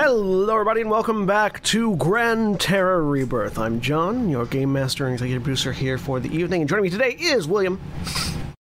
Hello, 0.00 0.54
everybody, 0.54 0.82
and 0.82 0.90
welcome 0.90 1.26
back 1.26 1.60
to 1.64 1.96
Gran 1.96 2.56
Terra 2.56 3.00
Rebirth. 3.00 3.58
I'm 3.58 3.80
John, 3.80 4.28
your 4.28 4.46
game 4.46 4.72
master 4.72 5.06
and 5.06 5.14
executive 5.14 5.42
producer 5.42 5.72
here 5.72 5.98
for 5.98 6.20
the 6.20 6.28
evening, 6.28 6.60
and 6.60 6.70
joining 6.70 6.84
me 6.84 6.90
today 6.90 7.16
is 7.18 7.48
William. 7.48 7.80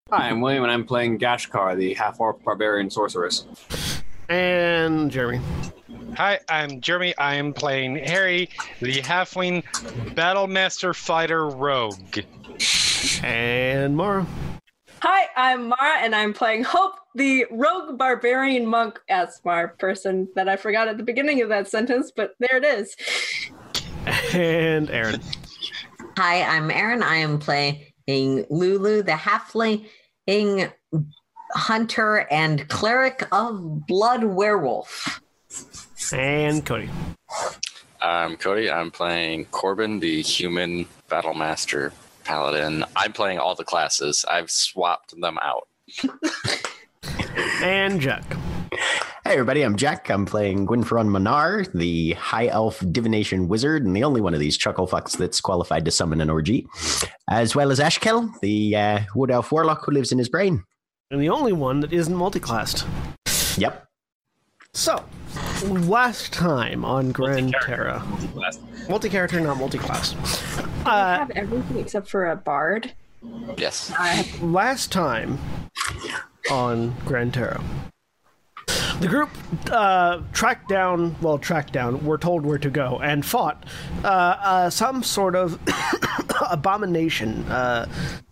Hi, 0.09 0.29
I'm 0.29 0.41
William, 0.41 0.63
and 0.63 0.71
I'm 0.71 0.83
playing 0.83 1.19
Gashkar, 1.19 1.77
the 1.77 1.93
half-orc 1.93 2.43
barbarian 2.43 2.89
sorceress. 2.89 3.45
And 4.29 5.11
Jeremy. 5.11 5.39
Hi, 6.15 6.39
I'm 6.49 6.81
Jeremy. 6.81 7.15
I 7.19 7.35
am 7.35 7.53
playing 7.53 7.97
Harry, 7.97 8.49
the 8.81 8.99
halfling 9.03 9.63
battlemaster 10.15 10.95
fighter 10.95 11.47
rogue. 11.47 12.17
And 13.23 13.95
Mara. 13.95 14.25
Hi, 15.01 15.27
I'm 15.35 15.69
Mara, 15.69 15.99
and 15.99 16.15
I'm 16.15 16.33
playing 16.33 16.63
Hope, 16.63 16.95
the 17.13 17.45
rogue 17.51 17.99
barbarian 17.99 18.65
monk 18.65 18.99
Aasimar 19.11 19.77
person 19.77 20.27
that 20.33 20.49
I 20.49 20.55
forgot 20.55 20.87
at 20.87 20.97
the 20.97 21.03
beginning 21.03 21.43
of 21.43 21.49
that 21.49 21.67
sentence, 21.67 22.11
but 22.15 22.31
there 22.39 22.57
it 22.57 22.65
is. 22.65 22.95
And 24.33 24.89
Erin. 24.89 25.21
Hi, 26.17 26.41
I'm 26.41 26.71
Erin. 26.71 27.03
I 27.03 27.17
am 27.17 27.37
playing 27.37 27.85
Lulu, 28.07 29.03
the 29.03 29.11
halfling 29.11 29.85
hunter 31.53 32.27
and 32.31 32.67
cleric 32.67 33.27
of 33.31 33.85
blood 33.85 34.23
werewolf. 34.23 35.21
And 36.11 36.65
Koty. 36.65 36.89
I'm 38.01 38.35
Koty. 38.35 38.73
I'm 38.73 38.89
playing 38.89 39.45
Korbyn, 39.45 39.99
the 39.99 40.23
human 40.23 40.87
battle 41.07 41.35
master 41.35 41.93
paladin. 42.27 42.83
I'm 42.95 43.13
playing 43.13 43.39
all 43.39 43.55
the 43.55 43.63
classes. 43.63 44.25
I've 44.29 44.51
swapped 44.51 45.19
them 45.19 45.39
out. 45.41 45.67
and 47.63 48.01
Jack. 48.01 48.23
Hey 49.23 49.33
everybody, 49.33 49.61
I'm 49.61 49.77
Jack. 49.77 50.09
I'm 50.09 50.25
playing 50.25 50.67
Gwynfaran 50.67 51.07
Manar, 51.07 51.65
the 51.73 52.13
high 52.13 52.47
elf 52.47 52.83
divination 52.91 53.47
wizard, 53.47 53.85
and 53.85 53.95
the 53.95 54.03
only 54.03 54.19
one 54.19 54.33
of 54.33 54.41
these 54.41 54.57
chuckle 54.57 54.87
fucks 54.87 55.17
that's 55.17 55.39
qualified 55.39 55.85
to 55.85 55.91
summon 55.91 56.19
an 56.19 56.29
orgy, 56.29 56.67
as 57.29 57.55
well 57.55 57.71
as 57.71 57.79
Ashkel, 57.79 58.37
the 58.41 58.75
uh, 58.75 58.99
wood 59.15 59.31
elf 59.31 59.51
warlock 59.51 59.85
who 59.85 59.93
lives 59.93 60.11
in 60.11 60.17
his 60.17 60.29
brain. 60.29 60.63
And 61.09 61.21
the 61.21 61.29
only 61.29 61.53
one 61.53 61.79
that 61.79 61.93
isn't 61.93 62.13
multiclassed. 62.13 62.85
Yep. 63.57 63.86
So, 64.77 65.03
last 65.65 66.31
time 66.31 66.85
on 66.85 67.11
Gran 67.11 67.51
Terra, 67.63 68.05
multi-character, 68.87 69.39
not 69.39 69.57
multi-class. 69.57 70.13
Uh, 70.85 71.17
have 71.17 71.31
everything 71.31 71.79
except 71.79 72.07
for 72.07 72.27
a 72.27 72.35
bard. 72.35 72.93
Yes. 73.57 73.91
last 74.39 74.91
time 74.91 75.39
on 76.51 76.95
Gran 77.05 77.31
Terra, 77.31 77.63
the 78.99 79.07
group 79.07 79.29
uh, 79.69 80.21
tracked 80.33 80.69
down, 80.69 81.15
well, 81.21 81.37
tracked 81.37 81.73
down, 81.73 82.03
were 82.05 82.17
told 82.17 82.45
where 82.45 82.57
to 82.57 82.69
go, 82.69 82.99
and 82.99 83.25
fought 83.25 83.65
uh, 84.03 84.07
uh, 84.07 84.69
some 84.69 85.03
sort 85.03 85.35
of 85.35 85.59
abomination 86.49 87.43
uh, 87.43 87.87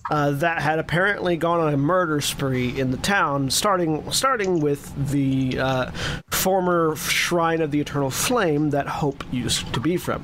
uh, 0.09 0.31
that 0.31 0.62
had 0.62 0.79
apparently 0.79 1.38
gone 1.38 1.59
on 1.59 1.74
a 1.74 1.78
murder 1.78 2.19
spree 2.19 2.79
in 2.79 2.91
the 2.91 2.97
town, 2.97 3.50
starting 3.50 4.09
starting 4.12 4.59
with 4.59 4.94
the 5.12 5.57
uh, 5.59 5.91
former 6.31 6.95
shrine 6.95 7.62
of 7.62 7.72
the 7.72 7.79
Eternal 7.79 8.09
Flame 8.09 8.72
that 8.72 8.88
Hope 8.88 9.24
used 9.31 9.72
to 9.74 9.79
be 9.79 9.97
from. 9.97 10.24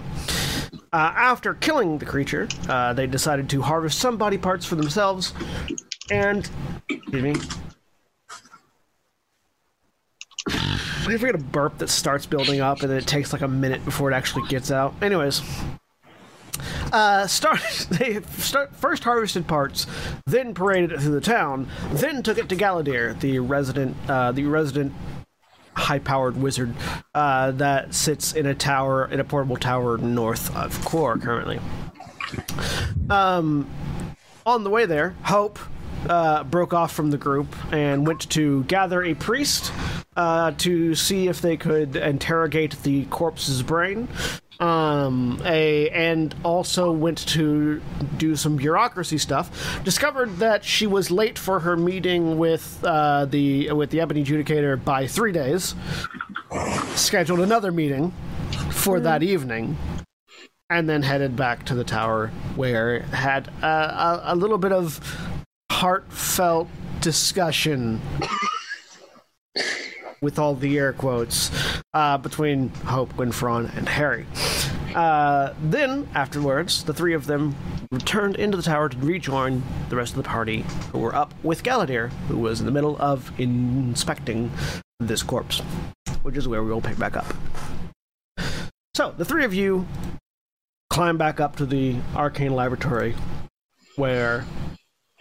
after 0.91 1.53
killing 1.53 1.99
the 1.99 2.05
creature, 2.05 2.47
they 2.95 3.05
decided 3.05 3.49
to 3.49 3.61
harvest 3.61 3.99
some 3.99 4.17
body 4.17 4.37
parts 4.37 4.65
for 4.65 4.75
themselves, 4.75 5.33
and 6.09 6.49
excuse 6.89 7.23
me, 7.23 7.35
I 10.47 11.17
forget 11.17 11.35
a 11.35 11.39
burp 11.39 11.77
that 11.79 11.89
starts 11.89 12.25
building 12.25 12.61
up 12.61 12.81
and 12.81 12.89
then 12.89 12.97
it 12.97 13.07
takes 13.07 13.31
like 13.33 13.41
a 13.41 13.47
minute 13.47 13.83
before 13.85 14.11
it 14.11 14.15
actually 14.15 14.47
gets 14.47 14.71
out. 14.71 14.93
Anyways, 15.01 15.41
uh, 16.91 17.27
start 17.27 17.59
they 17.91 18.21
start 18.21 18.75
first 18.75 19.03
harvested 19.03 19.47
parts, 19.47 19.85
then 20.25 20.53
paraded 20.53 20.91
it 20.91 21.01
through 21.01 21.13
the 21.13 21.21
town, 21.21 21.67
then 21.91 22.23
took 22.23 22.37
it 22.37 22.49
to 22.49 22.55
Galadir, 22.55 23.19
the 23.19 23.39
resident 23.39 23.95
uh, 24.09 24.31
the 24.31 24.45
resident 24.45 24.93
high-powered 25.73 26.35
wizard 26.35 26.73
uh, 27.15 27.51
that 27.51 27.93
sits 27.93 28.33
in 28.33 28.45
a 28.45 28.53
tower 28.53 29.07
in 29.09 29.19
a 29.19 29.23
portable 29.23 29.55
tower 29.55 29.97
north 29.97 30.53
of 30.55 30.83
Kor 30.83 31.17
currently. 31.17 31.59
Um, 33.09 33.69
on 34.45 34.63
the 34.63 34.69
way 34.69 34.85
there, 34.85 35.15
Hope 35.23 35.59
uh, 36.09 36.43
broke 36.43 36.73
off 36.73 36.91
from 36.91 37.11
the 37.11 37.17
group 37.17 37.55
and 37.71 38.05
went 38.07 38.29
to 38.31 38.63
gather 38.63 39.03
a 39.03 39.13
priest 39.13 39.71
uh, 40.15 40.51
to 40.57 40.95
see 40.95 41.27
if 41.27 41.41
they 41.41 41.57
could 41.57 41.95
interrogate 41.95 42.81
the 42.83 43.05
corpse's 43.05 43.63
brain. 43.63 44.07
Um, 44.59 45.41
a 45.43 45.89
and 45.89 46.35
also 46.43 46.91
went 46.91 47.17
to 47.29 47.81
do 48.17 48.35
some 48.35 48.57
bureaucracy 48.57 49.17
stuff. 49.17 49.83
Discovered 49.83 50.37
that 50.37 50.63
she 50.63 50.85
was 50.85 51.09
late 51.09 51.39
for 51.39 51.61
her 51.61 51.75
meeting 51.75 52.37
with 52.37 52.79
uh, 52.83 53.25
the 53.25 53.71
with 53.71 53.89
the 53.89 54.01
Ebony 54.01 54.23
Judicator 54.23 54.83
by 54.83 55.07
three 55.07 55.31
days. 55.31 55.73
Scheduled 56.93 57.39
another 57.39 57.71
meeting 57.71 58.13
for 58.69 58.99
that 58.99 59.23
evening, 59.23 59.77
and 60.69 60.87
then 60.87 61.01
headed 61.01 61.35
back 61.35 61.65
to 61.65 61.73
the 61.73 61.83
tower 61.83 62.27
where 62.55 62.99
had 62.99 63.47
a, 63.63 64.21
a 64.25 64.35
little 64.35 64.59
bit 64.59 64.71
of 64.71 64.99
heartfelt 65.81 66.67
discussion 66.99 67.99
with 70.21 70.37
all 70.37 70.53
the 70.53 70.77
air 70.77 70.93
quotes 70.93 71.49
uh, 71.95 72.19
between 72.19 72.69
Hope, 72.85 73.11
Gwynfaran, 73.13 73.75
and 73.75 73.89
Harry. 73.89 74.27
Uh, 74.93 75.55
then, 75.59 76.07
afterwards, 76.13 76.83
the 76.83 76.93
three 76.93 77.15
of 77.15 77.25
them 77.25 77.55
returned 77.91 78.35
into 78.35 78.57
the 78.57 78.61
tower 78.61 78.89
to 78.89 78.97
rejoin 78.99 79.63
the 79.89 79.95
rest 79.95 80.11
of 80.11 80.17
the 80.17 80.29
party, 80.29 80.63
who 80.91 80.99
were 80.99 81.15
up 81.15 81.33
with 81.41 81.63
Galadir, 81.63 82.11
who 82.27 82.37
was 82.37 82.59
in 82.59 82.67
the 82.67 82.71
middle 82.71 82.95
of 82.99 83.31
inspecting 83.39 84.51
this 84.99 85.23
corpse, 85.23 85.61
which 86.21 86.37
is 86.37 86.47
where 86.47 86.61
we 86.61 86.69
will 86.69 86.81
pick 86.81 86.99
back 86.99 87.17
up. 87.17 87.25
So, 88.93 89.15
the 89.17 89.25
three 89.25 89.45
of 89.45 89.53
you 89.55 89.87
climb 90.91 91.17
back 91.17 91.39
up 91.39 91.55
to 91.55 91.65
the 91.65 91.95
arcane 92.15 92.53
laboratory, 92.53 93.15
where 93.95 94.45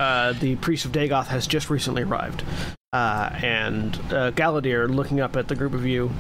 uh, 0.01 0.33
the 0.33 0.57
priest 0.57 0.87
of 0.87 0.93
Dagoth 0.93 1.27
has 1.27 1.47
just 1.47 1.69
recently 1.71 2.03
arrived. 2.03 2.43
Uh, 2.93 3.31
and 3.43 3.95
uh, 4.11 4.33
Galadir, 4.33 4.89
looking 4.89 5.21
up 5.21 5.37
at 5.37 5.47
the 5.47 5.55
group 5.55 5.75
of 5.75 5.87
you, 5.87 6.11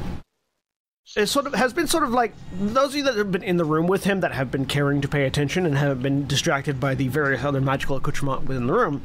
is 1.17 1.31
sort 1.31 1.47
of 1.47 1.55
has 1.55 1.73
been 1.73 1.89
sort 1.89 2.05
of 2.05 2.11
like 2.11 2.33
those 2.53 2.91
of 2.91 2.95
you 2.95 3.03
that 3.03 3.17
have 3.17 3.33
been 3.33 3.43
in 3.43 3.57
the 3.57 3.65
room 3.65 3.89
with 3.89 4.05
him 4.05 4.21
that 4.21 4.31
have 4.31 4.51
been 4.51 4.65
caring 4.65 5.01
to 5.01 5.09
pay 5.09 5.25
attention 5.27 5.67
and 5.67 5.77
have 5.77 6.01
been 6.01 6.25
distracted 6.29 6.79
by 6.79 6.95
the 6.95 7.09
various 7.09 7.43
other 7.43 7.61
magical 7.61 7.97
accoutrements 7.97 8.47
within 8.47 8.69
the 8.69 8.73
room. 8.73 9.03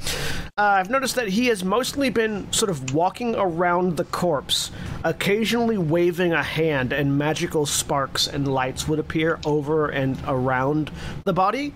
Uh, 0.56 0.62
I've 0.62 0.90
noticed 0.92 1.16
that 1.16 1.30
he 1.30 1.48
has 1.48 1.64
mostly 1.64 2.12
been 2.12 2.52
sort 2.54 2.70
of 2.70 2.94
walking 2.94 3.36
around 3.36 3.98
the 3.98 4.04
corpse, 4.04 4.70
occasionally 5.04 5.80
waving 5.80 6.32
a 6.32 6.44
hand, 6.44 6.94
and 6.94 7.18
magical 7.18 7.66
sparks 7.66 8.28
and 8.28 8.48
lights 8.48 8.88
would 8.88 9.00
appear 9.00 9.40
over 9.44 9.90
and 9.90 10.18
around 10.28 10.92
the 11.24 11.34
body, 11.34 11.74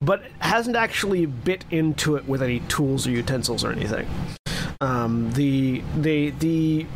but 0.00 0.22
hasn't 0.40 0.76
actually 0.76 1.24
bit 1.24 1.64
into 1.70 2.16
it 2.16 2.28
with 2.28 2.42
any 2.42 2.60
tools 2.60 3.06
or 3.06 3.10
utensils 3.10 3.64
or 3.64 3.72
anything. 3.72 4.06
Um, 4.82 5.32
the 5.32 5.82
the 5.96 6.30
the 6.30 6.86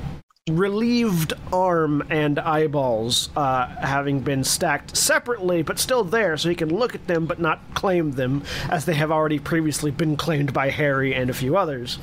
relieved 0.49 1.33
arm 1.53 2.07
and 2.09 2.39
eyeballs 2.39 3.31
uh, 3.37 3.67
having 3.67 4.21
been 4.21 4.45
stacked 4.45 4.97
separately 4.97 5.61
but 5.63 5.77
still 5.77 6.05
there 6.05 6.37
so 6.37 6.49
he 6.49 6.55
can 6.55 6.69
look 6.69 6.95
at 6.95 7.05
them 7.09 7.27
but 7.27 7.41
not 7.41 7.61
claim 7.75 8.13
them 8.13 8.43
as 8.71 8.85
they 8.85 8.95
have 8.95 9.11
already 9.11 9.41
previously 9.41 9.91
been 9.91 10.17
claimed 10.17 10.53
by 10.53 10.71
harry 10.71 11.15
and 11.15 11.31
a 11.31 11.35
few 11.35 11.57
others. 11.57 11.99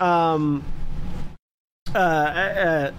Um, 0.00 0.64
uh, 1.94 1.98
uh, 1.98 2.92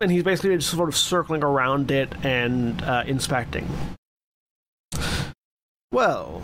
and 0.00 0.10
he's 0.10 0.22
basically 0.22 0.54
just 0.56 0.70
sort 0.70 0.90
of 0.90 0.96
circling 0.96 1.42
around 1.42 1.90
it 1.90 2.12
and 2.22 2.82
uh, 2.82 3.02
inspecting. 3.06 3.66
Well 5.90 6.42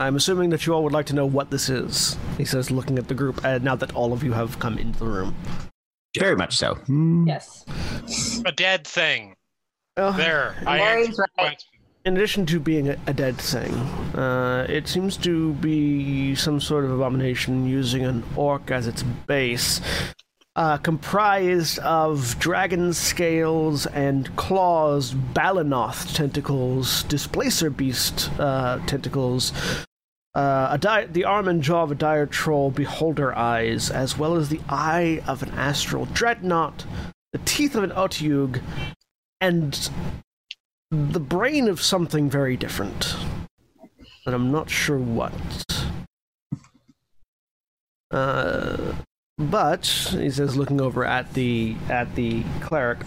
I'm 0.00 0.16
assuming 0.16 0.48
that 0.50 0.64
you 0.64 0.72
all 0.72 0.82
would 0.84 0.94
like 0.94 1.04
to 1.06 1.14
know 1.14 1.26
what 1.26 1.50
this 1.50 1.68
is, 1.68 2.16
he 2.38 2.46
says, 2.46 2.70
looking 2.70 2.98
at 2.98 3.06
the 3.06 3.14
group, 3.14 3.44
uh, 3.44 3.58
now 3.58 3.76
that 3.76 3.94
all 3.94 4.14
of 4.14 4.24
you 4.24 4.32
have 4.32 4.58
come 4.58 4.78
into 4.78 4.98
the 4.98 5.04
room. 5.04 5.36
Very 6.18 6.36
much 6.36 6.56
so. 6.56 6.74
Hmm. 6.74 7.28
Yes. 7.28 7.66
A 8.46 8.50
dead 8.50 8.86
thing. 8.86 9.36
Uh, 9.98 10.12
There. 10.12 10.56
I 10.66 10.78
Mary's 10.78 11.08
answered 11.08 11.26
the 11.36 11.42
right. 11.44 11.64
In 12.06 12.16
addition 12.16 12.46
to 12.46 12.58
being 12.58 12.88
a, 12.88 12.96
a 13.06 13.12
dead 13.12 13.36
thing, 13.36 13.74
uh, 14.18 14.66
it 14.70 14.88
seems 14.88 15.18
to 15.18 15.52
be 15.54 16.34
some 16.34 16.60
sort 16.60 16.86
of 16.86 16.92
abomination 16.92 17.66
using 17.66 18.02
an 18.02 18.24
orc 18.36 18.70
as 18.70 18.86
its 18.86 19.02
base, 19.02 19.82
uh, 20.56 20.78
comprised 20.78 21.78
of 21.80 22.38
dragon 22.38 22.94
scales 22.94 23.84
and 23.84 24.34
claws, 24.36 25.12
Balhannoth 25.12 26.14
tentacles, 26.14 27.02
Displacer 27.02 27.68
Beast 27.68 28.30
uh, 28.40 28.78
tentacles, 28.86 29.52
uh, 30.34 30.76
the 30.76 31.24
arm 31.24 31.48
and 31.48 31.62
jaw 31.62 31.82
of 31.82 31.90
a 31.90 31.94
dire 31.94 32.26
troll, 32.26 32.70
Beholder 32.70 33.34
eyes, 33.36 33.90
as 33.90 34.16
well 34.16 34.36
as 34.36 34.48
the 34.48 34.60
eye 34.68 35.22
of 35.26 35.42
an 35.42 35.50
astral 35.50 36.06
dreadnought, 36.06 36.84
the 37.32 37.40
teeth 37.44 37.74
of 37.74 37.82
an 37.82 37.90
Otyugh, 37.90 38.60
and 39.40 39.90
the 40.90 41.20
brain 41.20 41.68
of 41.68 41.80
something 41.80 42.30
very 42.30 42.56
different. 42.56 43.16
But 44.24 44.34
I'm 44.34 44.52
not 44.52 44.70
sure 44.70 44.98
what. 44.98 45.32
Uh, 48.10 48.94
but 49.38 49.86
he 50.12 50.30
says, 50.30 50.56
looking 50.56 50.80
over 50.80 51.04
at 51.04 51.32
the 51.34 51.76
at 51.88 52.14
the 52.14 52.44
cleric, 52.60 52.98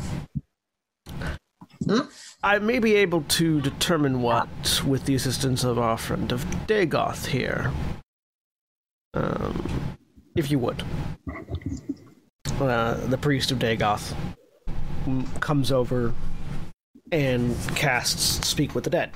Hmm? 1.85 2.01
I 2.43 2.59
may 2.59 2.79
be 2.79 2.95
able 2.95 3.21
to 3.21 3.61
determine 3.61 4.21
what, 4.21 4.81
with 4.85 5.05
the 5.05 5.15
assistance 5.15 5.63
of 5.63 5.79
our 5.79 5.97
friend 5.97 6.31
of 6.31 6.43
Dagoth 6.67 7.27
here. 7.27 7.71
Um, 9.13 9.97
if 10.35 10.49
you 10.51 10.59
would. 10.59 10.83
Uh, 12.59 12.95
the 13.07 13.17
priest 13.17 13.51
of 13.51 13.59
Dagoth 13.59 14.13
comes 15.39 15.71
over 15.71 16.13
and 17.11 17.55
casts 17.75 18.47
Speak 18.47 18.73
with 18.73 18.83
the 18.83 18.89
Dead. 18.89 19.11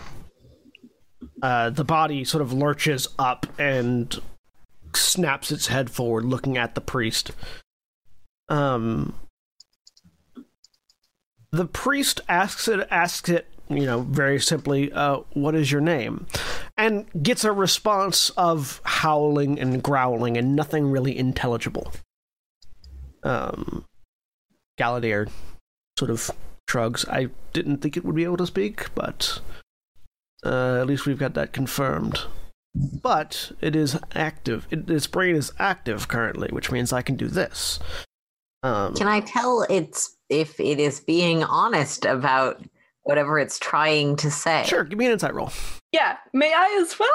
Uh, 1.42 1.70
the 1.70 1.84
body 1.84 2.24
sort 2.24 2.42
of 2.42 2.54
lurches 2.54 3.08
up 3.18 3.46
and 3.60 4.20
snaps 4.94 5.52
its 5.52 5.68
head 5.68 5.90
forward, 5.90 6.26
looking 6.26 6.58
at 6.58 6.76
the 6.76 6.82
priest. 6.82 7.32
Um, 8.50 9.16
the 11.58 11.66
priest 11.66 12.22
asks 12.30 12.68
it, 12.68 12.88
asks 12.90 13.30
it, 13.30 13.48
you 13.70 13.86
know, 13.86 14.02
very 14.02 14.40
simply, 14.40 14.92
uh, 14.92 15.22
"What 15.34 15.56
is 15.56 15.72
your 15.72 15.82
name?" 15.82 16.28
and 16.78 17.08
gets 17.24 17.44
a 17.44 17.52
response 17.52 18.30
of 18.32 18.80
howling 18.84 19.60
and 19.60 19.82
growling 19.82 20.38
and 20.38 20.56
nothing 20.56 20.92
really 20.92 21.18
intelligible. 21.18 21.92
Um, 23.24 23.84
sort 25.98 26.12
of 26.12 26.30
shrugs. 26.70 27.06
I 27.10 27.30
didn't 27.54 27.80
think 27.80 27.98
it 27.98 28.06
would 28.06 28.16
be 28.16 28.24
able 28.24 28.38
to 28.38 28.48
speak, 28.48 28.94
but 28.94 29.40
uh, 30.46 30.80
at 30.80 30.88
least 30.88 31.06
we've 31.06 31.18
got 31.18 31.34
that 31.34 31.52
confirmed. 31.52 32.22
But 32.76 33.52
it 33.60 33.76
is 33.76 33.98
active. 34.14 34.68
It, 34.70 34.90
its 34.90 35.08
brain 35.08 35.36
is 35.36 35.52
active 35.58 36.08
currently, 36.08 36.50
which 36.52 36.72
means 36.72 36.94
I 36.94 37.02
can 37.02 37.16
do 37.16 37.28
this. 37.28 37.80
Um, 38.62 38.94
Can 38.94 39.08
I 39.08 39.22
tell 39.22 39.66
it's 39.68 40.17
if 40.30 40.60
it 40.60 40.80
is 40.80 41.00
being 41.00 41.44
honest 41.44 42.06
about 42.06 42.64
whatever 43.04 43.40
it's 43.40 43.60
trying 43.60 44.16
to 44.18 44.32
say? 44.32 44.64
Sure, 44.66 44.84
give 44.84 45.00
me 45.00 45.06
an 45.06 45.14
insight 45.14 45.34
roll. 45.34 45.52
Yeah. 45.92 46.18
May 46.34 46.54
I 46.54 46.80
as 46.82 46.98
well? 47.00 47.10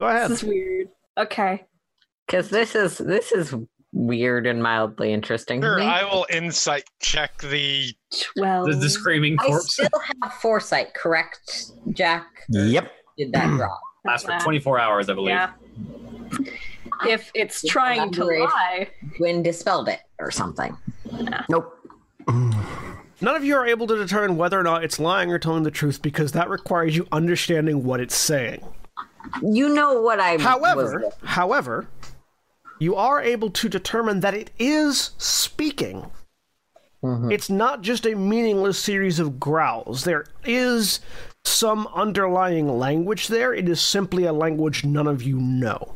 Go 0.00 0.06
ahead. 0.06 0.30
This 0.30 0.42
is 0.42 0.48
weird. 0.48 0.88
Okay. 1.18 1.64
Because 2.26 2.50
this 2.50 2.74
is 2.74 2.98
this 2.98 3.32
is 3.32 3.54
weird 3.92 4.46
and 4.46 4.62
mildly 4.62 5.12
interesting 5.12 5.60
Sure. 5.60 5.80
I 5.80 6.04
will 6.04 6.26
insight 6.30 6.84
check 7.00 7.38
the. 7.38 7.92
Twelve. 8.36 8.68
The, 8.68 8.76
the 8.76 8.90
screaming 8.90 9.36
I 9.40 9.46
corpse 9.46 9.74
still 9.74 9.88
have 10.22 10.32
foresight, 10.34 10.94
correct, 10.94 11.72
Jack? 11.92 12.26
Yep. 12.48 12.90
Did 13.18 13.32
that 13.32 13.48
hmm. 13.48 13.60
wrong? 13.60 13.78
lasts 14.04 14.26
for 14.26 14.38
24 14.38 14.78
hours, 14.80 15.08
I 15.08 15.14
believe. 15.14 15.34
Yeah. 15.34 15.52
If 17.06 17.30
it's 17.34 17.62
trying 17.62 18.12
to 18.12 18.22
Elaborate. 18.22 18.44
lie, 18.44 18.88
Gwyn 19.16 19.42
dispelled 19.42 19.88
it 19.88 20.00
or 20.18 20.30
something. 20.30 20.76
Nope. 21.48 21.78
None 22.28 23.36
of 23.36 23.44
you 23.44 23.54
are 23.54 23.66
able 23.66 23.86
to 23.86 23.96
determine 23.96 24.36
whether 24.36 24.58
or 24.58 24.64
not 24.64 24.82
it's 24.82 24.98
lying 24.98 25.30
or 25.30 25.38
telling 25.38 25.62
the 25.62 25.70
truth 25.70 26.02
because 26.02 26.32
that 26.32 26.48
requires 26.50 26.96
you 26.96 27.06
understanding 27.12 27.84
what 27.84 28.00
it's 28.00 28.16
saying. 28.16 28.64
You 29.40 29.68
know 29.68 30.00
what 30.00 30.18
I 30.18 30.38
However, 30.38 31.04
however, 31.22 31.86
you 32.80 32.96
are 32.96 33.20
able 33.22 33.50
to 33.50 33.68
determine 33.68 34.20
that 34.20 34.34
it 34.34 34.50
is 34.58 35.12
speaking. 35.18 36.10
Mm-hmm. 37.02 37.30
It's 37.30 37.48
not 37.48 37.82
just 37.82 38.06
a 38.06 38.16
meaningless 38.16 38.78
series 38.78 39.20
of 39.20 39.38
growls. 39.38 40.04
There 40.04 40.26
is 40.44 41.00
some 41.44 41.88
underlying 41.94 42.78
language 42.78 43.28
there. 43.28 43.54
It 43.54 43.68
is 43.68 43.80
simply 43.80 44.24
a 44.24 44.32
language 44.32 44.84
none 44.84 45.06
of 45.06 45.22
you 45.22 45.38
know. 45.38 45.94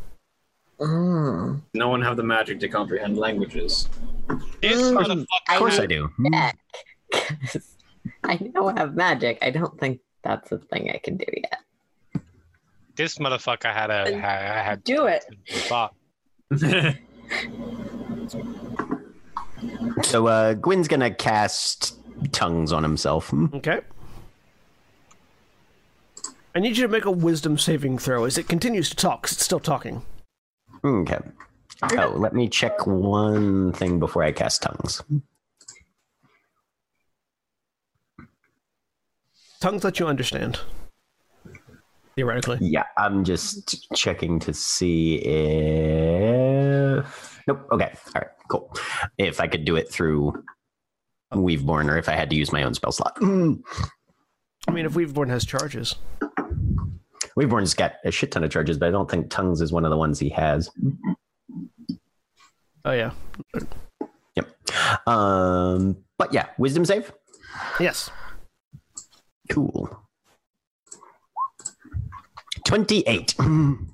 Mm. 0.80 1.62
No 1.74 1.88
one 1.88 2.02
have 2.02 2.16
the 2.16 2.22
magic 2.22 2.60
to 2.60 2.68
comprehend 2.68 3.16
languages. 3.16 3.88
This 4.60 4.80
Mm, 4.82 4.96
motherfucker. 4.98 5.26
Of 5.52 5.58
course 5.58 5.76
know 5.78 5.82
I 5.82 5.86
do. 5.86 6.06
Hmm. 6.16 6.26
Jack. 6.32 6.58
'Cause 7.12 7.76
I 8.24 8.38
know 8.54 8.68
I 8.68 8.78
have 8.78 8.94
magic. 8.94 9.38
I 9.42 9.50
don't 9.50 9.78
think 9.80 10.00
that's 10.22 10.52
a 10.52 10.58
thing 10.58 10.90
I 10.90 10.98
can 10.98 11.16
do 11.16 11.24
yet. 11.34 11.60
This 12.96 13.18
motherfucker 13.18 13.72
had 13.72 13.90
a 13.90 14.04
Then 14.10 14.20
had, 14.20 14.64
had 14.64 14.84
do 14.84 15.06
it. 15.06 15.24
So 20.02 20.26
uh, 20.26 20.54
Gwyn's 20.54 20.88
gonna 20.88 21.10
cast 21.14 21.98
tongues 22.32 22.72
on 22.72 22.82
himself. 22.82 23.30
Hmm. 23.30 23.46
Okay. 23.54 23.80
I 26.54 26.58
need 26.60 26.76
you 26.76 26.82
to 26.86 26.88
make 26.88 27.04
a 27.04 27.10
wisdom 27.10 27.58
saving 27.58 27.98
throw 27.98 28.24
as 28.24 28.38
it 28.38 28.48
continues 28.48 28.90
to 28.90 28.96
talk 28.96 29.22
'cause 29.22 29.32
it's 29.32 29.44
still 29.44 29.60
talking. 29.60 30.02
Okay. 30.86 31.18
Oh, 31.98 32.14
let 32.16 32.32
me 32.32 32.48
check 32.48 32.86
one 32.86 33.72
thing 33.72 33.98
before 33.98 34.22
I 34.22 34.32
cast 34.32 34.62
tongues. 34.62 35.02
Tongues 39.60 39.84
let 39.84 39.98
you 39.98 40.06
understand. 40.06 40.60
Theoretically. 42.14 42.58
Yeah, 42.60 42.84
I'm 42.96 43.24
just 43.24 43.92
checking 43.94 44.38
to 44.40 44.54
see 44.54 45.16
if. 45.16 45.36
Nope. 47.46 47.66
Okay. 47.72 47.92
All 48.14 48.22
right. 48.22 48.30
Cool. 48.48 48.72
If 49.18 49.40
I 49.40 49.48
could 49.48 49.64
do 49.64 49.76
it 49.76 49.90
through 49.90 50.32
Weaveborn, 51.32 51.90
or 51.90 51.98
if 51.98 52.08
I 52.08 52.12
had 52.12 52.30
to 52.30 52.36
use 52.36 52.52
my 52.52 52.62
own 52.62 52.74
spell 52.74 52.92
slot. 52.92 53.18
I 53.20 53.24
mean, 53.24 54.86
if 54.86 54.94
Weaveborn 54.94 55.28
has 55.28 55.44
charges. 55.44 55.96
Weaveborn's 57.36 57.74
got 57.74 57.94
a 58.04 58.10
shit 58.10 58.32
ton 58.32 58.44
of 58.44 58.50
charges, 58.50 58.78
but 58.78 58.88
I 58.88 58.90
don't 58.90 59.10
think 59.10 59.30
tongues 59.30 59.60
is 59.60 59.72
one 59.72 59.84
of 59.84 59.90
the 59.90 59.96
ones 59.96 60.18
he 60.18 60.30
has. 60.30 60.70
Oh, 62.84 62.92
yeah. 62.92 63.10
Yep. 64.36 64.48
Um. 65.06 65.98
But 66.18 66.32
yeah, 66.32 66.48
wisdom 66.56 66.84
save. 66.84 67.12
Yes. 67.78 68.10
Cool. 69.50 70.00
Twenty-eight. 72.64 73.34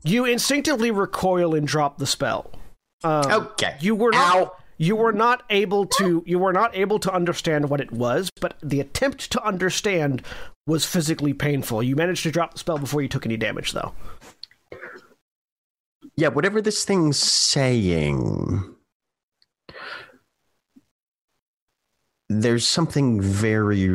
You 0.04 0.24
instinctively 0.24 0.90
recoil 0.90 1.54
and 1.54 1.66
drop 1.66 1.98
the 1.98 2.06
spell. 2.06 2.52
Um, 3.04 3.30
okay. 3.30 3.76
You 3.80 3.94
were 3.94 4.12
not. 4.12 4.36
Ow. 4.36 4.52
You 4.82 4.96
were 4.96 5.12
not 5.12 5.44
able 5.48 5.86
to 5.98 6.24
you 6.26 6.40
were 6.40 6.52
not 6.52 6.74
able 6.76 6.98
to 6.98 7.12
understand 7.12 7.70
what 7.70 7.80
it 7.80 7.92
was, 7.92 8.32
but 8.40 8.56
the 8.60 8.80
attempt 8.80 9.30
to 9.30 9.44
understand 9.44 10.22
was 10.66 10.84
physically 10.84 11.32
painful. 11.32 11.84
You 11.84 11.94
managed 11.94 12.24
to 12.24 12.32
drop 12.32 12.54
the 12.54 12.58
spell 12.58 12.78
before 12.78 13.00
you 13.00 13.06
took 13.06 13.24
any 13.24 13.36
damage 13.36 13.70
though. 13.70 13.94
Yeah, 16.16 16.28
whatever 16.28 16.60
this 16.60 16.84
thing's 16.84 17.16
saying, 17.16 18.74
there's 22.28 22.66
something 22.66 23.20
very. 23.20 23.88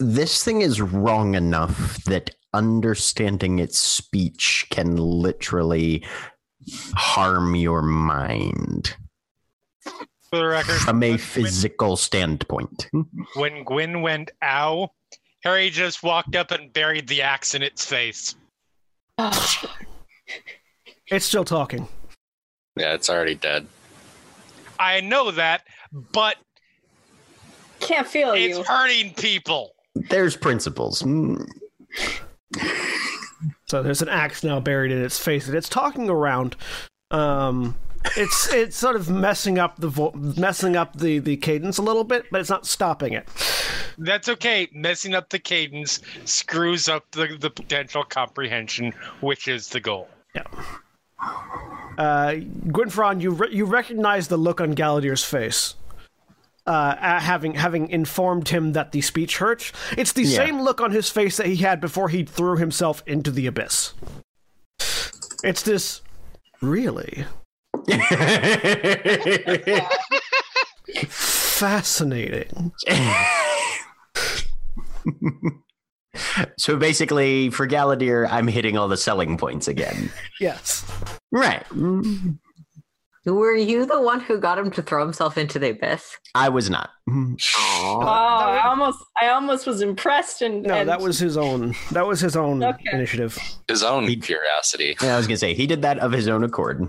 This 0.00 0.42
thing 0.42 0.62
is 0.62 0.80
wrong 0.80 1.34
enough 1.34 2.02
that 2.04 2.30
understanding 2.54 3.58
its 3.58 3.78
speech 3.78 4.68
can 4.70 4.96
literally 4.96 6.02
harm 6.94 7.54
your 7.54 7.82
mind 7.82 8.96
For 10.30 10.38
the 10.38 10.46
record, 10.46 10.78
from 10.80 11.02
a 11.02 11.10
when- 11.10 11.18
physical 11.18 11.96
standpoint. 11.96 12.88
when 13.34 13.64
Gwyn 13.64 14.02
went 14.02 14.30
ow, 14.42 14.90
Harry 15.44 15.70
just 15.70 16.02
walked 16.02 16.36
up 16.36 16.50
and 16.50 16.72
buried 16.72 17.08
the 17.08 17.22
axe 17.22 17.54
in 17.54 17.62
its 17.62 17.84
face. 17.84 18.34
It's 21.10 21.24
still 21.24 21.44
talking. 21.44 21.88
Yeah, 22.76 22.92
it's 22.92 23.08
already 23.08 23.34
dead. 23.34 23.66
I 24.78 25.00
know 25.00 25.30
that, 25.30 25.62
but 26.12 26.36
Can't 27.80 28.06
feel 28.06 28.32
it's 28.32 28.58
you. 28.58 28.64
hurting 28.64 29.14
people. 29.14 29.70
There's 29.94 30.36
principles. 30.36 31.02
Mm. 31.02 31.46
So 33.68 33.82
there's 33.82 34.02
an 34.02 34.10
axe 34.10 34.44
now 34.44 34.60
buried 34.60 34.92
in 34.92 35.02
its 35.02 35.18
face, 35.18 35.46
and 35.48 35.56
it's 35.56 35.70
talking 35.70 36.10
around. 36.10 36.56
Um, 37.10 37.74
it's 38.16 38.52
it's 38.52 38.76
sort 38.76 38.96
of 38.96 39.08
messing 39.10 39.58
up 39.58 39.76
the 39.78 39.88
vo- 39.88 40.12
messing 40.12 40.76
up 40.76 40.96
the 40.96 41.18
the 41.18 41.36
cadence 41.36 41.78
a 41.78 41.82
little 41.82 42.04
bit, 42.04 42.26
but 42.30 42.40
it's 42.40 42.50
not 42.50 42.66
stopping 42.66 43.12
it. 43.12 43.28
That's 43.98 44.28
okay. 44.28 44.68
Messing 44.72 45.14
up 45.14 45.28
the 45.30 45.38
cadence 45.38 46.00
screws 46.24 46.88
up 46.88 47.10
the, 47.10 47.36
the 47.38 47.50
potential 47.50 48.04
comprehension, 48.04 48.92
which 49.20 49.48
is 49.48 49.68
the 49.68 49.80
goal. 49.80 50.08
Uh, 51.98 52.34
Gwynfaran, 52.68 53.20
you 53.20 53.30
re- 53.32 53.52
you 53.52 53.64
recognize 53.64 54.28
the 54.28 54.36
look 54.36 54.60
on 54.60 54.74
Galadir's 54.74 55.24
face. 55.24 55.74
Uh, 56.66 56.94
having 57.18 57.54
having 57.54 57.88
informed 57.90 58.50
him 58.50 58.72
that 58.74 58.92
the 58.92 59.00
speech 59.00 59.38
hurt, 59.38 59.72
it's 59.96 60.12
the 60.12 60.22
Yeah. 60.22 60.36
same 60.36 60.60
look 60.60 60.80
on 60.80 60.90
his 60.92 61.08
face 61.10 61.38
that 61.38 61.46
he 61.46 61.56
had 61.56 61.80
before 61.80 62.08
he 62.10 62.24
threw 62.24 62.56
himself 62.56 63.02
into 63.06 63.30
the 63.30 63.46
abyss. 63.46 63.94
It's 65.42 65.62
this 65.62 66.02
really 66.60 67.24
fascinating. 71.08 72.72
so 76.58 76.76
basically, 76.76 77.50
for 77.50 77.66
Galadir, 77.66 78.28
I'm 78.30 78.46
hitting 78.48 78.76
all 78.78 78.88
the 78.88 78.96
selling 78.96 79.36
points 79.38 79.68
again. 79.68 80.10
Yes. 80.40 80.84
Right. 81.32 81.64
Were 83.26 83.54
you 83.54 83.84
the 83.84 84.00
one 84.00 84.20
who 84.20 84.38
got 84.38 84.58
him 84.58 84.70
to 84.72 84.80
throw 84.82 85.04
himself 85.04 85.36
into 85.36 85.58
the 85.58 85.70
abyss? 85.70 86.16
I 86.34 86.48
was 86.48 86.70
not. 86.70 86.88
Aw. 87.10 87.34
Oh, 87.56 88.00
I 88.00 88.62
almost, 88.66 88.98
I 89.20 89.28
almost 89.28 89.66
was 89.66 89.82
impressed, 89.82 90.40
and 90.40 90.62
No, 90.62 90.74
and 90.74 90.88
that 90.88 91.00
was 91.00 91.18
his 91.18 91.36
own. 91.36 91.74
That 91.92 92.06
was 92.06 92.20
his 92.20 92.36
own 92.36 92.62
Okay. 92.64 92.84
initiative. 92.92 93.38
His 93.68 93.82
own 93.82 94.04
He- 94.08 94.16
curiosity. 94.16 94.96
Yeah, 95.02 95.14
I 95.14 95.16
was 95.18 95.26
gonna 95.26 95.36
say 95.36 95.52
he 95.52 95.66
did 95.66 95.82
that 95.82 95.98
of 95.98 96.12
his 96.12 96.26
own 96.28 96.42
accord. 96.42 96.80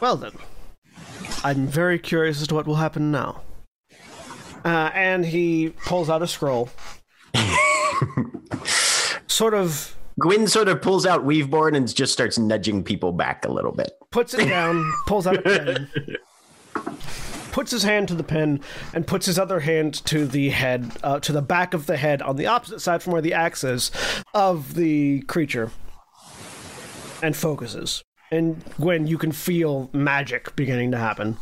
Well 0.00 0.16
then, 0.16 0.32
I'm 1.44 1.66
very 1.66 1.98
curious 1.98 2.40
as 2.40 2.48
to 2.48 2.54
what 2.54 2.66
will 2.66 2.76
happen 2.76 3.10
now. 3.10 3.42
Uh, 4.64 4.90
and 4.94 5.24
he 5.24 5.70
pulls 5.84 6.10
out 6.10 6.22
a 6.22 6.26
scroll. 6.26 6.70
sort 9.26 9.54
of 9.54 9.96
Gwyn 10.18 10.46
sort 10.46 10.68
of 10.68 10.82
pulls 10.82 11.06
out 11.06 11.24
Weaveborn 11.24 11.76
and 11.76 11.92
just 11.94 12.12
starts 12.12 12.38
nudging 12.38 12.84
people 12.84 13.12
back 13.12 13.44
a 13.44 13.50
little 13.50 13.72
bit. 13.72 13.92
puts 14.10 14.34
it 14.34 14.48
down, 14.48 14.92
pulls 15.06 15.26
out 15.26 15.38
a 15.38 15.42
pen, 15.42 15.88
puts 17.52 17.70
his 17.70 17.82
hand 17.82 18.08
to 18.08 18.14
the 18.14 18.22
pen, 18.22 18.60
and 18.92 19.06
puts 19.06 19.24
his 19.24 19.38
other 19.38 19.60
hand 19.60 19.94
to 20.06 20.26
the 20.26 20.50
head, 20.50 20.92
uh, 21.02 21.20
to 21.20 21.32
the 21.32 21.40
back 21.40 21.72
of 21.72 21.86
the 21.86 21.96
head 21.96 22.20
on 22.20 22.36
the 22.36 22.46
opposite 22.46 22.80
side 22.80 23.02
from 23.02 23.14
where 23.14 23.22
the 23.22 23.32
axe 23.32 23.64
is 23.64 23.90
of 24.34 24.74
the 24.74 25.22
creature, 25.22 25.70
and 27.22 27.36
focuses. 27.36 28.02
And 28.32 28.62
Gwen, 28.80 29.06
you 29.06 29.18
can 29.18 29.32
feel 29.32 29.90
magic 29.92 30.54
beginning 30.54 30.92
to 30.92 30.98
happen. 30.98 31.36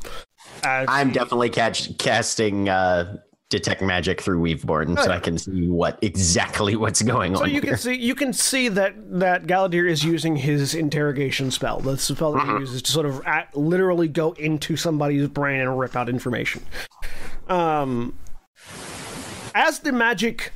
Uh, 0.65 0.87
I'm 0.89 1.13
definitely 1.13 1.51
catch, 1.51 1.97
casting 1.99 2.69
uh, 2.69 3.19
detect 3.51 3.83
magic 3.83 4.21
through 4.23 4.41
Weaveborn, 4.41 4.99
so 5.03 5.11
I 5.11 5.21
can 5.21 5.37
see 5.37 5.69
what 5.69 5.99
exactly 6.03 6.77
what's 6.77 7.03
going 7.03 7.37
So 7.37 7.43
on 7.43 7.49
you 7.51 7.61
here. 7.61 7.73
can 7.73 7.79
see 7.79 7.95
you 7.95 8.15
can 8.15 8.33
see 8.33 8.69
that 8.69 8.95
that 9.21 9.47
Galadir 9.47 9.89
is 9.89 10.05
using 10.05 10.37
his 10.37 10.75
interrogation 10.75 11.51
spell. 11.51 11.81
The 11.81 11.99
spell 11.99 12.33
that 12.33 12.47
he 12.47 12.53
uses 12.53 12.83
to 12.83 12.93
sort 12.93 13.07
of 13.07 13.21
at, 13.27 13.55
literally 13.57 14.09
go 14.09 14.33
into 14.33 14.77
somebody's 14.77 15.29
brain 15.29 15.61
and 15.61 15.79
rip 15.79 15.95
out 15.95 16.09
information. 16.09 16.63
Um, 17.49 18.19
as 19.55 19.81
the 19.81 19.93
magic 19.93 20.53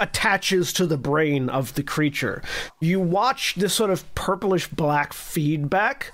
attaches 0.00 0.72
to 0.74 0.86
the 0.86 0.96
brain 0.96 1.48
of 1.48 1.74
the 1.74 1.82
creature, 1.82 2.42
you 2.80 3.00
watch 3.00 3.54
this 3.56 3.74
sort 3.74 3.90
of 3.90 4.14
purplish 4.14 4.68
black 4.68 5.12
feedback 5.12 6.12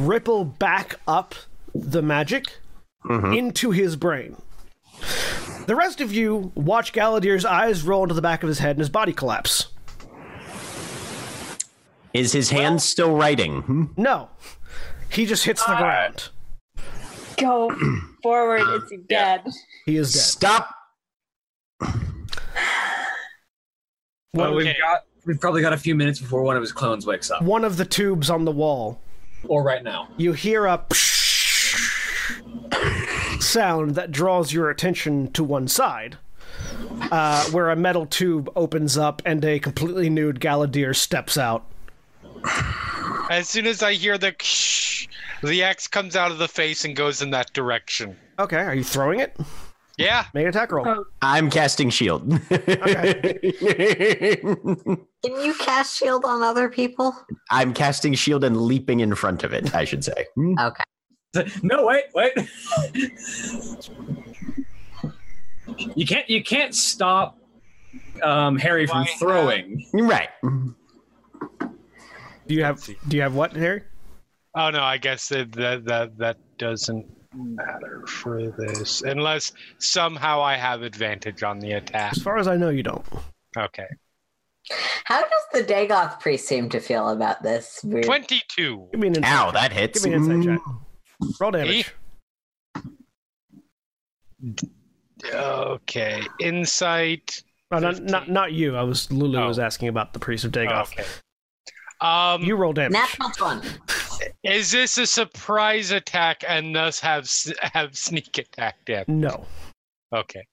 ripple 0.00 0.44
back 0.44 0.96
up 1.06 1.34
the 1.74 2.02
magic 2.02 2.58
into 3.08 3.70
his 3.70 3.94
brain. 3.96 4.36
The 5.66 5.76
rest 5.76 6.00
of 6.00 6.12
you 6.12 6.52
watch 6.54 6.92
Galadir's 6.92 7.44
eyes 7.44 7.82
roll 7.82 8.02
into 8.02 8.14
the 8.14 8.22
back 8.22 8.42
of 8.42 8.48
his 8.48 8.58
head 8.58 8.70
and 8.70 8.78
his 8.80 8.88
body 8.88 9.12
collapse. 9.12 9.68
Is 12.14 12.32
his 12.32 12.50
hand 12.50 12.82
still 12.82 13.14
writing? 13.14 13.62
Hmm? 13.62 13.84
No, 13.96 14.30
he 15.10 15.26
just 15.26 15.44
hits 15.44 15.64
the 15.64 15.74
ground. 15.76 16.30
go 17.36 17.70
forward. 18.22 18.62
It's 18.68 18.92
dead. 19.06 19.42
He 19.84 19.96
is 19.96 20.12
dead. 20.12 20.20
Stop. 20.20 20.74
Well, 24.34 24.48
Okay. 24.54 24.56
we've 24.66 24.78
got 24.78 25.04
we've 25.24 25.40
probably 25.40 25.62
got 25.62 25.72
a 25.72 25.78
few 25.78 25.94
minutes 25.94 26.20
before 26.20 26.42
one 26.42 26.56
of 26.56 26.62
his 26.62 26.72
clones 26.72 27.06
wakes 27.06 27.30
up, 27.30 27.42
One 27.42 27.64
of 27.64 27.76
the 27.78 27.84
tubes 27.84 28.28
on 28.30 28.44
the 28.44 28.52
wall. 28.52 29.00
or 29.48 29.62
right 29.62 29.82
now. 29.82 30.08
You 30.16 30.32
hear 30.34 30.66
a 30.66 30.84
sound 33.40 33.94
that 33.94 34.10
draws 34.12 34.52
your 34.52 34.70
attention 34.70 35.30
to 35.32 35.44
one 35.44 35.68
side, 35.68 36.16
uh, 37.10 37.44
where 37.50 37.70
a 37.70 37.76
metal 37.76 38.06
tube 38.06 38.50
opens 38.56 38.96
up 38.98 39.22
and 39.24 39.44
a 39.44 39.58
completely 39.58 40.10
nude 40.10 40.40
Galadir 40.40 40.94
steps 40.94 41.38
out. 41.38 41.64
As 43.30 43.48
soon 43.48 43.66
as 43.66 43.82
I 43.82 43.94
hear 43.94 44.18
the 44.18 44.34
the 45.42 45.62
X 45.62 45.86
comes 45.86 46.16
out 46.16 46.30
of 46.30 46.38
the 46.38 46.48
face 46.48 46.84
and 46.84 46.96
goes 46.96 47.20
in 47.22 47.30
that 47.30 47.52
direction. 47.52 48.16
Okay, 48.38 48.56
are 48.58 48.74
you 48.74 48.84
throwing 48.84 49.20
it? 49.20 49.36
Yeah. 49.98 50.26
Make 50.34 50.42
an 50.42 50.48
attack 50.50 50.72
roll. 50.72 50.86
Oh. 50.86 51.04
I'm 51.22 51.50
casting 51.50 51.90
shield. 51.90 52.32
Okay. 52.52 53.48
Can 54.42 55.40
you 55.42 55.54
cast 55.54 55.96
shield 55.96 56.24
on 56.24 56.42
other 56.42 56.68
people? 56.68 57.14
I'm 57.50 57.72
casting 57.72 58.14
shield 58.14 58.44
and 58.44 58.56
leaping 58.60 59.00
in 59.00 59.14
front 59.14 59.42
of 59.42 59.52
it. 59.52 59.74
I 59.74 59.84
should 59.84 60.04
say. 60.04 60.26
Okay. 60.60 60.82
No, 61.62 61.84
wait, 61.84 62.04
wait. 62.14 62.32
you 65.94 66.06
can't 66.06 66.30
you 66.30 66.42
can't 66.42 66.74
stop 66.74 67.36
um, 68.22 68.56
Harry 68.56 68.86
from 68.86 69.00
Why, 69.00 69.10
throwing. 69.18 69.86
Right. 69.92 70.30
Do 70.40 71.74
you 72.54 72.64
have 72.64 72.82
Do 73.08 73.16
you 73.16 73.22
have 73.22 73.34
what, 73.34 73.54
Harry? 73.54 73.82
Oh 74.54 74.70
no, 74.70 74.82
I 74.82 74.96
guess 74.96 75.28
that 75.28 75.52
that 75.52 75.84
that, 75.84 76.16
that 76.16 76.38
doesn't 76.56 77.06
matter 77.36 78.04
for 78.06 78.50
this 78.50 79.02
unless 79.02 79.52
somehow 79.78 80.40
I 80.42 80.56
have 80.56 80.82
advantage 80.82 81.42
on 81.42 81.58
the 81.58 81.72
attack. 81.72 82.12
As 82.12 82.22
far 82.22 82.38
as 82.38 82.48
I 82.48 82.56
know, 82.56 82.70
you 82.70 82.82
don't. 82.82 83.04
Okay. 83.56 83.86
How 85.04 85.20
does 85.20 85.30
the 85.52 85.62
Dagoth 85.62 86.18
priest 86.20 86.48
seem 86.48 86.68
to 86.70 86.80
feel 86.80 87.10
about 87.10 87.42
this? 87.42 87.80
Weird. 87.84 88.04
22. 88.04 88.88
Give 88.90 89.00
me 89.00 89.06
an 89.08 89.14
insight. 89.16 89.32
Ow, 89.32 89.44
check. 89.46 89.54
that 89.54 89.72
hits. 89.72 90.04
Give 90.04 90.12
me 90.12 90.16
an 90.16 90.32
insight 90.42 90.58
Mm. 90.58 91.24
check. 91.30 91.40
Roll 91.40 91.50
damage. 91.52 91.94
Okay. 95.32 96.22
Insight. 96.40 97.42
Oh, 97.72 97.78
not, 97.78 98.02
not 98.02 98.28
not 98.28 98.52
you. 98.52 98.76
I 98.76 98.82
was 98.82 99.10
Lulu 99.10 99.38
Oh. 99.40 99.48
was 99.48 99.58
asking 99.58 99.88
about 99.88 100.12
the 100.12 100.18
priest 100.18 100.44
of 100.44 100.52
Dagoth. 100.52 100.92
Okay. 100.92 101.04
Um, 102.00 102.42
You 102.42 102.56
roll 102.56 102.72
damage. 102.72 102.92
Natural 102.92 103.30
one. 103.38 103.62
is 104.42 104.70
this 104.70 104.98
a 104.98 105.06
surprise 105.06 105.90
attack 105.90 106.44
and 106.46 106.74
thus 106.74 107.00
have 107.00 107.28
have 107.60 107.96
sneak 107.96 108.36
attack 108.38 108.76
damage? 108.84 109.08
No. 109.08 109.44
Okay. 110.14 110.46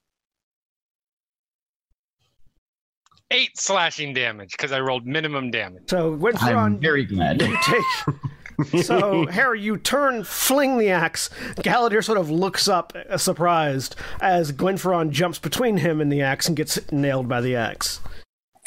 Eight 3.31 3.57
slashing 3.59 4.13
damage 4.13 4.51
because 4.51 4.71
I 4.71 4.79
rolled 4.79 5.05
minimum 5.07 5.49
damage. 5.51 5.83
So 5.89 6.13
when 6.13 6.37
I'm 6.37 6.47
Thrawn, 6.49 6.79
very 6.79 7.03
glad. 7.05 7.41
you 7.41 7.57
take 7.63 8.15
So, 8.83 9.25
Harry, 9.25 9.59
you 9.59 9.77
turn, 9.77 10.23
fling 10.23 10.77
the 10.77 10.89
axe. 10.91 11.29
Galadir 11.55 12.03
sort 12.03 12.19
of 12.19 12.29
looks 12.29 12.67
up, 12.67 12.93
uh, 13.09 13.17
surprised, 13.17 13.95
as 14.21 14.51
Gwynfaran 14.51 15.09
jumps 15.09 15.39
between 15.39 15.77
him 15.77 15.99
and 15.99 16.11
the 16.11 16.21
axe 16.21 16.47
and 16.47 16.55
gets 16.55 16.79
nailed 16.91 17.27
by 17.27 17.41
the 17.41 17.55
axe. 17.55 17.99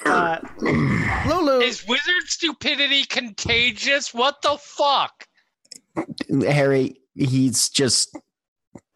Uh, 0.04 0.38
Lulu, 0.60 1.60
Is 1.60 1.86
wizard 1.86 2.26
stupidity 2.26 3.04
contagious? 3.04 4.12
What 4.12 4.42
the 4.42 4.58
fuck? 4.60 5.26
Harry, 6.42 7.00
he's 7.14 7.68
just 7.70 8.16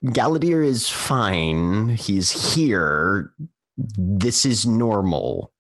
Galadir 0.04 0.64
is 0.64 0.88
fine. 0.88 1.90
He's 1.90 2.54
here. 2.54 3.32
This 3.76 4.46
is 4.46 4.66
normal 4.66 5.52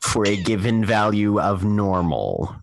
for 0.00 0.26
a 0.26 0.36
given 0.36 0.84
value 0.84 1.40
of 1.40 1.64
normal. 1.64 2.56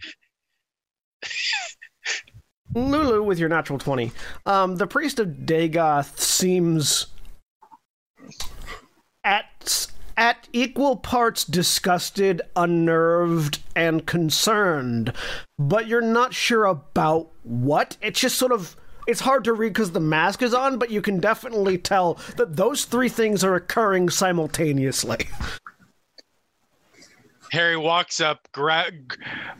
Lulu, 2.73 3.23
with 3.23 3.39
your 3.39 3.49
natural 3.49 3.79
20. 3.79 4.11
Um, 4.45 4.77
the 4.77 4.87
priest 4.87 5.19
of 5.19 5.27
Dagoth 5.27 6.17
seems 6.17 7.07
at 9.23 9.87
at 10.21 10.47
equal 10.53 10.95
parts 10.95 11.43
disgusted, 11.43 12.43
unnerved, 12.55 13.57
and 13.75 14.05
concerned, 14.05 15.11
but 15.57 15.87
you're 15.87 15.99
not 15.99 16.31
sure 16.31 16.65
about 16.65 17.31
what. 17.41 17.97
It's 18.03 18.19
just 18.19 18.37
sort 18.37 18.51
of 18.51 18.75
it's 19.07 19.21
hard 19.21 19.43
to 19.45 19.53
read 19.53 19.73
because 19.73 19.93
the 19.93 19.99
mask 19.99 20.43
is 20.43 20.53
on, 20.53 20.77
but 20.77 20.91
you 20.91 21.01
can 21.01 21.19
definitely 21.19 21.79
tell 21.79 22.19
that 22.37 22.55
those 22.55 22.85
three 22.85 23.09
things 23.09 23.43
are 23.43 23.55
occurring 23.55 24.11
simultaneously. 24.11 25.27
Harry 27.51 27.75
walks 27.75 28.21
up, 28.21 28.47
gra- 28.51 28.91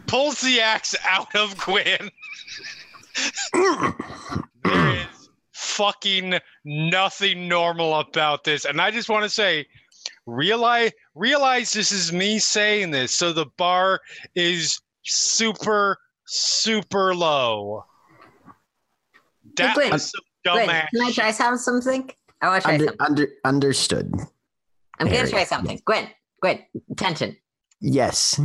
pulls 0.06 0.42
the 0.42 0.62
axe 0.62 0.96
out 1.10 1.34
of 1.36 1.58
Gwen. 1.58 2.12
there 4.64 4.90
is 4.92 5.30
fucking 5.54 6.36
nothing 6.64 7.48
normal 7.48 7.96
about 7.96 8.44
this, 8.44 8.64
and 8.64 8.80
I 8.80 8.92
just 8.92 9.10
want 9.10 9.24
to 9.24 9.30
say, 9.30 9.66
realize 10.32 10.92
realize 11.16 11.72
this 11.72 11.92
is 11.92 12.12
me 12.14 12.40
saying 12.40 12.92
this, 12.92 13.16
so 13.16 13.34
the 13.34 13.46
bar 13.58 14.00
is 14.36 14.80
super 15.04 15.98
super 16.26 17.14
low. 17.14 17.84
That 19.58 19.76
Gwen, 19.76 19.92
was 19.92 20.12
some 20.12 20.22
Gwen, 20.54 20.68
dumbass. 20.70 20.88
can 20.94 21.02
I 21.02 21.12
try 21.12 21.32
some, 21.32 21.58
something? 21.58 22.10
I 22.42 22.48
want 22.48 22.64
to 22.64 22.68
try 22.68 22.74
Under, 22.76 22.86
something. 22.86 23.06
under, 23.06 23.28
understood. 23.44 24.14
I'm 25.00 25.08
gonna 25.08 25.28
try 25.30 25.44
something. 25.44 25.80
Gwen, 25.86 26.08
Gwen, 26.42 26.60
attention. 26.92 27.36
Yes. 27.84 28.40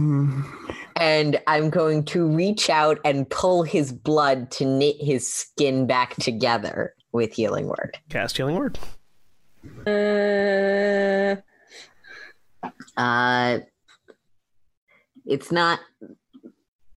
And 0.96 1.40
I'm 1.46 1.68
going 1.68 2.04
to 2.06 2.26
reach 2.26 2.70
out 2.70 2.98
and 3.04 3.28
pull 3.28 3.62
his 3.64 3.92
blood 3.92 4.50
to 4.52 4.64
knit 4.64 4.96
his 4.98 5.30
skin 5.30 5.86
back 5.86 6.16
together 6.16 6.94
with 7.12 7.34
healing 7.34 7.66
word. 7.66 7.98
Cast 8.08 8.38
healing 8.38 8.56
word. 8.56 8.78
Uh, 9.86 11.36
Uh, 12.96 13.58
it's 15.24 15.50
not 15.52 15.80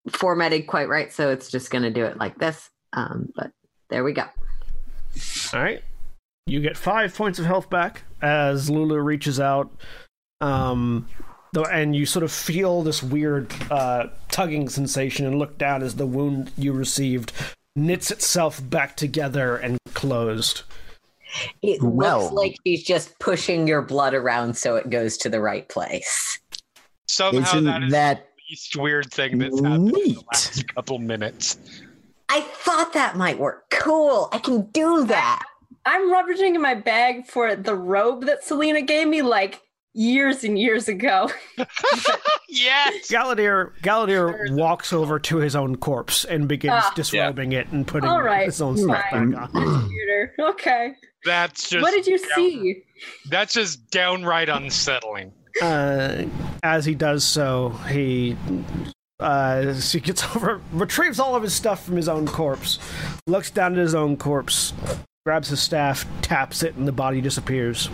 formatted 0.09 0.67
quite 0.67 0.89
right, 0.89 1.11
so 1.11 1.29
it's 1.29 1.49
just 1.49 1.71
going 1.71 1.83
to 1.83 1.91
do 1.91 2.05
it 2.05 2.17
like 2.17 2.37
this. 2.37 2.69
Um, 2.93 3.31
but 3.35 3.51
there 3.89 4.03
we 4.03 4.13
go. 4.13 4.23
All 5.53 5.61
right. 5.61 5.83
You 6.45 6.61
get 6.61 6.77
five 6.77 7.13
points 7.15 7.39
of 7.39 7.45
health 7.45 7.69
back 7.69 8.03
as 8.21 8.69
Lulu 8.69 8.99
reaches 8.99 9.39
out. 9.39 9.71
Um, 10.41 11.07
and 11.71 11.95
you 11.95 12.05
sort 12.05 12.23
of 12.23 12.31
feel 12.31 12.81
this 12.83 13.03
weird 13.03 13.53
uh, 13.71 14.07
tugging 14.29 14.69
sensation 14.69 15.25
and 15.25 15.37
look 15.37 15.57
down 15.57 15.83
as 15.83 15.95
the 15.95 16.05
wound 16.05 16.51
you 16.57 16.73
received 16.73 17.33
knits 17.75 18.11
itself 18.11 18.61
back 18.69 18.95
together 18.95 19.55
and 19.57 19.77
closed. 19.93 20.63
It 21.61 21.81
Well- 21.81 22.21
looks 22.21 22.33
like 22.33 22.55
he's 22.63 22.83
just 22.83 23.17
pushing 23.19 23.67
your 23.67 23.81
blood 23.81 24.13
around 24.13 24.57
so 24.57 24.75
it 24.75 24.89
goes 24.89 25.17
to 25.17 25.29
the 25.29 25.39
right 25.41 25.67
place. 25.69 26.39
Somehow 27.07 27.41
Isn't 27.41 27.65
that 27.65 27.83
is 27.83 27.91
that 27.91 28.27
the 28.35 28.41
least 28.51 28.75
weird 28.75 29.11
thing 29.11 29.37
that's 29.39 29.59
happened 29.59 29.89
in 29.89 30.13
the 30.13 30.23
last 30.31 30.73
couple 30.75 30.99
minutes. 30.99 31.57
I 32.29 32.41
thought 32.41 32.93
that 32.93 33.15
might 33.17 33.39
work. 33.39 33.69
Cool. 33.71 34.29
I 34.31 34.37
can 34.37 34.69
do 34.71 35.05
that. 35.05 35.43
I'm 35.85 36.11
rummaging 36.11 36.53
in 36.55 36.61
my 36.61 36.75
bag 36.75 37.25
for 37.25 37.55
the 37.55 37.75
robe 37.75 38.25
that 38.25 38.43
Selena 38.43 38.81
gave 38.81 39.07
me 39.07 39.21
like 39.23 39.61
years 39.99 40.43
and 40.45 40.57
years 40.57 40.87
ago. 40.87 41.29
yes. 42.47 43.11
Galadir 43.11 43.71
Galadir 43.81 44.51
walks 44.55 44.93
over 44.93 45.19
to 45.19 45.37
his 45.37 45.55
own 45.55 45.75
corpse 45.75 46.23
and 46.25 46.47
begins 46.47 46.73
Ah. 46.85 46.91
disrobing 46.95 47.51
it 47.51 47.67
and 47.69 47.85
putting 47.85 48.09
All 48.09 48.21
right, 48.21 48.45
his 48.45 48.61
own 48.61 48.77
stuff 48.77 49.03
fine. 49.11 49.31
back 49.31 49.53
on. 49.53 49.65
That's 49.65 49.89
weirder. 49.89 50.33
Okay. 50.39 50.93
That's 51.25 51.69
just 51.69 51.81
what 51.83 51.91
did 51.91 52.07
you 52.07 52.17
down- 52.17 52.29
see? 52.35 52.83
That's 53.29 53.53
just 53.53 53.89
downright 53.91 54.47
unsettling. 54.49 55.33
Uh, 55.61 56.23
as 56.63 56.85
he 56.85 56.95
does 56.95 57.23
so, 57.25 57.69
he 57.89 58.37
uh, 59.19 59.73
so 59.73 59.97
he 59.97 60.01
gets 60.01 60.23
over, 60.35 60.61
retrieves 60.71 61.19
all 61.19 61.35
of 61.35 61.43
his 61.43 61.53
stuff 61.53 61.83
from 61.85 61.97
his 61.97 62.07
own 62.07 62.25
corpse, 62.25 62.79
looks 63.27 63.51
down 63.51 63.73
at 63.73 63.79
his 63.79 63.93
own 63.95 64.15
corpse, 64.15 64.71
grabs 65.25 65.49
his 65.49 65.59
staff, 65.59 66.05
taps 66.21 66.63
it, 66.63 66.75
and 66.75 66.87
the 66.87 66.93
body 66.93 67.19
disappears. 67.19 67.89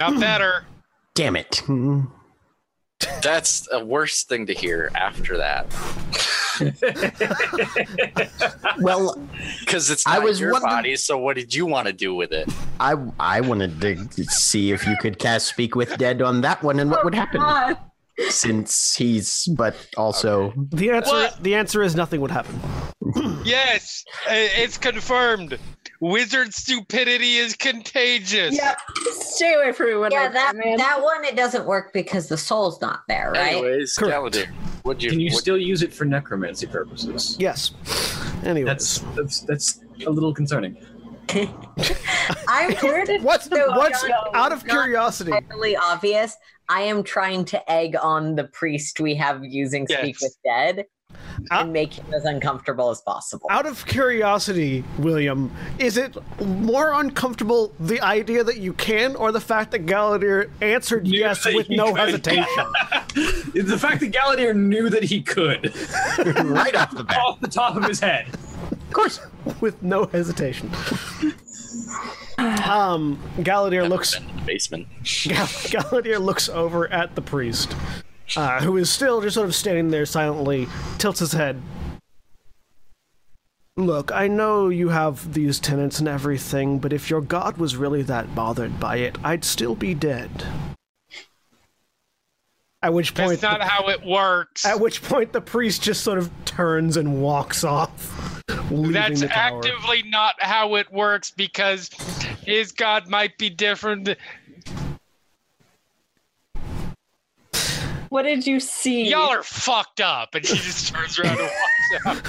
Not 0.00 0.18
better. 0.20 0.64
Damn 1.14 1.36
it. 1.36 1.62
That's 3.22 3.62
the 3.68 3.84
worst 3.84 4.28
thing 4.28 4.46
to 4.46 4.54
hear 4.54 4.90
after 4.94 5.36
that. 5.38 5.66
Well, 8.78 9.16
Because 9.60 9.90
it's 9.90 10.06
I 10.06 10.14
not 10.16 10.24
was 10.24 10.40
your 10.40 10.52
wondering- 10.52 10.72
body, 10.74 10.96
so 10.96 11.18
what 11.18 11.36
did 11.36 11.54
you 11.54 11.66
want 11.66 11.86
to 11.86 11.92
do 11.92 12.14
with 12.14 12.32
it? 12.32 12.48
I 12.80 12.94
I 13.18 13.40
wanted 13.40 13.80
to 13.80 14.24
see 14.24 14.72
if 14.72 14.86
you 14.86 14.96
could 15.00 15.18
cast 15.18 15.46
Speak 15.48 15.74
with 15.74 15.96
Dead 15.98 16.22
on 16.22 16.40
that 16.42 16.62
one 16.62 16.78
and 16.80 16.90
what 16.90 17.04
would 17.04 17.14
happen. 17.14 17.40
Oh, 17.40 17.44
God. 17.44 17.76
Since 18.28 18.94
he's, 18.94 19.46
but 19.56 19.74
also, 19.96 20.52
The 20.72 20.90
answer, 20.90 21.10
What? 21.10 21.42
the 21.42 21.54
answer 21.54 21.82
is 21.82 21.96
nothing 21.96 22.20
would 22.20 22.30
happen. 22.30 22.60
Yes, 23.44 24.04
it's 24.28 24.78
confirmed. 24.78 25.58
Wizard 26.06 26.52
stupidity 26.52 27.36
is 27.36 27.54
contagious. 27.54 28.56
Yep. 28.56 28.76
Stay 29.12 29.54
away 29.54 29.70
from 29.70 29.86
me 29.86 29.94
when 29.94 30.10
Yeah, 30.10 30.22
I 30.22 30.28
that 30.30 30.56
man. 30.56 30.76
that 30.76 31.00
one 31.00 31.24
it 31.24 31.36
doesn't 31.36 31.64
work 31.64 31.92
because 31.92 32.26
the 32.28 32.36
soul's 32.36 32.80
not 32.80 33.02
there, 33.06 33.30
right? 33.32 33.52
Anyways, 33.52 33.94
Correct. 33.94 34.16
Galadir, 34.34 34.48
what'd 34.82 35.00
you, 35.00 35.10
Can 35.10 35.20
you 35.20 35.30
what- 35.32 35.40
still 35.40 35.56
use 35.56 35.82
it 35.82 35.94
for 35.94 36.04
necromancy 36.04 36.66
purposes? 36.66 37.36
Yes. 37.38 37.70
Anyways, 38.44 38.66
That's 38.66 38.98
that's 39.14 39.40
that's 39.42 39.80
a 40.04 40.10
little 40.10 40.34
concerning. 40.34 40.76
I'm 42.48 42.72
Where 42.82 43.04
did 43.04 43.22
what's 43.22 43.48
So, 43.48 43.68
what's 43.76 44.02
John, 44.02 44.10
out 44.34 44.50
of 44.50 44.64
curiosity? 44.66 45.30
entirely 45.30 45.76
obvious. 45.76 46.36
I 46.68 46.80
am 46.82 47.04
trying 47.04 47.44
to 47.46 47.70
egg 47.72 47.94
on 48.02 48.34
the 48.34 48.44
priest 48.44 48.98
we 48.98 49.14
have 49.16 49.44
using 49.44 49.86
Speak 49.86 50.16
with 50.20 50.36
Dead 50.44 50.86
And 51.50 51.72
make 51.72 51.94
him 51.94 52.06
as 52.14 52.24
uncomfortable 52.24 52.90
as 52.90 53.00
possible. 53.00 53.46
Out 53.50 53.66
of 53.66 53.84
curiosity, 53.86 54.84
William, 54.98 55.50
is 55.78 55.96
it 55.96 56.16
more 56.40 56.92
uncomfortable 56.92 57.72
the 57.80 58.00
idea 58.00 58.44
that 58.44 58.58
you 58.58 58.72
can, 58.74 59.16
or 59.16 59.32
the 59.32 59.40
fact 59.40 59.70
that 59.72 59.86
Galadir 59.86 60.50
answered 60.60 61.04
Knew 61.04 61.18
yes 61.18 61.44
with 61.46 61.68
no 61.70 61.92
could. 61.92 61.98
hesitation? 62.00 62.46
the 63.54 63.78
fact 63.78 64.00
that 64.00 64.12
Galadir 64.12 64.54
knew 64.54 64.88
that 64.90 65.02
he 65.04 65.22
could 65.22 65.74
right 66.44 66.74
off 66.76 66.94
the 66.94 67.04
bat. 67.04 67.18
off 67.18 67.40
the 67.40 67.48
top 67.48 67.76
of 67.76 67.84
his 67.84 68.00
head. 68.00 68.26
Of 68.70 68.92
course, 68.92 69.20
with 69.60 69.82
no 69.82 70.04
hesitation. 70.06 70.70
Um, 72.38 73.18
Galadir 73.38 73.88
looks 73.88 74.16
in 74.16 74.26
the 74.26 74.42
basement. 74.42 74.86
Gal- 75.24 75.46
Galadir 75.72 76.20
looks 76.20 76.48
over 76.48 76.90
at 76.92 77.14
the 77.14 77.22
priest, 77.22 77.74
uh, 78.36 78.60
who 78.60 78.76
is 78.76 78.90
still 78.90 79.20
just 79.20 79.34
sort 79.34 79.48
of 79.48 79.54
standing 79.54 79.90
there 79.90 80.06
silently, 80.06 80.68
tilts 80.98 81.20
his 81.20 81.32
head. 81.32 81.60
Look, 83.76 84.12
I 84.12 84.28
know 84.28 84.68
you 84.68 84.90
have 84.90 85.32
these 85.32 85.58
tenants 85.58 85.98
and 85.98 86.06
everything, 86.06 86.78
but 86.78 86.92
if 86.92 87.08
your 87.08 87.22
god 87.22 87.56
was 87.56 87.74
really 87.74 88.02
that 88.02 88.34
bothered 88.34 88.78
by 88.78 88.96
it, 88.96 89.16
I'd 89.24 89.44
still 89.44 89.74
be 89.74 89.94
dead. 89.94 90.30
At 92.82 92.92
which 92.92 93.14
point, 93.14 93.30
That's 93.30 93.42
not 93.42 93.60
the, 93.60 93.66
how 93.66 93.88
it 93.88 94.04
works. 94.04 94.66
at 94.66 94.78
which 94.80 95.02
point 95.02 95.32
the 95.32 95.40
priest 95.40 95.82
just 95.82 96.02
sort 96.02 96.18
of 96.18 96.30
turns 96.44 96.96
and 96.96 97.22
walks 97.22 97.62
off, 97.62 98.42
That's 98.70 99.22
actively 99.22 100.02
not 100.02 100.34
how 100.40 100.74
it 100.74 100.92
works 100.92 101.30
because 101.30 101.88
his 102.44 102.72
god 102.72 103.06
might 103.06 103.38
be 103.38 103.48
different. 103.48 104.08
What 108.12 108.24
did 108.24 108.46
you 108.46 108.60
see? 108.60 109.08
Y'all 109.08 109.30
are 109.30 109.42
fucked 109.42 110.02
up, 110.02 110.34
and 110.34 110.44
she 110.44 110.56
just 110.56 110.92
turns 110.92 111.18
around 111.18 111.38
and 111.38 111.48
walks 112.04 112.06
out. 112.06 112.20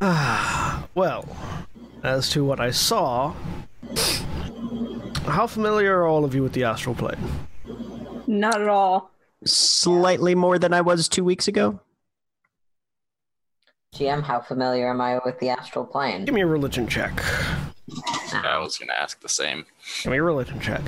Oh, 0.00 0.80
God. 0.80 0.88
Well, 0.94 1.26
as 2.04 2.30
to 2.30 2.44
what 2.44 2.60
I 2.60 2.70
saw, 2.70 3.34
how 5.24 5.48
familiar 5.48 5.98
are 5.98 6.06
all 6.06 6.24
of 6.24 6.32
you 6.32 6.44
with 6.44 6.52
the 6.52 6.62
astral 6.62 6.94
plane? 6.94 7.18
Not 8.28 8.62
at 8.62 8.68
all. 8.68 9.10
slightly 9.44 10.36
more 10.36 10.60
than 10.60 10.72
I 10.72 10.82
was 10.82 11.08
two 11.08 11.24
weeks 11.24 11.48
ago. 11.48 11.80
GM, 13.96 14.22
how 14.22 14.38
familiar 14.42 14.90
am 14.90 15.00
I 15.00 15.18
with 15.24 15.40
the 15.40 15.48
astral 15.48 15.84
plane? 15.84 16.24
Give 16.24 16.36
me 16.36 16.42
a 16.42 16.46
religion 16.46 16.86
check. 16.86 17.20
I 18.32 18.58
was 18.60 18.78
going 18.78 18.90
to 18.90 19.00
ask 19.00 19.20
the 19.22 19.28
same. 19.28 19.66
Give 20.04 20.12
me 20.12 20.18
a 20.18 20.22
religion 20.22 20.60
check. 20.60 20.82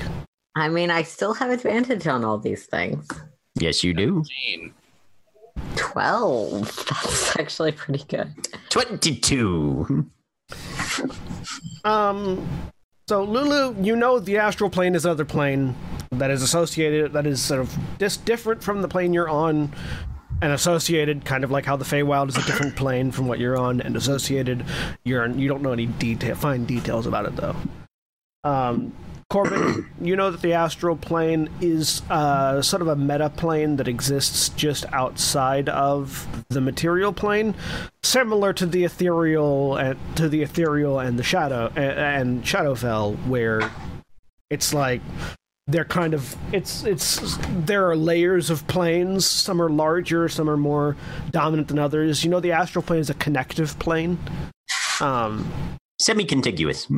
I 0.56 0.68
mean, 0.68 0.90
I 0.90 1.02
still 1.02 1.34
have 1.34 1.50
advantage 1.50 2.06
on 2.06 2.24
all 2.24 2.38
these 2.38 2.66
things. 2.66 3.06
Yes, 3.54 3.84
you 3.84 3.94
do. 3.94 4.24
Gene. 4.24 4.74
12. 5.76 6.60
That's 6.88 7.38
actually 7.38 7.72
pretty 7.72 8.04
good. 8.04 8.32
22. 8.70 10.06
Um, 11.84 12.48
so 13.08 13.24
Lulu, 13.24 13.74
you 13.82 13.96
know 13.96 14.18
the 14.18 14.38
astral 14.38 14.70
plane 14.70 14.94
is 14.94 15.04
another 15.04 15.24
plane 15.24 15.74
that 16.12 16.30
is 16.30 16.42
associated, 16.42 17.12
that 17.12 17.26
is 17.26 17.40
sort 17.40 17.60
of 17.60 17.76
dis- 17.98 18.16
different 18.16 18.62
from 18.62 18.82
the 18.82 18.88
plane 18.88 19.12
you're 19.12 19.28
on, 19.28 19.72
and 20.40 20.52
associated, 20.52 21.24
kind 21.24 21.44
of 21.44 21.50
like 21.50 21.64
how 21.64 21.76
the 21.76 21.84
Feywild 21.84 22.28
is 22.28 22.36
a 22.36 22.42
different 22.42 22.76
plane 22.76 23.10
from 23.10 23.26
what 23.26 23.38
you're 23.38 23.56
on, 23.56 23.80
and 23.80 23.96
associated. 23.96 24.64
You're 25.04 25.26
you 25.28 25.48
don't 25.48 25.62
know 25.62 25.72
any 25.72 25.86
detail, 25.86 26.34
fine 26.34 26.64
details 26.64 27.06
about 27.06 27.26
it 27.26 27.36
though. 27.36 27.56
Um, 28.44 28.92
Korbyn, 29.30 29.86
you 30.00 30.16
know 30.16 30.30
that 30.30 30.40
the 30.40 30.54
astral 30.54 30.96
plane 30.96 31.50
is 31.60 32.00
uh, 32.08 32.62
sort 32.62 32.80
of 32.80 32.88
a 32.88 32.96
meta 32.96 33.28
plane 33.28 33.76
that 33.76 33.86
exists 33.86 34.48
just 34.50 34.86
outside 34.90 35.68
of 35.68 36.26
the 36.48 36.62
material 36.62 37.12
plane, 37.12 37.54
similar 38.02 38.54
to 38.54 38.64
the 38.64 38.84
ethereal 38.84 39.76
and 39.76 39.98
to 40.16 40.30
the 40.30 40.40
ethereal 40.40 40.98
and 40.98 41.18
the 41.18 41.22
shadow 41.22 41.70
and, 41.76 41.98
and 41.98 42.42
Shadowfell, 42.42 43.16
where 43.26 43.70
it's 44.48 44.72
like 44.72 45.02
they're 45.66 45.84
kind 45.84 46.14
of 46.14 46.34
it's 46.54 46.84
it's 46.84 47.36
there 47.50 47.86
are 47.90 47.96
layers 47.96 48.48
of 48.48 48.66
planes. 48.66 49.26
Some 49.26 49.60
are 49.60 49.68
larger, 49.68 50.30
some 50.30 50.48
are 50.48 50.56
more 50.56 50.96
dominant 51.32 51.68
than 51.68 51.78
others. 51.78 52.24
You 52.24 52.30
know, 52.30 52.40
the 52.40 52.52
astral 52.52 52.82
plane 52.82 53.00
is 53.00 53.10
a 53.10 53.14
connective 53.14 53.78
plane. 53.78 54.18
Um, 55.02 55.52
Semi 56.00 56.24
contiguous. 56.24 56.88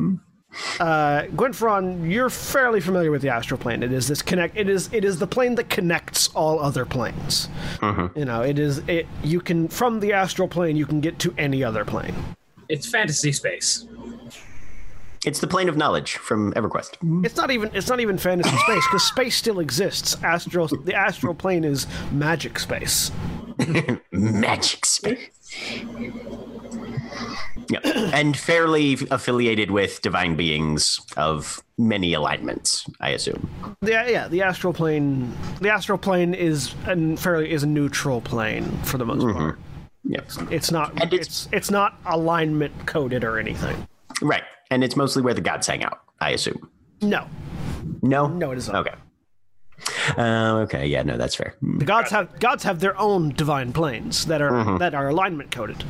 Uh, 0.79 1.23
Gwynfaran, 1.35 2.11
you're 2.11 2.29
fairly 2.29 2.81
familiar 2.81 3.11
with 3.11 3.21
the 3.21 3.29
astral 3.29 3.57
plane. 3.57 3.83
It 3.83 3.91
is 3.93 4.07
this 4.07 4.21
connect. 4.21 4.57
It 4.57 4.67
is 4.67 4.89
it 4.91 5.05
is 5.05 5.19
the 5.19 5.27
plane 5.27 5.55
that 5.55 5.69
connects 5.69 6.27
all 6.29 6.59
other 6.59 6.85
planes. 6.85 7.47
You 7.81 8.25
know, 8.25 8.41
it 8.41 8.59
is 8.59 8.79
it. 8.87 9.07
You 9.23 9.39
can 9.39 9.67
from 9.67 9.99
the 9.99 10.13
astral 10.13 10.47
plane, 10.47 10.75
you 10.75 10.85
can 10.85 10.99
get 10.99 11.19
to 11.19 11.33
any 11.37 11.63
other 11.63 11.85
plane. 11.85 12.15
It's 12.67 12.87
fantasy 12.89 13.31
space. 13.31 13.85
It's 15.23 15.39
the 15.39 15.47
plane 15.47 15.69
of 15.69 15.77
knowledge 15.77 16.17
from 16.17 16.51
EverQuest. 16.53 17.23
It's 17.23 17.35
not 17.35 17.51
even 17.51 17.69
it's 17.73 17.87
not 17.87 17.99
even 17.99 18.17
fantasy 18.17 18.57
space 18.57 18.85
because 18.87 19.03
space 19.03 19.35
still 19.35 19.59
exists. 19.59 20.17
Astral 20.23 20.67
the 20.67 20.95
astral 20.95 21.33
plane 21.33 21.63
is 21.63 21.87
magic 22.11 22.59
space. 22.59 23.11
Magic 24.11 24.85
space. 24.85 25.29
Yeah. 27.69 27.79
And 28.13 28.37
fairly 28.37 28.97
affiliated 29.11 29.71
with 29.71 30.01
divine 30.01 30.35
beings 30.35 30.99
of 31.17 31.61
many 31.77 32.13
alignments, 32.13 32.85
I 32.99 33.09
assume. 33.09 33.49
Yeah, 33.81 34.07
yeah, 34.07 34.27
the 34.27 34.41
astral 34.41 34.73
plane. 34.73 35.33
The 35.61 35.69
astral 35.69 35.97
plane 35.97 36.33
is 36.33 36.73
and 36.85 37.19
fairly 37.19 37.51
is 37.51 37.63
a 37.63 37.67
neutral 37.67 38.21
plane 38.21 38.69
for 38.83 38.97
the 38.97 39.05
most 39.05 39.21
part. 39.23 39.35
Mm-hmm. 39.35 39.61
Yep. 40.13 40.31
It's 40.51 40.71
not. 40.71 40.91
And 41.01 41.13
it's- 41.13 41.19
it's 41.21 41.49
it's 41.51 41.71
not 41.71 41.95
alignment 42.05 42.85
coded 42.87 43.23
or 43.23 43.37
anything. 43.39 43.87
Right. 44.21 44.43
And 44.69 44.83
it's 44.83 44.95
mostly 44.95 45.21
where 45.21 45.33
the 45.33 45.41
gods 45.41 45.67
hang 45.67 45.83
out, 45.83 45.99
I 46.19 46.31
assume. 46.31 46.69
No, 47.01 47.27
No? 48.01 48.27
no, 48.27 48.51
it 48.51 48.57
is 48.57 48.67
not. 48.67 48.87
Okay. 48.87 48.95
Uh, 50.17 50.59
okay, 50.63 50.85
yeah, 50.85 51.01
no, 51.01 51.17
that's 51.17 51.35
fair. 51.35 51.55
Mm. 51.63 51.79
The 51.79 51.85
gods 51.85 52.11
have 52.11 52.39
gods 52.39 52.63
have 52.63 52.79
their 52.79 52.97
own 52.99 53.29
divine 53.29 53.73
planes 53.73 54.25
that 54.25 54.41
are 54.41 54.51
mm-hmm. 54.51 54.77
that 54.77 54.93
are 54.93 55.09
alignment 55.09 55.49
coded. 55.51 55.83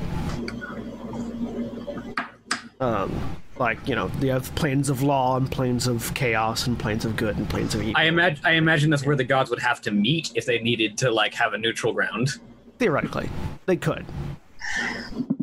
Um, 2.81 3.37
like 3.57 3.87
you 3.87 3.95
know, 3.95 4.11
you 4.19 4.31
have 4.31 4.53
planes 4.55 4.89
of 4.89 5.03
law 5.03 5.37
and 5.37 5.49
planes 5.49 5.87
of 5.87 6.13
chaos 6.15 6.65
and 6.65 6.77
planes 6.77 7.05
of 7.05 7.15
good 7.15 7.37
and 7.37 7.47
planes 7.49 7.75
of 7.75 7.81
evil. 7.81 7.93
I 7.95 8.05
imagine 8.05 8.43
I 8.43 8.53
imagine 8.53 8.89
that's 8.89 9.05
where 9.05 9.15
the 9.15 9.23
gods 9.23 9.49
would 9.51 9.59
have 9.59 9.81
to 9.81 9.91
meet 9.91 10.31
if 10.35 10.45
they 10.45 10.59
needed 10.59 10.97
to 10.99 11.11
like 11.11 11.33
have 11.35 11.53
a 11.53 11.57
neutral 11.57 11.93
ground. 11.93 12.39
Theoretically, 12.79 13.29
they 13.67 13.77
could. 13.77 14.05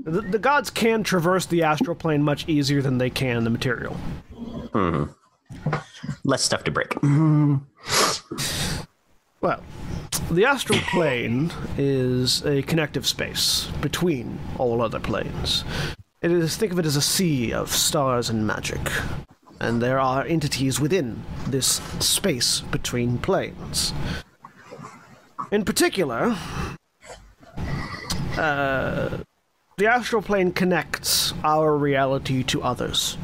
The, 0.04 0.22
the 0.22 0.38
gods 0.38 0.68
can 0.68 1.04
traverse 1.04 1.46
the 1.46 1.62
astral 1.62 1.94
plane 1.94 2.22
much 2.22 2.48
easier 2.48 2.82
than 2.82 2.98
they 2.98 3.10
can 3.10 3.44
the 3.44 3.50
material. 3.50 3.94
Hmm. 4.72 5.04
Less 6.24 6.42
stuff 6.42 6.64
to 6.64 6.70
break. 6.70 6.94
Well, 9.40 9.62
the 10.32 10.44
astral 10.46 10.80
plane 10.80 11.52
is 11.76 12.44
a 12.44 12.62
connective 12.62 13.06
space 13.06 13.68
between 13.80 14.36
all 14.58 14.82
other 14.82 14.98
planes. 14.98 15.62
It 16.20 16.32
is 16.32 16.56
think 16.56 16.72
of 16.72 16.80
it 16.80 16.86
as 16.86 16.96
a 16.96 17.00
sea 17.00 17.52
of 17.52 17.70
stars 17.70 18.28
and 18.28 18.44
magic. 18.44 18.80
And 19.60 19.80
there 19.80 20.00
are 20.00 20.24
entities 20.24 20.80
within 20.80 21.22
this 21.46 21.80
space 22.00 22.60
between 22.60 23.18
planes. 23.18 23.92
In 25.52 25.64
particular, 25.64 26.36
uh, 28.36 29.18
the 29.76 29.86
astral 29.86 30.20
plane 30.20 30.50
connects 30.50 31.34
our 31.44 31.76
reality 31.76 32.42
to 32.44 32.62
others. 32.62 33.16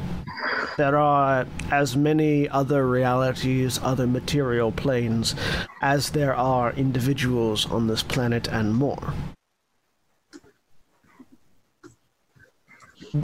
There 0.77 0.97
are 0.97 1.45
as 1.71 1.97
many 1.97 2.47
other 2.47 2.87
realities, 2.87 3.77
other 3.83 4.07
material 4.07 4.71
planes, 4.71 5.35
as 5.81 6.11
there 6.11 6.33
are 6.33 6.71
individuals 6.71 7.69
on 7.69 7.87
this 7.87 8.03
planet 8.03 8.47
and 8.47 8.73
more. 8.73 9.13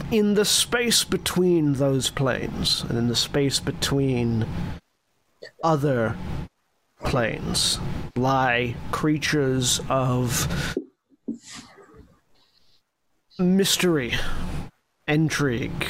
In 0.10 0.36
the 0.36 0.46
space 0.46 1.04
between 1.04 1.74
those 1.74 2.10
planes, 2.10 2.84
and 2.88 2.98
in 2.98 3.08
the 3.08 3.16
space 3.16 3.60
between 3.60 4.46
other 5.64 6.16
planes, 7.04 7.80
lie 8.16 8.76
creatures 8.92 9.82
of 9.90 10.78
mystery, 13.38 14.14
intrigue, 15.08 15.86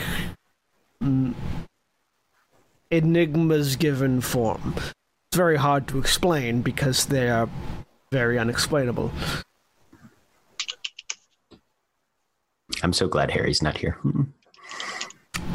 enigmas 2.90 3.76
given 3.76 4.22
form. 4.22 4.74
It's 4.78 5.38
very 5.38 5.58
hard 5.58 5.88
to 5.90 6.00
explain 6.00 6.62
because 6.62 7.06
they 7.06 7.30
are 7.30 7.50
very 8.12 8.40
unexplainable. 8.40 9.12
I'm 12.84 12.94
so 12.94 13.08
glad 13.08 13.32
Harry's 13.32 13.62
not 13.62 13.78
here. 13.78 13.98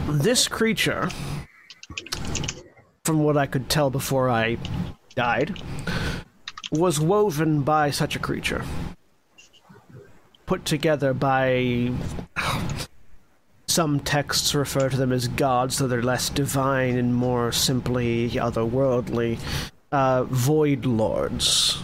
This 0.09 0.47
creature, 0.47 1.09
from 3.05 3.23
what 3.25 3.37
I 3.37 3.47
could 3.47 3.69
tell 3.69 3.91
before 3.91 4.31
I 4.31 4.59
died, 5.15 5.61
was 6.71 7.01
woven 7.01 7.63
by 7.63 7.91
such 7.91 8.17
a 8.17 8.21
creature. 8.21 8.65
Put 10.47 10.65
together 10.65 11.13
by. 11.13 11.93
Some 13.69 13.99
texts 14.01 14.55
refer 14.55 14.89
to 14.89 14.97
them 14.97 15.13
as 15.13 15.27
gods, 15.29 15.79
though 15.79 15.89
they're 15.89 16.03
less 16.03 16.31
divine 16.31 16.97
and 16.97 17.15
more 17.15 17.51
simply 17.51 18.31
otherworldly. 18.31 19.39
Uh, 19.91 20.25
void 20.25 20.87
lords. 20.87 21.83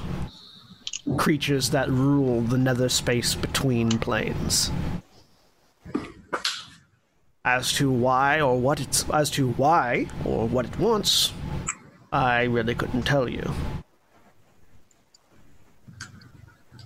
Creatures 1.19 1.71
that 1.71 1.91
rule 1.91 2.41
the 2.41 2.57
nether 2.57 2.89
space 2.89 3.35
between 3.35 3.91
planes. 3.91 4.71
As 7.45 7.73
to 7.73 7.91
why 7.91 8.41
or 8.41 8.57
what 8.57 8.81
it's 8.81 9.09
as 9.11 9.29
to 9.31 9.51
why 9.53 10.07
or 10.25 10.47
what 10.47 10.67
it 10.67 10.79
wants, 10.79 11.33
I 12.13 12.45
really 12.45 12.75
couldn't 12.75 13.03
tell 13.03 13.29
you. 13.29 13.53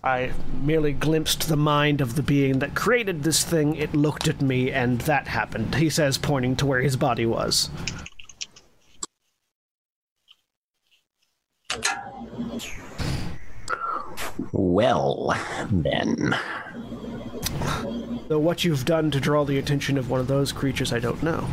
I 0.02 0.32
merely 0.62 0.92
glimpsed 0.92 1.48
the 1.48 1.56
mind 1.56 2.00
of 2.00 2.14
the 2.14 2.22
being 2.22 2.60
that 2.60 2.74
created 2.76 3.22
this 3.22 3.42
thing. 3.44 3.74
It 3.74 3.92
looked 3.92 4.28
at 4.28 4.40
me, 4.40 4.70
and 4.70 5.00
that 5.02 5.26
happened. 5.26 5.74
He 5.74 5.90
says, 5.90 6.16
pointing 6.16 6.54
to 6.56 6.66
where 6.66 6.80
his 6.80 6.96
body 6.96 7.26
was. 7.26 7.68
Well, 14.52 15.36
then. 15.70 16.36
Though 18.28 18.38
what 18.40 18.64
you've 18.64 18.84
done 18.84 19.10
to 19.12 19.20
draw 19.20 19.44
the 19.44 19.58
attention 19.58 19.96
of 19.96 20.10
one 20.10 20.20
of 20.20 20.26
those 20.26 20.50
creatures, 20.50 20.92
I 20.92 20.98
don't 20.98 21.22
know. 21.22 21.46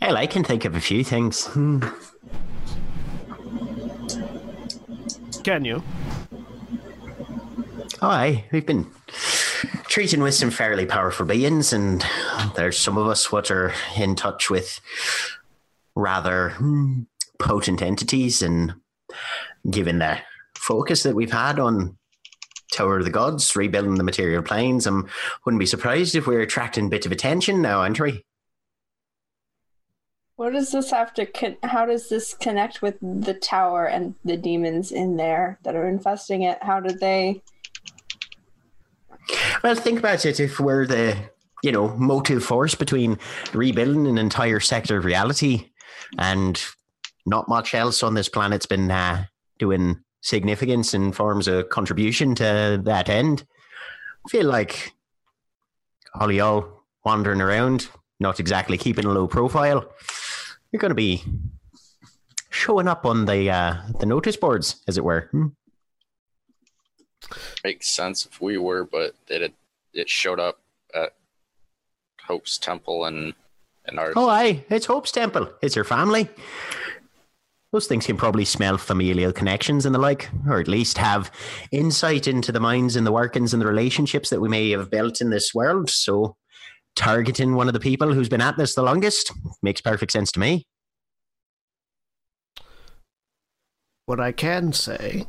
Hell, 0.00 0.16
I 0.16 0.26
can 0.26 0.44
think 0.44 0.64
of 0.64 0.76
a 0.76 0.80
few 0.80 1.02
things. 1.02 1.46
Hmm. 1.46 1.80
Can 5.42 5.64
you? 5.64 5.82
Aye, 8.00 8.44
we've 8.52 8.66
been 8.66 8.88
treating 9.84 10.22
with 10.22 10.34
some 10.34 10.50
fairly 10.50 10.86
powerful 10.86 11.26
beings, 11.26 11.72
and 11.72 12.04
there's 12.54 12.78
some 12.78 12.96
of 12.96 13.06
us 13.08 13.32
what 13.32 13.50
are 13.50 13.72
in 13.96 14.14
touch 14.14 14.50
with 14.50 14.80
rather 15.96 16.50
hmm, 16.50 17.02
potent 17.38 17.82
entities, 17.82 18.42
and 18.42 18.74
given 19.68 19.98
the 19.98 20.18
focus 20.56 21.02
that 21.02 21.14
we've 21.14 21.32
had 21.32 21.58
on 21.58 21.96
Tower 22.72 22.98
of 22.98 23.04
the 23.04 23.10
Gods, 23.10 23.54
rebuilding 23.54 23.96
the 23.96 24.04
material 24.04 24.42
planes, 24.42 24.86
I 24.86 25.02
wouldn't 25.44 25.60
be 25.60 25.66
surprised 25.66 26.14
if 26.14 26.26
we're 26.26 26.40
attracting 26.40 26.86
a 26.86 26.90
bit 26.90 27.06
of 27.06 27.12
attention 27.12 27.62
now, 27.62 27.80
aren't 27.80 28.00
we? 28.00 28.24
What 30.36 30.54
does 30.54 30.72
this 30.72 30.90
have 30.90 31.14
to? 31.14 31.26
Con- 31.26 31.58
how 31.62 31.86
does 31.86 32.08
this 32.08 32.34
connect 32.34 32.82
with 32.82 32.96
the 33.00 33.34
tower 33.34 33.86
and 33.86 34.14
the 34.24 34.36
demons 34.36 34.90
in 34.90 35.16
there 35.16 35.58
that 35.62 35.76
are 35.76 35.88
infesting 35.88 36.42
it? 36.42 36.58
How 36.62 36.80
did 36.80 36.98
they? 36.98 37.42
Well, 39.62 39.74
think 39.74 40.00
about 40.00 40.24
it. 40.26 40.40
If 40.40 40.58
we're 40.58 40.86
the 40.86 41.16
you 41.62 41.70
know 41.70 41.96
motive 41.96 42.42
force 42.42 42.74
between 42.74 43.18
rebuilding 43.52 44.08
an 44.08 44.18
entire 44.18 44.58
sector 44.58 44.96
of 44.96 45.04
reality, 45.04 45.70
and 46.18 46.60
not 47.24 47.48
much 47.48 47.74
else 47.74 48.02
on 48.02 48.14
this 48.14 48.28
planet's 48.28 48.66
been 48.66 48.90
uh, 48.90 49.26
doing 49.58 50.02
significance 50.22 50.94
and 50.94 51.14
forms 51.14 51.46
a 51.46 51.64
contribution 51.64 52.34
to 52.36 52.80
that 52.84 53.08
end. 53.10 53.44
I 54.24 54.30
feel 54.30 54.46
like 54.46 54.94
all 56.14 56.32
y'all 56.32 56.84
wandering 57.04 57.40
around, 57.40 57.88
not 58.20 58.40
exactly 58.40 58.78
keeping 58.78 59.04
a 59.04 59.10
low 59.10 59.26
profile, 59.26 59.84
you're 60.70 60.80
going 60.80 60.90
to 60.90 60.94
be 60.94 61.22
showing 62.50 62.88
up 62.88 63.04
on 63.04 63.26
the 63.26 63.50
uh, 63.50 63.76
the 64.00 64.06
notice 64.06 64.36
boards, 64.36 64.82
as 64.86 64.96
it 64.96 65.04
were. 65.04 65.28
Hmm? 65.32 65.48
Makes 67.64 67.88
sense 67.90 68.26
if 68.26 68.40
we 68.40 68.56
were, 68.58 68.84
but 68.84 69.14
it 69.28 69.52
it 69.92 70.08
showed 70.08 70.40
up 70.40 70.60
at 70.94 71.14
Hope's 72.26 72.58
Temple 72.58 73.04
and 73.04 73.34
and 73.86 73.98
ours. 73.98 74.14
Oh, 74.16 74.28
aye, 74.28 74.64
it's 74.70 74.86
Hope's 74.86 75.12
Temple. 75.12 75.50
It's 75.62 75.74
her 75.74 75.84
family. 75.84 76.28
Those 77.72 77.86
things 77.86 78.04
can 78.06 78.18
probably 78.18 78.44
smell 78.44 78.76
familial 78.76 79.32
connections 79.32 79.86
and 79.86 79.94
the 79.94 79.98
like, 79.98 80.28
or 80.46 80.60
at 80.60 80.68
least 80.68 80.98
have 80.98 81.30
insight 81.70 82.28
into 82.28 82.52
the 82.52 82.60
minds 82.60 82.96
and 82.96 83.06
the 83.06 83.12
workings 83.12 83.54
and 83.54 83.62
the 83.62 83.66
relationships 83.66 84.28
that 84.28 84.40
we 84.42 84.48
may 84.50 84.70
have 84.70 84.90
built 84.90 85.22
in 85.22 85.30
this 85.30 85.54
world. 85.54 85.88
So, 85.88 86.36
targeting 86.96 87.54
one 87.54 87.68
of 87.68 87.72
the 87.72 87.80
people 87.80 88.12
who's 88.12 88.28
been 88.28 88.42
at 88.42 88.58
this 88.58 88.74
the 88.74 88.82
longest 88.82 89.32
makes 89.62 89.80
perfect 89.80 90.12
sense 90.12 90.30
to 90.32 90.40
me. 90.40 90.66
What 94.04 94.20
I 94.20 94.32
can 94.32 94.74
say 94.74 95.24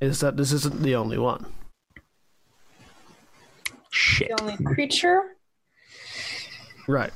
is 0.00 0.20
that 0.20 0.36
this 0.36 0.52
isn't 0.52 0.82
the 0.82 0.94
only 0.94 1.18
one. 1.18 1.46
Shit. 3.90 4.28
The 4.36 4.42
only 4.42 4.56
creature? 4.64 5.22
Right. 6.86 7.12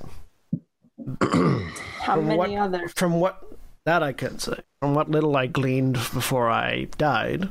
How 1.21 2.17
From 2.17 2.27
many 2.27 2.37
what- 2.39 2.51
other? 2.59 2.89
From 2.89 3.21
what 3.21 3.41
that 3.85 4.03
I 4.03 4.13
can 4.13 4.39
say. 4.39 4.61
From 4.81 4.95
what 4.95 5.11
little 5.11 5.37
I 5.37 5.47
gleaned 5.47 5.95
before 5.95 6.51
I 6.51 6.89
died, 6.99 7.49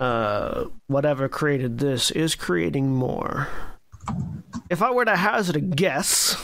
uh, 0.00 0.66
whatever 0.86 1.28
created 1.28 1.78
this 1.78 2.10
is 2.10 2.34
creating 2.34 2.90
more. 2.90 3.48
If 4.70 4.82
I 4.82 4.90
were 4.90 5.04
to 5.04 5.16
hazard 5.16 5.56
a 5.56 5.60
guess, 5.60 6.36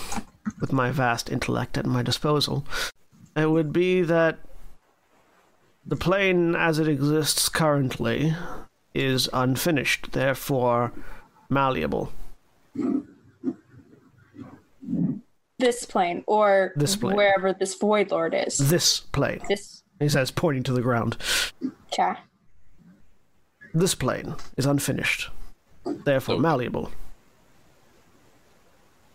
with 0.60 0.72
my 0.72 0.90
vast 0.90 1.30
intellect 1.30 1.78
at 1.78 1.86
my 1.86 2.02
disposal, 2.02 2.66
it 3.36 3.50
would 3.50 3.72
be 3.72 4.02
that 4.02 4.38
the 5.86 5.96
plane 5.96 6.54
as 6.54 6.78
it 6.78 6.88
exists 6.88 7.48
currently 7.48 8.34
is 8.94 9.28
unfinished, 9.32 10.12
therefore 10.12 10.92
malleable. 11.48 12.12
This 15.60 15.84
plane 15.84 16.24
or 16.26 16.72
This 16.76 16.96
plane. 16.96 17.16
wherever 17.16 17.52
this 17.52 17.74
void 17.74 18.10
lord 18.10 18.34
is. 18.34 18.56
This 18.58 19.00
plane, 19.00 19.40
This 19.48 19.82
he 19.98 20.08
says, 20.08 20.30
pointing 20.30 20.62
to 20.64 20.72
the 20.72 20.80
ground. 20.82 21.16
okay. 21.92 22.14
This 23.74 23.94
plane 23.94 24.34
is 24.56 24.66
unfinished, 24.66 25.28
therefore 25.84 26.34
Okay. 26.36 26.42
malleable. 26.42 26.90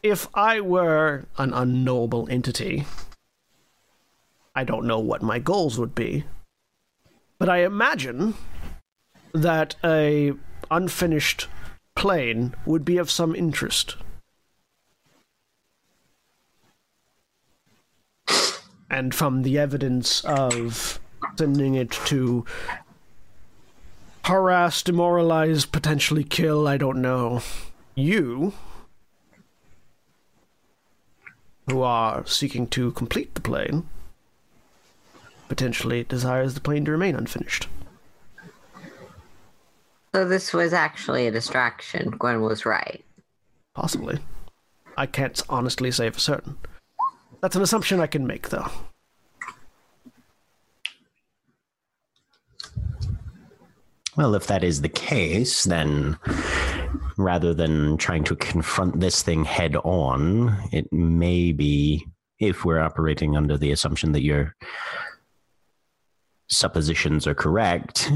If 0.03 0.27
I 0.35 0.61
were 0.61 1.25
an 1.37 1.51
unknowable 1.53 2.27
entity, 2.29 2.85
I 4.55 4.63
don't 4.63 4.85
know 4.85 4.99
what 4.99 5.21
my 5.23 5.39
goals 5.39 5.79
would 5.79 5.95
be, 5.95 6.25
but 7.39 7.49
I 7.49 7.65
imagine 7.65 8.35
that 9.33 9.75
a 9.83 10.33
unfinished 10.71 11.47
plane 11.95 12.53
would 12.65 12.85
be 12.85 12.97
of 12.97 13.09
some 13.11 13.35
interest. 13.35 13.95
And 18.89 19.13
from 19.13 19.43
the 19.43 19.57
evidence 19.57 20.23
of 20.25 20.99
sending 21.37 21.75
it 21.75 21.91
to 21.91 22.45
harass, 24.25 24.81
demoralize, 24.83 25.65
potentially 25.65 26.23
kill, 26.23 26.67
I 26.67 26.77
don't 26.77 27.01
know. 27.01 27.41
You, 27.95 28.53
who 31.67 31.81
are 31.81 32.25
seeking 32.25 32.67
to 32.67 32.91
complete 32.91 33.33
the 33.35 33.41
plane, 33.41 33.87
potentially 35.47 36.03
desires 36.03 36.53
the 36.53 36.61
plane 36.61 36.85
to 36.85 36.91
remain 36.91 37.15
unfinished. 37.15 37.67
So 40.13 40.27
this 40.27 40.53
was 40.53 40.73
actually 40.73 41.27
a 41.27 41.31
distraction. 41.31 42.11
Gwen 42.11 42.41
was 42.41 42.65
right. 42.65 43.03
Possibly. 43.73 44.19
I 44.97 45.05
can't 45.05 45.41
honestly 45.49 45.91
say 45.91 46.09
for 46.09 46.19
certain. 46.19 46.57
That's 47.45 47.55
an 47.55 47.61
assumption 47.61 47.99
I 47.99 48.07
can 48.07 48.25
make, 48.25 48.49
though. 48.49 48.65
Well, 54.17 54.33
if 54.33 54.47
that 54.47 54.63
is 54.63 54.81
the 54.81 54.89
case, 54.89 55.63
then 55.65 56.17
rather 57.17 57.53
than 57.53 57.97
trying 57.97 58.23
to 58.23 58.35
confront 58.35 58.99
this 58.99 59.21
thing 59.21 59.45
head 59.45 59.75
on, 59.75 60.57
it 60.71 60.91
may 60.91 61.51
be, 61.51 62.07
if 62.39 62.65
we're 62.65 62.79
operating 62.79 63.37
under 63.37 63.59
the 63.59 63.69
assumption 63.69 64.13
that 64.13 64.23
your 64.23 64.55
suppositions 66.49 67.27
are 67.27 67.35
correct, 67.35 68.11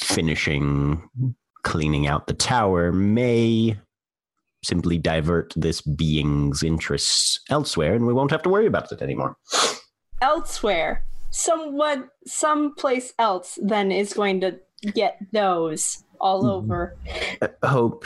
finishing 0.00 1.06
cleaning 1.64 2.06
out 2.06 2.26
the 2.26 2.32
tower 2.32 2.92
may 2.92 3.76
simply 4.62 4.98
divert 4.98 5.52
this 5.56 5.80
being's 5.80 6.62
interests 6.62 7.40
elsewhere 7.48 7.94
and 7.94 8.06
we 8.06 8.12
won't 8.12 8.30
have 8.30 8.42
to 8.42 8.48
worry 8.48 8.66
about 8.66 8.90
it 8.92 9.00
anymore. 9.02 9.36
Elsewhere. 10.20 11.04
Someone 11.30 12.08
someplace 12.26 13.12
else 13.18 13.58
then 13.62 13.92
is 13.92 14.12
going 14.14 14.40
to 14.40 14.58
get 14.94 15.18
those 15.32 16.02
all 16.20 16.42
Mhm. 16.42 16.50
over. 16.50 16.96
hope 17.64 18.04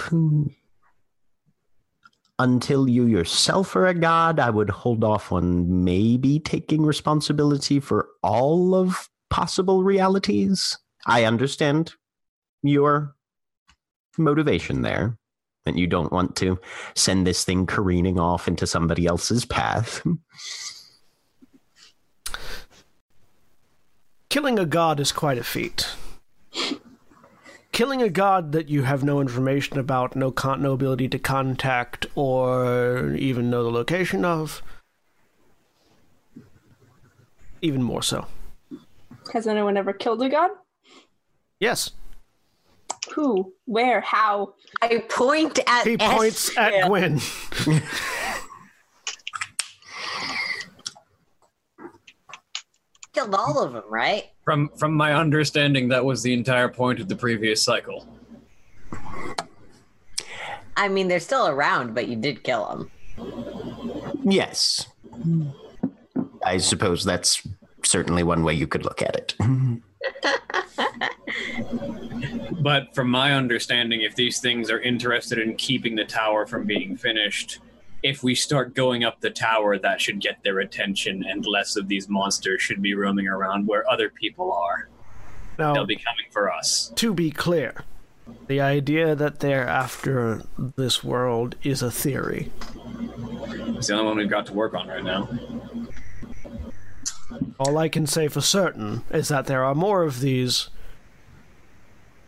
until 2.38 2.88
you 2.88 3.06
yourself 3.06 3.76
are 3.76 3.86
a 3.86 3.94
god 3.94 4.38
i 4.40 4.48
would 4.50 4.70
hold 4.70 5.04
off 5.04 5.30
on 5.32 5.84
maybe 5.84 6.40
taking 6.40 6.82
responsibility 6.84 7.78
for 7.78 8.08
all 8.22 8.74
of 8.74 9.08
possible 9.30 9.84
realities 9.84 10.76
i 11.06 11.24
understand 11.24 11.94
your 12.62 13.14
motivation 14.18 14.82
there 14.82 15.16
and 15.66 15.78
you 15.78 15.86
don't 15.86 16.12
want 16.12 16.36
to 16.36 16.58
send 16.94 17.26
this 17.26 17.44
thing 17.44 17.66
careening 17.66 18.18
off 18.18 18.48
into 18.48 18.66
somebody 18.66 19.06
else's 19.06 19.44
path 19.44 20.02
Killing 24.32 24.58
a 24.58 24.64
god 24.64 24.98
is 24.98 25.12
quite 25.12 25.36
a 25.36 25.44
feat. 25.44 25.90
Killing 27.70 28.00
a 28.00 28.08
god 28.08 28.52
that 28.52 28.70
you 28.70 28.84
have 28.84 29.04
no 29.04 29.20
information 29.20 29.78
about, 29.78 30.16
no 30.16 30.30
con- 30.30 30.62
no 30.62 30.72
ability 30.72 31.06
to 31.10 31.18
contact, 31.18 32.06
or 32.14 33.12
even 33.12 33.50
know 33.50 33.62
the 33.62 33.70
location 33.70 34.24
of, 34.24 34.62
even 37.60 37.82
more 37.82 38.02
so. 38.02 38.26
Has 39.34 39.46
anyone 39.46 39.76
ever 39.76 39.92
killed 39.92 40.22
a 40.22 40.30
god? 40.30 40.52
Yes, 41.60 41.90
Who? 43.14 43.52
Where? 43.66 44.00
How? 44.00 44.54
I 44.80 44.98
point 45.08 45.58
at 45.66 45.86
he 45.86 45.96
S- 45.98 46.14
points 46.16 46.56
at 46.56 46.72
yeah. 46.72 46.88
Gwen. 46.88 47.20
killed 53.12 53.34
all 53.34 53.60
of 53.62 53.72
them, 53.72 53.82
right? 53.90 54.24
From 54.44 54.68
from 54.76 54.94
my 54.94 55.14
understanding, 55.14 55.88
that 55.88 56.04
was 56.04 56.22
the 56.22 56.32
entire 56.32 56.68
point 56.68 57.00
of 57.00 57.08
the 57.08 57.16
previous 57.16 57.62
cycle. 57.62 58.06
I 60.76 60.88
mean, 60.88 61.08
they're 61.08 61.20
still 61.20 61.48
around, 61.48 61.94
but 61.94 62.08
you 62.08 62.16
did 62.16 62.42
kill 62.42 62.66
them. 62.68 62.90
yes 64.24 64.86
i 66.46 66.56
suppose 66.56 67.04
that's 67.04 67.44
certainly 67.84 68.22
one 68.22 68.42
way 68.44 68.54
you 68.54 68.66
could 68.68 68.84
look 68.84 69.02
at 69.02 69.16
it 69.16 69.34
But 72.62 72.94
from 72.94 73.10
my 73.10 73.32
understanding, 73.32 74.02
if 74.02 74.14
these 74.14 74.38
things 74.38 74.70
are 74.70 74.78
interested 74.80 75.38
in 75.40 75.56
keeping 75.56 75.96
the 75.96 76.04
tower 76.04 76.46
from 76.46 76.64
being 76.64 76.96
finished, 76.96 77.58
if 78.04 78.22
we 78.22 78.36
start 78.36 78.74
going 78.74 79.02
up 79.02 79.20
the 79.20 79.30
tower, 79.30 79.78
that 79.78 80.00
should 80.00 80.20
get 80.20 80.42
their 80.44 80.60
attention, 80.60 81.24
and 81.28 81.44
less 81.44 81.74
of 81.76 81.88
these 81.88 82.08
monsters 82.08 82.62
should 82.62 82.80
be 82.80 82.94
roaming 82.94 83.26
around 83.26 83.66
where 83.66 83.88
other 83.90 84.08
people 84.08 84.52
are. 84.52 84.88
Now, 85.58 85.74
They'll 85.74 85.86
be 85.86 85.96
coming 85.96 86.26
for 86.30 86.52
us. 86.52 86.92
to 86.94 87.12
be 87.12 87.32
clear, 87.32 87.84
the 88.46 88.60
idea 88.60 89.16
that 89.16 89.40
they're 89.40 89.66
after 89.66 90.42
this 90.76 91.02
world 91.02 91.56
is 91.64 91.82
a 91.82 91.90
theory. 91.90 92.52
It's 93.76 93.88
the 93.88 93.94
only 93.94 94.06
one 94.06 94.16
we've 94.18 94.30
got 94.30 94.46
to 94.46 94.52
work 94.54 94.74
on 94.74 94.86
right 94.86 95.02
now. 95.04 95.28
All 97.58 97.76
I 97.76 97.88
can 97.88 98.06
say 98.06 98.28
for 98.28 98.40
certain 98.40 99.02
is 99.10 99.28
that 99.28 99.46
there 99.46 99.64
are 99.64 99.74
more 99.74 100.04
of 100.04 100.20
these. 100.20 100.68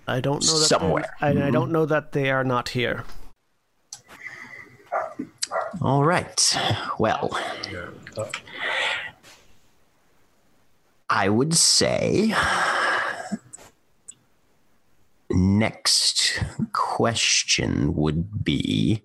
I 0.07 0.21
don't 0.21 0.45
know 0.45 0.59
that 0.59 0.67
Somewhere. 0.67 1.17
I, 1.21 1.31
I 1.31 1.33
don't 1.33 1.53
mm-hmm. 1.53 1.73
know 1.73 1.87
that 1.87 2.12
they 2.12 2.31
are 2.31 2.45
not 2.45 2.71
here. 2.71 3.05
All 5.81 6.05
right. 6.05 6.57
Well, 6.99 7.37
I 11.09 11.29
would 11.29 11.55
say 11.55 12.35
next 15.31 16.40
question 16.73 17.95
would 17.95 18.45
be 18.45 19.03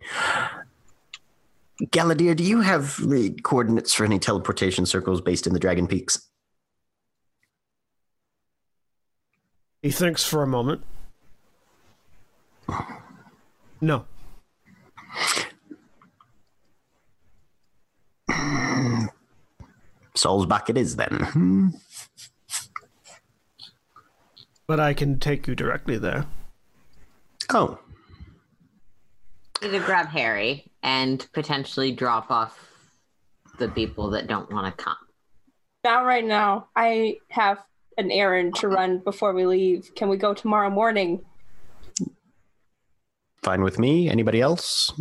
Galadir, 1.82 2.36
do 2.36 2.44
you 2.44 2.60
have 2.62 2.98
the 3.10 3.30
coordinates 3.44 3.94
for 3.94 4.04
any 4.04 4.20
teleportation 4.20 4.86
circles 4.86 5.22
based 5.22 5.48
in 5.48 5.54
the 5.54 5.60
Dragon 5.60 5.88
Peaks? 5.88 6.29
He 9.82 9.92
thinks 9.92 10.24
for 10.26 10.44
a 10.44 10.48
moment. 10.48 10.84
No. 13.82 14.06
Soul's 20.15 20.46
back 20.46 20.70
it 20.70 20.78
is 20.78 20.98
then. 20.98 21.74
But 24.68 24.80
I 24.80 24.94
can 24.94 25.18
take 25.20 25.48
you 25.48 25.56
directly 25.56 25.98
there. 25.98 26.26
Oh, 27.52 27.80
Either 29.62 29.80
grab 29.82 30.08
Harry 30.08 30.72
and 30.84 31.28
potentially 31.34 31.92
drop 31.92 32.32
off 32.32 32.58
the 33.58 33.68
people 33.68 34.10
that 34.12 34.28
don't 34.28 34.52
want 34.54 34.65
to 34.65 34.84
come. 34.84 34.96
Not 35.84 36.06
right 36.06 36.24
now. 36.24 36.70
I 36.76 37.18
have 37.30 37.60
an 38.00 38.12
errand 38.12 38.56
to 38.56 38.68
run 38.68 39.00
before 39.00 39.34
we 39.34 39.46
leave. 39.46 39.94
Can 39.96 40.10
we 40.10 40.18
go 40.18 40.34
tomorrow 40.34 40.70
morning? 40.70 41.22
fine 43.50 43.64
with 43.64 43.80
me. 43.80 44.10
Anybody 44.10 44.42
else? 44.42 44.92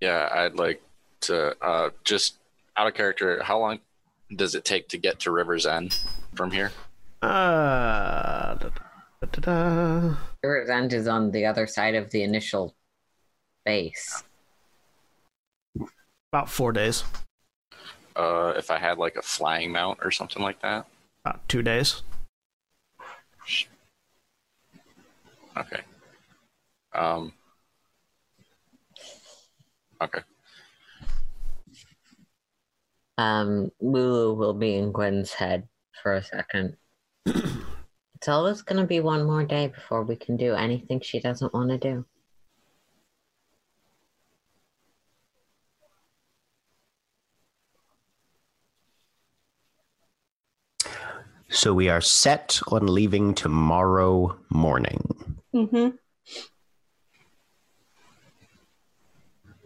Yeah, 0.00 0.28
I'd 0.32 0.54
like 0.54 0.82
to 1.22 1.54
uh, 1.62 1.90
just 2.04 2.38
out 2.76 2.86
of 2.86 2.94
character. 2.94 3.42
How 3.42 3.58
long 3.58 3.80
does 4.34 4.54
it 4.54 4.64
take 4.64 4.88
to 4.88 4.98
get 4.98 5.20
to 5.20 5.30
River's 5.30 5.66
End 5.66 5.98
from 6.34 6.50
here? 6.50 6.72
Uh, 7.20 8.54
da, 8.54 8.56
da, 8.56 8.70
da, 9.20 9.26
da, 9.30 9.40
da. 9.40 10.16
River's 10.42 10.70
End 10.70 10.92
is 10.92 11.06
on 11.06 11.30
the 11.30 11.44
other 11.44 11.66
side 11.66 11.94
of 11.94 12.10
the 12.10 12.22
initial 12.22 12.74
base. 13.64 14.22
About 16.32 16.48
four 16.48 16.72
days. 16.72 17.04
Uh, 18.16 18.54
if 18.56 18.70
I 18.70 18.78
had 18.78 18.98
like 18.98 19.16
a 19.16 19.22
flying 19.22 19.70
mount 19.70 19.98
or 20.02 20.10
something 20.10 20.42
like 20.42 20.60
that. 20.62 20.86
About 21.24 21.46
two 21.48 21.62
days. 21.62 22.02
Okay. 25.56 25.80
Um. 26.94 27.32
Okay. 30.00 30.20
Um, 33.18 33.70
Lulu 33.80 34.34
will 34.34 34.54
be 34.54 34.74
in 34.74 34.90
Gwen's 34.92 35.32
head 35.32 35.68
for 36.02 36.14
a 36.14 36.22
second. 36.22 36.76
it's 37.26 38.28
always 38.28 38.62
going 38.62 38.80
to 38.80 38.86
be 38.86 39.00
one 39.00 39.24
more 39.24 39.44
day 39.44 39.68
before 39.68 40.02
we 40.02 40.16
can 40.16 40.36
do 40.36 40.54
anything 40.54 41.00
she 41.00 41.20
doesn't 41.20 41.52
want 41.52 41.70
to 41.70 41.78
do. 41.78 42.04
So 51.52 51.74
we 51.74 51.90
are 51.90 52.00
set 52.00 52.58
on 52.68 52.86
leaving 52.86 53.34
tomorrow 53.34 54.38
morning. 54.48 55.36
Mm-hmm. 55.54 55.96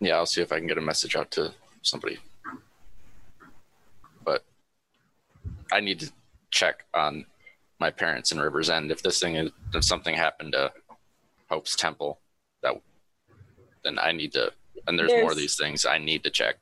Yeah, 0.01 0.17
I'll 0.17 0.27
see 0.27 0.43
if 0.43 0.51
I 0.51 0.59
can 0.59 0.67
get 0.67 0.79
a 0.79 0.83
message 0.83 1.15
out 1.15 1.31
to 1.33 1.55
somebody. 1.83 2.19
But 4.25 4.45
I 5.73 5.79
need 5.79 6.01
to 6.01 6.13
check 6.51 6.85
on 6.93 7.25
my 7.79 7.93
parents 7.93 8.33
in 8.33 8.41
River's 8.41 8.69
End. 8.69 8.91
If 8.91 9.03
this 9.03 9.21
thing 9.21 9.37
is, 9.37 9.53
if 9.73 9.85
something 9.85 10.17
happened 10.17 10.53
to 10.53 10.73
Hope's 11.49 11.77
Temple, 11.77 12.19
that 12.65 12.75
then 13.85 14.01
I 14.01 14.11
need 14.11 14.33
to. 14.33 14.53
And 14.89 14.99
there's, 14.99 15.13
more 15.13 15.31
of 15.31 15.37
these 15.37 15.57
things. 15.57 15.87
I 15.87 15.99
need 15.99 16.25
to 16.25 16.31
check. 16.31 16.57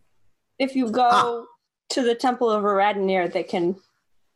If 0.59 0.77
you 0.77 0.91
go 0.91 1.47
to 1.89 2.03
the 2.03 2.15
Temple 2.15 2.51
of 2.51 2.63
Aradnir, 2.63 3.33
they 3.33 3.43
can 3.43 3.77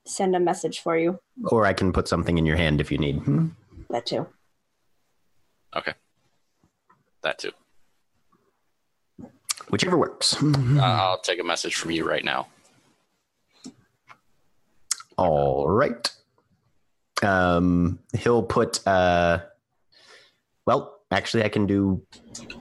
send 0.08 0.34
a 0.34 0.40
message 0.40 0.80
for 0.80 0.96
you. 0.96 1.18
Or 1.44 1.66
I 1.66 1.72
can 1.72 1.92
put 1.92 2.08
something 2.08 2.38
in 2.38 2.46
your 2.46 2.56
hand 2.56 2.80
if 2.80 2.90
you 2.90 2.98
need. 2.98 3.16
Hmm? 3.18 3.48
That 3.90 4.06
too. 4.06 4.26
Okay. 5.76 5.94
That 7.22 7.38
too. 7.38 7.52
Whichever 9.70 9.98
works. 9.98 10.36
Uh, 10.42 10.80
I'll 10.80 11.20
take 11.20 11.40
a 11.40 11.44
message 11.44 11.74
from 11.76 11.90
you 11.90 12.08
right 12.08 12.24
now. 12.24 12.48
All 15.16 15.68
right. 15.68 16.10
Um, 17.22 17.98
he'll 18.16 18.42
put. 18.44 18.86
Uh, 18.86 19.40
well, 20.64 21.00
actually, 21.10 21.44
I 21.44 21.48
can 21.48 21.66
do 21.66 22.02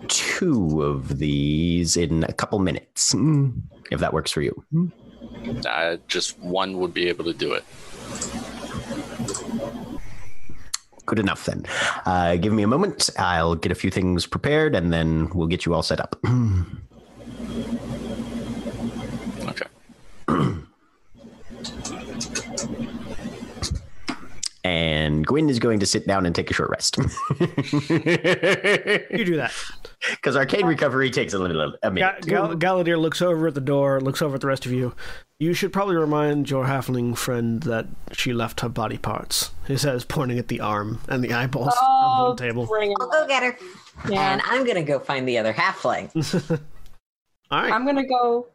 two 0.07 0.81
of 0.81 1.17
these 1.19 1.95
in 1.95 2.23
a 2.23 2.33
couple 2.33 2.59
minutes, 2.59 3.11
Hmm. 3.11 3.49
if 3.91 3.99
that 3.99 4.13
works 4.13 4.31
for 4.31 4.41
you. 4.41 4.65
Uh, 5.65 5.97
just 6.07 6.37
one 6.39 6.77
would 6.79 6.93
be 6.93 7.07
able 7.07 7.25
to 7.25 7.33
do 7.33 7.53
it. 7.53 7.63
Good 11.05 11.19
enough 11.19 11.45
then. 11.45 11.65
Uh, 12.05 12.35
give 12.35 12.51
me 12.51 12.63
a 12.63 12.67
moment. 12.67 13.09
I'll 13.17 13.55
get 13.55 13.71
a 13.71 13.75
few 13.75 13.89
things 13.89 14.25
prepared, 14.25 14.75
and 14.75 14.91
then 14.91 15.29
we'll 15.33 15.47
get 15.47 15.65
you 15.65 15.73
all 15.73 15.83
set 15.83 15.99
up. 15.99 16.19
Okay. 19.47 19.65
and 24.63 24.96
Gwyn 25.25 25.49
is 25.49 25.59
going 25.59 25.79
to 25.79 25.85
sit 25.85 26.07
down 26.07 26.25
and 26.25 26.33
take 26.35 26.49
a 26.51 26.53
short 26.53 26.69
rest. 26.69 26.97
You 27.39 29.25
do 29.25 29.35
that. 29.37 29.53
Because 30.11 30.35
arcane 30.35 30.65
recovery 30.65 31.09
takes 31.09 31.33
a 31.33 31.39
little 31.39 31.61
a 31.61 31.71
Ga- 31.87 31.89
minute. 31.91 32.25
Gal- 32.25 32.55
Galadir 32.55 32.99
looks 32.99 33.21
over 33.21 33.47
at 33.47 33.55
the 33.55 33.61
door, 33.61 33.99
looks 34.01 34.21
over 34.21 34.35
at 34.35 34.41
the 34.41 34.47
rest 34.47 34.65
of 34.65 34.71
you. 34.71 34.93
You 35.39 35.53
should 35.53 35.71
probably 35.73 35.95
remind 35.95 36.49
your 36.49 36.65
halfling 36.65 37.17
friend 37.17 37.61
that 37.63 37.87
she 38.11 38.33
left 38.33 38.61
her 38.61 38.69
body 38.69 38.97
parts. 38.97 39.51
He 39.67 39.77
says, 39.77 40.03
pointing 40.03 40.39
at 40.39 40.47
the 40.47 40.59
arm 40.61 40.99
and 41.07 41.23
the 41.23 41.33
eyeballs 41.33 41.73
on 41.81 41.81
Oh, 41.81 42.33
the 42.33 42.43
table. 42.43 42.65
bring 42.65 42.91
it 42.91 42.97
I'll 43.01 43.09
go 43.09 43.27
get 43.27 43.43
her. 43.43 43.57
Yeah. 44.09 44.33
And 44.33 44.41
I'm 44.45 44.63
going 44.63 44.75
to 44.77 44.83
go 44.83 44.99
find 44.99 45.27
the 45.27 45.37
other 45.37 45.53
halfling. 45.53 46.09
All 47.51 47.61
right. 47.61 47.71
I'm 47.71 47.85
gonna 47.85 48.05
go. 48.05 48.47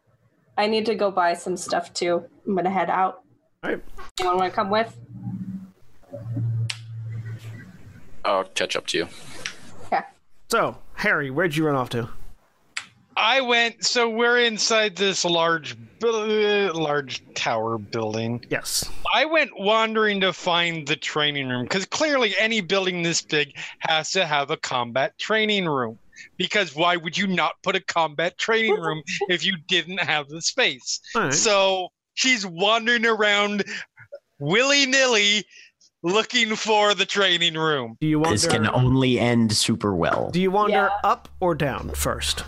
I 0.59 0.67
need 0.67 0.85
to 0.85 0.95
go 0.95 1.11
buy 1.11 1.33
some 1.33 1.57
stuff 1.57 1.95
too. 1.95 2.25
I'm 2.47 2.55
gonna 2.55 2.69
head 2.69 2.91
out. 2.91 3.23
All 3.65 3.71
right. 3.71 3.83
Anyone 4.21 4.37
want 4.37 4.53
to 4.53 4.55
come 4.55 4.69
with? 4.69 4.95
I'll 8.25 8.45
catch 8.45 8.77
up 8.77 8.87
to 8.89 8.99
you. 8.99 9.09
Okay. 9.87 10.03
So, 10.51 10.79
Harry, 10.95 11.31
where'd 11.31 11.57
you 11.57 11.67
run 11.67 11.75
off 11.75 11.91
to? 11.91 12.09
I 13.17 13.41
went. 13.41 13.85
So 13.85 14.09
we're 14.09 14.39
inside 14.39 14.97
this 14.97 15.25
large, 15.25 15.77
large 16.01 17.23
tower 17.35 17.79
building. 17.79 18.45
Yes. 18.49 18.89
I 19.13 19.25
went 19.27 19.51
wandering 19.59 20.21
to 20.21 20.33
find 20.33 20.87
the 20.87 20.97
training 20.97 21.49
room 21.49 21.65
because 21.65 21.85
clearly 21.87 22.35
any 22.39 22.61
building 22.61 23.03
this 23.03 23.21
big 23.21 23.55
has 23.81 24.13
to 24.13 24.27
have 24.27 24.51
a 24.51 24.57
combat 24.57 25.19
training 25.19 25.67
room. 25.67 25.99
Because 26.37 26.75
why 26.75 26.97
would 26.97 27.19
you 27.19 27.27
not 27.27 27.55
put 27.63 27.75
a 27.75 27.81
combat 27.81 28.39
training 28.39 28.81
room 28.81 29.03
if 29.29 29.45
you 29.45 29.57
didn't 29.69 30.01
have 30.01 30.29
the 30.29 30.41
space? 30.41 31.01
All 31.15 31.23
right. 31.23 31.35
So 31.35 31.89
she's 32.15 32.47
wandering 32.47 33.07
around 33.07 33.65
willy 34.39 34.87
nilly 34.87 35.45
looking 36.03 36.57
for 36.57 36.95
the 36.95 37.07
training 37.07 37.55
room. 37.55 37.97
do 38.01 38.07
you 38.07 38.19
wander? 38.19 38.35
This 38.35 38.47
can 38.47 38.67
only 38.69 39.19
end 39.19 39.53
super 39.53 39.95
well. 39.95 40.31
do 40.33 40.41
you 40.41 40.51
wander 40.51 40.73
Yeah. 40.75 40.89
up 41.05 41.29
or 41.41 41.55
down 41.55 41.91
first? 41.95 42.45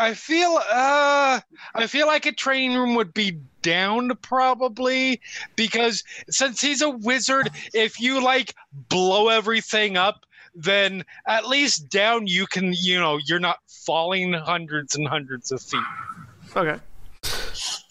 I 0.00 0.14
feel 0.14 0.60
uh 0.70 1.40
I 1.74 1.86
feel 1.88 2.06
like 2.06 2.24
a 2.26 2.32
training 2.32 2.76
room 2.78 2.94
would 2.94 3.12
be 3.12 3.38
down 3.62 4.12
probably 4.22 5.20
because 5.56 6.04
since 6.30 6.60
he's 6.60 6.82
a 6.82 6.90
wizard, 6.90 7.50
if 7.74 8.00
you 8.00 8.22
like 8.22 8.54
blow 8.88 9.28
everything 9.28 9.96
up, 9.96 10.24
then 10.54 11.04
at 11.26 11.48
least 11.48 11.88
down 11.90 12.28
you 12.28 12.46
can, 12.46 12.72
you 12.78 12.98
know, 13.00 13.18
you're 13.26 13.40
not 13.40 13.58
falling 13.66 14.32
hundreds 14.34 14.94
and 14.94 15.08
hundreds 15.08 15.50
of 15.50 15.60
feet. 15.60 15.82
Okay. 16.56 16.78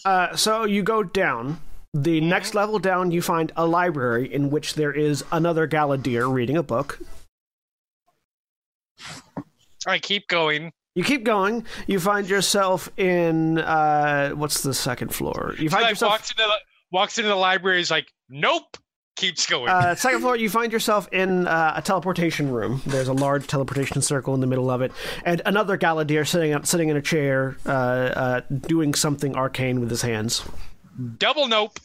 Uh, 0.06 0.34
so 0.36 0.64
you 0.64 0.84
go 0.84 1.04
down. 1.04 1.60
The 1.98 2.22
next 2.22 2.54
level 2.54 2.78
down, 2.78 3.10
you 3.10 3.24
find 3.24 3.52
a 3.56 3.66
library 3.66 4.32
in 4.32 4.52
which 4.52 4.76
there 4.76 4.94
is 4.94 5.24
another 5.32 5.68
Galadir 5.68 6.32
reading 6.32 6.56
a 6.56 6.62
book. 6.62 7.00
I 9.88 9.98
keep 9.98 10.28
going. 10.28 10.74
You 10.94 11.04
keep 11.04 11.24
going. 11.24 11.66
You 11.88 12.00
find 12.00 12.30
yourself 12.30 12.88
in 12.98 13.58
uh, 13.58 14.30
what's 14.32 14.62
the 14.62 14.76
second 14.76 15.12
floor? 15.12 15.56
You 15.58 15.72
find 15.72 15.82
Like 15.84 15.92
yourself 15.94 16.12
walks 16.12 16.30
into 16.30 16.44
the 16.44 16.54
walks 16.92 17.18
into 17.18 17.30
the 17.30 17.36
library. 17.36 17.82
Is 17.82 17.90
like, 17.90 18.14
nope. 18.30 18.78
Keeps 19.16 19.48
going. 19.48 19.68
uh, 19.68 19.96
second 19.96 20.22
floor. 20.22 20.36
You 20.36 20.52
find 20.52 20.72
yourself 20.72 21.10
in 21.12 21.48
uh, 21.48 21.74
a 21.76 21.82
teleportation 21.82 22.52
room. 22.52 22.84
There's 22.86 23.08
a 23.08 23.14
large 23.14 23.48
teleportation 23.48 24.04
circle 24.04 24.36
in 24.36 24.42
the 24.42 24.46
middle 24.46 24.70
of 24.70 24.84
it, 24.84 24.92
and 25.26 25.42
another 25.48 25.80
Galadir 25.80 26.28
sitting 26.28 26.54
up, 26.54 26.68
sitting 26.68 26.90
in 26.90 26.98
a 26.98 27.02
chair, 27.02 27.58
uh, 27.66 27.70
uh, 27.70 28.42
doing 28.68 28.94
something 28.94 29.36
arcane 29.36 29.80
with 29.80 29.90
his 29.90 30.04
hands. 30.04 30.44
Double 31.18 31.48
nope. 31.48 31.80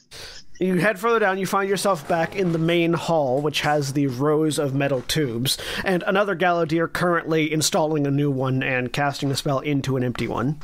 You 0.59 0.79
head 0.79 0.99
further 0.99 1.19
down, 1.19 1.39
you 1.39 1.47
find 1.47 1.69
yourself 1.69 2.07
back 2.07 2.37
in 2.37 2.53
the 2.53 2.59
main 2.59 2.93
hall, 2.93 3.41
which 3.41 3.63
has 3.63 3.93
the 3.93 4.07
rows 4.07 4.59
of 4.59 4.75
metal 4.75 5.03
tubes, 5.03 5.59
and 5.85 6.05
another 6.07 6.37
Galadir 6.37 6.93
currently 6.93 7.53
installing 7.53 8.07
a 8.07 8.11
new 8.11 8.31
one 8.31 8.63
and 8.63 8.93
casting 8.93 9.31
a 9.31 9.37
spell 9.37 9.59
into 9.59 9.97
an 9.97 10.05
empty 10.05 10.29
one. 10.29 10.61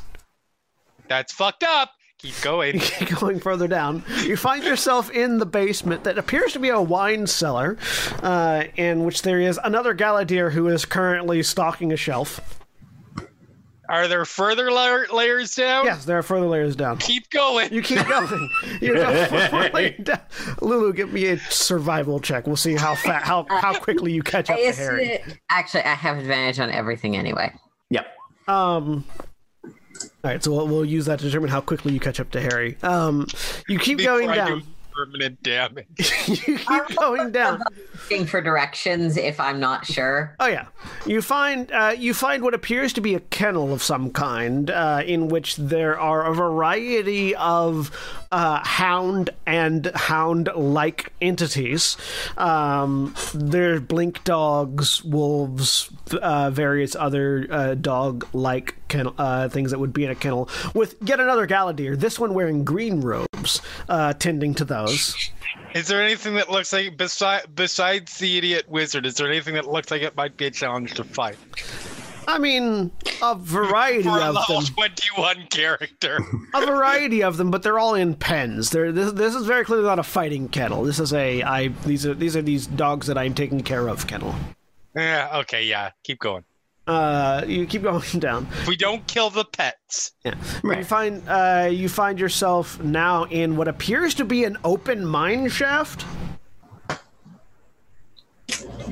That's 1.09 1.33
fucked 1.33 1.65
up. 1.65 1.91
Keep 2.19 2.41
going. 2.43 2.79
Keep 2.81 3.19
going 3.19 3.41
further 3.41 3.69
down, 3.69 4.05
you 4.25 4.37
find 4.37 4.65
yourself 4.65 5.11
in 5.11 5.39
the 5.39 5.47
basement 5.47 6.05
that 6.05 6.19
appears 6.19 6.53
to 6.53 6.59
be 6.59 6.69
a 6.69 6.81
wine 6.81 7.27
cellar, 7.27 7.77
uh, 8.23 8.65
in 8.77 9.05
which 9.05 9.23
there 9.23 9.41
is 9.41 9.59
another 9.63 9.95
Galadir 9.95 10.53
who 10.53 10.69
is 10.69 10.85
currently 10.85 11.43
stocking 11.43 11.93
a 11.93 11.97
shelf. 11.97 12.58
Are 13.89 14.07
there 14.07 14.25
further 14.25 14.71
la- 14.71 15.05
layers 15.17 15.55
down? 15.55 15.87
Yes, 15.87 16.05
there 16.05 16.19
are 16.19 16.23
further 16.23 16.47
layers 16.47 16.77
down. 16.77 16.99
Keep 16.99 17.31
going. 17.31 17.73
You 17.73 17.81
keep 17.83 18.07
going. 18.07 18.51
You 18.81 18.95
go 18.95 19.25
further 19.27 19.91
down. 20.03 20.21
Lulu, 20.61 20.93
give 20.93 21.13
me 21.13 21.27
a 21.27 21.39
survival 21.39 22.21
check. 22.21 22.47
We'll 22.47 22.57
see 22.57 22.75
how 22.75 22.95
fa- 22.95 23.21
how 23.25 23.47
how 23.49 23.79
quickly 23.79 24.13
you 24.13 24.23
catch 24.23 24.51
up 24.51 24.59
to 24.59 24.73
Harry. 24.73 25.21
Actually, 25.49 25.85
I 25.85 25.95
have 25.95 26.19
advantage 26.19 26.61
on 26.61 26.71
everything 26.71 27.17
anyway. 27.17 27.53
Yep. 27.91 28.07
Um. 28.47 29.05
All 30.25 30.31
right, 30.33 30.43
so 30.45 30.53
we'll, 30.53 30.69
we'll 30.69 30.85
use 30.85 31.07
that 31.07 31.19
to 31.21 31.25
determine 31.25 31.49
how 31.51 31.61
quickly 31.61 31.93
you 31.93 32.01
catch 32.01 32.21
up 32.21 32.31
to 32.33 32.41
Harry. 32.41 32.77
Um, 32.83 33.27
you 33.69 33.79
keep 33.79 33.99
Before 33.99 34.19
going 34.19 34.29
I 34.31 34.35
down. 34.37 34.59
do 34.61 34.65
permanent 34.99 35.41
damage. 35.43 35.87
you 36.27 36.59
keep 36.59 36.97
going 36.97 37.31
down. 37.31 37.63
Looking 37.95 38.27
for 38.27 38.41
directions 38.41 39.17
if 39.17 39.39
I'm 39.39 39.61
not 39.61 39.87
sure. 39.87 40.35
Oh 40.41 40.47
yeah, 40.47 40.67
you 41.07 41.23
find 41.23 41.71
uh, 41.71 41.95
you 41.97 42.15
find 42.15 42.43
what 42.43 42.55
appears 42.55 42.93
to 42.95 43.01
be 43.01 43.15
a 43.15 43.21
kennel 43.21 43.73
of 43.73 43.83
some 43.83 44.11
kind, 44.11 44.71
uh, 44.71 45.03
in 45.07 45.29
which 45.29 45.57
there 45.57 45.99
are 45.99 46.25
a 46.25 46.35
variety 46.35 47.35
of 47.37 47.91
uh, 48.31 48.65
hound 48.65 49.31
and 49.47 49.87
hound-like 49.95 51.13
entities. 51.21 51.97
Um, 52.37 53.15
there's 53.35 53.81
blink 53.81 54.25
dogs, 54.25 55.05
wolves, 55.05 55.91
uh, 56.21 56.51
various 56.51 56.95
other 56.95 57.47
uh, 57.51 57.75
dog-like 57.75 58.75
kennel, 58.89 59.15
uh, 59.19 59.49
things 59.49 59.71
that 59.71 59.79
would 59.79 59.93
be 59.93 60.05
in 60.05 60.11
a 60.11 60.15
kennel, 60.15 60.49
with 60.75 60.97
yet 61.03 61.21
another 61.21 61.47
Galadir. 61.47 61.99
This 61.99 62.19
one 62.19 62.35
wearing 62.35 62.65
green 62.65 63.01
robes, 63.01 63.63
uh, 63.89 64.13
tending 64.15 64.55
to 64.55 64.65
those. 64.65 65.31
Is 65.75 65.87
there 65.87 66.03
anything 66.03 66.35
that 66.35 66.51
looks 66.51 66.73
like 66.73 66.97
besides 66.97 67.47
besides 67.55 68.19
the 68.19 68.39
idiot 68.39 68.69
wizard? 68.69 69.07
Is 69.07 69.15
there 69.15 69.29
anything 69.29 69.55
that 69.55 69.69
looks 69.69 69.91
like 69.91 70.03
it 70.03 70.17
might 70.17 70.37
be 70.37 70.47
a 70.47 70.51
challenge 70.51 70.95
to 70.95 71.05
fight 71.05 71.37
I 72.29 72.37
mean, 72.39 72.93
a 73.23 73.35
variety 73.35 74.03
for 74.03 74.19
a 74.19 74.27
of 74.29 74.35
level 74.35 74.61
them. 74.61 74.67
twenty-one 74.75 75.47
character? 75.49 76.19
a 76.55 76.67
variety 76.67 77.23
of 77.23 77.39
them, 77.39 77.51
but 77.51 77.63
they're 77.63 77.79
all 77.79 77.95
in 77.95 78.15
pens. 78.15 78.69
They're, 78.71 78.93
this, 78.93 79.13
this 79.13 79.35
is 79.35 79.47
very 79.47 79.65
clearly 79.65 79.85
not 79.87 79.99
a 79.99 80.03
fighting 80.03 80.49
kennel. 80.49 80.85
This 80.85 81.01
is 81.01 81.15
a 81.15 81.43
I 81.43 81.69
these 81.87 82.05
are 82.05 82.13
these 82.15 82.37
are 82.37 82.43
these 82.43 82.67
dogs 82.67 83.07
that 83.07 83.17
I'm 83.17 83.33
taking 83.35 83.63
care 83.63 83.89
of 83.89 84.07
kennel. 84.07 84.35
yeah. 84.95 85.31
Okay. 85.41 85.65
Yeah. 85.65 85.91
Keep 86.05 86.19
going. 86.21 86.45
Uh, 86.87 87.45
you 87.47 87.67
keep 87.67 87.83
going 87.91 88.19
down. 88.19 88.47
We 88.67 88.77
don't 88.77 89.07
kill 89.07 89.31
the 89.31 89.45
pets, 89.45 90.13
Yeah, 90.25 90.35
you 90.65 90.85
find 90.85 91.23
uh, 91.29 91.69
you 91.73 91.89
find 91.89 92.19
yourself 92.21 92.79
now 92.83 93.25
in 93.25 93.57
what 93.57 93.69
appears 93.69 94.15
to 94.15 94.25
be 94.27 94.45
an 94.45 94.57
open 94.65 95.05
mine 95.05 95.49
shaft. 95.49 96.05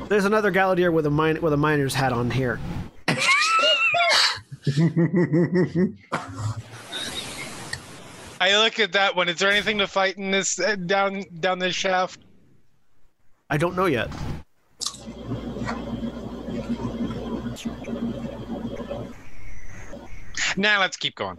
There's 0.08 0.24
another 0.24 0.52
Galadir 0.52 0.92
with 0.92 1.06
a 1.06 1.10
mine 1.10 1.40
with 1.42 1.52
a 1.52 1.56
miner's 1.56 1.94
hat 1.94 2.12
on 2.12 2.30
here. 2.30 2.60
I 8.40 8.56
look 8.58 8.80
at 8.80 8.92
that 8.92 9.14
one. 9.14 9.28
Is 9.28 9.38
there 9.38 9.50
anything 9.50 9.78
to 9.78 9.86
fight 9.86 10.18
in 10.18 10.32
this 10.32 10.58
uh, 10.58 10.74
down 10.74 11.24
down 11.38 11.60
this 11.60 11.76
shaft? 11.76 12.20
I 13.48 13.56
don't 13.58 13.76
know 13.76 13.86
yet. 13.86 14.10
Now 20.56 20.80
let's 20.80 20.96
keep 20.96 21.14
going. 21.14 21.38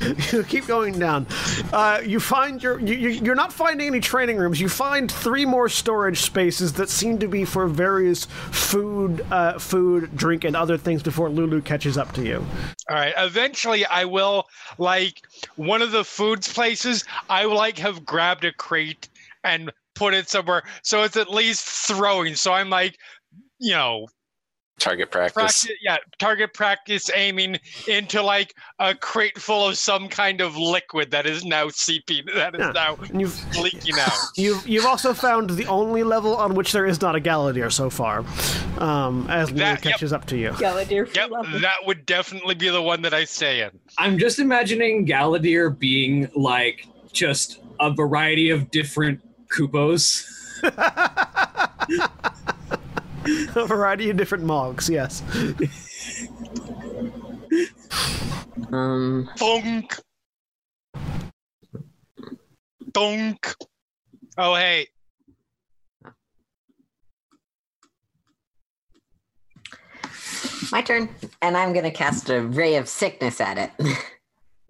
you 0.32 0.44
keep 0.44 0.66
going 0.66 0.98
down. 0.98 1.26
Uh, 1.72 2.00
you 2.04 2.20
find 2.20 2.62
your 2.62 2.78
you, 2.80 2.94
you- 2.94 3.08
you're 3.24 3.34
not 3.34 3.52
finding 3.52 3.86
any 3.88 4.00
training 4.00 4.36
rooms. 4.36 4.60
You 4.60 4.68
find 4.68 5.10
three 5.10 5.44
more 5.44 5.68
storage 5.68 6.20
spaces 6.20 6.72
that 6.74 6.88
seem 6.88 7.18
to 7.18 7.28
be 7.28 7.44
for 7.44 7.66
various 7.66 8.24
food, 8.24 9.24
uh, 9.30 9.58
food, 9.58 10.16
drink, 10.16 10.44
and 10.44 10.54
other 10.56 10.76
things 10.78 11.02
before 11.02 11.28
Lulu 11.30 11.60
catches 11.60 11.98
up 11.98 12.12
to 12.12 12.22
you. 12.24 12.44
All 12.88 12.96
right. 12.96 13.14
Eventually, 13.16 13.84
I 13.86 14.04
will 14.04 14.46
like 14.78 15.22
one 15.56 15.82
of 15.82 15.90
the 15.90 16.04
foods 16.04 16.52
places. 16.52 17.04
I 17.28 17.46
will 17.46 17.56
like 17.56 17.78
have 17.78 18.04
grabbed 18.04 18.44
a 18.44 18.52
crate 18.52 19.08
and 19.44 19.72
put 19.94 20.14
it 20.14 20.28
somewhere 20.28 20.62
so 20.82 21.02
it's 21.02 21.16
at 21.16 21.30
least 21.30 21.64
throwing. 21.66 22.34
So 22.36 22.52
I'm 22.52 22.70
like, 22.70 22.96
you 23.58 23.72
know, 23.72 24.06
Target 24.78 25.10
practice. 25.10 25.32
practice, 25.34 25.68
yeah, 25.82 25.96
target 26.18 26.54
practice 26.54 27.10
aiming 27.14 27.58
into 27.86 28.22
like 28.22 28.54
a 28.78 28.94
crate 28.94 29.38
full 29.38 29.68
of 29.68 29.76
some 29.76 30.08
kind 30.08 30.40
of 30.40 30.56
liquid 30.56 31.10
that 31.10 31.26
is 31.26 31.44
now 31.44 31.68
seeping, 31.68 32.24
that 32.34 32.54
is 32.54 32.60
Yeah. 32.60 32.70
now 32.72 32.94
And 33.10 33.20
you've 33.20 33.56
leaking 33.58 33.98
out. 33.98 34.12
you've 34.36 34.66
you've 34.68 34.86
also 34.86 35.12
found 35.14 35.50
the 35.50 35.66
only 35.66 36.02
level 36.02 36.36
on 36.36 36.54
which 36.54 36.72
there 36.72 36.86
is 36.86 37.00
not 37.00 37.16
a 37.16 37.20
Galadir 37.20 37.70
so 37.72 37.90
far. 37.90 38.24
Um, 38.78 39.26
as 39.28 39.50
Lulu 39.50 39.58
That- 39.64 39.84
yep. 39.84 39.92
catches 39.94 40.12
up 40.12 40.24
to 40.26 40.36
you. 40.36 40.50
Galadir 40.50 41.12
Yep, 41.14 41.30
level. 41.30 41.60
that 41.60 41.76
would 41.86 42.06
definitely 42.06 42.54
be 42.54 42.68
the 42.68 42.82
one 42.82 43.02
that 43.02 43.12
I 43.14 43.24
stay 43.24 43.62
in. 43.62 43.70
I'm 43.98 44.18
just 44.18 44.38
imagining 44.38 45.06
Galadir 45.06 45.76
being 45.78 46.30
like 46.36 46.86
just 47.12 47.60
a 47.80 47.90
variety 47.92 48.50
of 48.50 48.70
different 48.70 49.20
Kupos. 49.52 50.24
a 53.54 53.66
variety 53.66 54.10
of 54.10 54.16
different 54.16 54.44
mogs. 54.44 54.88
Yes. 54.88 55.22
Um, 58.72 59.28
Thunk. 59.36 59.96
Thunk. 62.94 63.54
Oh, 64.36 64.54
hey. 64.54 64.88
my 70.70 70.82
turn, 70.82 71.08
and 71.42 71.56
I'm 71.56 71.72
gonna 71.72 71.90
cast 71.90 72.30
a 72.30 72.42
ray 72.42 72.76
of 72.76 72.88
sickness 72.88 73.40
at 73.40 73.58
it. 73.58 73.96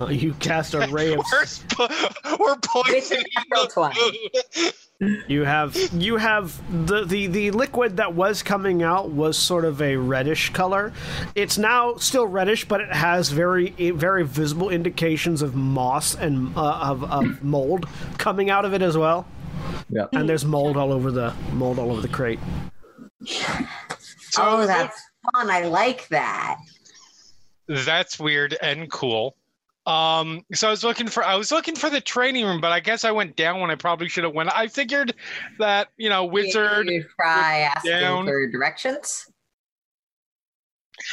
Uh, 0.00 0.06
you 0.10 0.34
cast 0.34 0.74
a 0.74 0.86
ray 0.88 1.12
of 1.12 1.24
We're, 1.32 1.44
sp- 1.46 1.90
we're 2.38 2.56
poisoning 2.64 3.24
natural 3.36 3.88
the 3.88 4.50
food. 4.52 4.72
You 5.00 5.44
have 5.44 5.76
you 5.92 6.16
have 6.16 6.60
the, 6.88 7.04
the 7.04 7.28
the 7.28 7.50
liquid 7.52 7.98
that 7.98 8.14
was 8.14 8.42
coming 8.42 8.82
out 8.82 9.10
was 9.10 9.38
sort 9.38 9.64
of 9.64 9.80
a 9.80 9.94
reddish 9.94 10.50
color. 10.52 10.92
It's 11.36 11.56
now 11.56 11.94
still 11.96 12.26
reddish, 12.26 12.66
but 12.66 12.80
it 12.80 12.92
has 12.92 13.30
very 13.30 13.70
very 13.92 14.24
visible 14.24 14.70
indications 14.70 15.40
of 15.40 15.54
moss 15.54 16.16
and 16.16 16.56
uh, 16.56 16.80
of, 16.80 17.04
of 17.04 17.44
mold 17.44 17.86
coming 18.18 18.50
out 18.50 18.64
of 18.64 18.74
it 18.74 18.82
as 18.82 18.96
well. 18.96 19.24
Yeah. 19.88 20.06
And 20.12 20.28
there's 20.28 20.44
mold 20.44 20.76
all 20.76 20.92
over 20.92 21.12
the 21.12 21.32
mold 21.52 21.78
all 21.78 21.92
over 21.92 22.00
the 22.00 22.08
crate. 22.08 22.40
So 23.24 24.42
oh, 24.42 24.66
that's 24.66 25.00
fun. 25.32 25.48
I 25.48 25.62
like 25.66 26.08
that. 26.08 26.58
that's 27.68 28.18
weird 28.18 28.56
and 28.60 28.90
cool. 28.90 29.36
Um, 29.88 30.44
so 30.52 30.68
I 30.68 30.70
was 30.70 30.84
looking 30.84 31.08
for 31.08 31.24
I 31.24 31.34
was 31.34 31.50
looking 31.50 31.74
for 31.74 31.88
the 31.88 32.00
training 32.00 32.44
room, 32.44 32.60
but 32.60 32.72
I 32.72 32.78
guess 32.78 33.06
I 33.06 33.10
went 33.10 33.36
down 33.36 33.58
when 33.58 33.70
I 33.70 33.74
probably 33.74 34.06
should 34.06 34.24
have 34.24 34.34
went. 34.34 34.54
I 34.54 34.68
figured 34.68 35.14
that 35.58 35.88
you 35.96 36.10
know 36.10 36.26
wizard. 36.26 36.90
You 36.90 37.06
try 37.18 37.60
asking 37.60 37.92
down. 37.92 38.26
for 38.26 38.46
directions. 38.50 39.26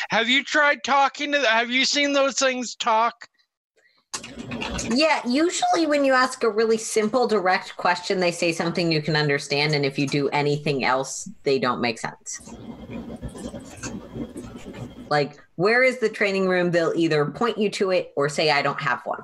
Have 0.10 0.28
you 0.28 0.44
tried 0.44 0.84
talking 0.84 1.32
to? 1.32 1.40
Have 1.40 1.72
you 1.72 1.86
seen 1.86 2.12
those 2.12 2.38
things 2.38 2.76
talk? 2.76 3.30
Yeah, 4.90 5.22
usually 5.26 5.88
when 5.88 6.04
you 6.04 6.12
ask 6.12 6.44
a 6.44 6.50
really 6.50 6.78
simple, 6.78 7.28
direct 7.28 7.78
question, 7.78 8.20
they 8.20 8.32
say 8.32 8.52
something 8.52 8.92
you 8.92 9.02
can 9.02 9.16
understand, 9.16 9.74
and 9.74 9.86
if 9.86 9.98
you 9.98 10.06
do 10.06 10.28
anything 10.30 10.84
else, 10.84 11.30
they 11.44 11.60
don't 11.60 11.80
make 11.80 11.98
sense. 11.98 12.56
Like, 15.10 15.45
where 15.56 15.84
is 15.84 16.00
the 16.00 16.10
training 16.10 16.48
room? 16.48 16.72
They'll 16.72 16.94
either 16.96 17.26
point 17.26 17.58
you 17.58 17.70
to 17.72 17.92
it 17.92 18.14
or 18.16 18.30
say, 18.30 18.52
I 18.52 18.62
don't 18.62 18.82
have 18.82 19.02
one. 19.06 19.24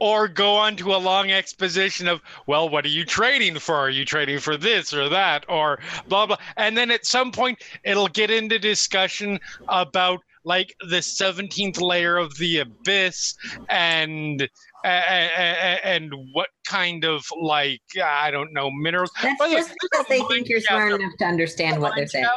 or 0.00 0.28
go 0.28 0.54
on 0.56 0.76
to 0.76 0.94
a 0.94 0.96
long 0.96 1.30
exposition 1.30 2.08
of, 2.08 2.20
well, 2.46 2.68
what 2.68 2.84
are 2.84 2.90
you 2.90 3.04
trading 3.04 3.58
for? 3.58 3.74
Are 3.76 3.90
you 3.90 4.04
trading 4.04 4.38
for 4.38 4.56
this 4.56 4.92
or 4.94 5.08
that 5.08 5.44
or 5.48 5.78
blah 6.08 6.26
blah? 6.26 6.36
And 6.56 6.76
then 6.76 6.90
at 6.90 7.06
some 7.06 7.32
point, 7.32 7.62
it'll 7.84 8.08
get 8.08 8.30
into 8.30 8.58
discussion 8.58 9.38
about 9.68 10.20
like 10.44 10.74
the 10.88 11.02
seventeenth 11.02 11.80
layer 11.80 12.16
of 12.16 12.36
the 12.38 12.58
abyss 12.58 13.34
and. 13.68 14.48
And, 14.84 15.82
and 15.82 16.12
what 16.32 16.50
kind 16.64 17.04
of 17.04 17.26
like 17.36 17.82
I 18.00 18.30
don't 18.30 18.52
know 18.52 18.70
minerals? 18.70 19.10
That's 19.20 19.36
By 19.36 19.50
just 19.50 19.74
because 19.82 20.06
they 20.06 20.20
think 20.20 20.48
you're 20.48 20.60
smart 20.60 20.92
enough 20.92 21.16
to 21.18 21.24
understand 21.24 21.82
what 21.82 21.94
they're 21.96 22.06
saying. 22.06 22.28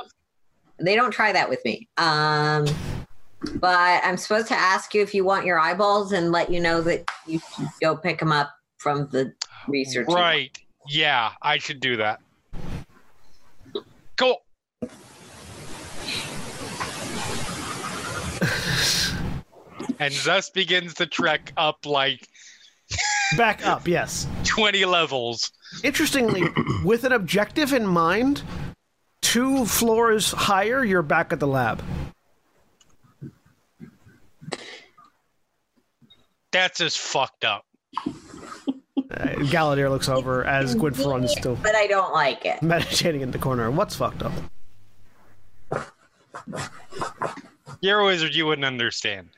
They 0.79 0.95
don't 0.95 1.11
try 1.11 1.31
that 1.31 1.49
with 1.49 1.63
me. 1.63 1.87
Um, 1.97 2.65
but 3.55 4.01
I'm 4.03 4.17
supposed 4.17 4.47
to 4.47 4.55
ask 4.55 4.93
you 4.93 5.01
if 5.01 5.13
you 5.13 5.25
want 5.25 5.45
your 5.45 5.59
eyeballs 5.59 6.11
and 6.11 6.31
let 6.31 6.51
you 6.51 6.59
know 6.59 6.81
that 6.81 7.09
you 7.25 7.39
should 7.55 7.67
go 7.81 7.95
pick 7.95 8.19
them 8.19 8.31
up 8.31 8.51
from 8.77 9.07
the 9.09 9.33
research. 9.67 10.07
Right. 10.07 10.57
Yeah, 10.87 11.31
I 11.41 11.57
should 11.57 11.79
do 11.79 11.97
that. 11.97 12.21
Cool. 14.17 14.41
and 19.99 20.13
thus 20.25 20.49
begins 20.49 20.95
the 20.95 21.05
trek 21.05 21.53
up 21.57 21.85
like 21.85 22.27
Back 23.37 23.65
up, 23.65 23.87
yes. 23.87 24.27
20 24.43 24.85
levels. 24.85 25.51
Interestingly, 25.83 26.43
with 26.83 27.03
an 27.03 27.13
objective 27.13 27.73
in 27.73 27.87
mind, 27.87 28.43
two 29.21 29.65
floors 29.65 30.31
higher, 30.31 30.83
you're 30.83 31.01
back 31.01 31.31
at 31.31 31.39
the 31.39 31.47
lab. 31.47 31.81
That's 36.51 36.79
just 36.79 36.99
fucked 36.99 37.45
up. 37.45 37.65
Uh, 37.97 39.25
Galadir 39.49 39.89
looks 39.89 40.07
over 40.09 40.43
as 40.45 40.75
Gwynfaran 40.75 41.23
is 41.23 41.31
still 41.31 41.55
But 41.55 41.75
I 41.75 41.87
don't 41.87 42.13
like 42.13 42.45
it. 42.45 42.61
meditating 42.61 43.21
in 43.21 43.31
the 43.31 43.37
corner. 43.39 43.69
What's 43.71 43.95
fucked 43.95 44.23
up? 44.23 44.31
You're 47.81 47.99
a 47.99 48.05
wizard, 48.05 48.35
you 48.35 48.45
wouldn't 48.45 48.65
understand. 48.65 49.29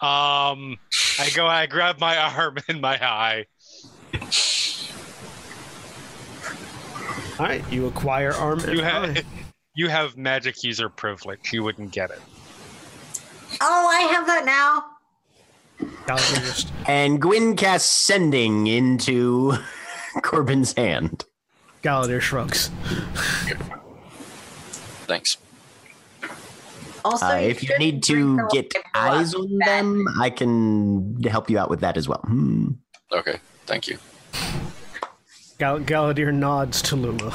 Um, 0.00 0.78
I 1.18 1.30
go, 1.34 1.46
I 1.46 1.66
grab 1.66 1.98
my 2.00 2.16
arm 2.16 2.56
and 2.68 2.80
my 2.80 2.96
eye. 3.02 3.46
All 7.38 7.46
right, 7.46 7.64
you 7.72 7.86
acquire 7.86 8.32
arm 8.32 8.60
and 8.60 8.78
You 8.78 8.84
eye. 8.84 8.88
have, 9.06 9.24
you 9.74 9.88
have 9.88 10.16
magic 10.16 10.62
user 10.64 10.88
privilege. 10.88 11.52
You 11.52 11.62
wouldn't 11.62 11.92
get 11.92 12.10
it. 12.10 12.20
Oh, 13.60 13.88
I 13.88 14.12
have 14.12 14.26
that 14.26 14.44
now. 14.44 14.84
Galadir 16.06 16.44
just 16.44 16.72
And 16.86 17.20
Gwyn 17.20 17.56
casts 17.56 17.90
sending 17.90 18.66
into 18.66 19.52
Korbyn's 20.16 20.72
hand. 20.74 21.24
Galadir 21.82 22.20
shrugs. 22.20 22.70
Thanks. 25.06 25.36
Also, 27.04 27.26
Uh, 27.26 27.34
if 27.38 27.62
you 27.62 27.66
shouldn't 27.66 27.80
need 27.80 28.02
to 28.04 28.46
get 28.52 28.72
eyes 28.94 29.34
on 29.34 29.58
them, 29.58 30.06
I 30.20 30.30
can 30.30 31.20
help 31.24 31.50
you 31.50 31.58
out 31.58 31.68
with 31.68 31.80
that 31.80 31.96
as 31.96 32.08
well. 32.08 32.20
Hmm. 32.20 32.68
Okay, 33.10 33.38
thank 33.66 33.88
you. 33.88 33.98
Gal- 35.58 35.80
Galadir 35.80 36.32
nods 36.32 36.80
to 36.82 36.96
Lulu. 36.96 37.30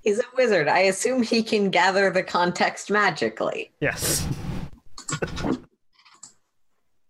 He's 0.00 0.18
a 0.18 0.24
wizard. 0.36 0.68
I 0.68 0.80
assume 0.80 1.22
he 1.22 1.42
can 1.42 1.70
gather 1.70 2.10
the 2.10 2.22
context 2.22 2.90
magically. 2.90 3.70
Yes. 3.80 4.26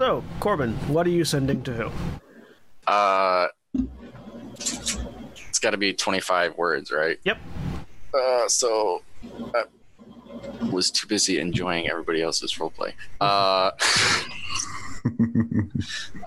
So, 0.03 0.25
Korbyn, 0.41 0.75
what 0.89 1.07
are 1.07 1.11
you 1.11 1.25
sending 1.25 1.63
to 1.63 1.73
who? 1.73 1.91
Uh, 2.89 3.47
it's 3.75 5.61
got 5.61 5.71
to 5.71 5.77
be 5.77 5.93
25 5.93 6.59
words, 6.59 6.91
right? 6.91 7.19
Yep. 7.25 7.39
Uh, 8.13 8.49
so 8.49 9.03
I 9.55 9.65
was 10.73 10.91
too 10.91 11.07
busy 11.07 11.39
enjoying 11.39 11.89
everybody 11.89 12.21
else's 12.21 12.55
roleplay. 12.55 12.95
Uh, 13.21 13.71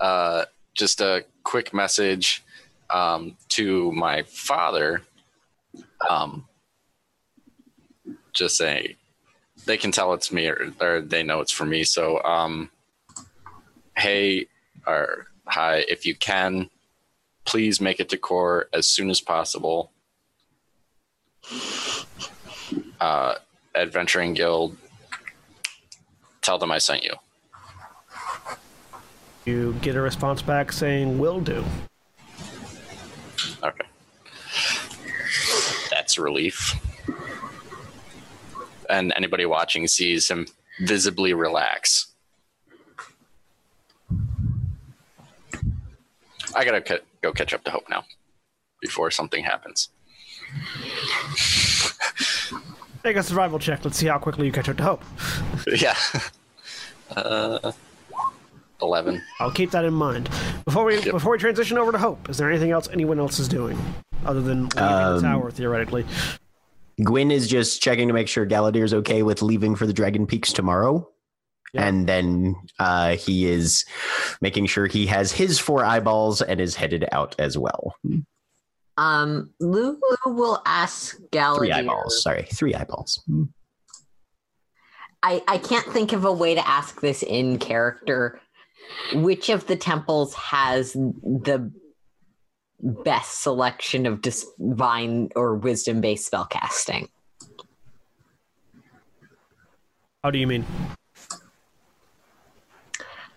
uh, 0.00 0.44
just 0.74 1.02
a 1.02 1.26
quick 1.44 1.74
message 1.74 2.42
um, 2.88 3.36
to 3.50 3.92
my 3.92 4.22
father. 4.22 5.02
Um, 6.08 6.46
just 8.32 8.56
saying, 8.56 8.94
they 9.66 9.76
can 9.76 9.92
tell 9.92 10.14
it's 10.14 10.32
me, 10.32 10.48
or, 10.48 10.72
or 10.80 11.00
they 11.00 11.22
know 11.22 11.40
it's 11.40 11.52
for 11.52 11.64
me. 11.64 11.84
So, 11.84 12.22
um, 12.22 12.70
hey, 13.96 14.46
or 14.86 15.26
hi, 15.46 15.84
if 15.88 16.06
you 16.06 16.14
can, 16.14 16.70
please 17.44 17.80
make 17.80 18.00
it 18.00 18.08
to 18.10 18.16
Kor 18.16 18.68
as 18.72 18.86
soon 18.86 19.10
as 19.10 19.20
possible 19.20 19.90
uh, 23.00 23.34
Adventuring 23.74 24.34
Guild. 24.34 24.76
Tell 26.40 26.58
them 26.58 26.70
I 26.70 26.78
sent 26.78 27.04
you. 27.04 27.12
You 29.44 29.74
get 29.80 29.96
a 29.96 30.00
response 30.00 30.42
back 30.42 30.72
saying, 30.72 31.18
will 31.18 31.40
do. 31.40 31.64
Okay. 33.62 33.86
That's 35.90 36.18
a 36.18 36.22
relief. 36.22 36.74
And 38.90 39.12
anybody 39.16 39.46
watching 39.46 39.86
sees 39.88 40.28
him 40.28 40.46
visibly 40.80 41.32
relax. 41.34 42.08
I 46.54 46.64
gotta 46.64 46.80
ca- 46.80 46.98
go 47.22 47.32
catch 47.32 47.52
up 47.54 47.64
to 47.64 47.70
Hope 47.70 47.84
now 47.90 48.04
before 48.80 49.10
something 49.10 49.42
happens. 49.44 49.90
Make 53.04 53.16
a 53.16 53.22
survival 53.22 53.58
check. 53.58 53.84
Let's 53.84 53.96
see 53.98 54.06
how 54.06 54.18
quickly 54.18 54.46
you 54.46 54.52
catch 54.52 54.68
up 54.68 54.76
to 54.78 54.82
Hope. 54.82 55.04
yeah. 55.76 55.96
Uh, 57.14 57.72
11. 58.82 59.22
I'll 59.40 59.50
keep 59.50 59.70
that 59.72 59.84
in 59.84 59.94
mind. 59.94 60.28
Before 60.64 60.84
we 60.84 60.96
Yep. 60.96 61.12
before 61.12 61.32
we 61.32 61.38
transition 61.38 61.78
over 61.78 61.92
to 61.92 61.98
Hope, 61.98 62.28
is 62.28 62.36
there 62.38 62.50
anything 62.50 62.70
else 62.70 62.88
anyone 62.92 63.18
else 63.18 63.38
is 63.38 63.48
doing 63.48 63.78
other 64.24 64.40
than 64.40 64.64
leaving 64.64 64.78
Um, 64.82 65.16
the 65.16 65.22
tower 65.22 65.50
theoretically? 65.50 66.04
Gwyn 67.02 67.30
is 67.30 67.48
just 67.48 67.82
checking 67.82 68.08
to 68.08 68.14
make 68.14 68.28
sure 68.28 68.46
Galadir's 68.46 68.94
okay 68.94 69.22
with 69.22 69.42
leaving 69.42 69.76
for 69.76 69.86
the 69.86 69.92
Dragon 69.92 70.26
Peaks 70.26 70.52
tomorrow. 70.52 71.08
Yeah. 71.74 71.86
And 71.86 72.08
then 72.08 72.54
uh, 72.78 73.16
he 73.16 73.46
is 73.46 73.84
making 74.40 74.66
sure 74.66 74.86
he 74.86 75.06
has 75.06 75.32
his 75.32 75.58
four 75.58 75.84
eyeballs 75.84 76.40
and 76.40 76.60
is 76.60 76.74
headed 76.74 77.06
out 77.12 77.34
as 77.38 77.58
well. 77.58 77.94
Um, 78.96 79.50
Lulu 79.60 80.00
will 80.24 80.62
ask 80.64 81.18
Galadir. 81.32 81.58
Three 81.58 81.72
eyeballs. 81.72 82.22
Sorry, 82.22 82.44
three 82.44 82.74
eyeballs. 82.74 83.22
I, 85.22 85.42
I 85.46 85.58
can't 85.58 85.86
think 85.92 86.12
of 86.12 86.24
a 86.24 86.32
way 86.32 86.54
to 86.54 86.66
ask 86.66 87.00
this 87.00 87.22
in 87.22 87.58
character. 87.58 88.40
Which 89.14 89.48
of 89.48 89.66
the 89.66 89.76
temples 89.76 90.32
has 90.34 90.92
the 90.92 91.70
best 92.80 93.42
selection 93.42 94.06
of 94.06 94.22
divine 94.22 95.30
or 95.34 95.54
wisdom 95.54 96.00
based 96.00 96.30
spellcasting? 96.30 97.08
How 100.22 100.30
do 100.30 100.38
you 100.38 100.46
mean? 100.46 100.64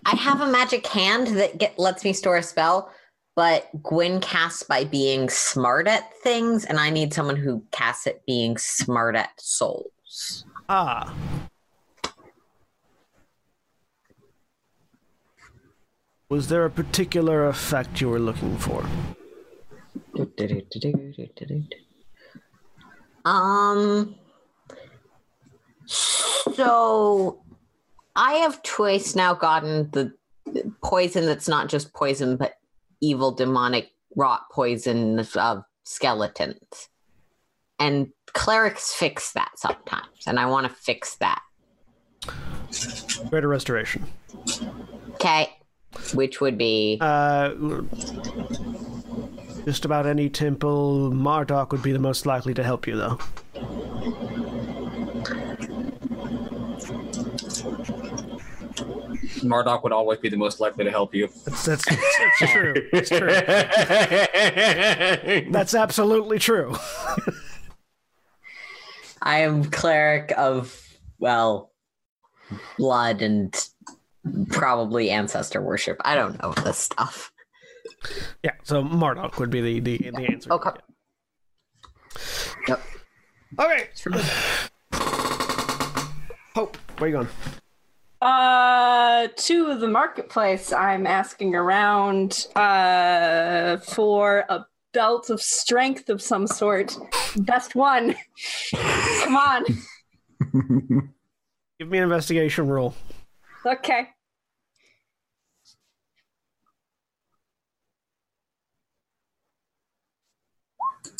I 0.04 0.16
have 0.16 0.40
a 0.40 0.46
magic 0.46 0.86
hand 0.86 1.28
that 1.38 1.58
get, 1.58 1.78
lets 1.78 2.04
me 2.04 2.12
store 2.12 2.38
a 2.38 2.42
spell, 2.42 2.90
but 3.36 3.68
Gwyn 3.82 4.20
casts 4.20 4.62
by 4.62 4.84
being 4.84 5.28
smart 5.28 5.86
at 5.86 6.12
things, 6.22 6.64
and 6.64 6.80
I 6.80 6.90
need 6.90 7.14
someone 7.14 7.36
who 7.36 7.62
casts 7.70 8.06
it 8.06 8.22
being 8.26 8.56
smart 8.58 9.14
at 9.14 9.30
souls. 9.40 10.44
Ah. 10.68 11.14
Was 16.28 16.48
there 16.48 16.64
a 16.64 16.70
particular 16.70 17.46
effect 17.46 18.00
you 18.00 18.08
were 18.08 18.18
looking 18.18 18.56
for? 18.56 18.84
Um. 23.24 24.14
So, 25.86 27.42
I 28.16 28.34
have 28.34 28.62
twice 28.62 29.14
now 29.14 29.34
gotten 29.34 29.90
the 29.90 30.12
poison 30.82 31.26
that's 31.26 31.48
not 31.48 31.68
just 31.68 31.92
poison, 31.92 32.36
but 32.36 32.54
evil 33.00 33.32
demonic 33.32 33.90
rot 34.16 34.42
poison 34.52 35.18
of 35.36 35.64
skeletons. 35.84 36.88
And 37.78 38.08
clerics 38.32 38.92
fix 38.92 39.32
that 39.32 39.52
sometimes, 39.56 40.26
and 40.26 40.38
I 40.38 40.46
want 40.46 40.68
to 40.68 40.74
fix 40.74 41.16
that. 41.16 41.42
Greater 43.30 43.48
restoration. 43.48 44.06
Okay. 45.14 45.56
which 46.14 46.40
would 46.40 46.56
be 46.56 46.98
Uh, 47.00 47.50
just 49.64 49.84
about 49.84 50.06
any 50.06 50.28
temple. 50.28 51.10
Marduk 51.10 51.72
would 51.72 51.82
be 51.82 51.92
the 51.92 51.98
most 51.98 52.26
likely 52.26 52.54
to 52.54 52.62
help 52.62 52.86
you, 52.86 52.96
though. 52.96 53.18
Marduk 59.42 59.82
would 59.82 59.92
always 59.92 60.18
be 60.18 60.28
the 60.28 60.36
most 60.36 60.60
likely 60.60 60.84
to 60.84 60.90
help 60.90 61.14
you. 61.14 61.28
That's 61.44 61.64
that's, 61.64 61.84
that's 61.84 62.52
true. 62.52 62.74
It's 62.92 63.08
true. 63.08 63.28
That's 65.50 65.74
absolutely 65.74 66.38
true. 66.38 66.76
I 69.22 69.40
am 69.40 69.64
cleric 69.64 70.32
of 70.36 70.90
well, 71.18 71.72
blood 72.78 73.22
and 73.22 73.54
probably 74.48 75.10
ancestor 75.10 75.60
worship. 75.62 75.98
I 76.04 76.14
don't 76.14 76.40
know 76.42 76.52
this 76.52 76.78
stuff. 76.78 77.32
Yeah, 78.42 78.52
so 78.62 78.82
Marduk 78.82 79.38
would 79.38 79.50
be 79.50 79.60
the 79.60 79.80
the, 79.80 80.10
the 80.10 80.26
answer. 80.30 80.52
Okay. 80.52 80.70
Yep. 82.68 82.82
Okay. 83.58 83.88
Hope, 86.54 86.76
where 86.98 87.10
you 87.10 87.16
going? 87.16 87.28
Uh, 88.20 89.28
to 89.36 89.78
the 89.78 89.88
marketplace. 89.88 90.72
I'm 90.72 91.06
asking 91.06 91.54
around 91.54 92.46
uh 92.56 93.78
for 93.78 94.44
a 94.48 94.66
belt 94.92 95.30
of 95.30 95.40
strength 95.40 96.08
of 96.08 96.20
some 96.20 96.46
sort. 96.46 96.96
Best 97.36 97.74
one. 97.74 98.14
Come 98.74 99.36
on. 99.36 99.64
Give 101.78 101.88
me 101.88 101.98
an 101.98 102.04
investigation 102.04 102.68
roll. 102.68 102.94
Okay. 103.64 104.08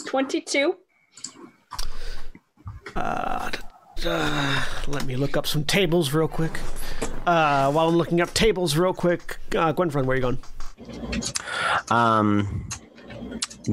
Twenty-two. 0.07 0.77
Uh, 2.97 3.51
uh, 4.05 4.65
let 4.89 5.05
me 5.05 5.17
look 5.17 5.37
up 5.37 5.47
some 5.47 5.65
tables 5.65 6.13
real 6.13 6.29
quick. 6.29 6.59
Uh, 7.27 7.71
while 7.71 7.89
I'm 7.89 7.97
looking 7.97 8.21
up 8.21 8.35
tables 8.35 8.77
real 8.77 8.93
quick, 8.93 9.39
uh, 9.55 9.73
Gwynfaran, 9.73 10.05
where 10.07 10.15
are 10.15 10.21
you 10.21 10.23
going? 10.23 10.39
Um, 11.91 12.69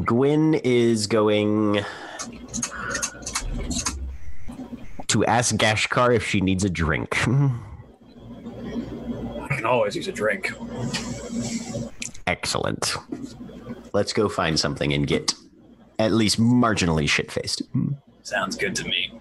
Gwyn 0.06 0.56
is 0.64 1.08
going 1.08 1.84
to 5.08 5.26
ask 5.26 5.56
Gashkar 5.56 6.16
if 6.16 6.26
she 6.28 6.42
needs 6.42 6.64
a 6.64 6.70
drink. 6.70 7.18
I 7.28 7.28
can 9.50 9.66
always 9.66 9.96
use 9.96 10.08
a 10.08 10.12
drink. 10.12 10.52
Excellent. 12.28 12.98
Let's 13.94 14.12
go 14.14 14.28
find 14.30 14.60
something 14.60 14.94
and 14.94 15.08
get 15.08 15.34
at 16.00 16.12
least 16.12 16.40
marginally 16.40 17.08
shit 17.10 17.32
faced. 17.32 17.62
Sounds 18.24 18.56
good 18.56 18.76
to 18.76 18.84
me. 18.86 19.20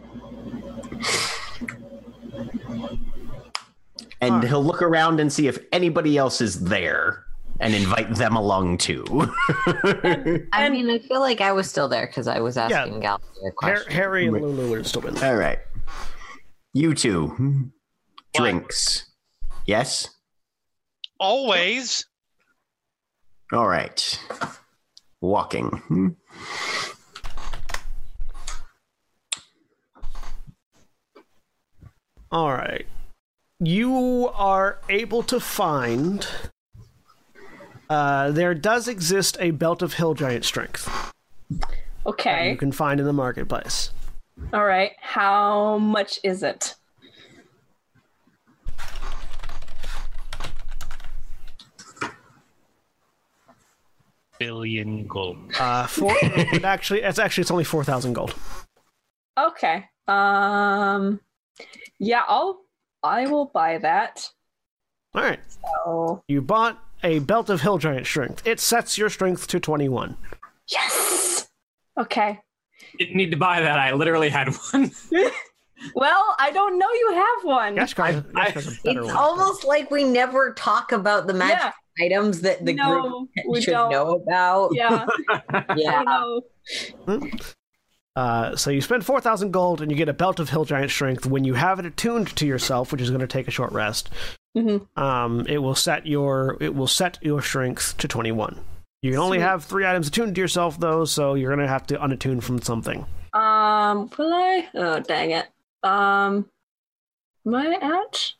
And 4.20 4.42
he'll 4.44 4.64
look 4.64 4.82
around 4.82 5.20
and 5.20 5.32
see 5.32 5.46
if 5.46 5.58
anybody 5.72 6.16
else 6.16 6.40
is 6.40 6.64
there 6.64 7.24
and 7.60 7.74
invite 7.74 8.14
them 8.14 8.36
along 8.36 8.78
too. 8.78 9.04
I 10.52 10.68
mean, 10.70 10.90
I 10.90 10.98
feel 10.98 11.20
like 11.20 11.40
I 11.40 11.52
was 11.52 11.68
still 11.68 11.88
there 11.88 12.06
because 12.06 12.26
I 12.26 12.40
was 12.40 12.56
asking 12.56 13.00
Gal 13.00 13.16
a 13.16 13.44
Har- 13.44 13.52
question. 13.52 13.92
Harry 13.92 14.26
and 14.26 14.40
Lulu 14.40 14.70
would 14.70 14.78
have 14.78 14.86
still 14.86 15.02
been 15.02 15.14
there. 15.14 15.32
All 15.32 15.38
right. 15.38 15.58
You 16.72 16.94
two. 16.94 17.28
Hmm? 17.28 17.62
Drinks. 18.34 19.06
Yes? 19.66 20.10
Always. 21.18 22.04
All 23.52 23.66
right. 23.66 24.18
Walking. 25.20 25.68
Hmm? 25.88 26.08
All 32.32 32.52
right. 32.52 32.86
You 33.60 34.30
are 34.34 34.78
able 34.88 35.22
to 35.22 35.40
find. 35.40 36.26
Uh, 37.88 38.30
there 38.32 38.52
does 38.52 38.88
exist 38.88 39.36
a 39.40 39.52
belt 39.52 39.80
of 39.80 39.94
hill 39.94 40.14
giant 40.14 40.44
strength 40.44 41.12
that 42.40 42.50
you 42.50 42.56
can 42.56 42.72
find 42.72 43.00
in 43.00 43.06
the 43.06 43.12
marketplace. 43.12 43.90
All 44.52 44.64
right. 44.64 44.92
How 45.00 45.78
much 45.78 46.20
is 46.22 46.42
it? 46.42 46.74
Billion 54.38 55.06
gold. 55.06 55.38
Uh, 55.58 55.86
four. 55.86 56.12
it 56.22 56.64
actually, 56.64 57.02
it's 57.02 57.18
actually 57.18 57.42
it's 57.42 57.50
only 57.50 57.64
four 57.64 57.84
thousand 57.84 58.12
gold. 58.14 58.34
Okay. 59.38 59.84
Um. 60.08 61.20
Yeah, 61.98 62.22
I'll. 62.28 62.62
I 63.02 63.26
will 63.26 63.46
buy 63.46 63.78
that. 63.78 64.28
All 65.14 65.22
right. 65.22 65.40
Oh. 65.86 66.22
You 66.28 66.42
bought 66.42 66.82
a 67.02 67.20
belt 67.20 67.50
of 67.50 67.60
hill 67.60 67.78
giant 67.78 68.06
strength. 68.06 68.46
It 68.46 68.60
sets 68.60 68.98
your 68.98 69.08
strength 69.10 69.46
to 69.48 69.60
twenty-one. 69.60 70.16
Yes. 70.68 71.48
Okay. 71.98 72.40
Didn't 72.98 73.16
need 73.16 73.30
to 73.30 73.36
buy 73.36 73.60
that. 73.60 73.78
I 73.78 73.92
literally 73.92 74.28
had 74.28 74.48
one. 74.72 74.90
Well, 75.94 76.34
I 76.38 76.50
don't 76.52 76.78
know 76.78 76.88
you 76.90 77.12
have 77.14 77.44
one. 77.44 77.76
Gashkar, 77.76 78.22
Gashkar's 78.32 78.78
a 78.78 78.82
better 78.82 79.00
It's 79.00 79.06
one. 79.08 79.16
almost 79.16 79.62
like 79.64 79.90
we 79.90 80.04
never 80.04 80.54
talk 80.54 80.90
about 80.90 81.26
the 81.26 81.34
magic 81.34 81.58
Yeah. 81.58 81.72
Items 82.00 82.40
that 82.42 82.64
the 82.64 82.74
No, 82.74 83.28
we 83.48 83.52
group 83.54 83.64
should 83.64 83.70
don't. 83.72 83.90
know 83.90 84.10
about. 84.16 84.70
Yeah. 84.74 85.06
Yeah. 85.76 86.02
I 86.04 86.04
know. 86.04 86.42
Uh, 88.14 88.56
so 88.56 88.70
you 88.70 88.80
spend 88.80 89.04
4,000 89.04 89.50
gold 89.50 89.82
and 89.82 89.90
you 89.90 89.96
get 89.96 90.08
a 90.08 90.14
belt 90.14 90.40
of 90.40 90.48
hill 90.48 90.64
giant 90.64 90.90
strength. 90.90 91.26
When 91.26 91.44
you 91.44 91.52
have 91.54 91.78
it 91.78 91.84
attuned 91.86 92.34
to 92.36 92.46
yourself, 92.46 92.90
which 92.90 93.02
is 93.02 93.10
going 93.10 93.20
to 93.20 93.26
take 93.26 93.46
a 93.46 93.50
short 93.50 93.72
rest, 93.72 94.08
Mhm. 94.56 94.86
um, 94.98 95.46
it 95.46 95.58
will 95.58 95.74
set 95.74 96.06
your 96.06 96.56
it 96.60 96.74
will 96.74 96.86
set 96.86 97.18
your 97.20 97.42
strength 97.42 97.96
to 97.98 98.08
21. 98.08 98.58
You 99.02 99.10
can 99.12 99.20
only 99.20 99.36
Sweet. 99.36 99.42
have 99.44 99.64
three 99.64 99.84
items 99.86 100.08
attuned 100.08 100.34
to 100.34 100.40
yourself, 100.40 100.80
though, 100.80 101.04
so 101.04 101.34
you're 101.34 101.54
going 101.54 101.64
to 101.66 101.70
have 101.70 101.86
to 101.88 101.98
unattune 101.98 102.42
from 102.42 102.62
something. 102.62 103.04
Um, 103.34 104.10
will 104.16 104.32
I? 104.32 104.66
Oh, 104.74 105.00
dang 105.00 105.32
it. 105.32 105.46
Um, 105.82 106.48
am 107.46 107.54
I 107.54 107.74
at 107.82 108.32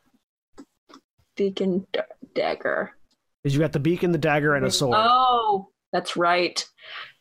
beacon 1.35 1.85
da- 1.93 2.01
dagger? 2.33 2.96
Is 3.43 3.53
you 3.53 3.59
got 3.59 3.71
the 3.71 3.79
beacon, 3.79 4.11
the 4.11 4.17
dagger, 4.17 4.55
and 4.55 4.65
a 4.65 4.71
sword. 4.71 4.97
Oh, 4.97 5.69
that's 5.93 6.17
right. 6.17 6.63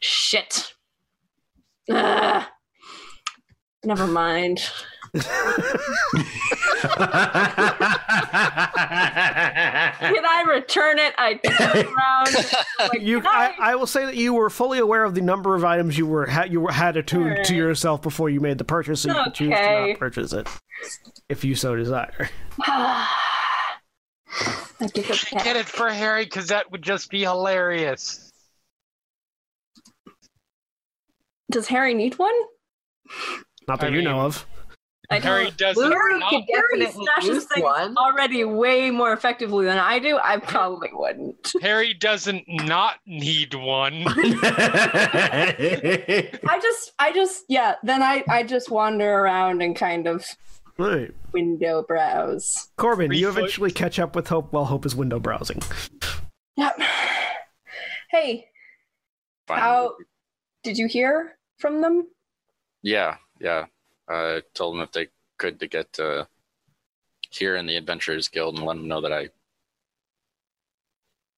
Shit. 0.01 0.73
Ugh. 1.91 2.45
Never 3.85 4.07
mind. 4.07 4.69
Can 5.15 5.23
I 10.25 10.45
return 10.49 10.99
it? 10.99 11.15
I 11.17 11.35
turn 11.35 11.87
around. 11.95 12.47
Like, 12.81 13.01
You, 13.01 13.23
I, 13.25 13.55
I 13.61 13.77
will 13.77 13.87
say 13.87 14.05
that 14.05 14.17
you 14.17 14.35
were 14.35 14.51
fully 14.51 14.79
aware 14.79 15.05
of 15.05 15.15
the 15.15 15.21
number 15.21 15.55
of 15.55 15.65
items 15.65 15.97
you 15.97 16.07
were 16.07 16.29
you 16.49 16.61
were 16.61 16.73
had 16.73 16.97
attuned 16.97 17.45
to 17.45 17.55
yourself 17.55 18.03
before 18.03 18.29
you 18.29 18.41
made 18.41 18.59
the 18.59 18.65
purchase, 18.65 19.03
so 19.03 19.11
you 19.11 19.15
can 19.15 19.33
choose 19.33 19.55
to 19.55 19.87
not 19.89 19.99
purchase 19.99 20.33
it 20.33 20.49
if 21.29 21.45
you 21.45 21.55
so 21.55 21.77
desire. 21.77 22.29
I 24.81 24.87
give 24.93 25.07
Should 25.07 25.39
get 25.39 25.57
it 25.57 25.67
for 25.67 25.89
Harry 25.89 26.25
because 26.25 26.49
that 26.49 26.71
would 26.71 26.83
just 26.83 27.11
be 27.11 27.23
hilarious. 27.23 28.31
Does 31.51 31.67
Harry 31.69 31.95
need 31.95 32.19
one? 32.19 32.35
Not 33.69 33.81
that 33.81 33.93
I 33.93 33.95
you 33.95 34.03
know 34.03 34.21
of. 34.21 34.45
I 35.09 35.21
Harry 35.21 35.53
doesn't. 35.53 35.93
Harry 35.93 36.19
not- 36.19 36.31
could 36.31 36.43
Harry 36.53 36.81
definitely 36.81 37.05
smashes 37.05 37.29
use 37.29 37.45
things 37.45 37.63
one. 37.63 37.97
already 37.97 38.43
way 38.45 38.91
more 38.91 39.13
effectively 39.13 39.65
than 39.65 39.79
I 39.79 40.01
do. 40.01 40.19
I 40.23 40.39
probably 40.39 40.91
wouldn't. 40.93 41.53
Harry 41.63 41.95
doesn't 41.95 42.43
not 42.49 42.97
need 43.07 43.55
one. 43.55 44.03
I 44.09 45.49
just, 46.61 46.93
I 46.99 47.13
just, 47.15 47.45
yeah. 47.49 47.77
Then 47.85 48.03
I, 48.03 48.25
I 48.29 48.43
just 48.43 48.69
wander 48.69 49.09
around 49.09 49.63
and 49.63 49.77
kind 49.77 50.09
of 50.09 50.23
All 50.23 50.27
right. 50.79 51.13
window 51.33 51.83
browse. 51.83 52.69
Korbyn, 52.79 53.07
Three 53.09 53.19
you 53.19 53.31
foot- 53.33 53.39
eventually 53.39 53.71
catch 53.71 53.99
up 53.99 54.15
with 54.17 54.29
Hope 54.29 54.53
while 54.53 54.65
Hope 54.67 54.87
is 54.87 54.95
window 54.95 55.19
browsing. 55.19 55.61
Yep. 56.57 56.81
Hey, 58.11 58.49
Fine. 59.47 59.59
how 59.59 59.95
did 60.63 60.79
you 60.79 60.87
hear 60.87 61.37
from 61.59 61.81
them? 61.81 62.07
Yeah, 62.83 63.17
yeah. 63.41 63.67
I 64.09 64.43
told 64.55 64.75
them 64.75 64.83
if 64.83 64.93
they 64.93 65.09
could 65.39 65.59
to 65.61 65.67
get 65.67 65.99
uh, 65.99 66.25
here 67.31 67.57
in 67.57 67.67
the 67.67 67.77
Adventurers 67.77 68.29
Guild 68.29 68.57
and 68.57 68.65
let 68.67 68.77
them 68.77 68.89
know 68.89 69.01
that 69.01 69.13
I 69.13 69.29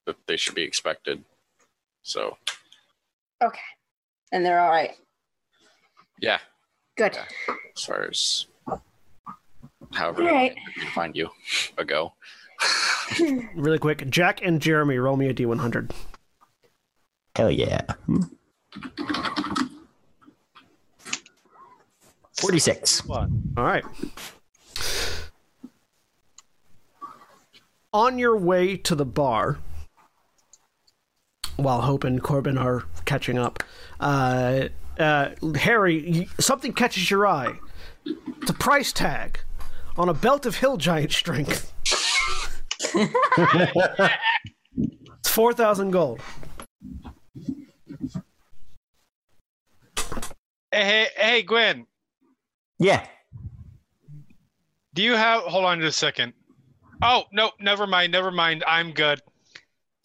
that 0.06 0.16
they 0.26 0.36
should 0.36 0.54
be 0.54 0.62
expected. 0.62 1.24
So 2.02 2.36
Okay, 3.42 3.58
and 4.32 4.44
they're 4.44 4.60
all 4.60 4.70
right. 4.70 4.94
yeah, 6.20 6.38
Good. 6.96 7.14
Yeah. 7.14 7.54
as 7.76 7.84
far 7.84 8.04
as 8.08 8.46
however 9.92 10.22
All 10.22 10.28
right. 10.28 10.54
I 10.54 10.80
can 10.80 10.90
find 10.90 11.16
you 11.16 11.30
a 11.76 11.84
go. 11.84 12.14
Really 13.54 13.78
quick, 13.78 14.08
Jack 14.10 14.42
and 14.42 14.60
Jeremy, 14.60 14.98
roll 14.98 15.16
me 15.16 15.28
a 15.28 15.34
d100. 15.34 15.90
Hell 17.34 17.50
yeah. 17.50 17.80
Hmm. 18.04 18.22
46. 22.38 23.06
What? 23.06 23.30
All 23.56 23.64
right. 23.64 23.84
On 27.94 28.18
your 28.18 28.36
way 28.36 28.76
to 28.76 28.94
the 28.94 29.06
bar, 29.06 29.58
while 31.56 31.80
Hope 31.80 32.04
and 32.04 32.22
Korbyn 32.22 32.60
are 32.60 32.84
catching 33.06 33.38
up, 33.38 33.62
uh, 34.00 34.68
uh, 34.98 35.30
Harry, 35.56 36.28
something 36.38 36.72
catches 36.72 37.10
your 37.10 37.26
eye. 37.26 37.54
It's 38.04 38.50
a 38.50 38.54
price 38.54 38.92
tag 38.92 39.40
on 39.98 40.08
a 40.08 40.14
belt 40.14 40.46
of 40.46 40.56
hill 40.56 40.76
giant 40.76 41.12
strength. 41.12 41.72
it's 44.76 45.28
4,000 45.28 45.90
gold. 45.90 46.20
Hey, 50.70 50.84
hey, 50.84 51.06
hey, 51.16 51.42
Gwen, 51.42 51.86
Yeah. 52.78 53.04
do 54.94 55.02
you 55.02 55.14
have? 55.14 55.42
Hold 55.42 55.64
on 55.64 55.80
just 55.80 55.96
a 55.96 55.98
second. 55.98 56.34
Oh 57.02 57.24
no, 57.32 57.50
never 57.60 57.86
mind, 57.86 58.12
never 58.12 58.30
mind. 58.30 58.62
I'm 58.66 58.92
good. 58.92 59.20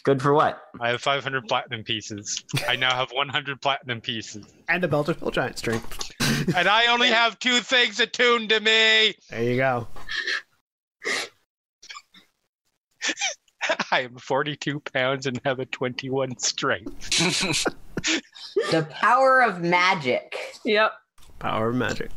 Good 0.03 0.21
for 0.21 0.33
what? 0.33 0.61
I 0.79 0.89
have 0.89 1.01
500 1.01 1.47
platinum 1.47 1.83
pieces. 1.83 2.43
I 2.67 2.75
now 2.75 2.93
have 2.95 3.11
100 3.11 3.61
platinum 3.61 4.01
pieces, 4.01 4.45
And 4.69 4.83
a 4.83 4.87
belt 4.87 5.09
of 5.09 5.19
hill 5.19 5.31
giant 5.31 5.57
strength. 5.57 6.11
and 6.55 6.67
I 6.67 6.87
only 6.87 7.09
have 7.09 7.39
two 7.39 7.59
things 7.59 7.99
attuned 7.99 8.49
to 8.49 8.59
me. 8.59 9.15
There 9.29 9.43
you 9.43 9.57
go. 9.57 9.87
I 13.91 14.01
am 14.01 14.17
42 14.17 14.79
pounds 14.93 15.25
and 15.25 15.39
have 15.45 15.59
a 15.59 15.65
21 15.65 16.37
strength. 16.39 17.65
The 18.71 18.83
power 18.91 19.41
of 19.41 19.61
magic. 19.61 20.37
Yep. 20.65 20.91
Power 21.39 21.69
of 21.69 21.75
magic. 21.75 22.11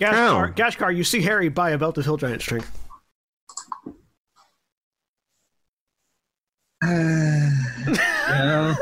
Gashkar, 0.00 0.48
Oh. 0.48 0.52
Gashkar, 0.54 0.96
you 0.96 1.04
see 1.04 1.20
Harry 1.20 1.48
buy 1.50 1.70
a 1.70 1.78
belt 1.78 1.98
of 1.98 2.04
hill 2.04 2.16
giant 2.16 2.42
strength. 2.42 2.70
Yeah. 8.28 8.74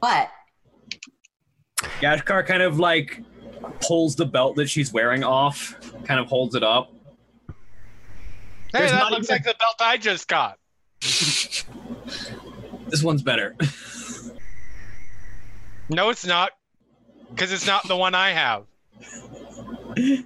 What? 0.00 0.30
Gashkar 2.00 2.46
kind 2.46 2.62
of 2.62 2.78
like 2.78 3.22
pulls 3.80 4.16
the 4.16 4.26
belt 4.26 4.56
that 4.56 4.68
she's 4.68 4.92
wearing 4.92 5.24
off, 5.24 5.74
kind 6.04 6.20
of 6.20 6.26
holds 6.26 6.54
it 6.54 6.62
up. 6.62 6.92
Hey, 7.48 8.80
There's 8.80 8.90
that 8.92 9.10
looks 9.10 9.26
even- 9.26 9.34
like 9.36 9.44
the 9.44 9.54
belt 9.58 9.76
I 9.80 9.96
just 9.96 10.28
got. 10.28 10.58
This 12.90 13.02
one's 13.02 13.20
better. 13.22 13.54
No, 15.90 16.08
it's 16.08 16.24
not, 16.24 16.52
because 17.28 17.52
it's 17.52 17.66
not 17.66 17.86
the 17.86 17.96
one 17.96 18.14
I 18.14 18.30
have. 18.30 18.64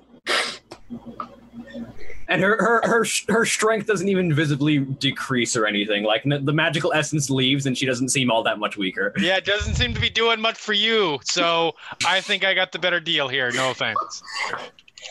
And 2.32 2.40
her 2.40 2.56
her 2.56 2.80
her 2.86 3.04
her 3.28 3.44
strength 3.44 3.86
doesn't 3.86 4.08
even 4.08 4.32
visibly 4.32 4.78
decrease 4.78 5.54
or 5.54 5.66
anything. 5.66 6.02
Like 6.02 6.24
n- 6.24 6.46
the 6.46 6.52
magical 6.52 6.90
essence 6.94 7.28
leaves, 7.28 7.66
and 7.66 7.76
she 7.76 7.84
doesn't 7.84 8.08
seem 8.08 8.30
all 8.30 8.42
that 8.44 8.58
much 8.58 8.78
weaker. 8.78 9.12
Yeah, 9.18 9.36
it 9.36 9.44
doesn't 9.44 9.74
seem 9.74 9.92
to 9.92 10.00
be 10.00 10.08
doing 10.08 10.40
much 10.40 10.56
for 10.56 10.72
you, 10.72 11.20
so 11.24 11.72
I 12.06 12.22
think 12.22 12.42
I 12.42 12.54
got 12.54 12.72
the 12.72 12.78
better 12.78 13.00
deal 13.00 13.28
here. 13.28 13.50
No 13.52 13.70
offense. 13.70 14.22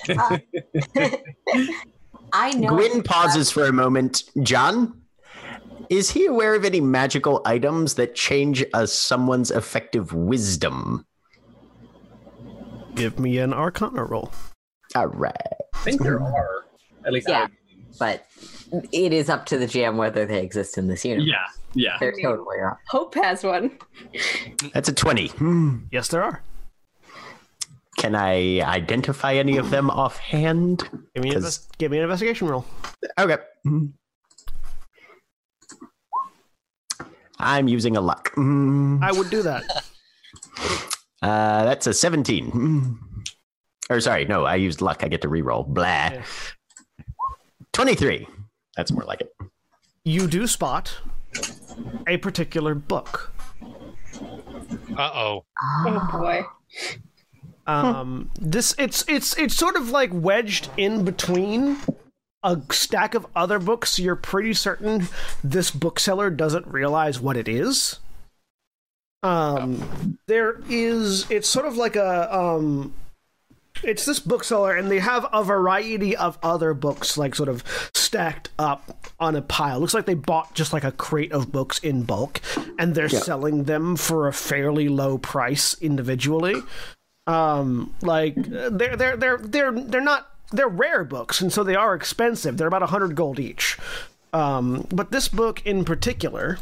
I 2.34 2.52
know. 2.54 2.70
Gwyn 2.70 3.04
pauses 3.04 3.52
for 3.52 3.66
a 3.66 3.74
moment. 3.74 4.24
John, 4.42 5.00
is 5.92 6.10
he 6.10 6.26
aware 6.26 6.56
of 6.56 6.66
any 6.66 6.82
magical 6.82 7.44
items 7.46 7.94
that 7.96 8.16
change 8.16 8.66
a 8.74 8.88
someone's 8.88 9.52
effective 9.52 10.12
wisdom? 10.12 11.06
Give 12.96 13.20
me 13.20 13.38
an 13.38 13.54
Arcana 13.54 14.06
roll. 14.06 14.32
All 14.96 15.08
right. 15.08 15.36
I 15.76 15.78
think 15.84 16.02
there 16.02 16.20
are 16.20 16.66
at 17.06 17.14
least. 17.14 17.28
Yeah. 17.30 17.48
But 18.00 18.26
it 18.92 19.12
is 19.14 19.30
up 19.30 19.46
to 19.48 19.58
the 19.58 19.66
GM 19.66 19.98
whether 19.98 20.26
they 20.26 20.42
exist 20.42 20.78
in 20.78 20.88
this 20.88 21.04
universe. 21.06 21.28
yeah, 21.30 21.46
yeah. 21.74 21.98
They're 22.00 22.14
totally 22.14 22.60
wrong. 22.60 22.78
Hope 22.88 23.16
has 23.16 23.44
one. 23.44 23.72
That's 24.74 24.88
a 24.90 24.94
20. 24.94 25.28
Hmm. 25.28 25.78
Yes, 25.92 26.08
there 26.08 26.24
are. 26.24 26.42
Can 27.98 28.16
I 28.16 28.62
identify 28.62 29.34
any 29.34 29.58
of 29.58 29.70
them 29.70 29.90
offhand? 29.90 30.90
Give 31.14 31.24
me 31.24 31.30
an, 31.30 31.34
'Cause- 31.36 31.36
invest- 31.44 31.78
give 31.78 31.92
me 31.92 31.98
an 31.98 32.04
investigation 32.04 32.48
roll. 32.48 32.66
Okay. 33.20 33.38
Hmm. 33.64 33.88
I'm 37.40 37.68
using 37.68 37.98
a 37.98 38.02
luck. 38.02 38.32
Hmm. 38.36 39.04
I 39.04 39.12
would 39.12 39.30
do 39.30 39.42
that. 39.44 39.64
Uh, 41.24 41.66
that's 41.66 41.86
a 41.86 41.94
17. 41.94 42.50
Hmm. 42.50 42.94
Or 43.92 44.00
sorry, 44.02 44.26
no, 44.26 44.44
I 44.44 44.56
used 44.56 44.82
luck. 44.82 45.04
I 45.04 45.08
get 45.08 45.22
to 45.22 45.28
reroll. 45.28 45.68
Blah. 45.68 45.84
Yeah. 45.86 46.24
23. 47.74 48.28
That's 48.76 48.92
more 48.92 49.04
like 49.04 49.22
it. 49.22 49.34
You 50.04 50.28
do 50.28 50.48
spot 50.48 50.98
a 52.08 52.18
particular 52.18 52.76
book. 52.76 53.32
Uh 54.98 55.12
oh. 55.14 55.46
Oh 55.86 56.10
boy. 56.12 56.44
Um, 57.68 58.32
this 58.40 58.76
it's 58.78 59.06
it's 59.08 59.38
it's 59.38 59.56
sort 59.56 59.76
of 59.76 59.90
like 59.90 60.10
wedged 60.14 60.70
in 60.78 61.06
between 61.06 61.78
a 62.44 62.60
stack 62.72 63.14
of 63.14 63.28
other 63.36 63.60
books. 63.60 64.00
You're 64.00 64.16
pretty 64.16 64.54
certain 64.54 65.08
this 65.44 65.72
bookseller 65.72 66.30
doesn't 66.30 66.68
realize 66.68 67.20
what 67.20 67.38
it 67.38 67.48
is. 67.48 68.00
Um, 69.24 70.18
there 70.28 70.62
is 70.68 71.30
it's 71.30 71.48
sort 71.48 71.68
of 71.68 71.78
like 71.78 71.96
a 71.96 72.36
um, 72.36 72.94
it's 73.84 74.06
this 74.06 74.20
bookseller, 74.20 74.76
and 74.76 74.90
they 74.90 75.00
have 75.00 75.26
a 75.32 75.44
variety 75.44 76.16
of 76.16 76.38
other 76.44 76.74
books 76.74 77.18
like 77.18 77.36
sort 77.36 77.50
of 77.50 77.64
stacked 77.94 78.50
up 78.60 79.10
on 79.20 79.36
a 79.36 79.42
pile. 79.42 79.80
Looks 79.80 79.94
like 79.94 80.06
they 80.06 80.14
bought 80.14 80.54
just 80.54 80.74
like 80.74 80.84
a 80.84 80.92
crate 80.92 81.32
of 81.32 81.52
books 81.52 81.80
in 81.80 82.04
bulk, 82.04 82.42
and 82.78 82.96
they're 82.96 83.10
selling 83.10 83.64
them 83.66 83.96
for 83.96 84.28
a 84.28 84.34
fairly 84.34 84.90
low 84.90 85.18
price 85.18 85.76
individually. 85.82 86.56
Um 87.28 87.94
like 88.02 88.36
they're 88.36 88.96
they're 88.96 89.16
they're 89.16 89.38
they're 89.38 89.72
they're 89.72 90.02
not 90.02 90.28
they're 90.52 90.68
rare 90.68 91.04
books 91.04 91.40
and 91.40 91.54
so 91.54 91.64
they 91.64 91.76
are 91.76 91.94
expensive. 91.94 92.58
They're 92.58 92.68
about 92.68 92.82
a 92.82 92.86
100 92.86 93.16
gold 93.16 93.40
each. 93.40 93.78
Um 94.34 94.88
but 94.90 95.12
this 95.12 95.28
book 95.28 95.62
in 95.66 95.86
particular 95.86 96.58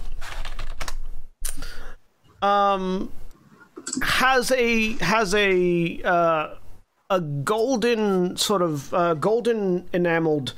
um 2.41 3.11
has 4.03 4.51
a 4.51 4.93
has 4.97 5.34
a 5.34 6.01
uh 6.03 6.55
a 7.10 7.20
golden 7.20 8.38
sort 8.38 8.62
of 8.62 8.93
uh, 8.93 9.16
golden 9.16 9.89
enameled 9.93 10.53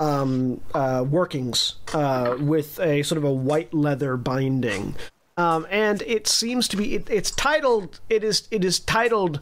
um, 0.00 0.60
uh, 0.74 1.04
workings 1.08 1.76
uh, 1.94 2.36
with 2.40 2.80
a 2.80 3.02
sort 3.02 3.18
of 3.18 3.24
a 3.24 3.32
white 3.32 3.72
leather 3.72 4.16
binding, 4.16 4.96
um, 5.36 5.66
and 5.70 6.02
it 6.02 6.26
seems 6.26 6.66
to 6.68 6.76
be 6.76 6.96
it, 6.96 7.08
it's 7.08 7.30
titled 7.30 8.00
it 8.10 8.24
is 8.24 8.48
it 8.50 8.64
is 8.64 8.80
titled 8.80 9.40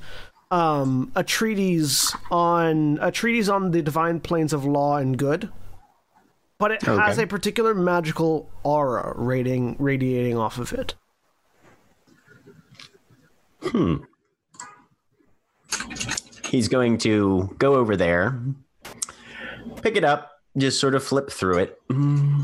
um, 0.51 1.13
a 1.15 1.25
treatise 1.25 2.15
on 2.31 2.99
a 3.01 3.11
treatise 3.11 3.49
on 3.49 3.71
the 3.71 3.81
divine 3.81 4.21
planes 4.21 4.53
of 4.53 4.65
law 4.65 4.97
and 4.97 5.17
good, 5.17 5.51
but 6.59 6.73
it 6.73 6.83
has 6.83 7.19
a 7.19 7.27
particular 7.27 7.75
magical 7.75 8.51
aura 8.63 9.15
radiating 9.17 9.77
radiating 9.79 10.37
off 10.37 10.59
of 10.59 10.73
it. 10.75 10.95
He's 16.51 16.69
going 16.69 16.99
to 16.99 17.55
go 17.59 17.75
over 17.75 17.97
there, 17.97 18.41
pick 19.83 19.97
it 19.97 20.05
up, 20.05 20.31
just 20.57 20.81
sort 20.81 20.95
of 20.97 21.05
flip 21.05 21.31
through 21.31 21.59
it. 21.59 21.79
Mhm. 21.89 22.43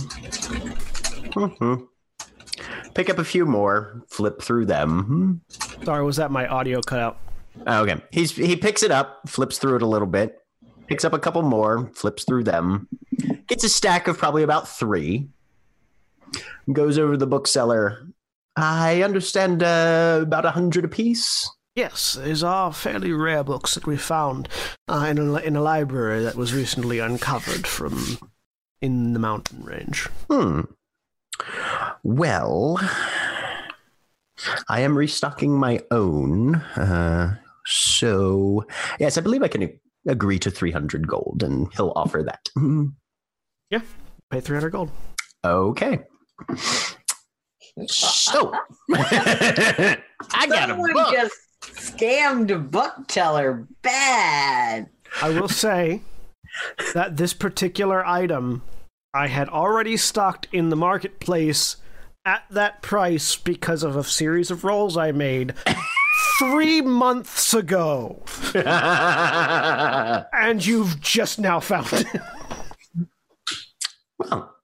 Pick 2.94 3.10
up 3.10 3.18
a 3.18 3.24
few 3.24 3.44
more, 3.44 4.02
flip 4.08 4.40
through 4.40 4.66
them. 4.66 5.40
Sorry, 5.84 6.02
was 6.04 6.16
that 6.16 6.30
my 6.30 6.46
audio 6.46 6.80
cut 6.80 7.00
out? 7.00 7.18
Oh, 7.66 7.82
Okay. 7.82 8.00
He's 8.12 8.30
he 8.30 8.56
picks 8.56 8.82
it 8.82 8.90
up, 8.90 9.20
flips 9.26 9.58
through 9.58 9.76
it 9.76 9.82
a 9.82 9.86
little 9.86 10.06
bit, 10.06 10.38
picks 10.86 11.04
up 11.04 11.12
a 11.12 11.18
couple 11.18 11.42
more, 11.42 11.90
flips 11.94 12.24
through 12.24 12.44
them, 12.44 12.88
gets 13.48 13.64
a 13.64 13.68
stack 13.68 14.08
of 14.08 14.16
probably 14.18 14.42
about 14.44 14.68
three, 14.68 15.28
goes 16.72 16.98
over 16.98 17.12
to 17.12 17.18
the 17.18 17.26
bookseller. 17.26 18.06
I 18.56 19.02
understand 19.02 19.62
uh, 19.62 20.20
about 20.22 20.46
a 20.46 20.50
hundred 20.50 20.84
apiece. 20.86 21.50
Yes, 21.76 22.14
these 22.14 22.42
are 22.42 22.72
fairly 22.72 23.12
rare 23.12 23.44
books 23.44 23.74
that 23.74 23.86
we 23.86 23.98
found 23.98 24.48
uh, 24.88 25.06
in, 25.10 25.18
a, 25.18 25.34
in 25.36 25.56
a 25.56 25.60
library 25.60 26.24
that 26.24 26.34
was 26.34 26.54
recently 26.54 26.98
uncovered 27.00 27.66
from 27.66 28.16
in 28.80 29.12
the 29.12 29.18
mountain 29.18 29.62
range. 29.62 30.08
Hmm. 30.30 30.62
Well, 32.02 32.80
I 34.70 34.80
am 34.80 34.96
restocking 34.96 35.52
my 35.58 35.80
own. 35.90 36.54
Uh, 36.54 37.36
so, 37.66 38.64
yes, 38.98 39.18
I 39.18 39.20
believe 39.20 39.42
I 39.42 39.48
can 39.48 39.78
agree 40.08 40.38
to 40.38 40.50
300 40.50 41.06
gold, 41.06 41.42
and 41.42 41.68
he'll 41.74 41.92
offer 41.94 42.22
that. 42.22 42.48
yeah, 43.70 43.80
Pay 44.30 44.40
300 44.40 44.70
gold. 44.70 44.90
Okay. 45.44 46.00
So, 47.86 48.52
I 48.94 49.98
got 50.48 50.70
a 50.70 50.72
Someone 50.72 50.92
book. 50.94 51.12
just 51.12 51.34
scammed 51.72 52.70
book 52.70 52.94
teller 53.08 53.66
bad. 53.82 54.88
I 55.22 55.30
will 55.30 55.48
say 55.48 56.02
that 56.94 57.16
this 57.16 57.32
particular 57.32 58.04
item 58.04 58.62
I 59.14 59.28
had 59.28 59.48
already 59.48 59.96
stocked 59.96 60.46
in 60.52 60.68
the 60.68 60.76
marketplace 60.76 61.76
at 62.26 62.44
that 62.50 62.82
price 62.82 63.36
because 63.36 63.82
of 63.82 63.96
a 63.96 64.04
series 64.04 64.50
of 64.50 64.62
rolls 64.64 64.96
I 64.96 65.12
made 65.12 65.54
three 66.38 66.82
months 66.82 67.54
ago. 67.54 68.22
And 70.32 70.64
you've 70.64 71.00
just 71.00 71.38
now 71.38 71.60
found 71.60 71.88
it. 71.92 72.06
well, 74.18 74.54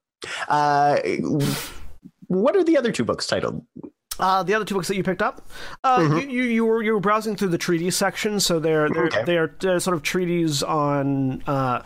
uh, 0.47 0.99
what 2.27 2.55
are 2.55 2.63
the 2.63 2.77
other 2.77 2.91
two 2.91 3.03
books 3.03 3.27
titled? 3.27 3.65
Uh, 4.19 4.43
the 4.43 4.53
other 4.53 4.63
two 4.65 4.75
books 4.75 4.87
that 4.87 4.95
you 4.95 5.03
picked 5.03 5.21
up, 5.21 5.47
uh, 5.83 6.19
you, 6.21 6.27
you 6.29 6.43
you 6.43 6.65
were 6.65 6.83
you 6.83 6.93
were 6.93 6.99
browsing 6.99 7.35
through 7.35 7.47
the 7.47 7.57
treaties 7.57 7.95
section, 7.95 8.39
so 8.39 8.59
they're 8.59 8.89
they're 8.89 9.03
Okay. 9.07 9.23
they're, 9.25 9.55
they're 9.59 9.79
sort 9.79 9.95
of 9.95 10.03
treaties 10.03 10.61
on 10.63 11.41
uh, 11.47 11.81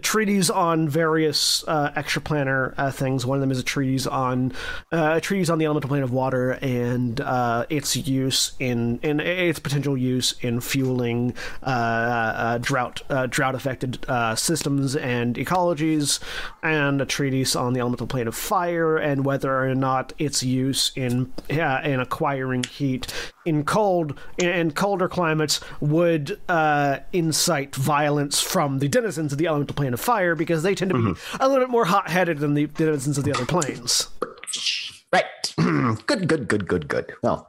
treaties 0.00 0.48
on 0.48 0.88
various 0.88 1.64
uh, 1.66 1.92
extra 1.96 2.22
planar 2.22 2.72
uh, 2.78 2.90
things. 2.90 3.26
One 3.26 3.36
of 3.36 3.40
them 3.40 3.50
is 3.50 3.58
a 3.58 3.62
treatise 3.64 4.06
on 4.06 4.52
uh, 4.92 5.14
a 5.16 5.20
treatise 5.20 5.50
on 5.50 5.58
the 5.58 5.64
elemental 5.64 5.88
plane 5.88 6.02
of 6.02 6.12
water 6.12 6.52
and 6.62 7.20
uh, 7.20 7.66
its 7.68 7.96
use 7.96 8.52
in 8.58 8.98
in 9.02 9.20
its 9.20 9.58
potential 9.58 9.96
use 9.96 10.34
in 10.40 10.60
fueling 10.60 11.34
uh, 11.62 11.66
uh, 11.66 12.58
drought 12.58 13.02
uh, 13.10 13.26
drought 13.26 13.54
affected 13.54 14.04
uh, 14.08 14.34
systems 14.34 14.94
and 14.96 15.36
ecologies, 15.36 16.20
and 16.62 17.00
a 17.00 17.06
treatise 17.06 17.56
on 17.56 17.72
the 17.72 17.80
elemental 17.80 18.06
plane 18.06 18.28
of 18.28 18.34
fire 18.34 18.96
and 18.96 19.24
whether 19.24 19.62
or 19.68 19.74
not 19.74 20.12
its 20.18 20.42
use 20.42 20.92
in 20.96 21.32
uh, 21.72 21.88
in 21.88 22.00
acquiring 22.00 22.64
heat 22.64 23.12
in 23.44 23.64
cold 23.64 24.18
in, 24.38 24.48
in 24.48 24.70
colder 24.70 25.08
climates 25.08 25.60
would 25.80 26.40
uh, 26.48 26.98
incite 27.12 27.74
violence 27.74 28.40
from 28.40 28.78
the 28.78 28.88
denizens 28.88 29.32
of 29.32 29.38
the 29.38 29.46
elemental 29.46 29.74
plane 29.74 29.94
of 29.94 30.00
fire 30.00 30.34
because 30.34 30.62
they 30.62 30.74
tend 30.74 30.90
to 30.90 31.14
be 31.14 31.20
a 31.40 31.48
little 31.48 31.64
bit 31.64 31.70
more 31.70 31.84
hot-headed 31.84 32.38
than 32.38 32.54
the 32.54 32.66
denizens 32.66 33.18
of 33.18 33.24
the 33.24 33.32
other 33.32 33.46
planes. 33.46 34.08
Right. 35.12 35.24
good, 36.06 36.28
good, 36.28 36.48
good, 36.48 36.66
good, 36.66 36.88
good. 36.88 37.12
Well, 37.22 37.48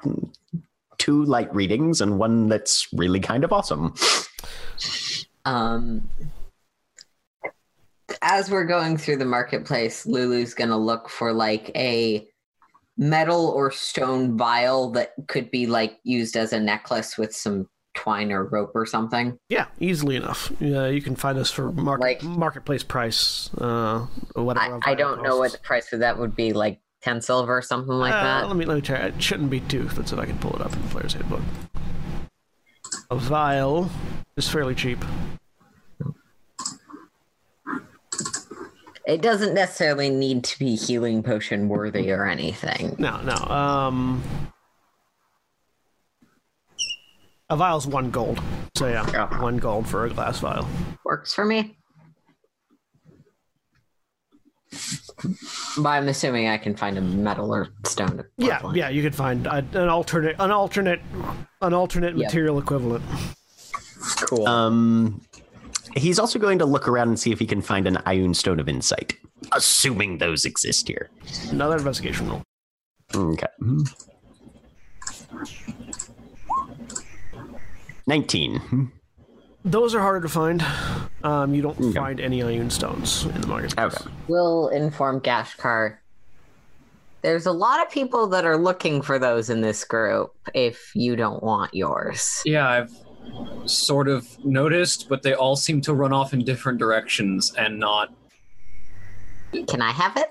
two 0.98 1.24
light 1.26 1.54
readings 1.54 2.02
and 2.02 2.20
one 2.20 2.50
that's 2.50 2.88
really 2.94 3.20
kind 3.20 3.44
of 3.44 3.52
awesome. 3.54 3.94
Um, 5.46 6.10
as 8.22 8.50
we're 8.50 8.66
going 8.66 8.98
through 8.98 9.18
the 9.18 9.26
marketplace, 9.26 10.06
Lulu's 10.06 10.54
gonna 10.54 10.78
look 10.78 11.10
for 11.10 11.34
like 11.34 11.72
a 11.76 12.28
metal 12.98 13.48
or 13.48 13.72
stone 13.72 14.38
vial 14.38 14.92
that 14.92 15.14
could 15.28 15.50
be 15.52 15.66
like 15.66 15.98
used 16.04 16.36
as 16.36 16.54
a 16.54 16.60
necklace 16.60 17.18
with 17.18 17.36
some 17.36 17.68
twine 17.96 18.32
or 18.32 18.46
rope 18.46 18.72
or 18.76 18.86
something. 18.86 19.38
Yeah, 19.50 19.66
easily 19.80 20.16
enough. 20.16 20.52
Yeah, 20.60 20.88
you 20.88 21.02
can 21.02 21.16
find 21.16 21.38
this 21.38 21.52
for 21.52 21.72
market, 21.72 22.04
Like- 22.04 22.24
marketplace 22.24 22.84
price. 22.84 23.52
Uh, 23.56 24.08
whatever. 24.36 24.80
I, 24.84 24.92
vial 24.92 24.96
don't 24.96 25.22
know 25.24 25.38
what 25.38 25.52
the 25.52 25.58
price 25.60 25.92
of 25.94 26.00
that 26.00 26.18
would 26.18 26.36
be, 26.36 26.54
like 26.54 26.80
ten 27.02 27.22
silver 27.22 27.58
or 27.58 27.62
something 27.62 27.94
like 27.94 28.14
Uh, 28.14 28.24
that. 28.24 28.48
Let 28.48 28.56
me 28.56 28.66
let 28.66 28.76
me 28.76 28.82
check. 28.82 29.02
It 29.14 29.22
shouldn't 29.22 29.50
be 29.50 29.60
too. 29.60 29.90
Let's 29.96 30.10
see 30.10 30.16
if 30.16 30.22
I 30.22 30.26
can 30.26 30.40
pull 30.40 30.56
it 30.56 30.62
up 30.62 30.74
in 30.74 30.82
the 30.82 30.88
player's 30.90 31.14
handbook. 31.14 31.42
A 33.12 33.16
vial 33.16 33.90
is 34.38 34.48
fairly 34.50 34.74
cheap. 34.76 35.04
It 39.06 39.22
doesn't 39.22 39.54
necessarily 39.54 40.10
need 40.10 40.44
to 40.46 40.60
be 40.60 40.76
healing 40.76 41.24
potion 41.24 41.68
worthy 41.68 42.12
or 42.12 42.26
anything. 42.26 42.96
No, 42.98 43.22
no. 43.22 43.36
Um, 43.36 44.24
a 47.50 47.58
vial's 47.58 47.86
one 47.86 48.12
gold. 48.12 48.40
So 48.76 48.88
yeah, 48.88 49.10
Yeah. 49.12 49.42
one 49.42 49.58
gold 49.58 49.88
for 49.88 50.06
a 50.06 50.10
glass 50.10 50.40
vial. 50.40 50.68
Works 51.04 51.34
for 51.34 51.44
me. 51.46 51.78
But 55.78 55.90
I'm 55.90 56.08
assuming 56.08 56.48
I 56.48 56.58
can 56.58 56.76
find 56.76 56.98
a 56.98 57.02
metal 57.02 57.54
or 57.54 57.68
stone. 57.86 58.24
Yeah, 58.38 58.72
yeah. 58.74 58.90
You 58.90 59.04
could 59.04 59.14
find 59.14 59.46
a, 59.46 59.58
an 59.74 59.90
alternate, 59.90 60.36
an 60.40 60.50
alternate, 60.52 61.02
an 61.62 61.74
alternate 61.74 62.18
Yep. 62.18 62.28
material 62.28 62.58
equivalent. 62.58 63.04
Cool. 64.22 64.48
Um, 64.48 65.22
he's 65.96 66.20
also 66.20 66.40
going 66.40 66.60
to 66.60 66.66
look 66.66 66.88
around 66.88 67.10
and 67.10 67.20
see 67.20 67.32
if 67.32 67.40
he 67.40 67.46
can 67.46 67.62
find 67.62 67.88
an 67.88 67.96
Ioun 68.06 68.36
Stone 68.36 68.60
of 68.60 68.68
Insight, 68.68 69.16
assuming 69.52 70.18
those 70.18 70.46
exist 70.46 70.88
here. 70.88 71.10
Another 71.50 71.78
investigation 71.78 72.30
roll. 72.30 72.44
Okay. 73.16 73.48
19. 78.08 78.92
Those 79.66 79.96
are 79.96 80.02
harder 80.02 80.22
to 80.22 80.30
find. 80.30 80.66
Um, 81.24 81.54
you 81.54 81.62
don't 81.62 81.94
find 81.94 82.20
any 82.20 82.42
Ioun 82.42 82.72
stones 82.72 83.26
in 83.26 83.42
the 83.42 83.48
marketplace. 83.48 83.96
Okay. 83.96 84.12
We'll 84.28 84.68
inform 84.70 85.22
Gashkar. 85.22 85.98
There's 87.22 87.46
a 87.46 87.54
lot 87.54 87.82
of 87.82 87.90
people 87.90 88.28
that 88.28 88.44
are 88.44 88.58
looking 88.58 89.02
for 89.02 89.18
those 89.18 89.50
in 89.50 89.62
this 89.62 89.86
group 89.86 90.34
if 90.54 90.92
you 90.94 91.16
don't 91.16 91.42
want 91.42 91.74
yours. 91.74 92.42
Yeah, 92.44 92.68
I've 92.68 92.92
sort 93.66 94.08
of 94.08 94.28
noticed, 94.46 95.08
but 95.10 95.22
they 95.24 95.34
all 95.34 95.56
seem 95.56 95.82
to 95.82 95.94
run 95.94 96.12
off 96.14 96.34
in 96.34 96.44
different 96.44 96.80
directions 96.80 97.54
and 97.58 97.80
not. 97.80 98.14
Can 99.68 99.82
I 99.82 99.92
have 99.92 100.18
it? 100.18 100.30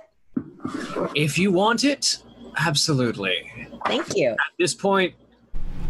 If 1.14 1.38
you 1.38 1.53
want 1.53 1.84
it, 1.84 2.18
absolutely. 2.59 3.51
Thank 3.86 4.16
you. 4.16 4.30
At 4.30 4.38
this 4.59 4.74
point, 4.74 5.14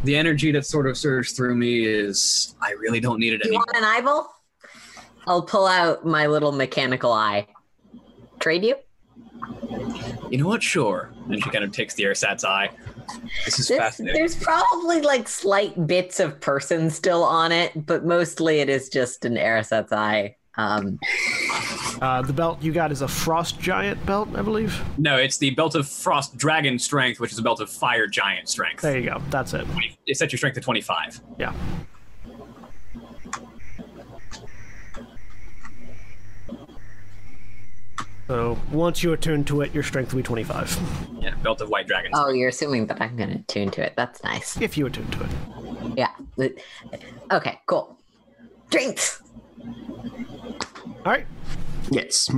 the 0.05 0.17
energy 0.17 0.51
that 0.53 0.67
sort 0.67 0.87
of 0.87 0.97
surged 0.97 1.37
through 1.37 1.55
me 1.57 1.85
is 1.85 2.55
I 2.61 2.73
really 2.73 3.01
don't 3.01 3.19
need 3.21 3.35
it 3.35 3.41
You 3.45 3.51
anymore. 3.51 3.65
want 3.73 3.79
an 3.79 3.85
eyeball? 3.85 4.35
I'll 5.27 5.43
pull 5.43 5.67
out 5.67 6.05
my 6.05 6.27
little 6.27 6.53
mechanical 6.53 7.13
eye. 7.13 7.47
Trade 8.41 8.65
you? 8.65 8.75
You 10.31 10.39
know 10.39 10.47
what? 10.49 10.63
Sure. 10.63 11.13
And 11.29 11.43
she 11.43 11.51
kind 11.51 11.65
of 11.65 11.73
takes 11.73 11.95
the 11.95 12.05
airsat's 12.05 12.45
eye. 12.45 12.71
This 13.45 13.59
is 13.59 13.69
This, 13.69 13.79
fascinating. 13.79 14.19
there's 14.21 14.37
probably 14.37 15.01
like 15.01 15.29
slight 15.29 15.87
bits 15.87 16.21
of 16.21 16.41
person 16.41 16.91
still 16.91 17.23
on 17.25 17.53
it, 17.53 17.87
but 17.87 18.05
mostly 18.05 18.61
it 18.61 18.69
is 18.69 18.89
just 18.89 19.25
an 19.25 19.37
Arisat's 19.37 19.93
eye. 19.93 20.37
Um, 20.57 20.99
Uh, 22.03 22.21
the 22.21 22.33
belt 22.33 22.61
you 22.61 22.73
got 22.73 22.91
is 22.93 23.01
a 23.03 23.09
frost 23.09 23.61
giant 23.61 24.05
belt, 24.05 24.29
I 24.35 24.43
believe. 24.43 24.79
No, 24.99 25.17
it's 25.17 25.39
the 25.39 25.51
belt 25.51 25.75
of 25.77 25.89
frost 25.89 26.37
dragon 26.37 26.79
strength, 26.79 27.21
which 27.21 27.33
is 27.33 27.39
a 27.39 27.43
belt 27.43 27.61
of 27.61 27.71
fire 27.71 28.07
giant 28.07 28.49
strength. 28.49 28.83
There 28.83 28.99
you 28.99 29.09
go. 29.09 29.23
That's 29.31 29.55
it. 29.55 29.67
It 30.07 30.17
sets 30.17 30.33
your 30.33 30.39
strength 30.39 30.55
to 30.57 30.61
25. 30.61 31.21
Yeah. 31.39 31.53
So 38.33 38.59
once 38.71 39.03
you 39.03 39.13
attune 39.13 39.45
to 39.45 39.61
it, 39.61 39.75
your 39.75 39.83
strength 39.83 40.15
will 40.15 40.21
be 40.21 40.23
25. 40.23 40.81
Yeah, 41.21 41.35
belt 41.43 41.61
of 41.61 41.69
white 41.69 41.87
dragon. 41.87 42.13
oh, 42.15 42.31
you're 42.31 42.49
assuming 42.49 42.87
that 42.87 42.99
I'm 42.99 43.15
going 43.15 43.29
to 43.29 43.43
tune 43.43 43.71
to 43.73 43.85
it. 43.85 43.93
That's 43.95 44.25
nice. 44.25 44.59
If 44.59 44.79
you 44.79 44.87
attune 44.87 45.07
to 45.11 45.23
it. 45.23 45.99
Yeah. 45.99 46.51
Okay, 47.31 47.61
cool. 47.67 47.99
Drinks. 48.71 49.21
All 49.61 51.03
right. 51.05 51.27
Yes. 51.91 52.31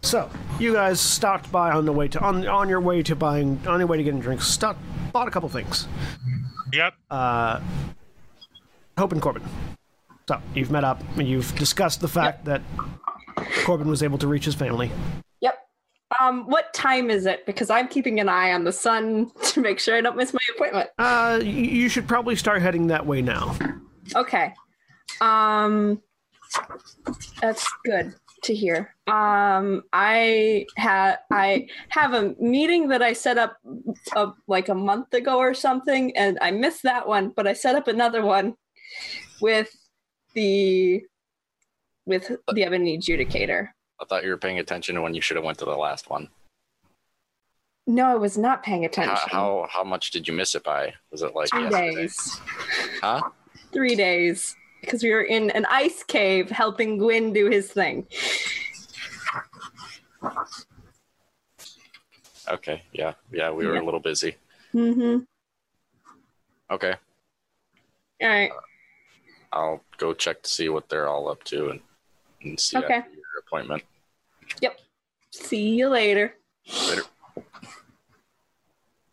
So 0.00 0.30
you 0.58 0.72
guys 0.72 0.98
stopped 0.98 1.52
by 1.52 1.70
on 1.72 1.84
the 1.84 1.92
way 1.92 2.08
to 2.08 2.18
on 2.20 2.48
on 2.48 2.70
your 2.70 2.80
way 2.80 3.02
to 3.02 3.14
buying 3.14 3.60
on 3.66 3.80
your 3.80 3.86
way 3.86 3.98
to 3.98 4.02
getting 4.02 4.20
drinks. 4.20 4.46
Stopped 4.46 4.80
bought 5.12 5.28
a 5.28 5.30
couple 5.30 5.50
things. 5.50 5.86
Yep. 6.72 6.94
Uh, 7.10 7.60
Hope 8.96 9.12
and 9.12 9.20
Korbyn. 9.20 9.42
So 10.26 10.40
you've 10.54 10.70
met 10.70 10.84
up 10.84 11.02
and 11.18 11.28
you've 11.28 11.54
discussed 11.56 12.00
the 12.00 12.08
fact 12.08 12.46
that 12.46 12.62
Korbyn 13.36 13.86
was 13.86 14.02
able 14.02 14.18
to 14.18 14.26
reach 14.26 14.44
his 14.44 14.54
family. 14.54 14.90
Yep. 15.40 15.58
Um, 16.20 16.46
what 16.46 16.72
time 16.74 17.10
is 17.10 17.26
it? 17.26 17.46
Because 17.46 17.70
I'm 17.70 17.88
keeping 17.88 18.20
an 18.20 18.28
eye 18.28 18.52
on 18.52 18.64
the 18.64 18.72
sun 18.72 19.30
to 19.44 19.60
make 19.60 19.78
sure 19.78 19.96
I 19.96 20.00
don't 20.00 20.16
miss 20.16 20.32
my 20.32 20.40
appointment. 20.54 20.90
Uh, 20.98 21.40
you 21.42 21.88
should 21.88 22.06
probably 22.06 22.36
start 22.36 22.62
heading 22.62 22.88
that 22.88 23.06
way 23.06 23.22
now. 23.22 23.56
Okay. 24.14 24.52
Um, 25.20 26.02
that's 27.40 27.68
good 27.84 28.14
to 28.44 28.54
hear. 28.54 28.94
Um, 29.06 29.84
I 29.92 30.66
had 30.76 31.18
I 31.30 31.68
have 31.88 32.12
a 32.12 32.34
meeting 32.40 32.88
that 32.88 33.02
I 33.02 33.12
set 33.12 33.38
up 33.38 33.56
uh, 34.16 34.32
like 34.46 34.68
a 34.68 34.74
month 34.74 35.14
ago 35.14 35.38
or 35.38 35.54
something, 35.54 36.16
and 36.16 36.38
I 36.42 36.50
missed 36.50 36.82
that 36.82 37.06
one. 37.06 37.32
But 37.34 37.46
I 37.46 37.52
set 37.52 37.74
up 37.74 37.88
another 37.88 38.22
one 38.24 38.54
with 39.40 39.70
the 40.34 41.02
with 42.06 42.30
the 42.52 42.64
Ebony 42.64 42.98
Adjudicator. 42.98 43.68
I 44.00 44.04
thought 44.04 44.24
you 44.24 44.30
were 44.30 44.36
paying 44.36 44.58
attention 44.58 44.94
to 44.96 45.02
when 45.02 45.14
you 45.14 45.20
should 45.20 45.36
have 45.36 45.44
went 45.44 45.58
to 45.58 45.64
the 45.64 45.76
last 45.76 46.10
one. 46.10 46.28
No, 47.86 48.04
I 48.06 48.14
was 48.14 48.38
not 48.38 48.62
paying 48.62 48.84
attention. 48.84 49.16
How, 49.28 49.66
how 49.66 49.68
how 49.70 49.84
much 49.84 50.10
did 50.12 50.26
you 50.28 50.34
miss 50.34 50.54
it 50.54 50.62
by? 50.64 50.94
Was 51.10 51.22
it 51.22 51.34
like 51.34 51.48
Three 51.50 51.62
yesterday? 51.64 51.94
days. 51.94 52.40
Huh? 53.00 53.22
Three 53.72 53.94
days. 53.96 54.54
because 54.80 55.02
we 55.02 55.10
were 55.10 55.22
in 55.22 55.50
an 55.50 55.64
ice 55.70 56.02
cave 56.04 56.50
helping 56.50 56.98
Gwyn 56.98 57.32
do 57.32 57.48
his 57.50 57.70
thing. 57.72 58.06
Okay, 62.48 62.82
yeah, 62.92 63.14
yeah, 63.30 63.50
we 63.50 63.66
were 63.66 63.74
Yeah. 63.76 63.82
a 63.82 63.84
little 63.84 64.00
busy. 64.00 64.36
Mm-hmm. 64.74 65.22
Okay, 66.70 66.94
All 68.22 68.28
right. 68.28 68.50
I'll 69.52 69.82
go 69.98 70.14
check 70.14 70.42
to 70.42 70.48
see 70.50 70.68
what 70.70 70.88
they're 70.88 71.08
all 71.08 71.28
up 71.28 71.44
to 71.44 71.70
and, 71.70 71.80
and 72.44 72.58
see 72.58 72.76
Okay. 72.78 72.94
after 72.94 73.10
your 73.10 73.22
appointment. 73.40 73.82
Yep. 74.60 74.78
See 75.30 75.70
you 75.70 75.88
later. 75.88 76.34
Later. 76.88 77.02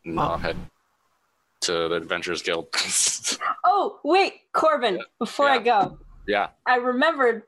And 0.05 0.19
I'll 0.19 0.37
head 0.37 0.57
to 1.61 1.71
the 1.87 1.95
Adventurers 1.95 2.41
Guild. 2.41 2.67
Oh, 3.71 3.99
wait, 4.03 4.33
Korbyn, 4.53 4.99
before 5.19 5.47
I 5.47 5.59
go, 5.59 5.99
yeah, 6.27 6.49
I 6.65 6.77
remembered 6.77 7.43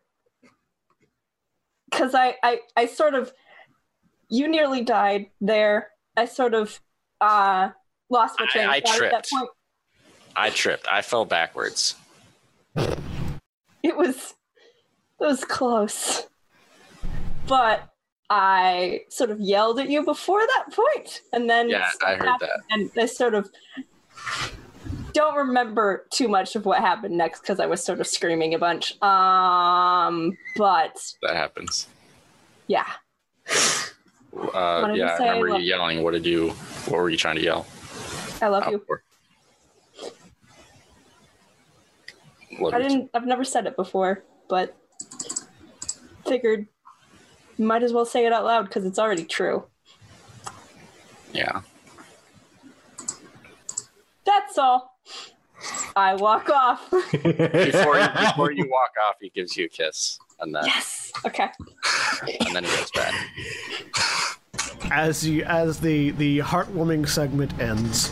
because 1.90 2.14
I, 2.14 2.36
I 2.44 2.60
I 2.78 2.86
sort 2.86 3.16
of 3.16 3.34
you 4.30 4.48
nearly 4.48 4.82
died 4.84 5.28
there. 5.42 5.90
I 6.16 6.26
sort 6.26 6.54
of 6.54 6.80
uh 7.20 7.70
lost 8.10 8.40
my 8.40 8.46
train 8.46 8.66
of 8.66 8.72
I 8.72 8.82
thought 8.82 9.02
at 9.02 9.12
that 9.12 9.24
tripped. 9.24 9.32
point. 9.32 9.50
I 10.36 10.50
tripped. 10.52 10.88
I 10.90 11.02
fell 11.02 11.26
backwards. 11.26 11.96
It 12.76 13.98
was 13.98 14.36
it 15.22 15.26
was 15.26 15.44
close. 15.46 16.28
But 17.48 17.88
I 18.30 19.02
sort 19.10 19.30
of 19.30 19.40
yelled 19.40 19.80
at 19.80 19.90
you 19.90 20.04
before 20.04 20.40
that 20.40 20.66
point, 20.74 21.22
and 21.34 21.50
then 21.50 21.70
Yeah, 21.70 21.90
I 22.06 22.16
heard 22.16 22.40
that. 22.40 22.60
And 22.70 22.90
I 22.98 23.06
sort 23.06 23.34
of 23.36 23.50
don't 25.14 25.36
remember 25.36 26.06
too 26.12 26.28
much 26.30 26.56
of 26.56 26.66
what 26.66 26.80
happened 26.80 27.18
next 27.18 27.42
because 27.42 27.60
I 27.60 27.66
was 27.66 27.84
sort 27.84 28.00
of 28.00 28.08
screaming 28.08 28.54
a 28.54 28.60
bunch. 28.60 29.02
Um, 29.02 30.38
but 30.56 30.98
That 31.22 31.36
happens. 31.36 31.88
yeah, 32.68 32.86
Uh, 34.34 34.94
yeah, 34.96 35.18
I 35.20 35.24
I 35.26 35.28
remember 35.32 35.50
love 35.50 35.60
you 35.62 35.68
yelling. 35.68 36.04
What 36.04 36.12
did 36.14 36.26
you? 36.26 36.52
What 36.88 37.00
were 37.02 37.10
you 37.10 37.18
trying 37.18 37.36
to 37.36 37.44
yell? 37.44 37.68
I 38.42 38.48
love 38.48 38.72
you. 38.72 38.82
for? 38.88 39.04
Love 42.60 42.74
I 42.74 42.80
didn't. 42.80 43.10
I've 43.14 43.26
never 43.26 43.44
said 43.44 43.68
it 43.68 43.76
before, 43.76 44.24
but 44.48 44.78
figured 46.32 46.66
might 47.58 47.84
as 47.84 47.92
well 47.92 48.06
say 48.06 48.26
it 48.26 48.32
out 48.32 48.46
loud 48.46 48.64
because 48.64 48.86
it's 48.86 48.98
already 48.98 49.26
true. 49.26 49.66
Yeah. 51.34 51.62
That's 54.26 54.58
all. 54.58 54.98
I 55.94 56.16
walk 56.16 56.50
off. 56.50 56.90
Before 56.90 58.00
you, 58.00 58.08
before 58.28 58.52
you 58.52 58.70
walk 58.70 58.92
off, 59.06 59.16
he 59.20 59.30
gives 59.30 59.58
you 59.58 59.66
a 59.66 59.68
kiss, 59.68 60.18
and 60.40 60.56
then 60.56 60.64
yes. 60.66 61.12
Okay. 61.26 61.50
and 62.40 62.56
then 62.56 62.64
he 62.64 62.78
goes 62.78 62.92
back. 62.92 63.14
As 64.90 65.28
you 65.28 65.44
as 65.44 65.82
the 65.82 66.12
the 66.12 66.40
heartwarming 66.40 67.10
segment 67.10 67.60
ends, 67.60 68.10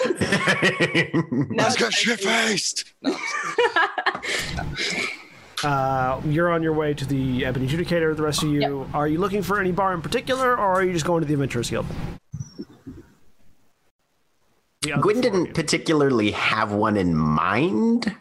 Let's 1.50 1.76
get 1.76 1.92
shit 1.92 2.20
faced. 2.20 2.94
No, 3.02 3.16
uh, 5.64 6.20
you're 6.26 6.50
on 6.50 6.62
your 6.62 6.72
way 6.72 6.94
to 6.94 7.04
the 7.04 7.44
Ebony 7.44 7.66
Adjudicator. 7.68 8.16
The 8.16 8.22
rest 8.22 8.42
of 8.42 8.50
you, 8.50 8.88
are 8.94 9.06
you 9.08 9.18
looking 9.18 9.42
for 9.42 9.60
any 9.60 9.72
bar 9.72 9.92
in 9.94 10.02
particular, 10.02 10.52
or 10.52 10.58
are 10.74 10.84
you 10.84 10.92
just 10.92 11.04
going 11.04 11.20
to 11.20 11.26
the 11.26 11.34
Adventurers 11.34 11.70
Guild? 11.70 11.86
The 14.82 14.92
other 14.94 15.02
Gwyn 15.02 15.20
didn't 15.20 15.54
particularly 15.54 16.30
have 16.30 16.72
one 16.72 16.96
in 16.96 17.14
mind. 17.14 18.14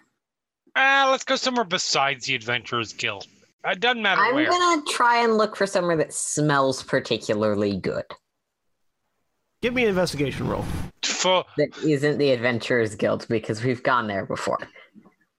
Ah, 0.76 1.08
let's 1.10 1.24
go 1.24 1.36
somewhere 1.36 1.64
besides 1.66 2.26
the 2.26 2.36
Adventurers 2.36 2.94
Guild. 2.94 3.26
It 3.66 3.80
doesn't 3.80 4.02
matter 4.02 4.22
I'm 4.22 4.36
where. 4.36 4.46
gonna 4.50 4.82
try 4.90 5.24
and 5.24 5.38
look 5.38 5.56
for 5.56 5.66
somewhere 5.68 5.98
that 5.98 6.14
smells 6.14 6.84
particularly 6.84 7.78
good. 7.78 8.06
Give 9.62 9.74
me 9.74 9.84
an 9.84 9.90
investigation 9.90 10.48
roll. 10.48 10.66
For 11.04 11.44
That 11.58 11.78
isn't 11.84 12.18
the 12.18 12.32
Adventurers 12.32 12.96
Guild 12.96 13.26
because 13.28 13.62
we've 13.64 13.84
gone 13.84 14.08
there 14.08 14.26
before. 14.26 14.60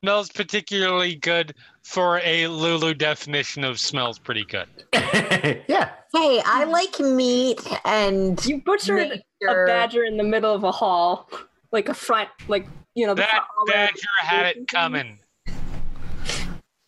smells 0.03 0.31
particularly 0.31 1.15
good 1.15 1.55
for 1.85 2.21
a 2.25 2.47
Lulu 2.47 2.95
definition 2.95 3.65
of 3.65 3.79
smells 3.81 4.19
pretty 4.19 4.45
good. 4.45 4.69
yeah. 4.93 5.91
Hey, 6.13 6.43
I 6.45 6.65
like 6.65 6.99
meat 7.01 7.61
and 7.85 8.45
You 8.45 8.61
butchered 8.63 9.09
nature. 9.09 9.65
a 9.65 9.67
badger 9.67 10.05
in 10.05 10.17
the 10.17 10.25
middle 10.25 10.53
of 10.55 10.65
a 10.65 10.73
hall, 10.73 11.31
like 11.73 11.89
a 11.89 11.95
front, 11.95 12.29
like 12.49 12.67
you 12.95 13.07
know. 13.07 13.15
The 13.15 13.23
That 13.23 13.31
front 13.31 13.45
hall 13.55 13.65
where- 13.67 13.87
badger 13.87 14.09
had 14.21 14.47
it 14.47 14.69
coming. 14.69 15.19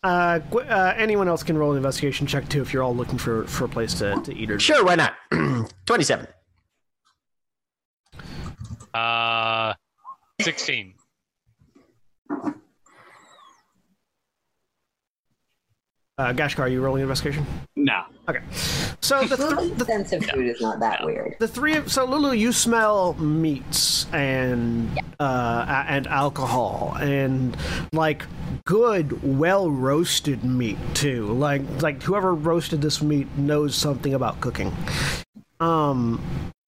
Uh, 0.03 0.41
uh, 0.53 0.93
anyone 0.97 1.29
else 1.29 1.43
can 1.43 1.57
roll 1.57 1.71
an 1.71 1.77
investigation 1.77 2.27
check 2.27 2.49
too 2.49 2.61
if 2.61 2.73
you're 2.73 2.83
all 2.83 2.93
looking 2.93 3.17
for, 3.17 3.45
for 3.47 3.63
a 3.63 3.69
place 3.69 3.93
to, 3.93 4.19
to 4.25 4.35
eat 4.35 4.51
or 4.51 4.59
Sure, 4.59 4.83
why 4.83 4.95
not? 4.95 5.13
27. 5.85 6.27
Uh, 8.93 9.73
sixteen. 10.41 10.93
Uh, 16.19 16.31
Gashkar, 16.31 16.59
are 16.59 16.67
you 16.67 16.79
rolling 16.79 17.01
investigation? 17.01 17.43
No. 17.75 18.03
Okay. 18.29 18.41
So 19.01 19.25
the, 19.25 19.35
th- 19.35 19.73
the 19.77 19.85
sense 19.85 20.11
of 20.11 20.23
food 20.25 20.45
is 20.45 20.61
not 20.61 20.79
that 20.79 21.03
weird. 21.03 21.35
the 21.39 21.47
three 21.47 21.75
of 21.75 21.91
so 21.91 22.05
Lulu, 22.05 22.33
you 22.33 22.51
smell 22.51 23.15
meats 23.15 24.05
and 24.13 24.99
uh, 25.19 25.85
and 25.87 26.05
alcohol 26.05 26.95
and 26.99 27.57
like 27.93 28.25
good, 28.65 29.37
well 29.37 29.71
roasted 29.71 30.43
meat 30.43 30.77
too. 30.93 31.33
Like 31.33 31.63
like 31.81 32.03
whoever 32.03 32.35
roasted 32.35 32.81
this 32.81 33.01
meat 33.01 33.27
knows 33.35 33.75
something 33.75 34.13
about 34.13 34.39
cooking. 34.39 34.71
Um, 35.59 36.23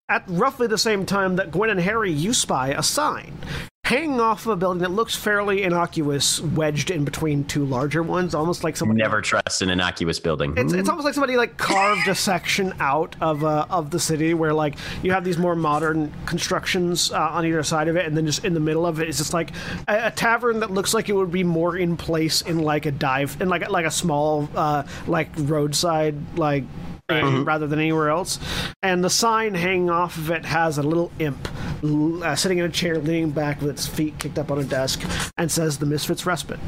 at 0.10 0.24
roughly 0.28 0.66
the 0.66 0.78
same 0.78 1.06
time 1.06 1.36
that 1.36 1.52
Gwen 1.52 1.70
and 1.70 1.80
Harry, 1.80 2.12
you 2.12 2.34
spy 2.34 2.70
a 2.70 2.82
sign 2.82 3.38
hanging 3.86 4.20
off 4.20 4.48
of 4.48 4.52
a 4.52 4.56
building 4.56 4.82
that 4.82 4.90
looks 4.90 5.16
fairly 5.16 5.62
innocuous, 5.62 6.42
wedged 6.42 6.90
in 6.90 7.06
between 7.06 7.44
two 7.44 7.64
larger 7.64 8.02
ones, 8.02 8.34
almost 8.34 8.64
like 8.64 8.76
someone 8.76 8.98
Never 8.98 9.22
trust 9.22 9.62
an 9.62 9.70
innocuous 9.70 10.20
building. 10.20 10.56
it's, 10.58 10.74
it's 10.74 10.90
almost 10.90 11.06
like 11.06 11.14
somebody 11.14 11.38
like 11.38 11.58
carved 11.58 12.08
a 12.08 12.16
section 12.16 12.74
out 12.80 13.16
of 13.22 13.44
uh, 13.44 13.68
of 13.70 13.92
the 13.92 14.00
city 14.00 14.34
where 14.34 14.54
like 14.54 14.76
you 15.04 15.12
have 15.12 15.24
these 15.24 15.38
more 15.38 15.56
modern 15.56 16.12
constructions 16.26 17.12
uh, 17.12 17.30
on 17.32 17.46
either 17.46 17.62
side 17.62 17.88
of 17.88 17.96
it, 17.96 18.08
and 18.08 18.18
then 18.18 18.26
just 18.26 18.44
in 18.44 18.56
the 18.56 18.60
middle 18.60 18.88
of 18.88 19.00
it 19.00 19.08
is 19.08 19.20
just 19.20 19.34
like 19.34 19.52
a, 19.88 20.08
a 20.08 20.12
tavern 20.12 20.60
that 20.62 20.72
looks 20.72 20.96
like 20.96 21.08
it 21.08 21.14
would 21.14 21.32
be 21.32 21.44
more 21.44 21.78
in 21.78 21.96
place 21.96 22.42
in 22.42 22.60
like 22.60 22.88
a 22.88 22.92
dive 22.92 23.38
in 23.40 23.50
like 23.50 23.70
like 23.70 23.86
a 23.86 23.92
small 23.92 24.50
uh, 24.56 24.84
like 25.06 25.30
roadside 25.38 26.16
like. 26.38 26.64
Inn 27.10 27.45
Rather 27.45 27.68
than 27.68 27.80
anywhere 27.80 28.10
else, 28.10 28.39
and 28.82 29.03
the 29.03 29.10
sign 29.10 29.53
hanging 29.53 29.89
off 29.89 30.18
of 30.18 30.32
it 30.32 30.45
has 30.45 30.78
a 30.78 30.84
little 30.84 31.12
imp 31.20 31.47
uh, 31.84 32.36
sitting 32.36 32.58
in 32.58 32.66
a 32.66 32.70
chair, 32.70 32.97
leaning 32.97 33.30
back 33.30 33.62
with 33.62 33.70
its 33.70 33.86
feet 33.86 34.18
kicked 34.18 34.39
up 34.39 34.49
on 34.49 34.60
a 34.60 34.64
desk, 34.64 35.03
and 35.38 35.51
says, 35.51 35.78
"The 35.78 35.86
Misfits 35.86 36.26
Respite." 36.26 36.60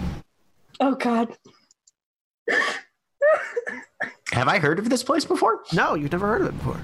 Oh 0.80 0.96
God. 0.96 1.36
Have 4.32 4.48
I 4.48 4.60
heard 4.60 4.78
of 4.78 4.90
this 4.90 5.04
place 5.04 5.26
before? 5.26 5.64
No, 5.74 5.96
you've 5.96 6.12
never 6.12 6.28
heard 6.28 6.42
of 6.42 6.48
it 6.48 6.58
before. 6.58 6.82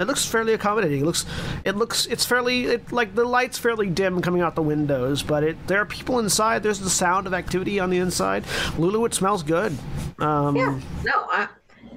It 0.00 0.06
looks 0.06 0.24
fairly 0.24 0.54
accommodating. 0.54 1.02
It 1.02 1.04
looks, 1.04 1.26
it 1.64 1.76
looks, 1.76 2.06
it's 2.06 2.24
fairly 2.24 2.64
it, 2.64 2.90
like 2.90 3.14
the 3.14 3.24
lights 3.24 3.58
fairly 3.58 3.90
dim 3.90 4.22
coming 4.22 4.40
out 4.40 4.54
the 4.54 4.62
windows, 4.62 5.22
but 5.22 5.44
it 5.44 5.66
there 5.66 5.80
are 5.80 5.84
people 5.84 6.18
inside. 6.18 6.62
There's 6.62 6.80
the 6.80 6.88
sound 6.88 7.26
of 7.26 7.34
activity 7.34 7.78
on 7.78 7.90
the 7.90 7.98
inside. 7.98 8.44
Lulu, 8.78 9.04
it 9.04 9.12
smells 9.12 9.42
good. 9.42 9.76
Um, 10.18 10.56
Yeah, 10.56 10.80
no, 11.04 11.12
I, 11.28 11.48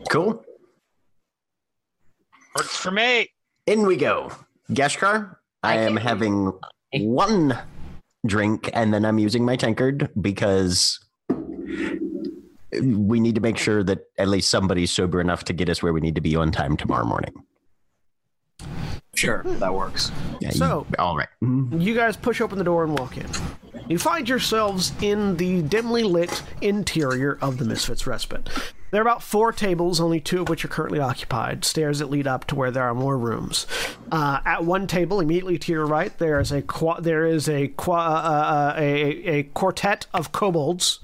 Cool. 0.10 0.44
Works 2.58 2.76
for 2.76 2.92
me. 2.92 3.30
In 3.66 3.88
we 3.88 3.96
go. 3.96 4.32
Gashkar, 4.72 5.38
I, 5.64 5.74
I 5.74 5.76
am 5.78 5.96
having 5.96 6.52
one 6.94 7.58
drink 8.26 8.70
and 8.74 8.94
then 8.94 9.06
I'm 9.06 9.18
using 9.18 9.46
my 9.46 9.56
tankard 9.56 10.10
because 10.20 11.00
we 12.82 13.20
need 13.20 13.36
to 13.36 13.42
make 13.42 13.58
sure 13.58 13.84
that 13.84 14.00
at 14.18 14.28
least 14.28 14.50
somebody's 14.50 14.92
sober 14.92 15.22
enough 15.22 15.46
to 15.46 15.54
get 15.54 15.70
us 15.70 15.82
where 15.82 15.94
we 15.94 16.02
need 16.02 16.16
to 16.16 16.22
be 16.22 16.36
on 16.36 16.52
time 16.52 16.76
tomorrow 16.76 17.06
morning. 17.06 17.34
Sure, 19.16 19.44
that 19.46 19.74
works. 19.74 20.12
Yeah, 20.40 20.50
you- 20.50 20.58
So- 20.58 20.86
all 21.00 21.16
right. 21.18 21.28
Mhm. 21.44 21.82
You 21.82 21.96
guys 21.96 22.16
push 22.18 22.42
open 22.42 22.58
the 22.58 22.64
door 22.64 22.84
and 22.84 22.98
walk 22.98 23.18
in. 23.18 23.28
You 23.88 23.98
find 23.98 24.30
yourselves 24.30 24.94
in 25.02 25.38
the 25.38 25.62
dimly 25.62 26.04
lit 26.04 26.42
interior 26.62 27.38
of 27.42 27.58
the 27.58 27.66
Misfits 27.66 28.08
Respite. 28.08 28.50
There 28.92 29.02
are 29.02 29.08
about 29.08 29.24
four 29.24 29.52
tables, 29.52 30.00
only 30.00 30.20
two 30.20 30.42
of 30.44 30.50
which 30.50 30.64
are 30.64 30.68
currently 30.68 31.00
occupied, 31.00 31.66
stairs 31.66 31.98
that 31.98 32.12
lead 32.12 32.28
up 32.28 32.46
to 32.48 32.56
where 32.56 32.70
there 32.70 32.84
are 32.84 32.94
more 32.94 33.18
rooms. 33.18 33.66
Uh, 34.12 34.40
at 34.46 34.64
one 34.66 34.86
table, 34.86 35.20
immediately 35.20 35.58
to 35.58 35.72
your 35.72 35.88
right, 35.88 36.16
there 36.20 36.40
is 36.40 36.52
a 36.52 36.62
qua- 36.62 37.00
there 37.00 37.26
is 37.26 37.50
a, 37.50 37.70
qua- 37.70 37.96
uh, 38.24 38.74
uh, 38.78 38.80
a 38.80 38.94
a 39.40 39.44
quartet 39.44 40.06
of 40.14 40.32
kobolds, 40.32 41.00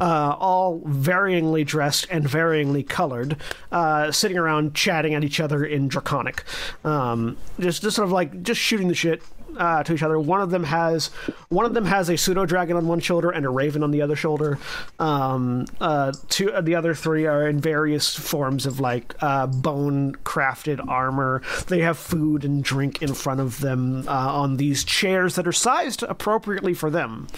uh, 0.00 0.34
all 0.36 0.80
varyingly 0.80 1.64
dressed 1.64 2.08
and 2.10 2.24
varyingly 2.24 2.86
colored, 2.86 3.36
uh, 3.70 4.10
sitting 4.10 4.36
around 4.36 4.74
chatting 4.74 5.14
at 5.14 5.22
each 5.22 5.38
other 5.38 5.64
in 5.64 5.86
Draconic, 5.86 6.42
um, 6.84 7.36
just 7.60 7.82
just 7.82 7.94
sort 7.94 8.06
of 8.06 8.12
like 8.12 8.42
just 8.42 8.60
shooting 8.60 8.88
the 8.88 8.96
shit, 8.96 9.22
uh, 9.56 9.82
to 9.82 9.94
each 9.94 10.02
other. 10.02 10.18
One 10.18 10.40
of 10.40 10.50
them 10.50 10.64
has 10.64 11.08
one 11.48 11.64
of 11.64 11.74
them 11.74 11.84
has 11.84 12.08
a 12.08 12.16
pseudo 12.16 12.46
dragon 12.46 12.76
on 12.76 12.86
one 12.86 13.00
shoulder 13.00 13.30
and 13.30 13.44
a 13.44 13.50
raven 13.50 13.82
on 13.82 13.90
the 13.90 14.02
other 14.02 14.16
shoulder. 14.16 14.58
Um, 14.98 15.66
uh, 15.80 16.12
two 16.28 16.52
uh, 16.52 16.60
the 16.60 16.74
other 16.74 16.94
three 16.94 17.26
are 17.26 17.48
in 17.48 17.60
various 17.60 18.14
forms 18.14 18.66
of 18.66 18.80
like 18.80 19.14
uh, 19.20 19.46
bone 19.46 20.14
crafted 20.24 20.86
armor. 20.86 21.42
They 21.68 21.80
have 21.80 21.98
food 21.98 22.44
and 22.44 22.62
drink 22.62 23.02
in 23.02 23.14
front 23.14 23.40
of 23.40 23.60
them 23.60 24.08
uh, 24.08 24.12
on 24.12 24.56
these 24.56 24.84
chairs 24.84 25.34
that 25.36 25.46
are 25.46 25.52
sized 25.52 26.02
appropriately 26.02 26.74
for 26.74 26.90
them. 26.90 27.28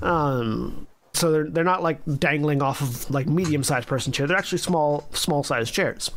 Um, 0.00 0.86
so 1.14 1.30
they're 1.30 1.48
they're 1.48 1.64
not 1.64 1.82
like 1.82 2.00
dangling 2.18 2.62
off 2.62 2.80
of 2.80 3.10
like 3.10 3.26
medium 3.26 3.62
sized 3.62 3.86
person 3.86 4.12
chair. 4.12 4.26
They're 4.26 4.36
actually 4.36 4.58
small 4.58 5.06
small 5.12 5.44
sized 5.44 5.72
chairs. 5.72 6.10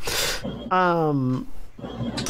Um, 0.71 1.47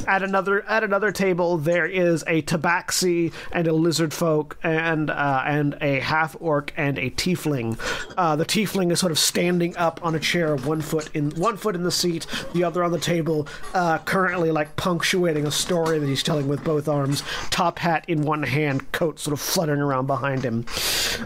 at 0.08 0.24
another 0.24 0.64
at 0.68 0.84
another 0.84 1.12
table 1.12 1.58
there 1.58 1.86
is 1.86 2.24
a 2.28 2.42
tabaxi 2.44 3.34
and 3.52 3.68
a 3.68 3.74
lizard 3.74 4.14
folk 4.14 4.58
and 4.64 5.10
uh, 5.10 5.44
and 5.46 5.78
a 5.82 6.00
half 6.00 6.36
orc 6.40 6.74
and 6.78 6.98
a 6.98 7.10
tiefling. 7.12 7.78
Uh, 8.18 8.36
the 8.36 8.46
tiefling 8.46 8.92
is 8.92 9.00
sort 9.00 9.12
of 9.12 9.20
standing 9.20 9.76
up 9.78 10.00
on 10.04 10.16
a 10.16 10.20
chair, 10.20 10.56
one 10.58 10.82
foot 10.82 11.10
in 11.14 11.32
one 11.32 11.58
foot 11.58 11.76
in 11.76 11.84
the 11.84 11.92
seat, 11.92 12.26
the 12.54 12.64
other 12.64 12.84
on 12.84 12.92
the 12.92 13.00
table, 13.00 13.48
uh, 13.74 13.98
currently 14.00 14.52
like 14.52 14.76
punctuating 14.76 15.46
a 15.46 15.52
story 15.52 16.00
that 16.00 16.08
he's 16.08 16.24
telling 16.24 16.48
with 16.48 16.64
both 16.64 16.88
arms. 16.88 17.24
Top 17.50 17.80
hat 17.80 18.06
in 18.08 18.24
one 18.24 18.44
hand, 18.44 18.92
coat 18.92 19.20
sort 19.20 19.34
of 19.34 19.40
fluttering 19.40 19.82
around 19.82 20.08
behind 20.08 20.44
him. 20.44 20.66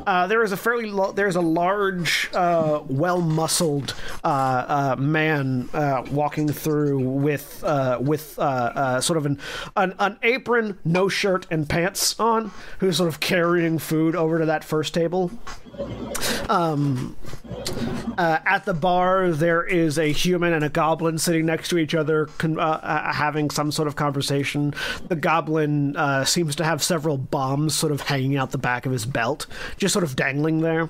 Uh, 0.05 0.27
there 0.27 0.43
is 0.43 0.51
a 0.51 0.57
fairly 0.57 0.89
lo- 0.89 1.11
there's 1.11 1.35
a 1.35 1.41
large, 1.41 2.29
uh, 2.33 2.81
well 2.87 3.21
muscled 3.21 3.93
uh, 4.23 4.95
man 4.97 5.69
walking 6.11 6.47
through 6.49 6.99
with 6.99 7.63
with 8.09 8.37
uh, 8.37 8.41
uh, 8.41 9.01
sort 9.01 9.15
of 9.15 9.25
an, 9.25 9.39
an 9.77 9.95
an 9.99 10.17
apron, 10.23 10.77
no 10.83 11.07
shirt, 11.07 11.47
and 11.49 11.69
pants 11.69 12.19
on, 12.19 12.51
who's 12.79 12.97
sort 12.97 13.07
of 13.07 13.21
carrying 13.21 13.79
food 13.79 14.15
over 14.15 14.39
to 14.39 14.45
that 14.45 14.65
first 14.65 14.93
table. 14.93 15.31
Um, 16.49 17.15
uh, 18.17 18.39
at 18.45 18.65
the 18.65 18.73
bar, 18.73 19.31
there 19.31 19.63
is 19.63 19.97
a 19.97 20.11
human 20.11 20.53
and 20.53 20.65
a 20.65 20.69
goblin 20.69 21.17
sitting 21.17 21.45
next 21.45 21.69
to 21.69 21.77
each 21.77 21.95
other, 21.95 22.25
con- 22.37 22.59
uh, 22.59 22.79
uh, 22.81 23.13
having 23.13 23.49
some 23.49 23.71
sort 23.71 23.87
of 23.87 23.95
conversation. 23.95 24.73
The 25.07 25.15
goblin 25.15 25.95
uh, 25.95 26.25
seems 26.25 26.55
to 26.57 26.63
have 26.63 26.83
several 26.83 27.17
bombs 27.17 27.75
sort 27.75 27.91
of 27.91 28.01
hanging 28.01 28.35
out 28.35 28.51
the 28.51 28.57
back 28.57 28.85
of 28.85 28.91
his 28.91 29.05
belt, 29.05 29.45
just 29.77 29.93
sort 29.93 30.03
of 30.03 30.15
dangling 30.15 30.61
there. 30.61 30.89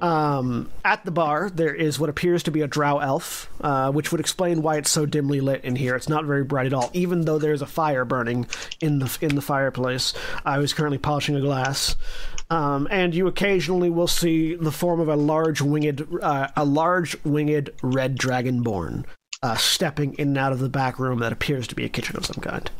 Um, 0.00 0.70
at 0.84 1.04
the 1.04 1.10
bar, 1.10 1.50
there 1.50 1.74
is 1.74 1.98
what 1.98 2.10
appears 2.10 2.42
to 2.44 2.50
be 2.50 2.60
a 2.60 2.68
drow 2.68 2.98
elf, 2.98 3.50
uh, 3.62 3.90
which 3.90 4.12
would 4.12 4.20
explain 4.20 4.62
why 4.62 4.76
it's 4.76 4.90
so 4.90 5.06
dimly 5.06 5.40
lit 5.40 5.64
in 5.64 5.76
here. 5.76 5.96
It's 5.96 6.08
not 6.08 6.24
very 6.24 6.44
bright 6.44 6.66
at 6.66 6.74
all, 6.74 6.90
even 6.92 7.24
though 7.24 7.38
there's 7.38 7.62
a 7.62 7.66
fire 7.66 8.04
burning 8.04 8.46
in 8.80 8.98
the 8.98 9.18
in 9.20 9.34
the 9.34 9.42
fireplace. 9.42 10.12
I 10.44 10.58
was 10.58 10.72
currently 10.72 10.98
polishing 10.98 11.36
a 11.36 11.40
glass. 11.40 11.96
Um, 12.54 12.86
and 12.88 13.16
you 13.16 13.26
occasionally 13.26 13.90
will 13.90 14.06
see 14.06 14.54
the 14.54 14.70
form 14.70 15.00
of 15.00 15.08
a 15.08 15.16
large 15.16 15.60
winged, 15.60 16.06
uh, 16.22 16.46
a 16.54 16.64
large 16.64 17.16
winged 17.24 17.70
red 17.82 18.16
dragonborn 18.16 19.04
uh, 19.42 19.56
stepping 19.56 20.14
in 20.14 20.28
and 20.28 20.38
out 20.38 20.52
of 20.52 20.60
the 20.60 20.68
back 20.68 21.00
room 21.00 21.18
that 21.18 21.32
appears 21.32 21.66
to 21.66 21.74
be 21.74 21.84
a 21.84 21.88
kitchen 21.88 22.16
of 22.16 22.24
some 22.24 22.40
kind. 22.40 22.70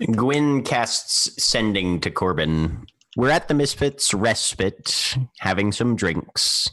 Gwyn 0.00 0.64
casts 0.64 1.40
sending 1.40 2.00
to 2.00 2.10
Korbyn. 2.10 2.88
We're 3.16 3.30
at 3.30 3.46
the 3.46 3.54
Misfits 3.54 4.12
Respite, 4.12 5.16
having 5.38 5.70
some 5.70 5.94
drinks. 5.94 6.70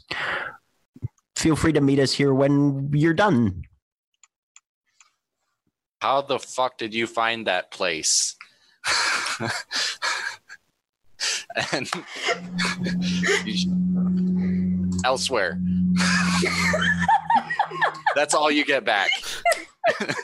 Feel 1.36 1.54
free 1.54 1.74
to 1.74 1.80
meet 1.80 2.00
us 2.00 2.14
here 2.14 2.34
when 2.34 2.90
you're 2.92 3.14
done. 3.14 3.62
How 6.00 6.22
the 6.22 6.40
fuck 6.40 6.76
did 6.76 6.92
you 6.92 7.06
find 7.06 7.46
that 7.46 7.70
place? 7.70 8.34
and 11.72 11.88
elsewhere. 15.04 15.60
That's 18.14 18.34
all 18.34 18.50
you 18.50 18.64
get 18.64 18.84
back. 18.84 19.10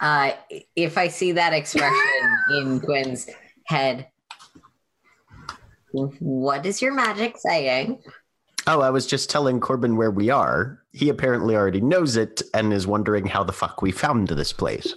Uh, 0.00 0.30
if 0.76 0.96
I 0.96 1.08
see 1.08 1.32
that 1.32 1.52
expression 1.52 2.38
in 2.52 2.78
Gwen's 2.78 3.28
head, 3.64 4.06
what 5.90 6.64
is 6.66 6.80
your 6.80 6.94
magic 6.94 7.36
saying? 7.36 7.98
Oh, 8.70 8.82
I 8.82 8.90
was 8.90 9.06
just 9.06 9.30
telling 9.30 9.60
Korbyn 9.60 9.96
where 9.96 10.10
we 10.10 10.28
are. 10.28 10.82
He 10.92 11.08
apparently 11.08 11.56
already 11.56 11.80
knows 11.80 12.18
it 12.18 12.42
and 12.52 12.70
is 12.70 12.86
wondering 12.86 13.24
how 13.24 13.42
the 13.42 13.52
fuck 13.54 13.80
we 13.80 13.90
found 13.90 14.28
this 14.28 14.52
place. 14.52 14.92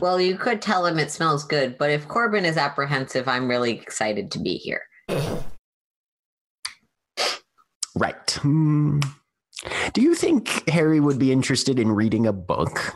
Well, 0.00 0.18
you 0.18 0.38
could 0.38 0.62
tell 0.62 0.86
him 0.86 0.98
it 0.98 1.10
smells 1.10 1.44
good, 1.44 1.76
but 1.76 1.90
if 1.90 2.08
Korbyn 2.08 2.44
is 2.44 2.56
apprehensive, 2.56 3.28
I'm 3.28 3.50
really 3.50 3.72
excited 3.72 4.30
to 4.30 4.38
be 4.38 4.56
here. 4.56 4.80
Right. 7.94 8.30
Hmm. 8.40 9.00
Do 9.92 10.00
you 10.00 10.14
think 10.14 10.70
Harry 10.70 11.00
would 11.00 11.18
be 11.18 11.32
interested 11.32 11.78
in 11.78 11.92
reading 11.92 12.26
a 12.26 12.32
book? 12.32 12.94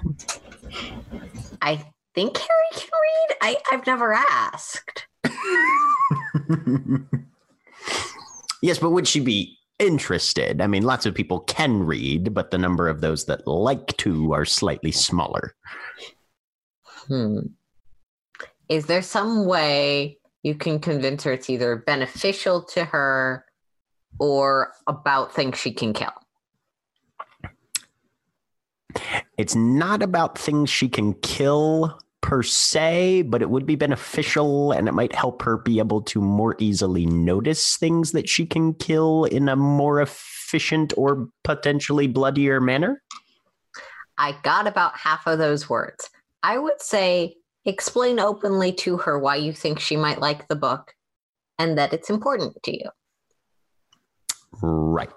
I 1.60 1.84
think 2.14 2.38
Harry 2.38 2.70
can 2.72 2.88
read. 2.88 3.36
I, 3.42 3.56
I've 3.70 3.86
never 3.86 4.14
asked. 4.14 5.08
yes, 8.62 8.78
but 8.78 8.90
would 8.90 9.06
she 9.06 9.20
be 9.20 9.58
interested? 9.78 10.60
I 10.60 10.66
mean, 10.66 10.84
lots 10.84 11.04
of 11.04 11.14
people 11.14 11.40
can 11.40 11.82
read, 11.82 12.32
but 12.32 12.50
the 12.50 12.58
number 12.58 12.88
of 12.88 13.00
those 13.00 13.26
that 13.26 13.46
like 13.46 13.96
to 13.98 14.32
are 14.32 14.44
slightly 14.44 14.92
smaller. 14.92 15.54
Hmm. 17.08 17.40
Is 18.68 18.86
there 18.86 19.02
some 19.02 19.44
way 19.44 20.18
you 20.42 20.54
can 20.54 20.78
convince 20.78 21.24
her 21.24 21.32
it's 21.32 21.50
either 21.50 21.76
beneficial 21.76 22.62
to 22.62 22.84
her 22.86 23.44
or 24.18 24.72
about 24.86 25.34
things 25.34 25.58
she 25.58 25.72
can 25.72 25.92
kill? 25.92 26.12
It's 29.36 29.54
not 29.54 30.02
about 30.02 30.38
things 30.38 30.70
she 30.70 30.88
can 30.88 31.14
kill 31.14 31.98
per 32.22 32.42
se, 32.42 33.22
but 33.22 33.42
it 33.42 33.50
would 33.50 33.66
be 33.66 33.76
beneficial 33.76 34.72
and 34.72 34.88
it 34.88 34.92
might 34.92 35.14
help 35.14 35.42
her 35.42 35.58
be 35.58 35.78
able 35.78 36.00
to 36.00 36.20
more 36.20 36.56
easily 36.58 37.04
notice 37.04 37.76
things 37.76 38.12
that 38.12 38.28
she 38.28 38.46
can 38.46 38.72
kill 38.74 39.24
in 39.24 39.48
a 39.48 39.56
more 39.56 40.00
efficient 40.00 40.94
or 40.96 41.28
potentially 41.44 42.06
bloodier 42.06 42.60
manner. 42.60 43.02
I 44.16 44.36
got 44.42 44.66
about 44.66 44.96
half 44.96 45.26
of 45.26 45.38
those 45.38 45.68
words. 45.68 46.08
I 46.42 46.58
would 46.58 46.80
say 46.80 47.36
explain 47.64 48.18
openly 48.18 48.72
to 48.72 48.96
her 48.98 49.18
why 49.18 49.36
you 49.36 49.52
think 49.52 49.78
she 49.78 49.96
might 49.96 50.20
like 50.20 50.48
the 50.48 50.56
book 50.56 50.94
and 51.58 51.76
that 51.76 51.92
it's 51.92 52.10
important 52.10 52.56
to 52.62 52.72
you. 52.72 52.88
Right. 54.62 55.10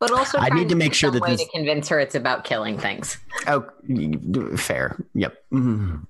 But 0.00 0.12
also, 0.12 0.38
I 0.38 0.48
need 0.50 0.68
to 0.68 0.76
make 0.76 0.94
sure 0.94 1.08
some 1.08 1.14
that 1.14 1.22
way 1.22 1.30
this- 1.32 1.44
to 1.44 1.50
convince 1.50 1.88
her 1.88 1.98
it's 1.98 2.14
about 2.14 2.44
killing 2.44 2.78
things. 2.78 3.18
Oh, 3.46 3.64
fair. 4.56 4.96
Yep. 5.14 5.34
Mhm. 5.52 6.06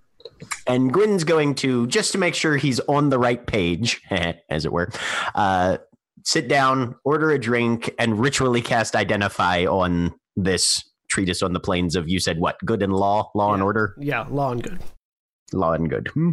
And 0.67 0.93
Gwyn's 0.93 1.25
going 1.25 1.55
to, 1.57 1.87
just 1.87 2.13
to 2.13 2.19
make 2.19 2.35
sure 2.35 2.57
he's 2.57 2.81
on 2.81 3.09
the 3.09 3.19
right 3.19 3.45
page, 3.47 4.01
as 4.51 4.65
it 4.67 4.73
were, 4.73 4.91
uh, 5.35 5.79
sit 6.25 6.49
down, 6.49 6.95
order 7.05 7.31
a 7.31 7.39
drink, 7.39 7.93
and 7.99 8.21
ritually 8.21 8.61
cast 8.61 8.95
Identify 8.95 9.65
on 9.65 10.15
this 10.37 10.85
treatise 11.11 11.43
on 11.43 11.55
the 11.55 11.61
planes 11.61 11.97
of, 11.97 12.09
you 12.09 12.21
said 12.21 12.39
what? 12.39 12.57
Good 12.67 12.83
and 12.83 12.93
law? 12.93 13.31
Law 13.35 13.55
and 13.55 13.63
order? 13.63 13.95
Yeah, 13.99 14.27
law 14.31 14.53
and 14.53 14.63
good. 14.63 14.79
Law 15.55 15.73
and 15.73 15.89
good. 15.89 16.09
Hmm. 16.09 16.31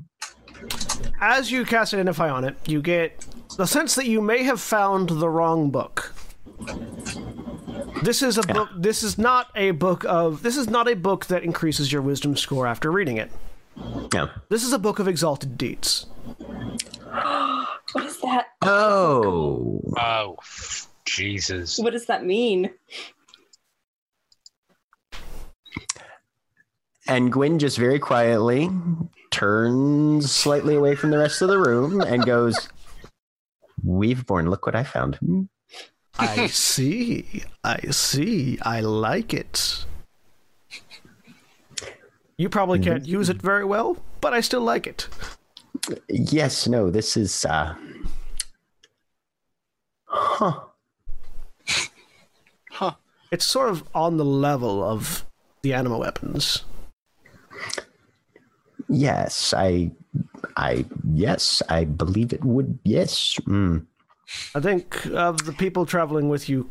As 1.22 1.52
you 1.52 1.64
cast 1.66 1.94
Identify 1.94 2.30
on 2.30 2.44
it, 2.44 2.56
you 2.68 2.82
get 2.82 3.26
the 3.58 3.66
sense 3.66 3.96
that 3.96 4.08
you 4.08 4.22
may 4.22 4.44
have 4.44 4.60
found 4.60 5.10
the 5.10 5.30
wrong 5.30 5.72
book. 5.72 6.14
This 8.04 8.22
is 8.22 8.38
a 8.38 8.44
book. 8.44 8.70
This 8.78 9.04
is 9.04 9.18
not 9.18 9.50
a 9.56 9.72
book 9.72 10.04
of. 10.06 10.44
This 10.44 10.58
is 10.58 10.70
not 10.70 10.88
a 10.88 10.96
book 10.96 11.28
that 11.28 11.44
increases 11.44 11.92
your 11.92 12.02
wisdom 12.02 12.36
score 12.36 12.68
after 12.68 12.92
reading 12.92 13.18
it. 13.18 13.32
Yeah. 14.14 14.28
This 14.50 14.64
is 14.64 14.74
a 14.74 14.80
book 14.80 15.00
of 15.00 15.08
exalted 15.08 15.58
deeds. 15.58 16.06
What 17.92 18.08
is 18.08 18.20
that? 18.22 18.48
Oh. 18.62 19.80
Oh, 19.98 20.36
Jesus. 21.06 21.80
What 21.80 21.94
does 21.94 22.08
that 22.08 22.26
mean? 22.26 22.72
And 27.08 27.32
Gwyn 27.32 27.58
just 27.60 27.78
very 27.78 28.00
quietly 28.00 28.70
turns 29.32 30.32
slightly 30.32 30.76
away 30.76 30.96
from 30.96 31.12
the 31.12 31.18
rest 31.18 31.42
of 31.42 31.48
the 31.48 31.60
room 31.60 32.02
and 32.02 32.26
goes, 32.26 32.68
Weaveborn, 33.86 34.50
look 34.50 34.66
what 34.66 34.76
I 34.76 34.84
found. 34.84 35.48
I 36.20 36.48
see. 36.52 37.44
I 37.64 37.80
see. 37.92 38.58
I 38.62 38.82
like 38.82 39.34
it. 39.34 39.86
You 42.38 42.50
probably 42.50 42.80
can't 42.80 43.06
use 43.06 43.30
it 43.30 43.42
very 43.42 43.64
well, 43.64 43.98
but 44.20 44.34
I 44.34 44.42
still 44.42 44.62
like 44.62 44.88
it. 44.88 45.08
Yes, 46.10 46.68
no, 46.68 46.90
this 46.90 47.16
is 47.16 47.46
uh 47.46 47.76
Huh. 50.08 50.66
It's 53.32 53.46
sort 53.46 53.70
of 53.70 53.84
on 53.94 54.18
the 54.18 54.26
level 54.26 54.84
of 54.84 55.26
the 55.62 55.74
animal 55.74 56.00
weapons. 56.00 56.64
Yes, 58.88 59.54
I, 59.54 59.92
I, 60.56 60.86
yes, 61.14 61.62
I 61.70 61.86
believe 61.86 62.34
it 62.34 62.46
would. 62.46 62.78
Yes. 62.84 63.40
Mm. 63.48 63.86
I 64.54 64.60
think 64.60 65.06
of 65.08 65.46
the 65.46 65.54
people 65.54 65.86
traveling 65.86 66.30
with 66.30 66.50
you, 66.50 66.70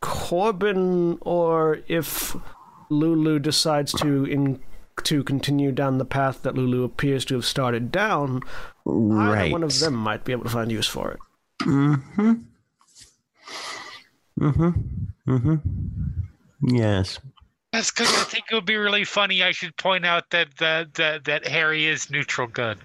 Korbyn, 0.00 1.18
or 1.20 1.80
if 1.88 2.36
Lulu 2.90 3.38
decides 3.38 3.92
to 3.94 4.24
in 4.24 4.60
to 5.02 5.24
continue 5.24 5.72
down 5.72 5.98
the 5.98 6.04
path 6.04 6.42
that 6.42 6.54
Lulu 6.54 6.84
appears 6.84 7.24
to 7.26 7.34
have 7.34 7.44
started 7.44 7.90
down, 7.90 8.42
Right. 8.84 9.50
one 9.50 9.64
of 9.64 9.78
them 9.80 9.94
might 9.94 10.24
be 10.24 10.32
able 10.32 10.44
to 10.44 10.50
find 10.50 10.70
use 10.70 10.86
for 10.86 11.10
it. 11.10 11.18
Mm-hmm. 11.62 12.32
Mm-hmm. 14.40 14.70
Mm-hmm. 15.28 16.76
Yes. 16.76 17.18
That's 17.72 17.90
because 17.90 18.08
I 18.14 18.24
think 18.24 18.44
it 18.50 18.54
would 18.54 18.66
be 18.66 18.76
really 18.76 19.04
funny. 19.04 19.42
I 19.42 19.50
should 19.50 19.76
point 19.76 20.06
out 20.06 20.30
that 20.30 20.56
that 20.58 20.94
that, 20.94 21.24
that 21.24 21.46
Harry 21.46 21.86
is 21.86 22.08
neutral 22.10 22.46
good. 22.46 22.78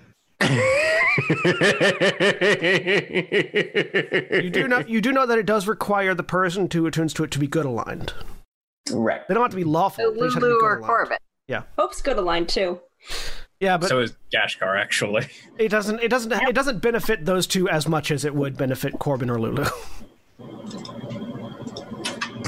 You 4.42 4.50
do 4.50 4.68
know 4.68 4.80
you 4.88 5.02
do 5.02 5.12
know 5.12 5.26
that 5.26 5.38
it 5.38 5.46
does 5.46 5.68
require 5.68 6.14
the 6.14 6.24
person 6.24 6.68
to 6.70 6.88
attunes 6.88 7.14
to 7.16 7.24
it 7.24 7.32
to 7.32 7.40
be 7.40 7.48
good 7.48 7.66
aligned. 7.66 8.14
right. 8.92 9.28
They 9.28 9.34
don't 9.34 9.44
have 9.44 9.52
to 9.52 9.58
be 9.58 9.64
lawful. 9.64 10.04
So 10.04 10.12
they 10.12 10.20
just 10.22 10.36
have 10.36 10.42
to 10.44 10.48
be 10.48 10.54
Lulu 10.54 10.64
or 10.66 10.78
aligned. 10.80 11.20
Yeah, 11.48 11.64
Hope's 11.78 12.02
good 12.02 12.18
aligned 12.18 12.48
too. 12.50 12.80
Yeah, 13.60 13.78
but 13.78 13.90
so 13.90 14.00
is 14.00 14.16
Gashkar 14.34 14.80
actually. 14.80 15.28
it 15.58 15.70
doesn't 15.70 16.00
it 16.02 16.08
doesn't 16.10 16.32
it 16.32 16.56
doesn't 16.56 16.82
benefit 16.82 17.26
those 17.26 17.46
two 17.48 17.68
as 17.70 17.88
much 17.88 18.12
as 18.12 18.24
it 18.24 18.34
would 18.34 18.56
benefit 18.58 18.94
Korbyn 18.94 19.30
or 19.30 19.40
Lulu. 19.40 19.66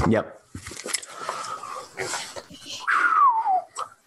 Yep. 0.09 0.41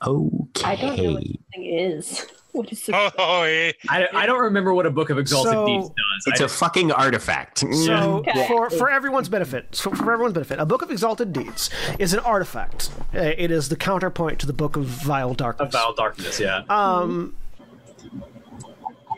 Okay. 0.06 0.64
I 0.64 0.76
don't 0.76 0.96
know 0.96 1.12
what 1.12 1.22
this 1.22 1.36
thing 1.54 1.64
is. 1.64 2.26
What 2.54 2.70
is 2.72 2.82
this? 2.86 2.94
Oh, 3.18 3.44
yeah. 3.44 3.72
I, 3.88 4.08
I 4.14 4.26
don't 4.26 4.40
remember 4.40 4.72
what 4.72 4.86
a 4.86 4.90
book 4.90 5.10
of 5.10 5.18
exalted 5.18 5.52
So- 5.52 5.66
deeds 5.66 5.88
does. 5.88 6.26
It's 6.28 6.40
I, 6.40 6.44
a 6.44 6.48
fucking 6.48 6.92
artifact. 6.92 7.58
So 7.58 7.92
Okay. 8.18 8.46
for 8.48 8.70
for 8.70 8.88
everyone's 8.88 9.28
benefit, 9.28 9.74
so 9.74 9.90
for 9.90 10.12
everyone's 10.12 10.34
benefit, 10.34 10.60
a 10.60 10.64
book 10.66 10.80
of 10.82 10.90
exalted 10.90 11.32
deeds 11.32 11.68
is 11.98 12.14
an 12.14 12.20
artifact. 12.20 12.90
Uh, 13.14 13.18
It 13.36 13.50
is 13.50 13.68
the 13.68 13.76
counterpoint 13.76 14.38
to 14.40 14.46
the 14.46 14.52
book 14.52 14.76
of 14.76 14.84
vile 14.84 15.34
darkness. 15.34 15.66
of 15.66 15.72
Vile 15.72 15.94
Darkness, 15.94 16.38
yeah. 16.38 16.62
Um, 16.68 17.34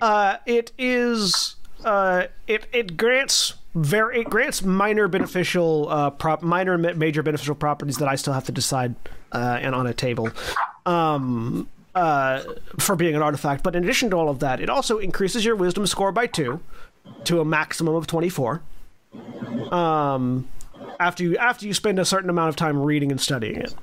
uh, 0.00 0.36
it 0.46 0.72
is 0.78 1.56
uh, 1.84 2.24
it 2.46 2.66
it 2.72 2.96
grants 2.96 3.54
very 3.74 4.20
it 4.20 4.30
grants 4.30 4.62
minor 4.62 5.06
beneficial 5.08 5.88
uh 5.90 6.08
prop 6.10 6.42
minor 6.42 6.78
major 6.78 7.22
beneficial 7.22 7.54
properties 7.54 7.98
that 7.98 8.08
I 8.08 8.14
still 8.16 8.32
have 8.32 8.44
to 8.44 8.52
decide 8.52 8.94
uh, 9.32 9.58
and 9.60 9.74
on 9.74 9.86
a 9.86 9.92
table. 9.94 10.30
Um. 10.86 11.68
Uh, 11.96 12.42
for 12.78 12.94
being 12.94 13.16
an 13.16 13.22
artifact, 13.22 13.62
but 13.62 13.74
in 13.74 13.82
addition 13.82 14.10
to 14.10 14.16
all 14.16 14.28
of 14.28 14.38
that, 14.40 14.60
it 14.60 14.68
also 14.68 14.98
increases 14.98 15.46
your 15.46 15.56
wisdom 15.56 15.86
score 15.86 16.12
by 16.12 16.26
two 16.26 16.60
to 17.24 17.40
a 17.40 17.44
maximum 17.44 17.94
of 17.94 18.06
twenty-four. 18.06 18.60
Um, 19.72 20.46
after 21.00 21.24
you 21.24 21.38
after 21.38 21.66
you 21.66 21.72
spend 21.72 21.98
a 21.98 22.04
certain 22.04 22.28
amount 22.28 22.50
of 22.50 22.56
time 22.56 22.78
reading 22.82 23.10
and 23.10 23.18
studying 23.18 23.56
it. 23.56 23.74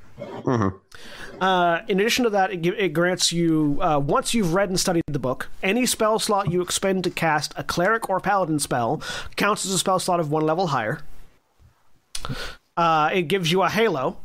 Uh, 1.41 1.81
in 1.87 1.99
addition 1.99 2.23
to 2.23 2.29
that, 2.29 2.51
it, 2.53 2.63
it 2.67 2.93
grants 2.93 3.33
you 3.33 3.79
uh, 3.81 3.97
once 3.97 4.35
you've 4.35 4.53
read 4.53 4.69
and 4.69 4.79
studied 4.79 5.01
the 5.07 5.17
book, 5.17 5.49
any 5.63 5.87
spell 5.87 6.19
slot 6.19 6.51
you 6.51 6.61
expend 6.61 7.03
to 7.05 7.09
cast 7.09 7.51
a 7.57 7.63
cleric 7.63 8.11
or 8.11 8.19
paladin 8.19 8.59
spell 8.59 9.01
counts 9.35 9.65
as 9.65 9.71
a 9.71 9.79
spell 9.79 9.97
slot 9.97 10.19
of 10.19 10.29
one 10.29 10.45
level 10.45 10.67
higher. 10.67 11.01
Uh, 12.77 13.09
it 13.11 13.23
gives 13.23 13.51
you 13.51 13.63
a 13.63 13.69
halo, 13.69 14.17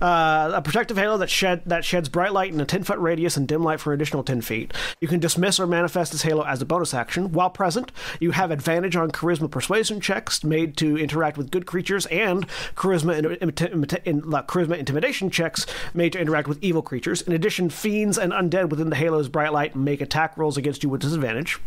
uh, 0.00 0.50
a 0.54 0.60
protective 0.60 0.96
halo 0.96 1.16
that 1.18 1.30
shed 1.30 1.62
that 1.66 1.84
sheds 1.84 2.08
bright 2.08 2.32
light 2.32 2.52
in 2.52 2.60
a 2.60 2.64
ten 2.64 2.82
foot 2.82 2.98
radius 2.98 3.36
and 3.36 3.46
dim 3.46 3.62
light 3.62 3.78
for 3.78 3.92
an 3.92 4.00
additional 4.00 4.24
ten 4.24 4.40
feet. 4.40 4.72
You 5.00 5.06
can 5.06 5.20
dismiss 5.20 5.60
or 5.60 5.66
manifest 5.66 6.12
this 6.12 6.22
halo 6.22 6.42
as 6.44 6.60
a 6.60 6.66
bonus 6.66 6.92
action. 6.92 7.32
While 7.32 7.50
present, 7.50 7.92
you 8.18 8.32
have 8.32 8.50
advantage 8.50 8.96
on 8.96 9.12
charisma 9.12 9.50
persuasion 9.50 10.00
checks 10.00 10.42
made 10.42 10.76
to 10.78 10.98
interact 10.98 11.38
with 11.38 11.52
good 11.52 11.64
creatures, 11.64 12.06
and 12.06 12.46
charisma 12.74 13.18
in, 13.18 13.24
in, 13.24 14.34
uh, 14.34 14.42
charisma 14.42 14.76
intimidation 14.76 15.30
checks 15.30 15.64
made 15.94 16.12
to 16.14 16.20
interact 16.20 16.48
with 16.48 16.62
evil 16.62 16.82
creatures. 16.82 17.22
In 17.22 17.32
addition, 17.32 17.70
fiends 17.70 18.18
and 18.18 18.32
undead 18.32 18.70
within 18.70 18.90
the 18.90 18.96
halo's 18.96 19.28
bright 19.28 19.52
light 19.52 19.76
make 19.76 20.00
attack 20.00 20.36
rolls 20.36 20.56
against 20.56 20.82
you 20.82 20.88
with 20.88 21.02
disadvantage. 21.02 21.60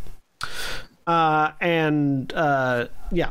Uh, 1.07 1.51
and 1.61 2.33
uh, 2.33 2.87
yeah. 3.11 3.29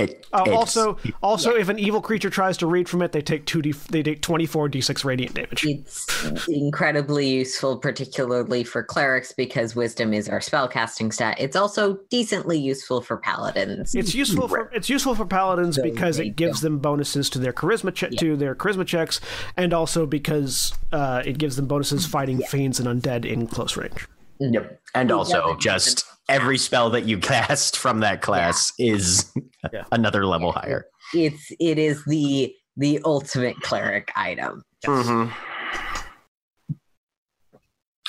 It, 0.00 0.26
Uh, 0.32 0.42
it's- 0.46 0.56
also, 0.56 0.96
also, 1.22 1.54
if 1.54 1.68
an 1.68 1.78
evil 1.78 2.00
creature 2.00 2.30
tries 2.30 2.56
to 2.58 2.66
read 2.66 2.88
from 2.88 3.02
it, 3.02 3.12
they 3.12 3.20
take 3.22 3.46
two 3.46 3.60
d 3.62 3.72
they 3.90 4.02
take 4.02 4.22
twenty 4.22 4.46
four 4.46 4.68
d 4.68 4.80
six 4.80 5.04
radiant 5.04 5.34
damage. 5.34 5.64
It's 5.64 6.48
incredibly 6.48 7.28
useful, 7.28 7.76
particularly 7.78 8.64
for 8.64 8.82
clerics, 8.82 9.32
because 9.32 9.74
wisdom 9.74 10.12
is 10.14 10.28
our 10.28 10.38
spellcasting 10.40 11.12
stat. 11.12 11.36
It's 11.38 11.56
also 11.56 11.98
decently 12.10 12.58
useful 12.58 13.00
for 13.00 13.16
paladins. 13.16 13.94
It's 13.94 14.14
useful 14.14 14.48
for 14.48 14.70
it's 14.72 14.88
useful 14.88 15.14
for 15.14 15.24
paladins 15.26 15.76
So 15.76 15.82
because 15.82 16.18
it 16.18 16.36
gives 16.36 16.60
them 16.60 16.78
bonuses 16.78 17.28
to 17.30 17.38
their 17.38 17.52
charisma 17.52 17.94
che- 17.94 18.10
to 18.10 18.36
their 18.36 18.54
charisma 18.54 18.86
checks, 18.86 19.20
and 19.56 19.72
also 19.74 20.06
because 20.06 20.72
uh, 20.92 21.22
it 21.24 21.38
gives 21.38 21.56
them 21.56 21.66
bonuses 21.66 22.06
fighting 22.06 22.38
fiends 22.42 22.80
and 22.80 22.88
undead 22.88 23.24
in 23.24 23.46
close 23.46 23.76
range. 23.76 24.06
Yep. 24.38 24.80
And 24.94 25.12
also, 25.12 25.54
just 25.56 26.04
every 26.30 26.56
spell 26.56 26.88
that 26.90 27.04
you 27.04 27.18
cast 27.32 27.76
from 27.76 28.00
that 28.00 28.22
class 28.22 28.72
is 28.78 29.30
Yeah. 29.72 29.84
another 29.92 30.24
level 30.24 30.52
higher. 30.52 30.86
it's 31.12 31.52
it 31.60 31.78
is 31.78 32.02
the 32.06 32.54
the 32.78 33.00
ultimate 33.04 33.60
cleric 33.60 34.10
item. 34.16 34.62
Mm-hmm. 34.86 35.30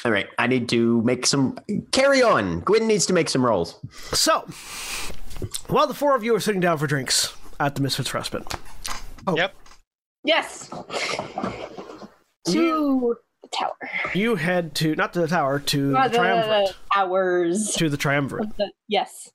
All 0.04 0.12
right, 0.12 0.28
I 0.40 0.48
need 0.48 0.68
to 0.70 1.02
make 1.04 1.26
some. 1.28 1.60
Carry 1.92 2.24
on. 2.24 2.62
Gwyn 2.62 2.88
needs 2.88 3.06
to 3.08 3.14
make 3.14 3.30
some 3.30 3.46
rolls. 3.46 3.80
So, 4.14 4.48
while 5.68 5.86
the 5.86 5.94
four 5.94 6.16
of 6.16 6.24
you 6.24 6.34
are 6.36 6.40
sitting 6.40 6.62
down 6.62 6.78
for 6.80 6.88
drinks 6.88 7.36
at 7.60 7.76
the 7.76 7.82
Misfits 7.82 8.12
Respite, 8.14 8.52
Yep. 9.36 9.54
Yes. 10.24 10.70
Two 12.48 13.16
the 13.16 13.16
tower. 13.52 13.76
you 14.14 14.36
head 14.36 14.74
to 14.76 14.96
not 14.96 15.14
to 15.14 15.22
the 15.22 15.28
tower 15.28 15.60
to 15.60 15.96
Uh, 15.98 16.08
the 16.08 16.18
triumvirate. 16.18 16.76
towers. 16.94 17.74
To 17.76 17.90
the 17.90 17.98
triumvirate. 17.98 18.56
The- 18.58 18.72
yes. 18.88 19.32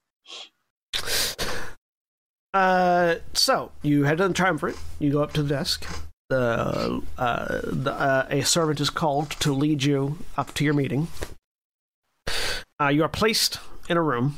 Uh, 2.55 3.17
so 3.35 3.71
you 3.83 4.05
head 4.05 4.19
to 4.19 4.29
the 4.29 4.35
triumvirate. 4.35 4.77
You 4.99 5.13
go 5.13 5.23
up 5.23 5.33
to 5.35 5.43
the 5.43 5.49
desk. 5.49 5.87
The, 6.29 7.03
uh, 7.19 7.61
the 7.65 7.93
uh, 7.93 8.27
a 8.31 8.43
servant 8.43 8.81
is 8.81 8.91
called 8.91 9.31
to 9.41 9.53
lead 9.53 9.85
you 9.85 10.19
up 10.37 10.55
to 10.55 10.65
your 10.65 10.75
meeting. 10.75 11.07
Uh, 12.81 12.89
you 12.89 13.05
are 13.05 13.09
placed 13.09 13.61
in 13.89 13.97
a 13.97 14.03
room 14.03 14.37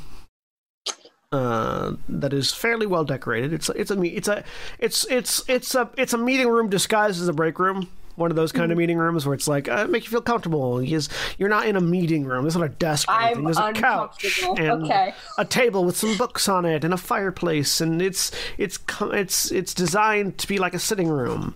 uh, 1.31 1.93
that 2.07 2.31
is 2.31 2.53
fairly 2.53 2.85
well 2.85 3.03
decorated. 3.05 3.53
It's 3.53 3.69
it's 3.69 3.89
a 3.89 3.99
it's 4.03 4.27
a 4.27 4.43
it's 4.77 5.05
it's 5.09 5.49
it's 5.49 5.73
a 5.73 5.89
it's 5.97 6.13
a 6.13 6.17
meeting 6.17 6.47
room 6.49 6.69
disguised 6.69 7.21
as 7.21 7.27
a 7.27 7.33
break 7.33 7.57
room. 7.57 7.89
One 8.19 8.31
of 8.31 8.35
those 8.35 8.51
kind 8.51 8.71
of 8.71 8.77
meeting 8.77 8.97
rooms 8.97 9.25
where 9.25 9.33
it's 9.33 9.47
like 9.47 9.69
uh, 9.69 9.87
make 9.87 10.03
you 10.03 10.09
feel 10.09 10.21
comfortable. 10.21 10.79
Because 10.79 11.07
you're 11.37 11.49
not 11.49 11.65
in 11.65 11.77
a 11.77 11.81
meeting 11.81 12.25
room. 12.25 12.43
There's 12.43 12.57
not 12.57 12.65
a 12.65 12.69
desk. 12.69 13.09
Or 13.09 13.19
anything. 13.21 13.45
There's 13.45 13.57
a 13.57 13.71
couch 13.71 14.41
and 14.57 14.83
Okay. 14.83 15.13
a 15.37 15.45
table 15.45 15.85
with 15.85 15.95
some 15.95 16.17
books 16.17 16.49
on 16.49 16.65
it 16.65 16.83
and 16.83 16.93
a 16.93 16.97
fireplace, 16.97 17.79
and 17.79 18.01
it's 18.01 18.31
it's 18.57 18.77
it's 19.01 19.51
it's 19.51 19.73
designed 19.73 20.37
to 20.39 20.47
be 20.47 20.57
like 20.57 20.73
a 20.73 20.79
sitting 20.79 21.07
room, 21.07 21.55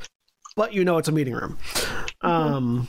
but 0.55 0.73
you 0.73 0.85
know 0.85 0.97
it's 0.97 1.09
a 1.09 1.11
meeting 1.11 1.33
room. 1.33 1.57
Um, 2.21 2.87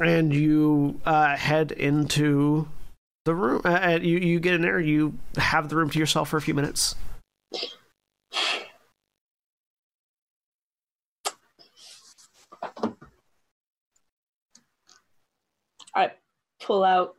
and 0.00 0.34
you 0.34 1.00
uh, 1.04 1.36
head 1.36 1.70
into 1.70 2.66
the 3.24 3.34
room. 3.36 3.62
Uh, 3.64 3.68
and 3.68 4.04
you 4.04 4.18
you 4.18 4.40
get 4.40 4.54
in 4.54 4.62
there. 4.62 4.80
You 4.80 5.14
have 5.36 5.68
the 5.68 5.76
room 5.76 5.90
to 5.90 5.98
yourself 6.00 6.30
for 6.30 6.38
a 6.38 6.42
few 6.42 6.54
minutes. 6.54 6.96
I 15.94 16.12
pull 16.60 16.84
out 16.84 17.14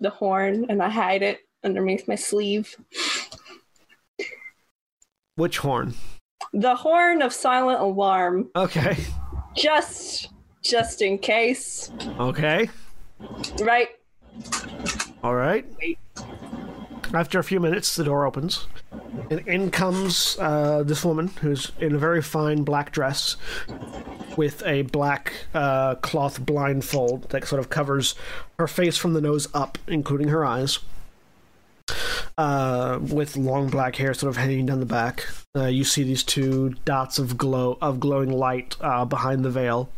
the 0.00 0.10
horn 0.10 0.66
and 0.68 0.82
I 0.82 0.88
hide 0.88 1.22
it 1.22 1.40
underneath 1.64 2.06
my 2.08 2.14
sleeve. 2.16 2.74
Which 5.36 5.58
horn? 5.58 5.94
The 6.52 6.76
horn 6.76 7.22
of 7.22 7.32
silent 7.32 7.80
alarm, 7.80 8.50
Okay. 8.54 8.96
just 9.56 10.28
just 10.62 11.02
in 11.02 11.18
case. 11.18 11.90
Okay. 12.18 12.70
Right? 13.60 13.88
All 15.22 15.34
right. 15.34 15.66
Wait. 15.80 15.98
After 17.12 17.38
a 17.38 17.44
few 17.44 17.60
minutes, 17.60 17.94
the 17.96 18.04
door 18.04 18.26
opens, 18.26 18.66
and 19.30 19.46
in 19.46 19.70
comes 19.70 20.36
uh, 20.40 20.82
this 20.84 21.04
woman 21.04 21.28
who's 21.40 21.70
in 21.78 21.94
a 21.94 21.98
very 21.98 22.20
fine 22.22 22.64
black 22.64 22.90
dress 22.92 23.36
with 24.36 24.62
a 24.66 24.82
black 24.82 25.32
uh, 25.54 25.94
cloth 25.96 26.44
blindfold 26.44 27.30
that 27.30 27.46
sort 27.46 27.60
of 27.60 27.70
covers 27.70 28.14
her 28.58 28.66
face 28.66 28.96
from 28.96 29.12
the 29.14 29.20
nose 29.20 29.48
up, 29.54 29.78
including 29.88 30.28
her 30.28 30.44
eyes. 30.44 30.78
uh, 32.38 32.98
with 33.00 33.36
long 33.36 33.68
black 33.68 33.96
hair 33.96 34.12
sort 34.14 34.30
of 34.30 34.36
hanging 34.38 34.66
down 34.66 34.80
the 34.80 34.86
back. 34.86 35.26
Uh, 35.56 35.66
you 35.66 35.84
see 35.84 36.02
these 36.02 36.22
two 36.24 36.70
dots 36.84 37.18
of 37.18 37.36
glow 37.36 37.76
of 37.80 38.00
glowing 38.00 38.30
light 38.30 38.74
uh, 38.80 39.04
behind 39.04 39.44
the 39.44 39.50
veil. 39.50 39.88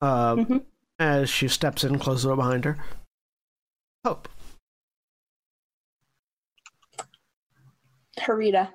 Uh, 0.00 0.36
Mhm. 0.36 0.64
As 0.98 1.28
she 1.28 1.48
steps 1.48 1.82
in, 1.82 1.98
closes 1.98 2.22
the 2.22 2.28
door 2.28 2.36
behind 2.36 2.64
her. 2.64 2.78
Hope. 4.04 4.28
Harita. 8.20 8.70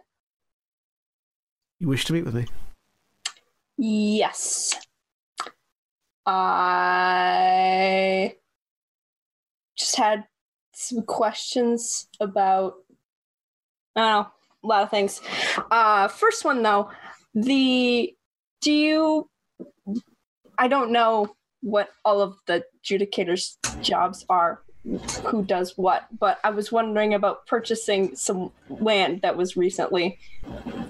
You 1.80 1.88
wish 1.88 2.04
to 2.06 2.14
meet 2.14 2.26
with 2.26 2.36
me? 2.36 2.46
Yes. 3.78 4.76
I 6.32 8.36
just 9.76 9.96
had 9.96 10.26
some 10.74 11.02
questions 11.02 12.08
about 12.20 12.76
I 13.96 14.02
know, 14.02 14.28
a 14.64 14.68
lot 14.68 14.84
of 14.84 14.92
things. 14.92 15.22
Uh 15.72 16.08
first 16.08 16.46
one 16.46 16.62
though, 16.62 16.92
the 17.34 18.16
do 18.62 18.72
you 18.72 19.30
I 20.58 20.68
don't 20.68 20.92
know 20.92 21.36
what 21.62 21.90
all 22.06 22.22
of 22.22 22.38
the 22.46 22.64
adjudicators' 22.84 23.58
jobs 23.82 24.24
are 24.30 24.62
who 25.26 25.44
does 25.44 25.78
what, 25.78 26.08
but 26.20 26.40
I 26.44 26.52
was 26.52 26.72
wondering 26.72 27.16
about 27.16 27.48
purchasing 27.48 28.16
some 28.16 28.52
land 28.70 29.24
that 29.24 29.36
was 29.36 29.58
recently 29.58 30.20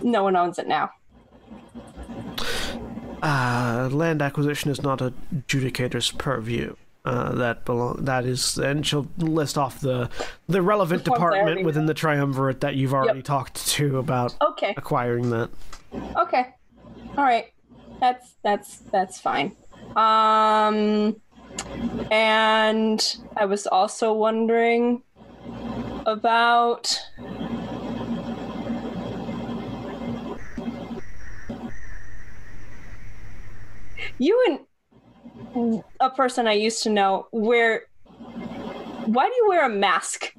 no 0.03 0.23
one 0.23 0.35
owns 0.35 0.59
it 0.59 0.67
now. 0.67 0.91
Uh, 3.21 3.89
land 3.91 4.21
acquisition 4.21 4.71
is 4.71 4.81
not 4.81 5.01
a 5.01 5.13
judicator's 5.47 6.11
purview. 6.11 6.75
Uh, 7.05 7.33
that 7.33 7.63
belong. 7.65 8.03
That 8.03 8.25
is, 8.25 8.57
and 8.57 8.85
she'll 8.85 9.07
list 9.17 9.57
off 9.57 9.79
the 9.79 10.09
the 10.47 10.61
relevant 10.61 11.05
The 11.05 11.11
ones 11.11 11.21
I 11.21 11.23
already 11.23 11.39
department 11.41 11.65
within 11.65 11.85
the 11.85 11.93
triumvirate 11.93 12.59
that 12.61 12.75
you've 12.75 12.93
already 12.93 13.19
Yep. 13.19 13.25
talked 13.25 13.67
to 13.69 13.97
about 13.99 14.35
Okay. 14.41 14.73
acquiring 14.77 15.29
that. 15.29 15.49
Okay. 16.17 16.47
All 17.17 17.23
right. 17.23 17.47
That's 18.01 18.35
that's 18.43 18.77
that's 18.91 19.19
fine. 19.19 19.55
Um 19.95 21.15
and 22.11 23.17
I 23.37 23.45
was 23.45 23.65
also 23.65 24.13
wondering 24.13 25.01
about 26.05 26.99
you 34.19 34.59
and 35.55 35.83
a 35.99 36.09
person 36.09 36.47
I 36.47 36.53
used 36.53 36.83
to 36.83 36.89
know 36.89 37.27
where 37.31 37.83
why 39.05 39.27
do 39.27 39.33
you 39.33 39.45
wear 39.49 39.65
a 39.65 39.69
mask? 39.69 40.35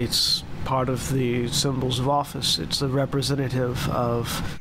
It's 0.00 0.42
part 0.64 0.88
of 0.88 1.12
the 1.12 1.48
symbols 1.48 1.98
of 1.98 2.08
office. 2.08 2.58
It's 2.58 2.80
a 2.80 2.88
representative 2.88 3.88
of 3.90 4.58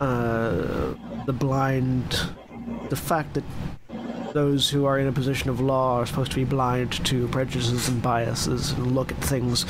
uh, 0.00 0.94
the 1.24 1.32
blind. 1.32 2.20
The 2.90 2.96
fact 2.96 3.34
that 3.34 3.44
those 4.34 4.68
who 4.68 4.84
are 4.84 4.98
in 4.98 5.06
a 5.06 5.12
position 5.12 5.48
of 5.48 5.60
law 5.60 6.00
are 6.00 6.06
supposed 6.06 6.30
to 6.32 6.36
be 6.36 6.44
blind 6.44 7.04
to 7.06 7.26
prejudices 7.28 7.88
and 7.88 8.02
biases 8.02 8.72
and 8.72 8.94
look 8.94 9.10
at 9.10 9.18
things 9.18 9.64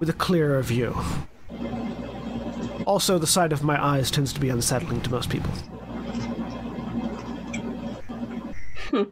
with 0.00 0.08
a 0.08 0.14
clearer 0.14 0.62
view. 0.62 0.96
Also, 2.90 3.18
the 3.18 3.26
sight 3.26 3.52
of 3.52 3.62
my 3.62 3.80
eyes 3.80 4.10
tends 4.10 4.32
to 4.32 4.40
be 4.40 4.48
unsettling 4.48 5.00
to 5.02 5.10
most 5.10 5.30
people. 5.30 5.52
Hmm. 8.90 9.04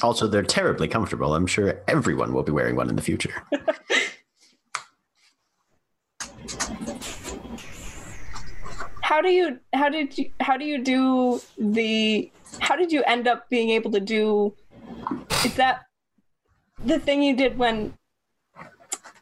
Also, 0.00 0.28
they're 0.28 0.44
terribly 0.44 0.86
comfortable. 0.86 1.34
I'm 1.34 1.48
sure 1.48 1.82
everyone 1.88 2.32
will 2.32 2.44
be 2.44 2.52
wearing 2.52 2.76
one 2.76 2.88
in 2.88 2.94
the 2.94 3.02
future. 3.02 3.34
how 9.02 9.20
do 9.20 9.28
you 9.28 9.58
how 9.72 9.88
did 9.88 10.16
you 10.16 10.30
how 10.38 10.56
do 10.56 10.64
you 10.64 10.78
do 10.78 11.40
the 11.58 12.30
how 12.60 12.76
did 12.76 12.92
you 12.92 13.02
end 13.08 13.26
up 13.26 13.50
being 13.50 13.70
able 13.70 13.90
to 13.90 13.98
do 13.98 14.54
is 15.44 15.56
that 15.56 15.82
the 16.84 17.00
thing 17.00 17.24
you 17.24 17.34
did 17.34 17.58
when 17.58 17.92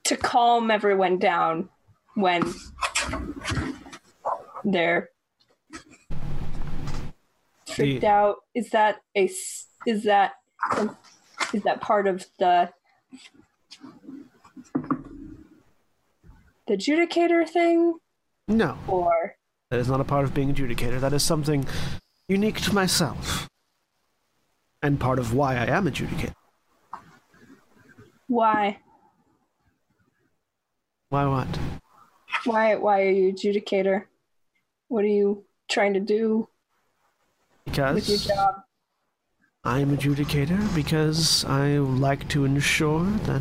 to 0.05 0.15
calm 0.15 0.71
everyone 0.71 1.17
down 1.19 1.71
when 2.17 2.43
they're 4.65 5.11
freaked 7.67 8.03
The- 8.03 8.07
out 8.09 8.37
is 8.55 8.71
that 8.71 9.01
a 9.17 9.31
is 9.87 10.05
that 10.05 10.33
is 11.53 11.63
that 11.63 11.81
part 11.81 12.07
of 12.07 12.27
the 12.39 12.71
the 16.67 16.77
judicator 16.77 17.49
thing 17.49 17.95
No, 18.49 18.79
or 18.87 19.37
that 19.71 19.81
is 19.81 19.89
not 19.89 20.01
a 20.01 20.05
part 20.05 20.25
of 20.25 20.35
being 20.35 20.55
adjudicator. 20.55 21.01
That 21.01 21.13
is 21.13 21.23
something 21.23 21.67
unique 22.29 22.61
to 22.63 22.75
myself. 22.75 23.49
And 24.83 24.99
part 25.01 25.19
of 25.19 25.33
why 25.35 25.57
I 25.57 25.67
am 25.67 25.87
adjudicator. 25.87 26.35
why 28.27 28.79
Why 31.09 31.27
what? 31.27 31.49
Why 32.45 32.75
why 32.77 33.03
are 33.03 33.11
you 33.11 33.33
adjudicator? 33.33 34.05
What 34.93 35.05
are 35.05 35.09
you 35.23 35.47
trying 35.71 35.95
to 35.95 36.01
do 36.01 36.51
with 37.65 38.09
your 38.11 38.19
job? 38.19 38.57
I'm 39.65 39.95
a 39.95 39.97
judicator 39.97 40.63
because 40.75 41.47
I 41.47 41.79
like 41.79 42.29
to 42.29 42.45
ensure 42.45 43.07
that 43.25 43.41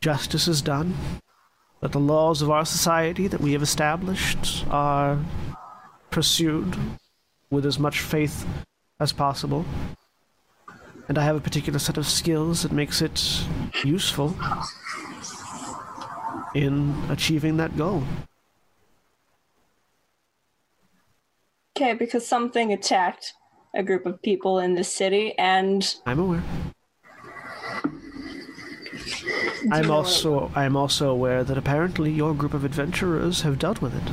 justice 0.00 0.46
is 0.46 0.62
done, 0.62 0.94
that 1.80 1.90
the 1.90 1.98
laws 1.98 2.40
of 2.40 2.50
our 2.50 2.64
society 2.64 3.26
that 3.26 3.40
we 3.40 3.52
have 3.52 3.62
established 3.62 4.64
are 4.70 5.18
pursued 6.12 6.78
with 7.50 7.66
as 7.66 7.80
much 7.80 8.02
faith 8.02 8.46
as 9.00 9.12
possible. 9.12 9.64
And 11.08 11.18
I 11.18 11.24
have 11.24 11.34
a 11.34 11.40
particular 11.40 11.80
set 11.80 11.96
of 11.96 12.06
skills 12.06 12.62
that 12.62 12.70
makes 12.70 13.02
it 13.02 13.42
useful 13.82 14.36
in 16.54 16.94
achieving 17.08 17.56
that 17.56 17.76
goal. 17.76 18.04
Okay, 21.80 21.94
because 21.94 22.26
something 22.26 22.74
attacked 22.74 23.32
a 23.74 23.82
group 23.82 24.04
of 24.04 24.20
people 24.20 24.58
in 24.58 24.74
the 24.74 24.84
city 24.84 25.32
and 25.38 25.96
I'm 26.04 26.18
aware. 26.18 26.42
I'm 29.72 29.90
also 29.90 30.52
I'm 30.54 30.76
also 30.76 31.08
aware 31.08 31.42
that 31.42 31.56
apparently 31.56 32.10
your 32.10 32.34
group 32.34 32.52
of 32.52 32.66
adventurers 32.66 33.40
have 33.42 33.58
dealt 33.58 33.80
with 33.80 33.94
it. 33.94 34.12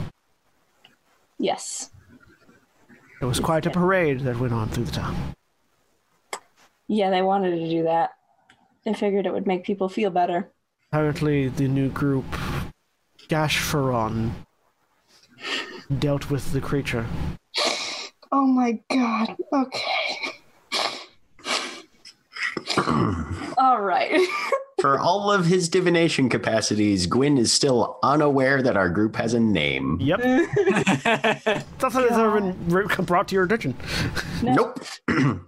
yes. 1.37 1.89
There 3.19 3.27
was 3.27 3.41
quite 3.41 3.65
a 3.65 3.69
parade 3.69 4.21
that 4.21 4.39
went 4.39 4.53
on 4.53 4.69
through 4.69 4.85
the 4.85 4.93
town. 4.93 5.35
Yeah, 6.87 7.09
they 7.09 7.21
wanted 7.21 7.59
to 7.59 7.69
do 7.69 7.83
that. 7.83 8.11
They 8.85 8.93
figured 8.93 9.25
it 9.25 9.33
would 9.33 9.45
make 9.45 9.65
people 9.65 9.89
feel 9.89 10.09
better. 10.09 10.53
Apparently, 10.89 11.49
the 11.49 11.67
new 11.67 11.89
group, 11.89 12.23
Gashfaron, 13.27 14.31
dealt 15.99 16.29
with 16.29 16.53
the 16.53 16.61
creature. 16.61 17.05
Oh 18.31 18.45
my 18.45 18.79
god. 18.89 19.35
Okay. 19.53 20.31
All 23.57 23.81
right. 23.81 24.19
For 24.81 24.99
all 24.99 25.31
of 25.31 25.47
his 25.47 25.69
divination 25.69 26.29
capacities, 26.29 27.07
Gwyn 27.07 27.39
is 27.39 27.51
still 27.51 27.97
unaware 28.03 28.61
that 28.61 28.77
our 28.77 28.89
group 28.89 29.15
has 29.15 29.33
a 29.33 29.39
name. 29.39 29.97
Yep. 29.99 30.19
Nothing 30.23 32.03
has 32.03 32.11
ever 32.11 32.39
been 32.41 32.85
brought 33.05 33.27
to 33.29 33.35
your 33.35 33.45
attention. 33.45 33.75
Nope. 34.43 34.79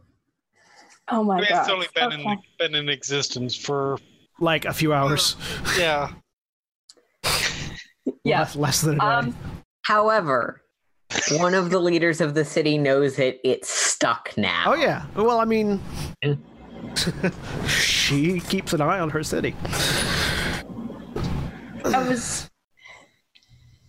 Oh 1.11 1.23
my 1.23 1.39
It's 1.39 1.49
god. 1.49 1.61
It's 1.61 1.69
only 1.72 1.88
been 1.95 2.11
in 2.11 2.38
been 2.60 2.76
in 2.76 2.88
existence 2.88 3.56
for 3.56 3.97
Like 4.39 4.65
a 4.65 4.73
few 4.73 4.93
hours. 4.93 5.35
yeah. 5.76 6.11
Yeah. 8.23 8.39
Less, 8.41 8.56
less 8.56 8.81
than 8.81 8.95
a 8.97 8.99
day. 8.99 9.06
Um 9.06 9.35
However, 9.81 10.61
one 11.38 11.53
of 11.56 11.69
the 11.72 11.80
leaders 11.80 12.22
of 12.22 12.34
the 12.34 12.45
city 12.45 12.77
knows 12.77 13.18
it. 13.19 13.40
It's 13.44 13.69
stuck 13.69 14.31
now. 14.38 14.64
oh, 14.68 14.73
yeah. 14.76 15.06
Well, 15.15 15.40
I 15.40 15.45
mean, 15.45 15.80
she 17.68 18.40
keeps 18.41 18.73
an 18.73 18.81
eye 18.81 18.99
on 18.99 19.10
her 19.10 19.23
city. 19.23 19.56
I 21.86 22.07
was 22.07 22.49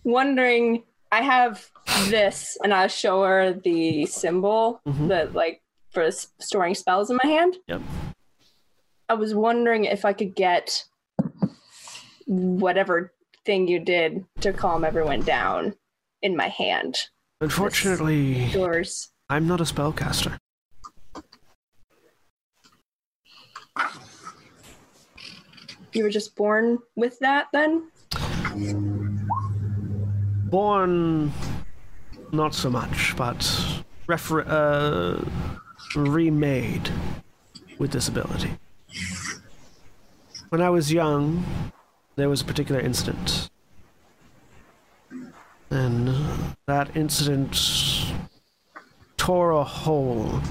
wondering. 0.03 0.83
I 1.13 1.21
have 1.23 1.69
this, 2.07 2.57
and 2.63 2.73
I'll 2.73 2.87
show 2.87 3.23
her 3.23 3.51
the 3.51 4.05
symbol 4.05 4.79
Mhm. 4.87 5.09
that, 5.09 5.33
like, 5.33 5.61
for 5.89 6.09
storing 6.39 6.73
spells 6.73 7.09
in 7.11 7.19
my 7.21 7.29
hand. 7.29 7.57
Yep. 7.67 7.81
I 9.09 9.13
was 9.15 9.35
wondering 9.35 9.83
if 9.83 10.05
I 10.05 10.13
could 10.13 10.33
get 10.33 10.85
whatever 12.27 13.11
thing 13.45 13.67
you 13.67 13.79
did 13.79 14.23
to 14.39 14.53
calm 14.53 14.85
everyone 14.85 15.19
down 15.21 15.73
in 16.21 16.35
my 16.35 16.47
hand. 16.47 16.97
Unfortunately, 17.39 18.45
Yours. 18.45 19.09
I'm 19.29 19.47
not 19.47 19.61
a 19.61 19.63
spellcaster. 19.63 20.37
You 25.93 26.03
were 26.03 26.09
just 26.09 26.35
born 26.35 26.79
with 26.95 27.19
that 27.19 27.47
then? 27.51 27.89
Born, 30.49 31.31
not 32.31 32.53
so 32.53 32.69
much, 32.69 33.15
but 33.17 33.83
refer- 34.07 34.41
uh, 34.41 35.23
remade 35.95 36.89
with 37.77 37.91
this 37.91 38.07
ability. 38.07 38.51
When 40.49 40.61
I 40.61 40.69
was 40.69 40.91
young, 40.91 41.43
there 42.15 42.29
was 42.29 42.41
a 42.41 42.45
particular 42.45 42.79
incident. 42.81 43.50
And 45.71 46.09
uh, 46.09 46.13
that 46.67 46.95
incident 46.95 47.57
tore 49.17 49.51
a 49.51 49.63
hole 49.63 50.41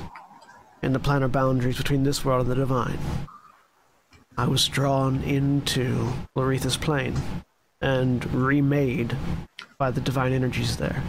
in 0.83 0.93
the 0.93 1.01
planar 1.01 1.31
boundaries 1.31 1.77
between 1.77 2.05
this 2.05 2.25
world 2.25 2.43
and 2.43 2.51
the 2.51 2.55
divine. 2.55 2.99
I 4.39 4.49
was 4.49 4.67
drawn 4.67 5.23
into 5.23 6.11
Loretha's 6.35 6.79
plane 6.79 7.15
and 7.83 8.25
remade 8.33 9.17
by 9.77 9.91
the 9.91 10.01
divine 10.01 10.33
energies 10.33 10.79
there. 10.79 11.03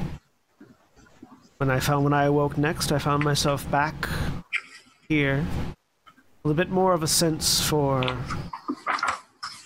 When 1.57 1.69
I 1.69 1.79
found 1.79 2.03
when 2.03 2.13
I 2.13 2.25
awoke 2.25 2.57
next, 2.57 2.91
I 2.91 2.99
found 2.99 3.23
myself 3.23 3.69
back 3.71 4.09
here 5.07 5.45
with 6.43 6.51
a 6.51 6.55
bit 6.55 6.69
more 6.69 6.93
of 6.93 7.03
a 7.03 7.07
sense 7.07 7.65
for 7.65 8.01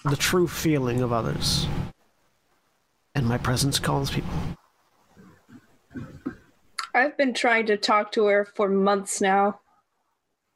the 0.03 0.17
true 0.17 0.47
feeling 0.47 1.01
of 1.01 1.11
others. 1.11 1.67
And 3.15 3.25
my 3.25 3.37
presence 3.37 3.79
calls 3.79 4.11
people. 4.11 4.29
I've 6.93 7.17
been 7.17 7.33
trying 7.33 7.65
to 7.67 7.77
talk 7.77 8.11
to 8.13 8.25
her 8.25 8.45
for 8.45 8.69
months 8.69 9.21
now. 9.21 9.61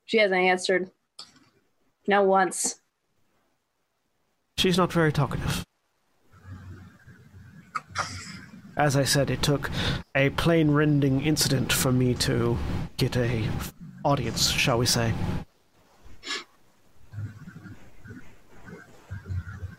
She 0.06 0.18
hasn't 0.18 0.40
answered. 0.40 0.92
Not 2.08 2.26
once. 2.26 2.82
She's 4.58 4.78
not 4.78 4.92
very 4.92 5.14
talkative. 5.14 5.66
As 8.76 8.96
I 8.96 9.04
said, 9.04 9.30
it 9.30 9.42
took 9.42 9.70
a 10.16 10.30
plane 10.32 10.72
rending 10.72 11.22
incident 11.22 11.72
for 11.72 11.92
me 11.92 12.14
to 12.16 12.58
get 12.98 13.18
a 13.18 13.48
audience, 14.06 14.50
shall 14.50 14.78
we 14.78 14.86
say. 14.86 15.14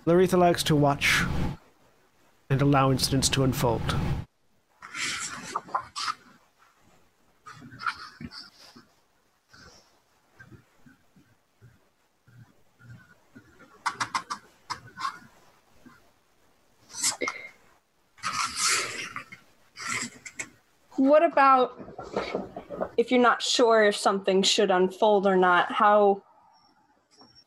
Laretha 0.06 0.38
likes 0.38 0.62
to 0.64 0.76
watch 0.76 1.24
and 2.50 2.60
allow 2.60 2.90
incidents 2.90 3.28
to 3.30 3.44
unfold. 3.44 3.94
What 20.96 21.24
about 21.24 21.80
if 22.98 23.10
you're 23.10 23.20
not 23.20 23.40
sure 23.40 23.84
if 23.84 23.96
something 23.96 24.42
should 24.42 24.70
unfold 24.70 25.26
or 25.26 25.36
not? 25.36 25.72
How. 25.72 26.22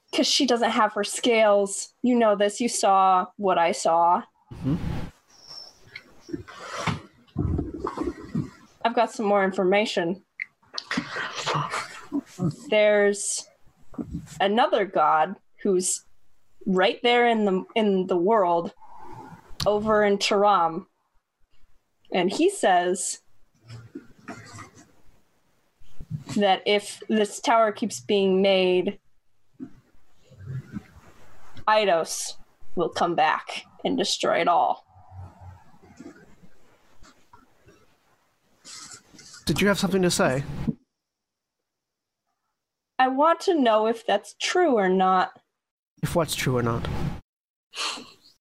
Because 0.09 0.27
she 0.27 0.47
doesn't 0.47 0.71
have 0.71 0.93
her 0.93 1.03
scales. 1.03 1.93
You 2.01 2.15
know 2.15 2.35
this. 2.35 2.59
You 2.59 2.69
saw 2.69 3.27
what 3.38 3.57
I 3.59 3.71
saw. 3.71 4.23
Mm-hmm. 4.53 4.93
I've 8.85 8.95
got 8.95 9.11
some 9.11 9.26
more 9.26 9.43
information. 9.43 10.23
There's 12.69 13.47
another 14.39 14.85
god 14.85 15.35
who's 15.61 16.03
right 16.65 16.99
there 17.03 17.27
in 17.27 17.45
the 17.45 17.64
in 17.76 18.07
the 18.07 18.18
world 18.18 18.73
over 19.65 20.03
in 20.03 20.18
Taram. 20.18 20.85
And 22.11 22.31
he 22.31 22.49
says 22.49 23.22
that 26.35 26.61
if 26.65 27.01
this 27.10 27.39
tower 27.39 27.72
keeps 27.72 27.99
being 28.01 28.41
made, 28.41 28.99
Eidos 31.68 32.34
will 32.76 32.89
come 32.89 33.15
back 33.15 33.64
and 33.85 33.97
destroy 33.97 34.39
it 34.41 34.47
all. 34.47 34.85
Did 39.45 39.61
you 39.61 39.68
have 39.68 39.78
something 39.80 40.02
to 40.02 40.11
say? 40.11 40.44
I 42.99 43.07
want 43.10 43.40
to 43.41 43.60
know 43.60 43.88
if 43.88 44.06
that's 44.06 44.36
true 44.41 44.76
or 44.76 44.88
not. 44.88 45.32
If 46.02 46.15
what's 46.15 46.36
true 46.36 46.57
or 46.57 46.64
not? 46.64 46.88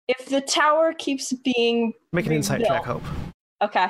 If 0.09 0.27
the 0.27 0.41
tower 0.41 0.93
keeps 0.93 1.33
being 1.33 1.93
Make 2.12 2.27
an 2.27 2.33
insight 2.33 2.65
check, 2.65 2.85
Hope. 2.85 3.03
Okay. 3.62 3.89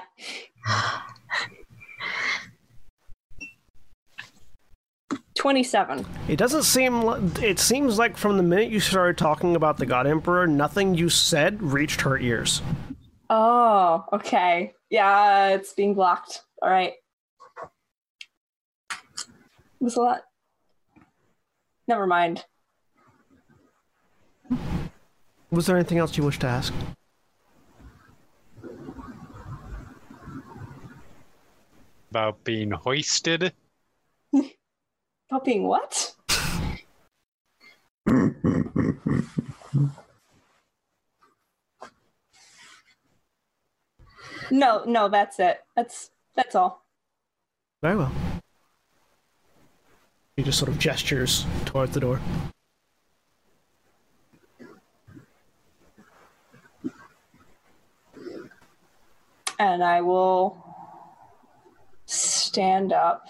Twenty-seven. 5.36 6.06
It 6.28 6.36
doesn't 6.36 6.62
seem. 6.62 7.02
li- 7.02 7.30
It 7.42 7.58
seems 7.58 7.98
like 7.98 8.16
from 8.16 8.36
the 8.36 8.42
minute 8.42 8.70
you 8.70 8.80
started 8.80 9.18
talking 9.18 9.56
about 9.56 9.78
the 9.78 9.86
God 9.86 10.06
Emperor, 10.06 10.46
nothing 10.46 10.94
you 10.94 11.08
said 11.08 11.62
reached 11.62 12.02
her 12.02 12.18
ears. 12.18 12.62
Oh, 13.30 14.04
okay. 14.12 14.74
Yeah, 14.90 15.48
it's 15.48 15.72
being 15.72 15.94
blocked. 15.94 16.42
All 16.60 16.70
right. 16.70 16.92
Was 19.82 19.96
a 19.96 20.00
lot. 20.00 20.22
Never 21.88 22.06
mind. 22.06 22.44
Was 25.50 25.66
there 25.66 25.76
anything 25.76 25.98
else 25.98 26.16
you 26.16 26.24
wish 26.24 26.38
to 26.38 26.46
ask? 26.46 26.72
About 32.10 32.42
being 32.44 32.70
hoisted. 32.70 33.52
About 35.30 35.44
being 35.44 35.64
what? 35.64 36.14
No, 44.50 44.84
no, 44.84 45.08
that's 45.08 45.38
it. 45.38 45.60
That's 45.74 46.10
that's 46.34 46.54
all. 46.54 46.84
Very 47.80 47.96
well. 47.96 48.12
He 50.36 50.42
just 50.42 50.58
sort 50.58 50.70
of 50.70 50.78
gestures 50.78 51.44
towards 51.66 51.92
the 51.92 52.00
door. 52.00 52.20
And 59.58 59.84
I 59.84 60.00
will 60.00 60.56
stand 62.06 62.92
up. 62.92 63.26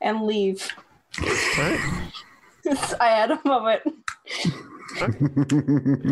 And 0.00 0.22
leave. 0.22 0.68
All 1.20 1.26
right. 1.26 2.10
I 3.00 3.08
had 3.08 3.30
a 3.30 3.40
moment. 3.44 3.82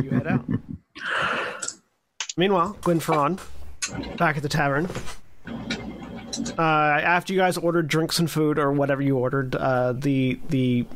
you 0.03 0.11
head 0.11 0.27
out. 0.27 0.45
Meanwhile, 2.37 2.77
Gwynfaran, 2.83 3.39
back 4.17 4.37
at 4.37 4.43
the 4.43 4.49
tavern. 4.49 4.89
Uh, 6.59 6.63
after 6.63 7.33
you 7.33 7.39
guys 7.39 7.57
ordered 7.57 7.89
drinks 7.89 8.19
and 8.19 8.31
food 8.31 8.59
or 8.59 8.73
whatever 8.73 9.03
you 9.03 9.17
ordered, 9.17 9.55
uh, 9.57 9.93
the 9.93 10.39
the 10.49 10.87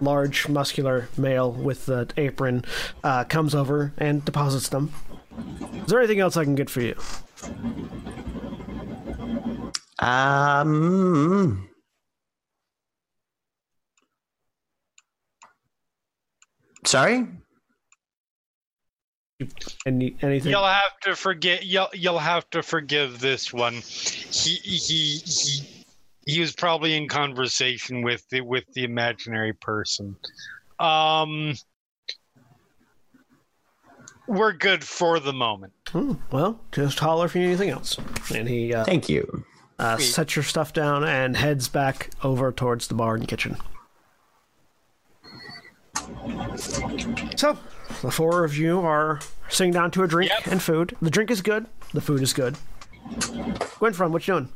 large, 0.00 0.48
muscular 0.48 1.08
male 1.16 1.52
with 1.52 1.86
the 1.86 2.08
apron 2.16 2.64
uh, 3.02 3.24
comes 3.24 3.54
over 3.54 3.92
and 3.98 4.24
deposits 4.24 4.68
them. 4.68 4.92
Is 5.72 5.86
there 5.86 5.98
anything 5.98 6.20
else 6.20 6.36
I 6.36 6.44
can 6.44 6.54
get 6.54 6.70
for 6.70 6.80
you? 6.80 6.94
Um. 9.98 11.69
Sorry. 16.84 17.26
Any 19.86 20.16
anything? 20.20 20.50
You'll 20.50 20.64
have 20.66 20.98
to 21.02 21.16
forget. 21.16 21.64
You'll 21.64 21.88
you'll 21.94 22.18
have 22.18 22.48
to 22.50 22.62
forgive 22.62 23.20
this 23.20 23.52
one. 23.52 23.74
He 23.74 24.56
he 24.56 25.16
he 25.24 25.84
he 26.26 26.40
was 26.40 26.52
probably 26.54 26.94
in 26.94 27.08
conversation 27.08 28.02
with 28.02 28.28
the 28.28 28.42
with 28.42 28.64
the 28.74 28.84
imaginary 28.84 29.54
person. 29.54 30.16
Um, 30.78 31.54
we're 34.28 34.52
good 34.52 34.84
for 34.84 35.18
the 35.20 35.32
moment. 35.32 35.72
Hmm, 35.88 36.14
well, 36.30 36.60
just 36.72 36.98
holler 36.98 37.26
if 37.26 37.34
you 37.34 37.40
need 37.40 37.48
anything 37.48 37.70
else. 37.70 37.96
And 38.34 38.46
he 38.46 38.74
uh, 38.74 38.84
Thank 38.84 39.08
you. 39.08 39.44
uh, 39.78 39.96
sets 39.96 40.36
your 40.36 40.42
stuff 40.42 40.72
down 40.74 41.02
and 41.02 41.36
heads 41.36 41.68
back 41.68 42.10
over 42.22 42.52
towards 42.52 42.88
the 42.88 42.94
bar 42.94 43.14
and 43.14 43.26
kitchen. 43.26 43.56
So, 47.36 47.58
the 48.02 48.10
four 48.10 48.44
of 48.44 48.56
you 48.56 48.80
are 48.80 49.20
sitting 49.48 49.72
down 49.72 49.90
to 49.92 50.02
a 50.02 50.06
drink 50.08 50.30
Yep. 50.30 50.46
and 50.52 50.62
food. 50.62 50.96
The 51.02 51.10
drink 51.10 51.30
is 51.30 51.40
good. 51.42 51.66
The 51.92 52.00
food 52.00 52.22
is 52.22 52.32
good. 52.32 52.56
Gwynfaran, 53.08 54.10
what 54.10 54.26
you 54.28 54.34
doing? 54.34 54.48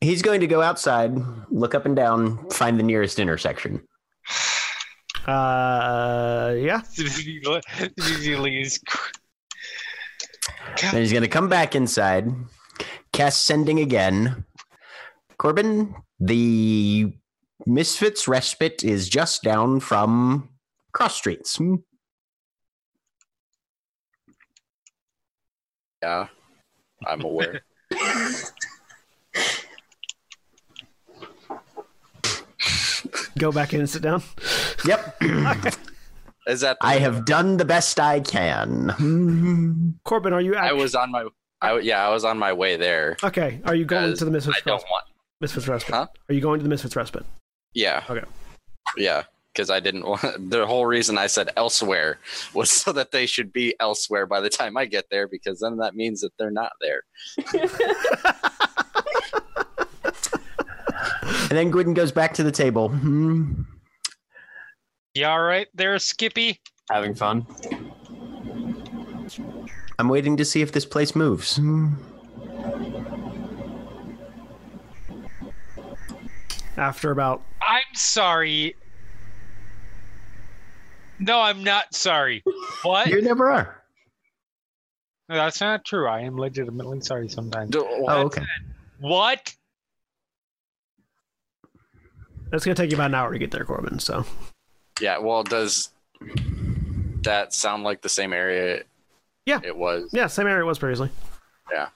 He's 0.00 0.22
going 0.22 0.40
to 0.40 0.46
go 0.46 0.60
outside, 0.62 1.16
look 1.50 1.74
up 1.74 1.86
and 1.86 1.96
down, 1.96 2.48
find 2.50 2.78
the 2.78 2.82
nearest 2.82 3.18
intersection. 3.18 3.82
Uh, 5.26 6.54
yeah. 6.56 6.82
Lee's- 6.98 8.80
Then 10.82 11.00
he's 11.02 11.12
going 11.12 11.22
to 11.22 11.28
come 11.28 11.48
back 11.48 11.74
inside, 11.74 12.30
cast 13.12 13.46
sending 13.46 13.80
again. 13.80 14.44
Korbyn, 15.40 15.94
the 16.20 17.12
Misfits 17.64 18.28
respite 18.28 18.84
is 18.84 19.08
just 19.08 19.42
down 19.42 19.80
from 19.80 20.50
cross 20.92 21.16
streets. 21.16 21.56
Hmm. 21.56 21.76
Yeah, 26.02 26.28
I'm 27.06 27.22
aware. 27.22 27.62
Go 33.38 33.52
back 33.52 33.74
in 33.74 33.80
and 33.80 33.88
sit 33.90 34.02
down. 34.02 34.22
Yep. 34.86 35.22
Is 36.46 36.60
that? 36.60 36.78
I 36.80 36.98
have 36.98 37.24
done 37.26 37.56
the 37.58 37.64
best 37.64 38.00
I 38.00 38.20
can. 38.20 38.88
Korbyn, 40.06 40.32
are 40.32 40.40
you? 40.40 40.54
I 40.56 40.72
was 40.72 40.94
on 40.94 41.10
my. 41.10 41.26
I 41.60 41.68
w- 41.68 41.86
yeah, 41.86 42.06
I 42.06 42.10
was 42.10 42.24
on 42.24 42.38
my 42.38 42.52
way 42.52 42.76
there. 42.76 43.16
Okay. 43.22 43.60
Are 43.64 43.74
you 43.74 43.84
going 43.84 44.14
to 44.16 44.24
the 44.24 44.30
Misfits 44.30 44.56
I 44.56 44.60
don't 44.64 44.74
respite? 44.76 44.90
want. 44.90 45.04
Misfits 45.40 45.68
respite. 45.68 45.94
Huh? 45.94 46.06
Are 46.28 46.34
you 46.34 46.40
going 46.40 46.60
to 46.60 46.62
the 46.62 46.68
Misfits 46.68 46.96
respite? 46.96 47.26
Yeah. 47.76 48.02
Okay. 48.08 48.24
Yeah, 48.96 49.24
because 49.52 49.68
I 49.68 49.80
didn't 49.80 50.06
want. 50.06 50.22
The 50.50 50.66
whole 50.66 50.86
reason 50.86 51.18
I 51.18 51.26
said 51.26 51.50
elsewhere 51.56 52.18
was 52.54 52.70
so 52.70 52.90
that 52.92 53.12
they 53.12 53.26
should 53.26 53.52
be 53.52 53.74
elsewhere 53.78 54.24
by 54.26 54.40
the 54.40 54.48
time 54.48 54.76
I 54.76 54.86
get 54.86 55.10
there, 55.10 55.28
because 55.28 55.60
then 55.60 55.76
that 55.76 55.94
means 55.94 56.22
that 56.22 56.32
they're 56.38 56.50
not 56.50 56.72
there. 56.80 57.02
And 61.48 61.56
then 61.56 61.70
Gwydden 61.70 61.94
goes 61.94 62.10
back 62.10 62.34
to 62.34 62.42
the 62.42 62.50
table. 62.50 62.88
Hmm. 62.88 63.62
You 65.14 65.26
all 65.26 65.42
right 65.42 65.68
there, 65.74 65.96
Skippy? 66.00 66.60
Having 66.90 67.14
fun. 67.14 67.46
I'm 70.00 70.08
waiting 70.08 70.36
to 70.38 70.44
see 70.44 70.62
if 70.62 70.72
this 70.72 70.84
place 70.84 71.14
moves. 71.14 71.56
Hmm. 71.56 71.94
After 76.76 77.12
about 77.12 77.42
I'm 77.66 77.82
sorry. 77.94 78.76
No, 81.18 81.40
I'm 81.40 81.64
not 81.64 81.94
sorry. 81.94 82.42
What? 82.82 83.08
You 83.08 83.22
never 83.22 83.50
are. 83.50 83.82
No, 85.28 85.34
that's 85.36 85.60
not 85.60 85.84
true. 85.84 86.06
I 86.06 86.20
am 86.20 86.36
legitimately 86.36 87.00
sorry 87.00 87.28
sometimes. 87.28 87.70
D- 87.70 87.78
Oh, 87.80 88.22
okay. 88.26 88.42
What? 89.00 89.54
That's 92.50 92.64
gonna 92.64 92.74
take 92.76 92.90
you 92.90 92.96
about 92.96 93.06
an 93.06 93.14
hour 93.14 93.32
to 93.32 93.38
get 93.38 93.50
there, 93.50 93.64
Korbyn. 93.64 94.00
So 94.00 94.24
Yeah. 95.00 95.18
Well, 95.18 95.42
does 95.42 95.88
that 97.24 97.52
sound 97.52 97.82
like 97.82 98.02
the 98.02 98.08
same 98.08 98.32
area? 98.32 98.84
Yeah. 99.46 99.60
It 99.64 99.76
was. 99.76 100.10
yeah, 100.12 100.26
same 100.28 100.46
area 100.46 100.62
it 100.62 100.66
was 100.66 100.78
previously. 100.78 101.10
Yeah. 101.72 101.88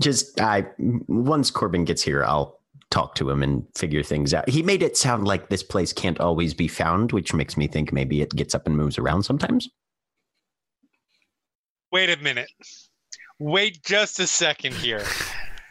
Just 0.00 0.40
I 0.40 0.66
once 0.78 1.50
Korbyn 1.50 1.84
gets 1.84 2.02
here, 2.02 2.24
I'll 2.24 2.58
talk 2.94 3.16
to 3.16 3.28
him 3.28 3.42
and 3.42 3.66
figure 3.76 4.04
things 4.04 4.32
out. 4.32 4.48
He 4.48 4.62
made 4.62 4.82
it 4.82 4.96
sound 4.96 5.26
like 5.26 5.48
this 5.48 5.64
place 5.64 5.92
can't 5.92 6.20
always 6.20 6.54
be 6.54 6.68
found, 6.68 7.10
which 7.10 7.34
makes 7.34 7.56
me 7.56 7.66
think 7.66 7.92
maybe 7.92 8.22
it 8.22 8.30
gets 8.36 8.54
up 8.54 8.66
and 8.66 8.76
moves 8.76 8.98
around 8.98 9.24
sometimes. 9.24 9.68
Wait 11.90 12.08
a 12.08 12.22
minute. 12.22 12.50
Wait 13.40 13.82
just 13.82 14.20
a 14.20 14.26
second 14.28 14.74
here. 14.74 15.02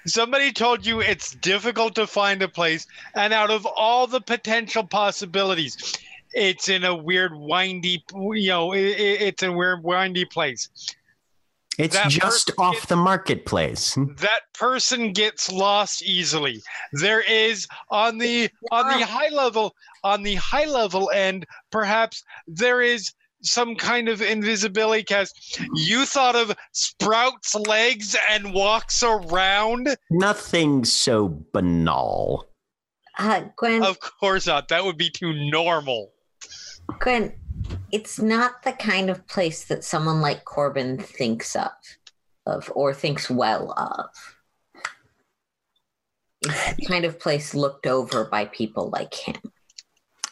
Somebody 0.05 0.51
told 0.51 0.85
you 0.85 0.99
it's 0.99 1.31
difficult 1.35 1.95
to 1.95 2.05
find 2.05 2.41
a 2.41 2.49
place, 2.49 2.85
and 3.15 3.31
out 3.31 3.51
of 3.51 3.65
all 3.65 4.05
the 4.05 4.19
potential 4.19 4.83
possibilities, 4.83 5.93
it's 6.33 6.67
in 6.67 6.83
a 6.83 6.93
weird, 6.93 7.31
windy, 7.33 8.03
you 8.13 8.49
know, 8.49 8.73
it's 8.73 9.43
in 9.43 9.51
a 9.51 9.53
weird, 9.53 9.81
windy 9.81 10.25
place. 10.25 10.67
It's 11.79 11.95
That 11.95 12.09
just 12.09 12.47
person 12.47 12.55
off 12.59 12.73
gets- 12.75 12.85
the 12.87 12.95
marketplace. 12.95 13.97
That 14.17 14.41
person 14.53 15.11
gets 15.11 15.51
lost 15.51 16.03
easily. 16.03 16.61
There 16.93 17.21
is 17.21 17.67
on 17.89 18.19
the 18.19 18.49
on 18.71 18.99
the 18.99 19.05
high 19.05 19.29
level 19.29 19.73
on 20.03 20.21
the 20.23 20.35
high 20.35 20.65
level 20.65 21.09
end, 21.11 21.45
perhaps 21.71 22.23
there 22.47 22.81
is 22.81 23.11
some 23.41 23.75
kind 23.75 24.07
of 24.07 24.21
invisibility 24.21 25.03
cast. 25.03 25.59
You 25.75 26.05
thought 26.05 26.35
of 26.35 26.55
sprouts 26.73 27.55
legs 27.55 28.15
and 28.29 28.53
walks 28.53 29.01
around? 29.03 29.97
Nothing 30.11 30.85
so 30.85 31.43
banal. 31.53 32.47
Uh, 33.17 33.41
Gwen, 33.57 33.83
Of 33.83 33.99
course 33.99 34.47
not. 34.47 34.69
That 34.69 34.85
would 34.85 34.97
be 34.97 35.09
too 35.09 35.33
normal. 35.51 36.11
Gwen, 36.99 37.33
it's 37.91 38.19
not 38.19 38.63
the 38.63 38.73
kind 38.73 39.09
of 39.09 39.27
place 39.27 39.65
that 39.65 39.83
someone 39.83 40.21
like 40.21 40.45
Korbyn 40.45 41.01
thinks 41.01 41.55
of, 41.55 41.71
of 42.45 42.71
or 42.75 42.93
thinks 42.93 43.29
well 43.29 43.71
of. 43.77 44.09
It's 46.41 46.75
the 46.75 46.85
kind 46.85 47.05
of 47.05 47.19
place 47.19 47.53
looked 47.53 47.87
over 47.87 48.25
by 48.25 48.45
people 48.45 48.89
like 48.89 49.13
him. 49.13 49.35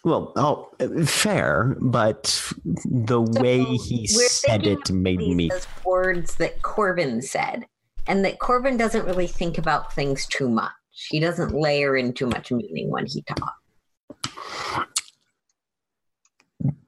Well, 0.03 0.33
oh, 0.35 0.69
fair, 1.05 1.77
but 1.79 2.53
the 2.65 3.21
way 3.21 3.63
he 3.63 4.07
said 4.07 4.65
it 4.65 4.89
made 4.89 5.19
me. 5.19 5.51
words 5.85 6.35
that 6.35 6.61
Korbyn 6.63 7.23
said, 7.23 7.67
and 8.07 8.25
that 8.25 8.39
Korbyn 8.39 8.79
doesn't 8.79 9.05
really 9.05 9.27
think 9.27 9.59
about 9.59 9.93
things 9.93 10.25
too 10.25 10.49
much. 10.49 10.71
He 10.91 11.19
doesn't 11.19 11.53
layer 11.53 11.95
in 11.95 12.13
too 12.13 12.25
much 12.25 12.51
meaning 12.51 12.89
when 12.89 13.05
he 13.05 13.21
talks. 13.21 14.87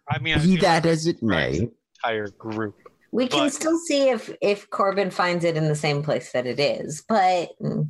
I 0.09 0.19
mean, 0.19 0.35
I 0.35 0.39
Be 0.39 0.53
feel 0.53 0.61
that 0.61 0.85
as 0.85 1.07
it 1.07 1.21
may, 1.23 1.69
entire 2.03 2.29
group. 2.29 2.75
We 3.11 3.27
can 3.27 3.45
But- 3.45 3.53
still 3.53 3.77
see 3.77 4.09
if 4.09 4.33
if 4.41 4.69
Korbyn 4.69 5.11
finds 5.13 5.45
it 5.45 5.55
in 5.55 5.67
the 5.67 5.75
same 5.75 6.03
place 6.03 6.31
that 6.31 6.45
it 6.45 6.59
is, 6.59 7.03
but 7.07 7.49
mm, 7.61 7.89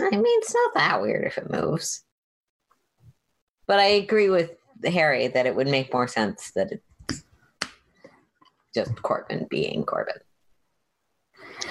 I 0.00 0.10
mean, 0.10 0.22
it's 0.40 0.54
not 0.54 0.74
that 0.74 1.00
weird 1.02 1.24
if 1.24 1.38
it 1.38 1.50
moves. 1.50 2.04
But 3.66 3.80
I 3.80 3.84
agree 3.84 4.30
with 4.30 4.52
Harry 4.84 5.26
that 5.28 5.44
it 5.46 5.54
would 5.54 5.68
make 5.68 5.92
more 5.92 6.08
sense 6.08 6.52
that 6.52 6.72
it's 6.72 7.22
just 8.74 8.94
Korbyn 8.96 9.48
being 9.48 9.84
Korbyn. 9.84 10.18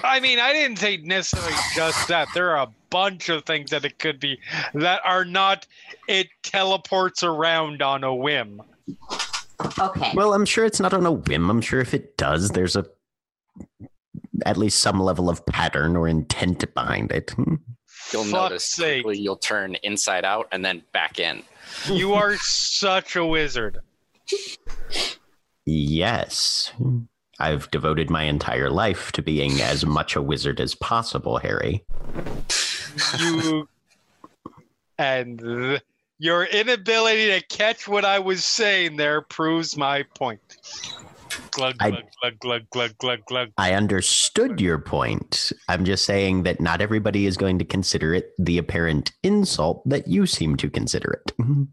I 0.04 0.20
mean, 0.20 0.38
I 0.38 0.52
didn't 0.54 0.78
say 0.78 0.98
necessarily 0.98 1.58
just 1.74 2.08
that. 2.10 2.28
There 2.34 2.52
are 2.56 2.68
a 2.68 2.72
bunch 2.90 3.30
of 3.30 3.46
things 3.46 3.72
that 3.72 3.86
it 3.86 3.98
could 4.00 4.20
be 4.20 4.40
that 4.74 5.02
are 5.06 5.26
not 5.26 5.66
it 6.08 6.28
teleports 6.44 7.24
around 7.24 7.82
on 7.82 8.04
a 8.04 8.14
whim. 8.14 8.62
Okay. 9.80 10.12
well, 10.16 10.34
I'm 10.34 10.46
sure 10.46 10.66
it's 10.66 10.80
not 10.80 10.94
on 10.94 11.06
a 11.06 11.12
whim. 11.12 11.50
I'm 11.50 11.62
sure 11.62 11.80
if 11.80 11.94
it 11.94 12.16
does, 12.18 12.50
there's 12.50 12.76
a 12.76 12.86
at 14.46 14.56
least 14.58 14.80
some 14.80 15.00
level 15.00 15.30
of 15.30 15.46
pattern 15.46 15.96
or 15.96 16.08
intent 16.08 16.74
behind 16.74 17.12
it. 17.12 17.32
Hmm. 17.32 17.56
You'll 18.14 18.24
Fuck's 18.24 18.32
notice 18.34 18.66
sake. 18.66 19.04
quickly 19.04 19.20
you'll 19.22 19.36
turn 19.38 19.76
inside 19.84 20.24
out 20.26 20.48
and 20.52 20.64
then 20.64 20.84
back 20.94 21.20
in. 21.20 21.44
You 21.92 22.14
are 22.14 22.38
such 22.38 23.16
a 23.16 23.26
wizard. 23.26 23.80
Yes. 25.66 26.72
I've 27.40 27.70
devoted 27.72 28.10
my 28.10 28.24
entire 28.24 28.70
life 28.70 29.12
to 29.14 29.22
being 29.22 29.60
as 29.62 29.86
much 29.86 30.16
a 30.16 30.22
wizard 30.22 30.60
as 30.62 30.74
possible, 30.76 31.38
Harry. 31.40 31.84
You 33.20 33.68
and 34.98 35.40
th- 35.40 35.82
your 36.20 36.46
inability 36.46 37.28
to 37.40 37.46
catch 37.48 37.88
what 37.88 38.06
I 38.06 38.20
was 38.20 38.44
saying 38.44 38.98
there 38.98 39.22
proves 39.22 39.78
my 39.78 40.04
point. 40.16 40.42
Glug 41.52 41.76
I- 41.80 41.90
glug 41.90 42.06
glug 42.22 42.40
glug 42.40 42.70
glug 42.70 42.98
glug 42.98 43.26
glug. 43.26 43.50
I 43.58 43.74
understood 43.74 44.62
your 44.62 44.80
point. 44.80 45.52
I'm 45.68 45.86
just 45.86 46.06
saying 46.06 46.44
that 46.44 46.60
not 46.60 46.82
everybody 46.82 47.26
is 47.26 47.38
going 47.38 47.60
to 47.60 47.66
consider 47.66 48.14
it 48.14 48.34
the 48.38 48.58
apparent 48.58 49.12
insult 49.24 49.88
that 49.88 50.08
you 50.08 50.26
seem 50.26 50.56
to 50.58 50.70
consider 50.70 51.12
it. 51.12 51.34
Mm-hmm. 51.38 51.64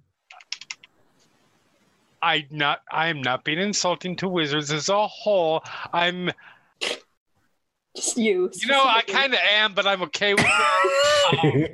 I 2.22 2.46
not 2.50 2.80
I 2.90 3.08
am 3.08 3.20
not 3.20 3.44
being 3.44 3.58
insulting 3.58 4.16
to 4.16 4.28
wizards 4.28 4.72
as 4.72 4.88
a 4.88 5.06
whole. 5.06 5.62
I'm 5.92 6.30
Just 7.96 8.16
you. 8.16 8.50
you 8.54 8.66
know 8.66 8.82
I 8.84 9.02
kind 9.02 9.32
of 9.32 9.40
am, 9.40 9.72
but 9.72 9.86
I'm 9.86 10.02
okay 10.02 10.34
with 10.34 10.44
it. 11.32 11.72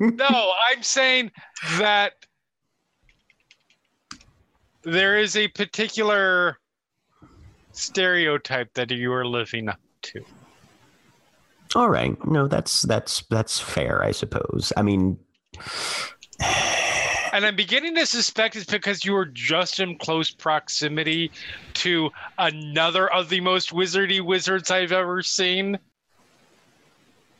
no, 0.16 0.52
I'm 0.70 0.82
saying 0.82 1.32
that 1.78 2.12
there 4.82 5.18
is 5.18 5.36
a 5.36 5.48
particular 5.48 6.58
stereotype 7.72 8.72
that 8.74 8.90
you 8.90 9.12
are 9.12 9.26
living 9.26 9.68
up 9.68 9.80
to. 10.02 10.24
All 11.74 11.88
right. 11.88 12.16
No, 12.26 12.46
that's 12.46 12.82
that's 12.82 13.24
that's 13.30 13.58
fair, 13.58 14.02
I 14.02 14.12
suppose. 14.12 14.72
I 14.76 14.82
mean 14.82 15.18
And 17.32 17.46
I'm 17.46 17.56
beginning 17.56 17.94
to 17.94 18.04
suspect 18.04 18.56
it's 18.56 18.66
because 18.70 19.04
you 19.06 19.12
were 19.14 19.24
just 19.24 19.80
in 19.80 19.96
close 19.96 20.30
proximity 20.30 21.30
to 21.74 22.10
another 22.38 23.10
of 23.10 23.30
the 23.30 23.40
most 23.40 23.70
wizardy 23.70 24.20
wizards 24.20 24.70
I've 24.70 24.92
ever 24.92 25.22
seen. 25.22 25.78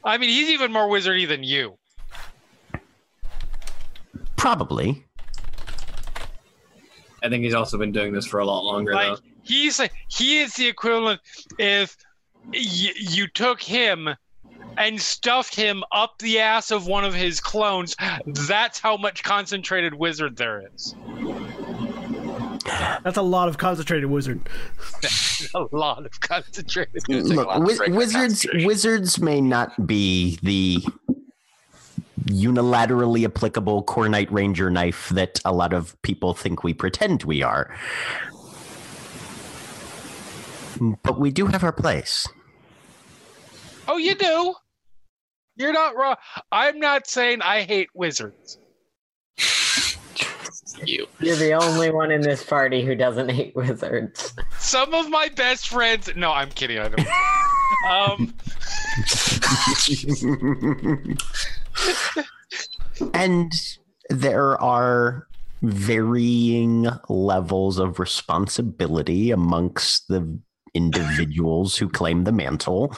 I 0.03 0.17
mean, 0.17 0.31
he's 0.31 0.49
even 0.49 0.73
more 0.73 0.89
wizardy 0.89 1.29
than 1.29 1.45
you. 1.45 1.77
Probably. 4.37 5.05
I 7.23 7.29
think 7.29 7.45
he's 7.45 7.55
also 7.55 7.79
been 7.79 7.93
doing 7.93 8.13
this 8.13 8.27
for 8.27 8.41
a 8.41 8.45
lot 8.45 8.65
longer, 8.65 8.95
Like 8.95 9.17
though. 9.17 9.23
he's 9.43 9.81
he 10.09 10.41
is 10.41 10.55
the 10.55 10.67
equivalent 10.67 11.21
if 11.59 11.97
y- 12.53 12.93
you 12.97 13.29
took 13.29 13.63
him 13.63 14.09
and 14.79 15.01
stuffed 15.01 15.55
him 15.55 15.83
up 15.93 16.19
the 16.19 16.39
ass 16.41 16.71
of 16.71 16.87
one 16.87 17.05
of 17.05 17.15
his 17.15 17.41
clones. 17.41 17.97
That's 18.27 18.79
how 18.79 18.97
much 18.97 19.23
concentrated 19.23 19.95
wizard 19.95 20.37
there 20.37 20.63
is. 20.75 20.95
That's 23.03 23.17
a 23.17 23.23
lot 23.23 23.49
of 23.49 23.59
concentrated 23.59 24.09
wizard. 24.09 24.41
A 25.55 25.67
lot 25.73 26.07
of 26.07 26.21
concentrated. 26.21 27.03
gonna 27.05 27.23
take 27.23 27.33
a 27.33 27.35
Look, 27.35 27.49
wi- 27.49 27.77
break 27.77 27.93
wizards 27.93 28.47
wizards 28.65 29.19
may 29.19 29.41
not 29.41 29.89
be 29.89 30.39
the 30.43 30.81
unilaterally 32.27 33.25
applicable 33.25 33.83
core 33.83 34.09
knight 34.09 34.31
ranger 34.31 34.71
knife 34.71 35.09
that 35.09 35.41
a 35.45 35.53
lot 35.53 35.73
of 35.73 36.01
people 36.03 36.33
think 36.33 36.63
we 36.63 36.73
pretend 36.73 37.25
we 37.25 37.43
are. 37.43 37.75
But 41.03 41.19
we 41.19 41.33
do 41.33 41.47
have 41.47 41.65
our 41.65 41.73
place. 41.73 42.29
Oh, 43.89 43.97
you 43.97 44.15
do. 44.15 44.55
You're 45.57 45.73
not 45.73 45.97
wrong. 45.97 46.17
I'm 46.51 46.79
not 46.79 47.07
saying 47.07 47.43
I 47.43 47.63
hate 47.63 47.91
wizards. 47.95 48.59
You. 50.85 51.07
You're 51.21 51.37
the 51.37 51.53
only 51.53 51.91
one 51.91 52.11
in 52.11 52.23
this 52.23 52.43
party 52.43 52.85
who 52.85 52.95
doesn't 52.95 53.29
hate 53.29 53.55
wizards. 53.55 54.35
Some 54.59 54.95
of 54.95 55.11
my 55.11 55.29
best 55.29 55.69
friends. 55.69 56.11
No, 56.17 56.33
I'm 56.33 56.51
kidding. 56.51 56.79
I 56.79 56.89
don't. 56.89 57.07
um, 57.91 58.35
and 63.15 63.53
there 64.09 64.61
are 64.61 65.29
varying 65.63 66.89
levels 67.09 67.79
of 67.79 68.01
responsibility 68.01 69.31
amongst 69.31 70.09
the 70.09 70.39
individuals 70.75 71.77
who 71.77 71.89
claim 71.89 72.25
the 72.25 72.33
mantle 72.33 72.97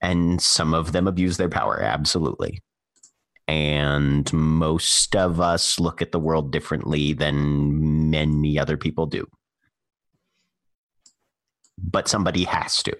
and 0.00 0.40
some 0.40 0.74
of 0.74 0.92
them 0.92 1.06
abuse 1.06 1.36
their 1.36 1.48
power 1.48 1.80
absolutely 1.80 2.60
and 3.48 4.32
most 4.32 5.16
of 5.16 5.40
us 5.40 5.80
look 5.80 6.00
at 6.00 6.12
the 6.12 6.18
world 6.18 6.52
differently 6.52 7.12
than 7.12 8.10
many 8.10 8.58
other 8.58 8.76
people 8.76 9.06
do 9.06 9.26
but 11.78 12.08
somebody 12.08 12.44
has 12.44 12.82
to 12.82 12.96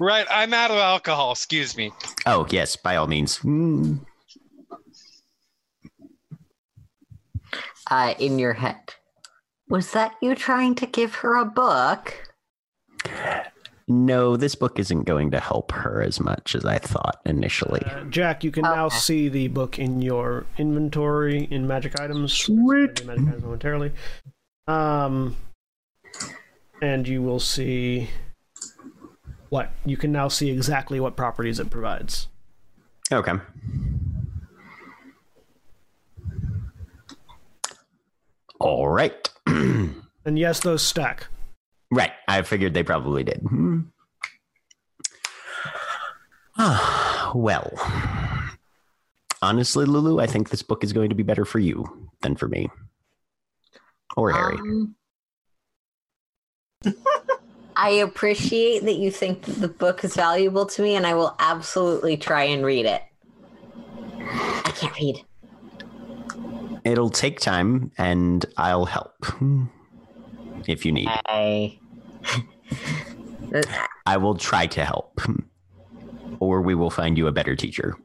right. 0.00 0.26
I'm 0.30 0.52
out 0.54 0.70
of 0.70 0.78
alcohol. 0.78 1.32
Excuse 1.32 1.76
me. 1.76 1.92
oh 2.26 2.46
yes 2.50 2.74
by 2.76 2.96
all 2.96 3.06
means 3.06 3.36
Hmm. 3.36 3.96
Uh, 7.90 8.14
in 8.18 8.38
your 8.38 8.52
head. 8.52 8.94
Was 9.68 9.92
that 9.92 10.14
you 10.22 10.34
trying 10.34 10.74
to 10.76 10.86
give 10.86 11.16
her 11.16 11.36
a 11.36 11.44
book? 11.44 12.34
No, 13.88 14.36
this 14.36 14.54
book 14.54 14.78
isn't 14.78 15.02
going 15.02 15.32
to 15.32 15.40
help 15.40 15.72
her 15.72 16.00
as 16.00 16.20
much 16.20 16.54
as 16.54 16.64
I 16.64 16.78
thought 16.78 17.20
initially. 17.26 17.82
Uh, 17.84 18.04
Jack, 18.04 18.44
you 18.44 18.52
can 18.52 18.62
now 18.62 18.88
see 18.88 19.28
the 19.28 19.48
book 19.48 19.80
in 19.80 20.00
your 20.00 20.46
inventory 20.58 21.48
in 21.50 21.66
magic 21.66 21.98
items. 21.98 22.32
Sweet. 22.32 23.04
Magic 23.04 23.26
items 23.26 23.42
momentarily. 23.42 23.92
Um, 24.68 25.36
and 26.80 27.08
you 27.08 27.22
will 27.22 27.40
see 27.40 28.08
what 29.48 29.72
you 29.84 29.96
can 29.96 30.12
now 30.12 30.28
see 30.28 30.50
exactly 30.50 31.00
what 31.00 31.16
properties 31.16 31.58
it 31.58 31.70
provides. 31.70 32.28
Okay. 33.12 33.32
All 38.60 38.88
right. 38.88 39.28
And 40.22 40.38
yes, 40.38 40.60
those 40.60 40.82
stack. 40.82 41.28
right. 41.90 42.12
I 42.28 42.42
figured 42.42 42.74
they 42.74 42.82
probably 42.82 43.24
did. 43.24 43.38
Hmm. 43.38 43.80
Ah, 46.62 47.32
well, 47.34 47.72
honestly, 49.40 49.86
Lulu, 49.86 50.20
I 50.20 50.26
think 50.26 50.50
this 50.50 50.62
book 50.62 50.84
is 50.84 50.92
going 50.92 51.08
to 51.08 51.14
be 51.14 51.22
better 51.22 51.46
for 51.46 51.58
you 51.58 52.10
than 52.20 52.36
for 52.36 52.48
me 52.48 52.68
or 54.14 54.30
Harry. 54.30 54.58
Um, 54.58 54.94
I 57.76 57.90
appreciate 57.90 58.84
that 58.84 58.96
you 58.96 59.10
think 59.10 59.42
that 59.42 59.60
the 59.60 59.68
book 59.68 60.04
is 60.04 60.14
valuable 60.14 60.66
to 60.66 60.82
me, 60.82 60.96
and 60.96 61.06
I 61.06 61.14
will 61.14 61.34
absolutely 61.38 62.18
try 62.18 62.44
and 62.44 62.64
read 62.64 62.84
it. 62.84 63.02
I 64.18 64.72
can't 64.76 64.94
read. 64.98 65.24
It'll 66.84 67.10
take 67.10 67.40
time, 67.40 67.92
and 67.98 68.44
I'll 68.56 68.86
help 68.86 69.26
if 70.66 70.84
you 70.84 70.92
need. 70.92 71.08
I. 71.26 71.78
I 74.06 74.16
will 74.16 74.36
try 74.36 74.66
to 74.68 74.84
help, 74.84 75.20
or 76.38 76.62
we 76.62 76.74
will 76.74 76.90
find 76.90 77.18
you 77.18 77.26
a 77.26 77.32
better 77.32 77.56
teacher. 77.56 77.96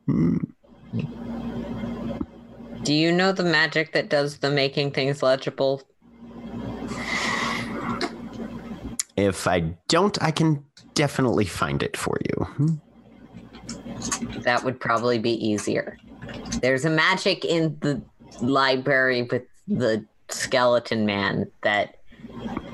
Do 2.83 2.93
you 2.93 3.11
know 3.11 3.31
the 3.31 3.43
magic 3.43 3.93
that 3.93 4.09
does 4.09 4.37
the 4.37 4.49
making 4.49 4.91
things 4.91 5.21
legible? 5.23 5.81
If 9.17 9.47
I 9.47 9.75
don't, 9.87 10.21
I 10.21 10.31
can 10.31 10.63
definitely 10.93 11.45
find 11.45 11.81
it 11.81 11.95
for 11.95 12.17
you. 12.29 12.79
That 14.41 14.63
would 14.63 14.79
probably 14.79 15.19
be 15.19 15.33
easier. 15.45 15.97
There's 16.61 16.85
a 16.85 16.89
magic 16.89 17.45
in 17.45 17.77
the 17.81 18.01
library 18.41 19.23
with 19.23 19.43
the 19.67 20.05
skeleton 20.29 21.05
man 21.05 21.49
that 21.63 21.97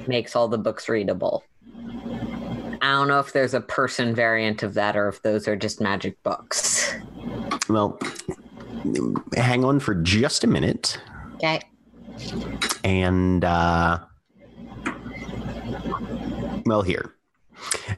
makes 0.07 0.35
all 0.35 0.47
the 0.47 0.57
books 0.57 0.87
readable. 0.89 1.43
I 2.83 2.91
don't 2.93 3.07
know 3.07 3.19
if 3.19 3.33
there's 3.33 3.53
a 3.53 3.61
person 3.61 4.15
variant 4.15 4.63
of 4.63 4.73
that 4.73 4.95
or 4.97 5.07
if 5.07 5.21
those 5.21 5.47
are 5.47 5.55
just 5.55 5.79
magic 5.81 6.21
books. 6.23 6.95
Well, 7.69 7.99
hang 9.35 9.63
on 9.63 9.79
for 9.79 9.93
just 9.95 10.43
a 10.43 10.47
minute, 10.47 10.99
Okay. 11.35 11.61
and 12.83 13.45
uh, 13.45 13.99
well, 16.65 16.81
here 16.81 17.13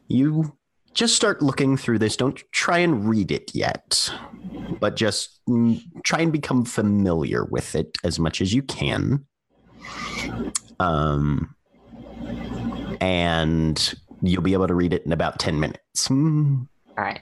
you 0.07 0.55
just 0.93 1.15
start 1.15 1.41
looking 1.41 1.77
through 1.77 1.99
this. 1.99 2.15
Don't 2.15 2.41
try 2.51 2.79
and 2.79 3.07
read 3.07 3.31
it 3.31 3.51
yet, 3.53 4.11
but 4.79 4.95
just 4.95 5.39
mm, 5.47 5.81
try 6.03 6.21
and 6.21 6.31
become 6.31 6.65
familiar 6.65 7.45
with 7.45 7.75
it 7.75 7.97
as 8.03 8.19
much 8.19 8.41
as 8.41 8.53
you 8.53 8.61
can. 8.61 9.25
Um, 10.79 11.55
and 13.01 13.93
you'll 14.21 14.41
be 14.41 14.53
able 14.53 14.67
to 14.67 14.75
read 14.75 14.93
it 14.93 15.05
in 15.05 15.11
about 15.11 15.39
ten 15.39 15.59
minutes. 15.59 16.07
Hmm. 16.07 16.63
All 16.97 17.03
right. 17.03 17.21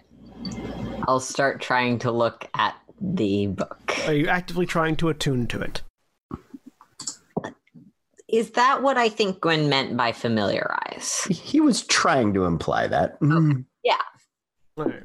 I'll 1.08 1.20
start 1.20 1.62
trying 1.62 2.00
to 2.00 2.12
look 2.12 2.48
at 2.56 2.76
the 3.00 3.48
book. 3.48 3.94
Are 4.08 4.14
you 4.14 4.28
actively 4.28 4.66
trying 4.66 4.96
to 4.98 5.10
attune 5.10 5.48
to 5.48 5.62
it? 5.62 5.82
Is 8.32 8.52
that 8.52 8.82
what 8.82 8.98
I 8.98 9.10
think 9.10 9.42
Gwen 9.42 9.68
meant 9.70 9.98
by 9.98 10.12
familiarize? 10.12 11.24
He 11.30 11.60
was 11.60 11.86
trying 11.86 12.34
to 12.34 12.46
imply 12.46 12.88
that. 12.88 13.18
Hmm. 13.20 13.62
All 14.78 14.86
right. 14.86 15.04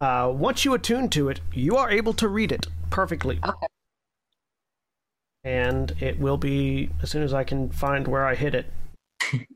Uh, 0.00 0.30
once 0.32 0.64
you 0.64 0.74
attune 0.74 1.08
to 1.10 1.28
it, 1.28 1.40
you 1.52 1.76
are 1.76 1.90
able 1.90 2.12
to 2.14 2.28
read 2.28 2.52
it 2.52 2.66
perfectly. 2.90 3.38
Okay. 3.44 3.66
And 5.44 5.92
it 6.00 6.18
will 6.18 6.36
be 6.36 6.90
as 7.02 7.10
soon 7.10 7.22
as 7.22 7.32
I 7.32 7.44
can 7.44 7.70
find 7.70 8.06
where 8.06 8.26
I 8.26 8.34
hid 8.34 8.54
it. 8.54 8.66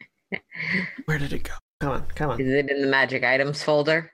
where 1.04 1.18
did 1.18 1.32
it 1.32 1.44
go? 1.44 1.52
Come 1.80 1.92
on, 1.92 2.06
come 2.14 2.30
on. 2.30 2.40
Is 2.40 2.48
it 2.48 2.70
in 2.70 2.80
the 2.80 2.86
magic 2.86 3.22
items 3.24 3.62
folder? 3.62 4.12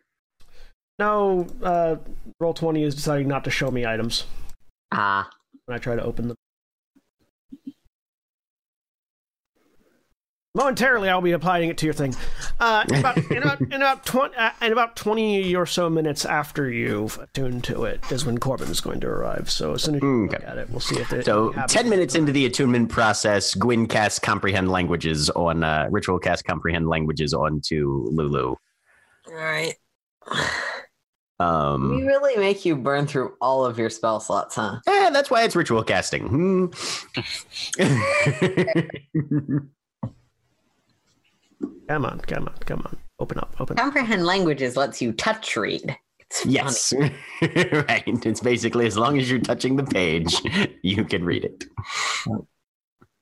No, 0.98 1.46
uh, 1.62 1.96
Roll20 2.42 2.84
is 2.84 2.94
deciding 2.94 3.28
not 3.28 3.44
to 3.44 3.50
show 3.50 3.70
me 3.70 3.86
items 3.86 4.24
Ah, 4.92 5.30
when 5.64 5.76
I 5.76 5.78
try 5.78 5.94
to 5.94 6.02
open 6.02 6.28
them. 6.28 6.36
Momentarily, 10.60 11.08
I'll 11.08 11.20
be 11.20 11.30
applying 11.30 11.70
it 11.70 11.78
to 11.78 11.86
your 11.86 11.92
thing. 11.92 12.12
Uh, 12.58 12.84
in 12.88 12.96
about 12.96 13.18
in 13.18 13.36
about 13.38 13.60
in 13.60 13.72
about, 13.74 14.04
20, 14.04 14.34
uh, 14.36 14.50
in 14.62 14.72
about 14.72 14.96
twenty 14.96 15.54
or 15.54 15.64
so 15.64 15.88
minutes 15.88 16.24
after 16.24 16.68
you've 16.68 17.16
attuned 17.18 17.62
to 17.64 17.84
it 17.84 18.00
is 18.10 18.26
when 18.26 18.36
Korbyn 18.36 18.68
is 18.68 18.80
going 18.80 18.98
to 19.00 19.06
arrive. 19.06 19.48
So 19.48 19.74
as 19.74 19.84
soon 19.84 19.94
as 19.94 20.02
you 20.02 20.22
look 20.26 20.34
Okay. 20.34 20.44
at 20.44 20.58
it, 20.58 20.68
we'll 20.68 20.80
see 20.80 20.98
if 20.98 21.12
it. 21.12 21.24
So, 21.24 21.52
10 21.68 21.88
minutes 21.88 22.16
into 22.16 22.32
the 22.32 22.46
attunement 22.46 22.88
process, 22.88 23.54
Gwyn 23.54 23.86
casts 23.86 24.18
comprehend 24.18 24.72
languages 24.72 25.30
on 25.30 25.62
uh, 25.62 25.86
ritual 25.88 26.18
cast 26.18 26.44
comprehend 26.44 26.88
languages 26.88 27.32
onto 27.32 28.08
Lulu. 28.10 28.56
All 29.28 29.32
right. 29.32 29.74
Um, 31.38 31.90
We 31.94 32.02
really 32.02 32.36
make 32.38 32.64
you 32.64 32.74
burn 32.74 33.06
through 33.06 33.34
all 33.40 33.64
of 33.64 33.78
your 33.78 33.88
spell 33.88 34.18
slots, 34.18 34.56
huh? 34.56 34.80
eh, 34.88 35.10
that's 35.10 35.30
why 35.30 35.44
it's 35.44 35.54
ritual 35.54 35.84
casting. 35.84 36.26
Hmm. 36.26 36.66
Come 41.90 42.04
on, 42.04 42.20
come 42.20 42.46
on, 42.46 42.54
come 42.66 42.82
on. 42.86 42.96
Open 43.18 43.36
up, 43.38 43.52
open 43.58 43.76
up. 43.76 43.82
Comprehend 43.82 44.24
languages 44.24 44.76
lets 44.76 45.02
you 45.02 45.10
touch 45.12 45.56
read. 45.56 45.96
It's 46.20 46.46
yes, 46.46 46.92
right. 47.42 48.04
It's 48.06 48.38
basically 48.38 48.86
as 48.86 48.96
long 48.96 49.18
as 49.18 49.28
you're 49.28 49.40
touching 49.40 49.74
the 49.74 49.82
page, 49.82 50.40
you 50.84 51.04
can 51.04 51.24
read 51.24 51.44
it. 51.44 51.64
All 52.28 52.46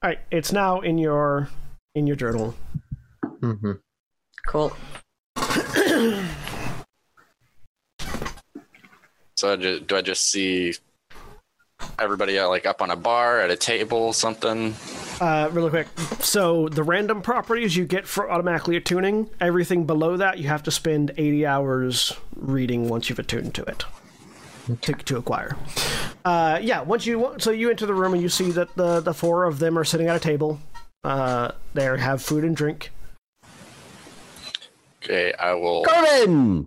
right, 0.05 0.19
it's 0.31 0.53
now 0.53 0.81
in 0.81 0.99
your 0.99 1.49
in 1.95 2.07
your 2.07 2.15
journal. 2.15 2.55
Mm-hmm. 3.41 3.73
Cool. 4.47 4.77
So 9.39 9.53
I 9.53 9.57
ju- 9.57 9.81
do 9.81 9.97
I 9.97 10.03
just 10.03 10.31
see 10.31 10.75
everybody 11.99 12.39
uh, 12.39 12.49
like 12.51 12.67
up 12.67 12.83
on 12.83 12.91
a 12.91 12.97
bar 12.97 13.41
at 13.41 13.51
a 13.51 13.57
table, 13.57 14.13
something? 14.13 14.75
Uh, 15.21 15.49
really 15.53 15.71
quick. 15.71 15.89
So 16.21 16.69
the 16.69 16.83
random 16.83 17.23
properties 17.23 17.77
you 17.77 17.85
get 17.85 18.07
for 18.07 18.31
automatically 18.31 18.77
attuning, 18.77 19.29
everything 19.41 19.85
below 19.85 20.17
that 20.17 20.39
you 20.39 20.49
have 20.49 20.63
to 20.65 20.71
spend 20.71 21.13
80 21.17 21.47
hours 21.47 22.13
reading 22.37 22.89
once 22.89 23.09
you've 23.09 23.19
attuned 23.19 23.55
to 23.55 23.63
it 23.65 23.85
to, 24.83 24.93
to 24.93 25.17
acquire. 25.17 25.57
Uh, 26.25 26.59
yeah, 26.63 26.83
once 26.83 27.07
you 27.07 27.35
so 27.39 27.51
you 27.51 27.71
enter 27.71 27.87
the 27.87 27.95
room 27.95 28.13
and 28.13 28.23
you 28.23 28.29
see 28.29 28.51
that 28.53 28.75
the 28.77 29.01
the 29.01 29.15
four 29.15 29.45
of 29.45 29.59
them 29.59 29.79
are 29.79 29.85
sitting 29.85 30.09
at 30.09 30.17
a 30.17 30.21
table. 30.21 30.61
Uh, 31.05 31.53
they 31.75 31.85
have 31.85 32.23
food 32.23 32.45
and 32.45 32.57
drink. 32.57 32.91
Okay, 35.03 35.33
I 35.33 35.55
will 35.55 35.85
Korbyn! 35.85 36.67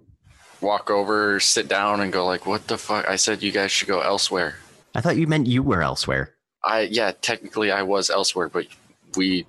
walk 0.61 0.89
over, 0.89 1.39
sit 1.39 1.67
down, 1.67 2.01
and 2.01 2.11
go 2.11 2.25
like, 2.25 2.45
"What 2.45 2.67
the 2.67 2.77
fuck?" 2.77 3.07
I 3.07 3.17
said 3.17 3.43
you 3.43 3.51
guys 3.51 3.71
should 3.71 3.87
go 3.87 4.01
elsewhere. 4.01 4.55
I 4.95 5.01
thought 5.01 5.17
you 5.17 5.27
meant 5.27 5.47
you 5.47 5.63
were 5.63 5.81
elsewhere. 5.81 6.33
I 6.63 6.81
yeah, 6.81 7.11
technically 7.21 7.71
I 7.71 7.81
was 7.83 8.09
elsewhere, 8.09 8.47
but 8.49 8.67
we 9.15 9.45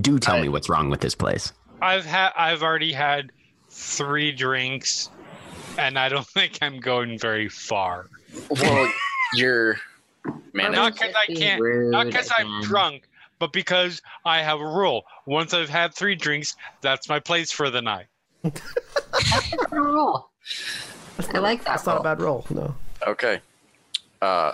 Do 0.00 0.18
tell 0.18 0.36
I- 0.36 0.42
me 0.42 0.48
what's 0.48 0.68
wrong 0.68 0.90
with 0.90 1.00
this 1.00 1.14
place. 1.14 1.52
I've 1.82 2.06
had 2.06 2.32
I've 2.36 2.62
already 2.62 2.92
had 2.92 3.32
three 3.70 4.32
drinks, 4.32 5.10
and 5.78 5.98
I 5.98 6.08
don't 6.08 6.26
think 6.38 6.58
I'm 6.62 6.80
going 6.80 7.18
very 7.18 7.48
far. 7.48 8.06
well, 8.50 8.90
you're 9.34 9.76
man. 10.52 10.72
Not 10.72 10.94
because 10.94 11.14
I 11.14 11.26
can't, 11.32 11.62
not 11.90 12.06
because 12.06 12.30
I'm 12.36 12.62
drunk, 12.62 13.08
but 13.38 13.52
because 13.52 14.00
I 14.24 14.38
have 14.42 14.60
a 14.60 14.66
rule. 14.66 15.04
Once 15.26 15.52
I've 15.54 15.68
had 15.68 15.94
three 15.94 16.14
drinks, 16.14 16.56
that's 16.80 17.08
my 17.08 17.20
place 17.20 17.50
for 17.52 17.68
the 17.70 17.82
night. 17.82 18.06
that's 18.42 19.52
a 19.72 19.76
Rule. 19.80 20.30
I 21.34 21.38
like 21.38 21.60
that. 21.64 21.72
That's 21.72 21.86
not 21.86 22.00
a 22.00 22.02
bad 22.02 22.20
rule. 22.20 22.46
No. 22.50 22.74
Okay. 23.06 23.40
Uh, 24.22 24.52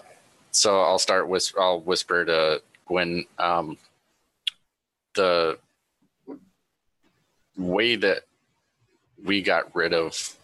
so 0.53 0.81
I'll 0.81 0.99
start 0.99 1.29
with 1.29 1.53
I'll 1.59 1.81
whisper 1.81 2.25
to 2.25 2.63
Gwen. 2.87 3.25
Um, 3.39 3.79
the 5.15 5.59
way 7.57 7.97
that 7.97 8.23
we 9.23 9.43
got 9.43 9.75
rid 9.75 9.93
of 9.93 10.37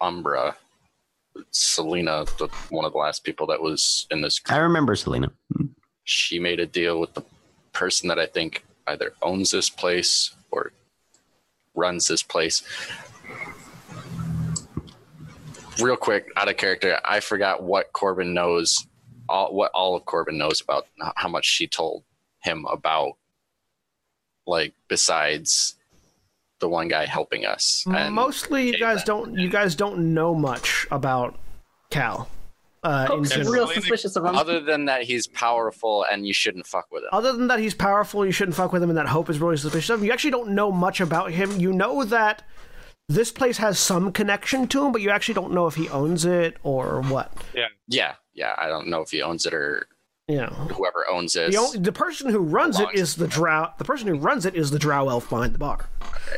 Umbra, 0.00 0.56
Selena, 1.50 2.24
the, 2.38 2.48
one 2.70 2.84
of 2.84 2.92
the 2.92 2.98
last 2.98 3.24
people 3.24 3.46
that 3.48 3.60
was 3.60 4.06
in 4.10 4.20
this 4.20 4.40
I 4.48 4.58
remember 4.58 4.94
Selena. 4.94 5.32
she 6.04 6.38
made 6.38 6.60
a 6.60 6.66
deal 6.66 7.00
with 7.00 7.14
the 7.14 7.24
person 7.72 8.08
that 8.08 8.18
I 8.18 8.26
think 8.26 8.64
either 8.86 9.12
owns 9.22 9.50
this 9.50 9.70
place 9.70 10.34
or 10.50 10.72
runs 11.74 12.06
this 12.06 12.22
place. 12.22 12.62
Real 15.80 15.96
quick, 15.96 16.30
out 16.36 16.48
of 16.48 16.56
character, 16.56 17.00
I 17.04 17.18
forgot 17.18 17.62
what 17.62 17.92
Korbyn 17.92 18.32
knows, 18.32 18.86
all, 19.28 19.54
what 19.54 19.70
all 19.72 19.96
of 19.96 20.04
Korbyn 20.04 20.34
knows 20.34 20.60
about 20.60 20.86
how 21.16 21.28
much 21.28 21.44
she 21.44 21.66
told 21.66 22.04
him 22.42 22.66
about, 22.70 23.12
like 24.46 24.74
besides 24.88 25.76
the 26.60 26.68
one 26.68 26.88
guy 26.88 27.06
helping 27.06 27.44
us. 27.44 27.84
And 27.86 28.14
Mostly, 28.14 28.68
you 28.68 28.78
guys 28.78 29.04
don't 29.04 29.36
you 29.36 29.48
guys 29.48 29.74
don't 29.74 30.14
know 30.14 30.34
much 30.34 30.86
about 30.90 31.38
Cal. 31.90 32.28
Uh, 32.82 33.08
in 33.14 33.24
general. 33.24 33.52
real 33.52 33.66
suspicious 33.66 34.14
of 34.14 34.26
him. 34.26 34.36
other 34.36 34.60
than 34.60 34.84
that, 34.84 35.04
he's 35.04 35.26
powerful 35.26 36.04
and 36.12 36.26
you 36.26 36.34
shouldn't 36.34 36.66
fuck 36.66 36.86
with 36.92 37.02
him. 37.02 37.08
Other 37.12 37.32
than 37.32 37.46
that, 37.46 37.58
he's 37.58 37.72
powerful. 37.72 38.26
You 38.26 38.32
shouldn't 38.32 38.54
fuck 38.54 38.74
with 38.74 38.82
him, 38.82 38.90
and 38.90 38.98
that 38.98 39.06
Hope 39.06 39.30
is 39.30 39.38
really 39.38 39.56
suspicious 39.56 39.88
of 39.88 40.00
him. 40.00 40.06
You 40.06 40.12
actually 40.12 40.32
don't 40.32 40.50
know 40.50 40.70
much 40.70 41.00
about 41.00 41.30
him. 41.30 41.58
You 41.58 41.72
know 41.72 42.04
that 42.04 42.42
this 43.08 43.32
place 43.32 43.56
has 43.56 43.78
some 43.78 44.12
connection 44.12 44.68
to 44.68 44.84
him, 44.84 44.92
but 44.92 45.00
you 45.00 45.08
actually 45.08 45.34
don't 45.34 45.52
know 45.52 45.66
if 45.66 45.76
he 45.76 45.88
owns 45.88 46.26
it 46.26 46.58
or 46.62 47.00
what. 47.02 47.32
Yeah, 47.54 47.68
yeah. 47.88 48.14
I 48.58 48.68
don't 48.68 48.88
know 48.88 49.00
if 49.02 49.10
he 49.10 49.22
owns 49.22 49.46
it 49.46 49.54
or 49.54 49.86
You 50.28 50.36
know, 50.38 50.46
whoever 50.46 51.04
owns 51.10 51.36
it. 51.36 51.50
the, 51.52 51.58
only, 51.58 51.78
the 51.78 51.92
person 51.92 52.30
who 52.30 52.38
runs 52.40 52.80
it 52.80 52.88
is 52.94 53.14
the 53.16 53.28
drow. 53.28 53.68
The 53.78 53.84
person 53.84 54.08
who 54.08 54.16
runs 54.16 54.46
it 54.46 54.54
is 54.54 54.70
the 54.70 54.78
drow 54.78 55.08
elf 55.08 55.28
behind 55.30 55.54
the 55.54 55.58
bar. 55.58 55.88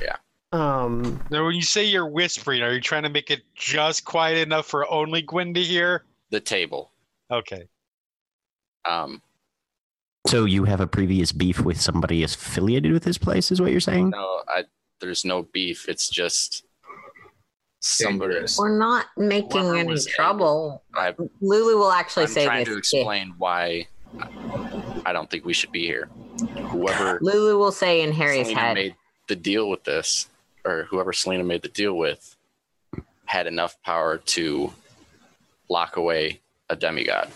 Yeah. 0.02 0.16
Um, 0.52 1.20
Now, 1.30 1.44
when 1.44 1.54
you 1.54 1.62
say 1.62 1.84
you're 1.84 2.08
whispering, 2.08 2.62
are 2.62 2.72
you 2.72 2.80
trying 2.80 3.02
to 3.02 3.08
make 3.08 3.30
it 3.30 3.42
just 3.54 4.04
quiet 4.04 4.38
enough 4.38 4.66
for 4.66 4.90
only 4.90 5.22
Gwen 5.22 5.54
to 5.54 5.60
hear? 5.62 6.04
The 6.30 6.40
table. 6.40 6.92
Okay. 7.30 7.66
Um, 8.88 9.22
So 10.26 10.44
you 10.44 10.64
have 10.64 10.80
a 10.80 10.86
previous 10.86 11.32
beef 11.32 11.60
with 11.60 11.80
somebody 11.80 12.22
affiliated 12.22 12.92
with 12.92 13.04
this 13.04 13.18
place, 13.18 13.50
is 13.50 13.60
what 13.60 13.70
you're 13.72 13.80
saying? 13.80 14.10
No, 14.10 14.42
I, 14.48 14.64
there's 15.00 15.24
no 15.24 15.42
beef. 15.42 15.88
It's 15.88 16.08
just 16.08 16.58
somebody. 16.58 16.65
Dangerous. 17.98 18.58
We're 18.58 18.76
not 18.78 19.06
making 19.16 19.62
Whoever 19.62 19.76
any 19.76 20.00
trouble. 20.00 20.82
I, 20.94 21.14
Lulu 21.40 21.76
will 21.78 21.92
actually 21.92 22.24
I'm 22.24 22.30
say 22.30 22.44
trying 22.44 22.64
this. 22.64 22.72
to 22.74 22.78
explain 22.78 23.34
why 23.38 23.86
I 25.04 25.12
don't 25.12 25.30
think 25.30 25.44
we 25.44 25.52
should 25.52 25.72
be 25.72 25.86
here. 25.86 26.08
Whoever 26.68 27.18
Lulu 27.22 27.58
will 27.58 27.72
say 27.72 28.02
in 28.02 28.12
Harry's 28.12 28.46
Selena 28.48 28.60
head. 28.60 28.74
made 28.74 28.94
the 29.28 29.36
deal 29.36 29.68
with 29.68 29.84
this, 29.84 30.28
or 30.64 30.84
whoever 30.90 31.12
Selena 31.12 31.44
made 31.44 31.62
the 31.62 31.68
deal 31.68 31.96
with, 31.96 32.36
had 33.26 33.46
enough 33.46 33.80
power 33.82 34.18
to 34.18 34.72
lock 35.68 35.96
away 35.96 36.40
a 36.70 36.76
demigod. 36.76 37.28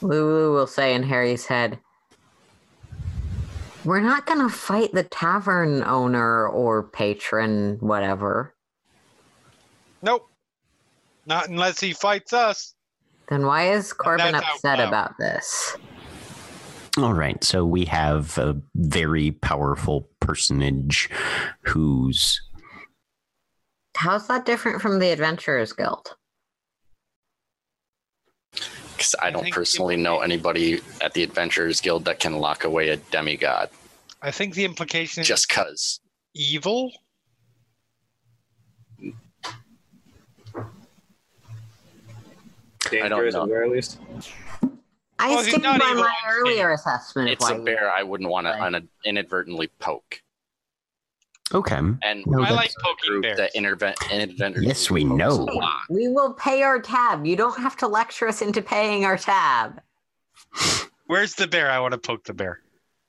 Lulu 0.00 0.52
will 0.54 0.66
say 0.66 0.94
in 0.94 1.02
Harry's 1.02 1.46
head, 1.46 1.78
We're 3.84 4.00
not 4.00 4.26
going 4.26 4.40
to 4.40 4.48
fight 4.48 4.92
the 4.92 5.02
tavern 5.02 5.82
owner 5.82 6.48
or 6.48 6.84
patron, 6.84 7.76
whatever. 7.80 8.54
Nope. 10.02 10.28
Not 11.26 11.48
unless 11.48 11.80
he 11.80 11.92
fights 11.92 12.32
us. 12.32 12.74
Then 13.28 13.46
why 13.46 13.70
is 13.72 13.92
Korbyn 13.92 14.32
that's 14.32 14.34
out 14.34 14.54
upset 14.54 14.80
about 14.80 15.18
this? 15.18 15.76
All 16.98 17.14
right. 17.14 17.42
So 17.42 17.64
we 17.64 17.84
have 17.86 18.38
a 18.38 18.60
very 18.74 19.32
powerful 19.32 20.08
personage 20.20 21.10
who's 21.62 22.40
How's 23.96 24.26
that 24.26 24.44
different 24.44 24.82
from 24.82 24.98
the 24.98 25.10
Adventurers 25.10 25.72
Guild? 25.72 26.16
Because 28.96 29.14
I 29.20 29.26
I 29.26 29.30
don't 29.30 29.42
think 29.42 29.54
personally 29.54 29.96
know 29.96 30.20
anybody 30.20 30.80
at 31.00 31.12
the 31.14 31.22
Adventurers 31.22 31.80
Guild 31.80 32.04
that 32.04 32.20
can 32.20 32.38
lock 32.38 32.64
away 32.64 32.90
a 32.90 32.96
demigod. 32.96 33.70
I 34.22 34.30
think 34.30 34.54
the 34.54 34.64
implication 34.64 35.20
is 35.22 35.28
Just 35.28 35.48
cause. 35.48 36.00
evil. 36.34 36.92
I 42.92 43.08
don't 43.08 43.10
know. 43.10 43.26
at 43.26 43.32
the 43.32 43.46
very 43.46 43.68
least. 43.68 43.98
I 45.18 45.28
Well, 45.30 45.38
he's 45.38 45.48
stand 45.48 45.62
not 45.62 45.80
by 45.80 45.92
my 45.94 46.12
I'm 46.24 46.32
earlier 46.38 46.72
assessment. 46.72 47.28
of 47.28 47.32
It's 47.32 47.48
a 47.48 47.54
bear 47.56 47.90
I 47.90 48.02
wouldn't 48.02 48.28
want 48.30 48.46
Right. 48.46 48.70
to 48.72 48.84
inadvertently 49.04 49.68
poke. 49.78 50.22
Okay. 51.54 51.76
And 51.76 52.24
No, 52.26 52.42
I 52.42 52.50
like 52.50 52.72
poking 52.82 53.10
group 53.10 53.22
bears. 53.22 53.38
that 53.38 53.54
intervent 53.54 53.96
Adventurers 54.10 54.66
Yes, 54.66 54.90
we 54.90 55.04
know. 55.04 55.46
We 55.88 56.08
will 56.08 56.34
pay 56.34 56.62
our 56.62 56.80
tab. 56.80 57.24
You 57.24 57.36
don't 57.36 57.58
have 57.58 57.76
to 57.78 57.86
lecture 57.86 58.26
us 58.26 58.42
into 58.42 58.60
paying 58.60 59.04
our 59.04 59.16
tab. 59.16 59.80
Where's 61.06 61.34
the 61.34 61.46
bear? 61.46 61.70
I 61.70 61.78
want 61.78 61.92
to 61.92 61.98
poke 61.98 62.24
the 62.24 62.34
bear. 62.34 62.60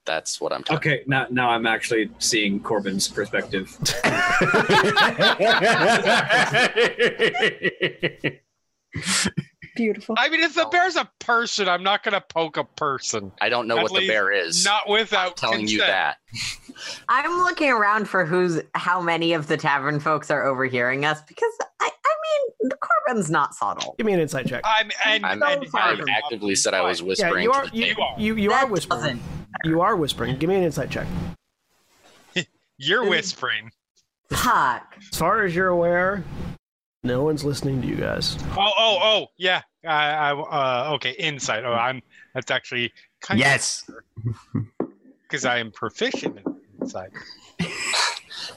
That's 0.04 0.40
what 0.40 0.52
I'm 0.52 0.62
talking 0.62 0.92
Okay, 0.92 1.02
now 1.08 1.26
now 1.30 1.50
I'm 1.50 1.66
actually 1.66 2.08
seeing 2.18 2.60
Korbyn's 2.60 3.08
perspective. 3.08 3.76
Beautiful. 9.76 10.14
I 10.18 10.28
mean, 10.28 10.40
if 10.40 10.54
the 10.54 10.66
bear's 10.72 10.96
a 10.96 11.08
person, 11.20 11.68
I'm 11.68 11.82
not 11.82 12.02
going 12.02 12.14
to 12.14 12.20
poke 12.20 12.56
a 12.56 12.64
person. 12.64 13.30
I 13.40 13.48
don't 13.48 13.68
know 13.68 13.76
At 13.78 13.82
what 13.84 13.92
the 13.92 13.98
least 13.98 14.10
bear 14.10 14.32
is. 14.32 14.64
Not 14.64 14.88
without 14.88 15.36
telling 15.36 15.68
you 15.68 15.78
consent. 15.80 16.16
that. 16.16 16.16
I'm 17.08 17.30
looking 17.44 17.70
around 17.70 18.08
for 18.08 18.24
who's 18.24 18.60
how 18.74 19.00
many 19.00 19.32
of 19.32 19.46
the 19.46 19.56
tavern 19.56 20.00
folks 20.00 20.30
are 20.30 20.44
overhearing 20.44 21.04
us 21.04 21.20
because 21.28 21.52
I, 21.80 21.88
I 21.88 21.88
mean 21.90 22.70
the 22.70 22.76
Korbyn's 22.76 23.30
not 23.30 23.54
subtle. 23.54 23.94
give 23.98 24.06
me 24.06 24.12
an 24.12 24.20
insight 24.20 24.46
check. 24.46 24.62
I'm 24.64 24.90
and, 25.04 25.24
I'm, 25.24 25.42
and 25.42 25.64
I 25.74 25.92
and- 25.92 26.10
actively 26.10 26.54
said 26.54 26.74
I 26.74 26.82
was 26.82 27.02
whispering. 27.02 27.44
Yeah, 27.44 27.48
whispering. 27.50 27.52
you 27.52 27.52
are 27.52 27.64
to 27.70 27.76
you, 27.76 27.84
table. 27.94 28.14
you, 28.18 28.36
you 28.36 28.52
are 28.52 28.66
whispering. 28.66 29.00
doesn't- 29.00 29.22
You 29.64 29.80
are 29.80 29.96
whispering. 29.96 30.36
Give 30.38 30.48
me 30.48 30.56
an 30.56 30.64
insight 30.64 30.90
check. 30.90 31.06
You're 32.78 33.08
whispering. 33.08 33.70
Fuck. 34.30 34.96
As 35.12 35.18
far 35.18 35.44
as 35.44 35.54
you're 35.54 35.68
aware, 35.68 36.24
no 37.06 37.22
one's 37.22 37.44
listening 37.44 37.80
to 37.82 37.86
you 37.88 37.96
guys. 37.96 38.36
Oh, 38.56 38.72
oh, 38.78 38.98
oh, 39.02 39.26
yeah. 39.36 39.62
I, 39.84 40.10
I, 40.12 40.32
uh, 40.90 40.94
okay, 40.94 41.12
insight. 41.12 41.64
Oh, 41.64 41.72
I'm. 41.72 42.02
That's 42.34 42.50
actually 42.50 42.92
kind 43.20 43.38
Yes. 43.40 43.88
because 45.22 45.44
I 45.44 45.58
am 45.58 45.70
proficient 45.70 46.38
in 46.44 46.56
insight. 46.80 47.10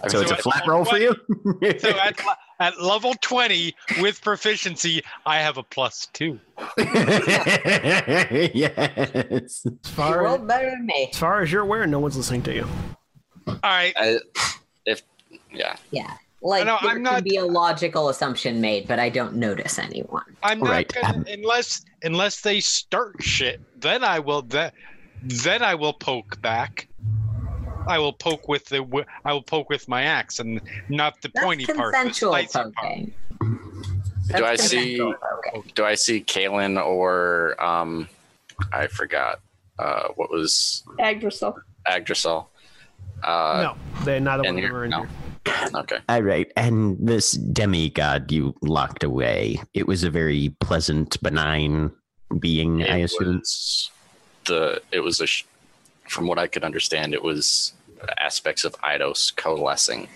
So 0.08 0.22
it's 0.22 0.32
a 0.32 0.38
flat 0.38 0.66
level 0.66 0.76
roll 0.76 0.86
for 0.86 0.98
you. 0.98 1.14
So 1.80 1.90
at, 1.90 2.18
at 2.60 2.82
level 2.82 3.16
twenty 3.22 3.76
with 4.00 4.22
proficiency, 4.22 5.02
I 5.26 5.40
have 5.40 5.58
a 5.58 5.64
plus 5.64 6.08
two. 6.14 6.40
yes. 8.54 9.66
As 9.66 9.90
far 9.92 10.24
Roll 10.24 10.36
as, 10.36 10.42
better 10.42 10.70
than 10.70 10.86
me. 10.86 11.10
as 11.12 11.18
far 11.18 11.42
as 11.42 11.52
you're 11.52 11.64
aware, 11.64 11.86
no 11.86 12.00
one's 12.00 12.16
listening 12.16 12.44
to 12.44 12.54
you. 12.54 12.68
All 13.48 13.58
right. 13.64 13.94
I, 13.98 14.20
if 14.86 15.02
yeah, 15.52 15.76
Yeah. 15.92 16.14
Like 16.42 16.66
know, 16.66 16.78
there 16.82 16.92
I'm 16.92 16.96
could 16.98 17.04
not- 17.04 17.24
be 17.24 17.36
a 17.36 17.46
logical 17.46 18.10
assumption 18.10 18.62
made, 18.62 18.88
but 18.88 18.98
I 19.00 19.10
don't 19.10 19.36
notice 19.36 19.78
anyone. 19.78 20.24
I'm 20.42 20.60
not 20.60 20.70
Right, 20.70 20.88
gonna 20.94 21.18
um, 21.18 21.26
unless 21.28 21.84
unless 22.04 22.42
they 22.42 22.60
start 22.62 23.22
shit. 23.22 23.60
Then 23.82 24.04
I 24.04 24.20
will. 24.20 24.42
Then 24.44 24.72
then 25.24 25.62
I 25.62 25.76
will 25.76 25.94
poke 25.94 26.42
back. 26.42 26.88
I 27.88 28.00
will 28.00 28.14
poke 28.14 28.48
with 28.48 28.66
the. 28.66 29.06
I 29.26 29.34
will 29.34 29.42
poke 29.42 29.70
with 29.70 29.88
my 29.90 30.04
axe 30.04 30.40
and 30.40 30.62
not 30.88 31.22
the 31.22 31.30
That's 31.34 31.46
pointy 31.46 31.66
part. 31.66 31.78
The 31.78 31.84
consensual 31.84 32.32
spicy 32.34 32.52
part. 32.54 32.74
poking. 32.76 33.14
do 34.38 34.46
I 34.46 34.56
see? 34.56 34.98
poking. 34.98 35.72
Do 35.76 35.84
I 35.86 35.96
see 35.96 36.22
Kalen 36.24 36.82
or 36.82 37.62
um, 37.62 38.08
I 38.72 38.88
forgot 38.88 39.42
uh, 39.78 40.10
what 40.16 40.30
was 40.32 40.84
Agdrasil. 41.00 41.60
Agdrasol? 41.88 42.46
Uh, 43.24 43.74
no, 43.76 44.06
they 44.06 44.20
neither 44.22 44.44
in 44.48 44.56
one 44.56 44.64
of 44.64 44.70
them 44.70 44.76
are 44.78 44.84
in 44.86 44.90
No. 44.92 45.06
Okay. 45.74 45.98
All 46.08 46.22
right. 46.22 46.52
And 46.56 46.98
this 47.00 47.34
demigod 47.34 48.32
you 48.32 48.56
locked 48.62 49.04
away, 49.04 49.62
it 49.74 49.88
was 49.88 50.04
a 50.04 50.10
very 50.10 50.56
pleasant, 50.60 51.22
benign 51.22 51.92
being, 52.40 52.84
I 52.84 52.98
assume. 52.98 53.42
the 54.46 54.82
it 54.92 55.00
was 55.00 55.22
a 55.22 55.28
from 56.10 56.28
what 56.28 56.40
I 56.40 56.48
could 56.48 56.64
understand, 56.64 57.14
it 57.14 57.24
was 57.24 57.74
aspects 58.18 58.64
of 58.64 58.74
Eidos 58.82 59.36
coalescing. 59.36 60.08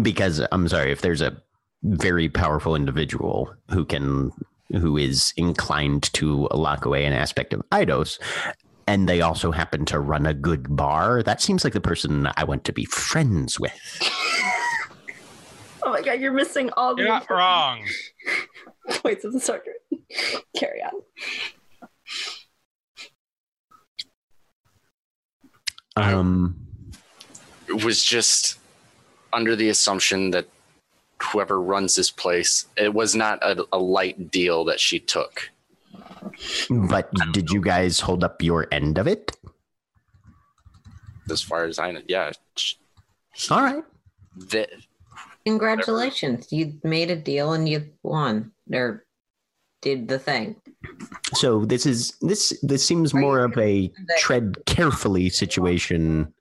Because 0.00 0.42
I'm 0.52 0.68
sorry, 0.68 0.92
if 0.92 1.00
there's 1.00 1.22
a 1.22 1.40
very 1.82 2.28
powerful 2.28 2.74
individual 2.74 3.54
who 3.70 3.84
can 3.84 4.32
who 4.72 4.96
is 4.96 5.32
inclined 5.36 6.12
to 6.14 6.48
lock 6.52 6.84
away 6.84 7.04
an 7.04 7.12
aspect 7.12 7.54
of 7.54 7.62
Eidos, 7.70 8.18
and 8.86 9.08
they 9.08 9.20
also 9.20 9.50
happen 9.50 9.84
to 9.86 9.98
run 9.98 10.26
a 10.26 10.34
good 10.34 10.76
bar, 10.76 11.22
that 11.22 11.40
seems 11.40 11.64
like 11.64 11.72
the 11.72 11.80
person 11.80 12.28
I 12.36 12.44
want 12.44 12.64
to 12.64 12.72
be 12.72 12.84
friends 12.84 13.58
with. 13.58 13.72
Oh 15.82 15.90
my 15.90 16.02
god, 16.02 16.20
you're 16.20 16.32
missing 16.32 16.70
all 16.76 16.94
the 16.94 17.02
You're 17.02 17.10
not 17.10 17.30
wrong. 17.30 17.84
points 18.88 19.24
of 19.24 19.32
the 19.32 19.40
circuit. 19.40 19.82
Carry 20.56 20.80
on. 20.82 21.02
Um 25.96 26.56
It 27.68 27.84
was 27.84 28.04
just 28.04 28.58
under 29.32 29.56
the 29.56 29.68
assumption 29.68 30.30
that 30.30 30.48
whoever 31.22 31.60
runs 31.60 31.94
this 31.94 32.10
place, 32.10 32.66
it 32.76 32.92
was 32.92 33.14
not 33.14 33.42
a, 33.42 33.64
a 33.72 33.78
light 33.78 34.30
deal 34.30 34.64
that 34.64 34.80
she 34.80 34.98
took. 34.98 35.50
But 36.70 37.10
did 37.32 37.50
you 37.50 37.60
guys 37.60 38.00
hold 38.00 38.24
up 38.24 38.42
your 38.42 38.66
end 38.72 38.98
of 38.98 39.06
it? 39.06 39.36
As 41.30 41.42
far 41.42 41.64
as 41.64 41.78
I 41.78 41.90
know, 41.90 42.02
yeah. 42.06 42.32
sh- 42.56 42.74
All 43.50 43.60
right. 43.60 43.84
That 44.50 44.70
Congratulations. 45.44 46.48
You 46.50 46.78
made 46.82 47.10
a 47.10 47.16
deal 47.16 47.52
and 47.52 47.68
you 47.68 47.88
won. 48.02 48.50
Or 48.72 49.06
did 49.80 50.08
the 50.08 50.18
thing. 50.18 50.56
So 51.34 51.64
this 51.64 51.86
is 51.86 52.16
this 52.20 52.58
this 52.62 52.84
seems 52.84 53.14
Are 53.14 53.20
more 53.20 53.44
of 53.44 53.56
a 53.56 53.92
tread 54.18 54.56
carefully 54.66 55.28
situation 55.28 56.32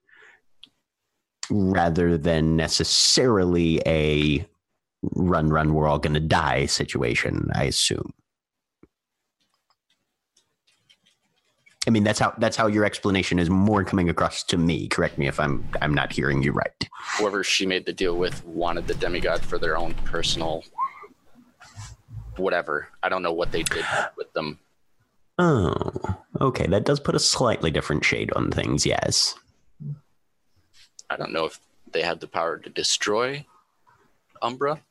rather 1.51 2.17
than 2.17 2.55
necessarily 2.55 3.81
a 3.85 4.45
run 5.13 5.49
run 5.49 5.75
we're 5.75 5.87
all 5.87 5.99
going 5.99 6.15
to 6.15 6.19
die 6.19 6.65
situation, 6.65 7.49
I 7.53 7.65
assume. 7.65 8.13
I 11.87 11.91
mean 11.91 12.03
that's 12.03 12.19
how 12.19 12.33
that's 12.37 12.57
how 12.57 12.67
your 12.67 12.85
explanation 12.85 13.39
is 13.39 13.49
more 13.49 13.83
coming 13.83 14.09
across 14.09 14.43
to 14.43 14.57
me. 14.57 14.87
Correct 14.87 15.17
me 15.17 15.27
if 15.27 15.39
I'm 15.39 15.67
I'm 15.81 15.93
not 15.93 16.11
hearing 16.11 16.41
you 16.41 16.51
right. 16.51 16.89
whoever 17.17 17.43
she 17.43 17.65
made 17.65 17.85
the 17.85 17.93
deal 17.93 18.15
with 18.15 18.43
wanted 18.45 18.87
the 18.87 18.95
demigod 18.95 19.41
for 19.41 19.57
their 19.57 19.77
own 19.77 19.93
personal 20.05 20.63
whatever. 22.37 22.89
I 23.01 23.09
don't 23.09 23.23
know 23.23 23.33
what 23.33 23.51
they 23.51 23.63
did 23.63 23.85
with 24.17 24.31
them. 24.33 24.59
Oh, 25.37 25.91
okay. 26.39 26.67
That 26.67 26.85
does 26.85 26.99
put 26.99 27.15
a 27.15 27.19
slightly 27.19 27.71
different 27.71 28.05
shade 28.05 28.31
on 28.35 28.51
things. 28.51 28.85
Yes. 28.85 29.35
I 31.09 31.17
don't 31.17 31.33
know 31.33 31.45
if 31.45 31.59
they 31.91 32.01
had 32.01 32.19
the 32.19 32.27
power 32.27 32.57
to 32.57 32.69
destroy 32.69 33.45
Umbra. 34.41 34.81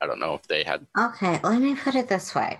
I 0.00 0.06
don't 0.06 0.20
know 0.20 0.34
if 0.34 0.46
they 0.48 0.64
had 0.64 0.86
Okay, 0.98 1.38
let 1.42 1.60
me 1.60 1.74
put 1.74 1.94
it 1.94 2.08
this 2.08 2.34
way. 2.34 2.58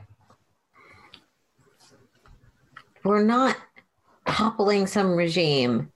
We're 3.02 3.22
not 3.22 3.56
toppling 4.26 4.86
some 4.86 5.16
regime. 5.16 5.92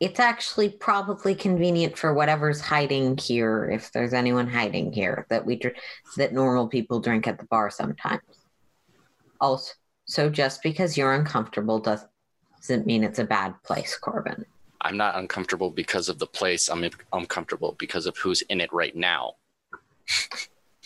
It's 0.00 0.20
actually 0.20 0.70
probably 0.70 1.34
convenient 1.34 1.98
for 1.98 2.14
whatever's 2.14 2.60
hiding 2.60 3.16
here, 3.16 3.68
if 3.68 3.90
there's 3.90 4.12
anyone 4.12 4.46
hiding 4.46 4.92
here 4.92 5.26
that 5.28 5.44
we 5.44 5.56
dr- 5.56 5.74
that 6.16 6.32
normal 6.32 6.68
people 6.68 7.00
drink 7.00 7.26
at 7.26 7.38
the 7.38 7.46
bar 7.46 7.68
sometimes. 7.70 8.22
Also, 9.40 9.72
so 10.04 10.30
just 10.30 10.62
because 10.62 10.96
you're 10.96 11.14
uncomfortable 11.14 11.80
does- 11.80 12.06
doesn't 12.60 12.86
mean 12.86 13.02
it's 13.02 13.18
a 13.18 13.24
bad 13.24 13.54
place, 13.64 13.98
Korbyn. 14.00 14.44
I'm 14.80 14.96
not 14.96 15.16
uncomfortable 15.16 15.70
because 15.70 16.08
of 16.08 16.18
the 16.18 16.26
place. 16.26 16.68
I'm 16.68 16.88
uncomfortable 17.12 17.74
because 17.78 18.06
of 18.06 18.16
who's 18.16 18.42
in 18.42 18.60
it 18.60 18.72
right 18.72 18.94
now. 18.94 19.34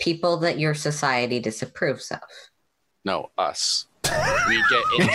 People 0.00 0.38
that 0.38 0.58
your 0.58 0.74
society 0.74 1.38
disapproves 1.38 2.10
of. 2.10 2.20
No, 3.04 3.30
us. 3.36 3.86
We 4.04 4.10
get 4.68 4.84
in 4.98 5.06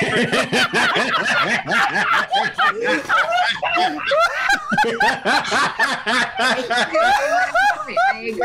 I 7.99 8.29
agree. 8.29 8.41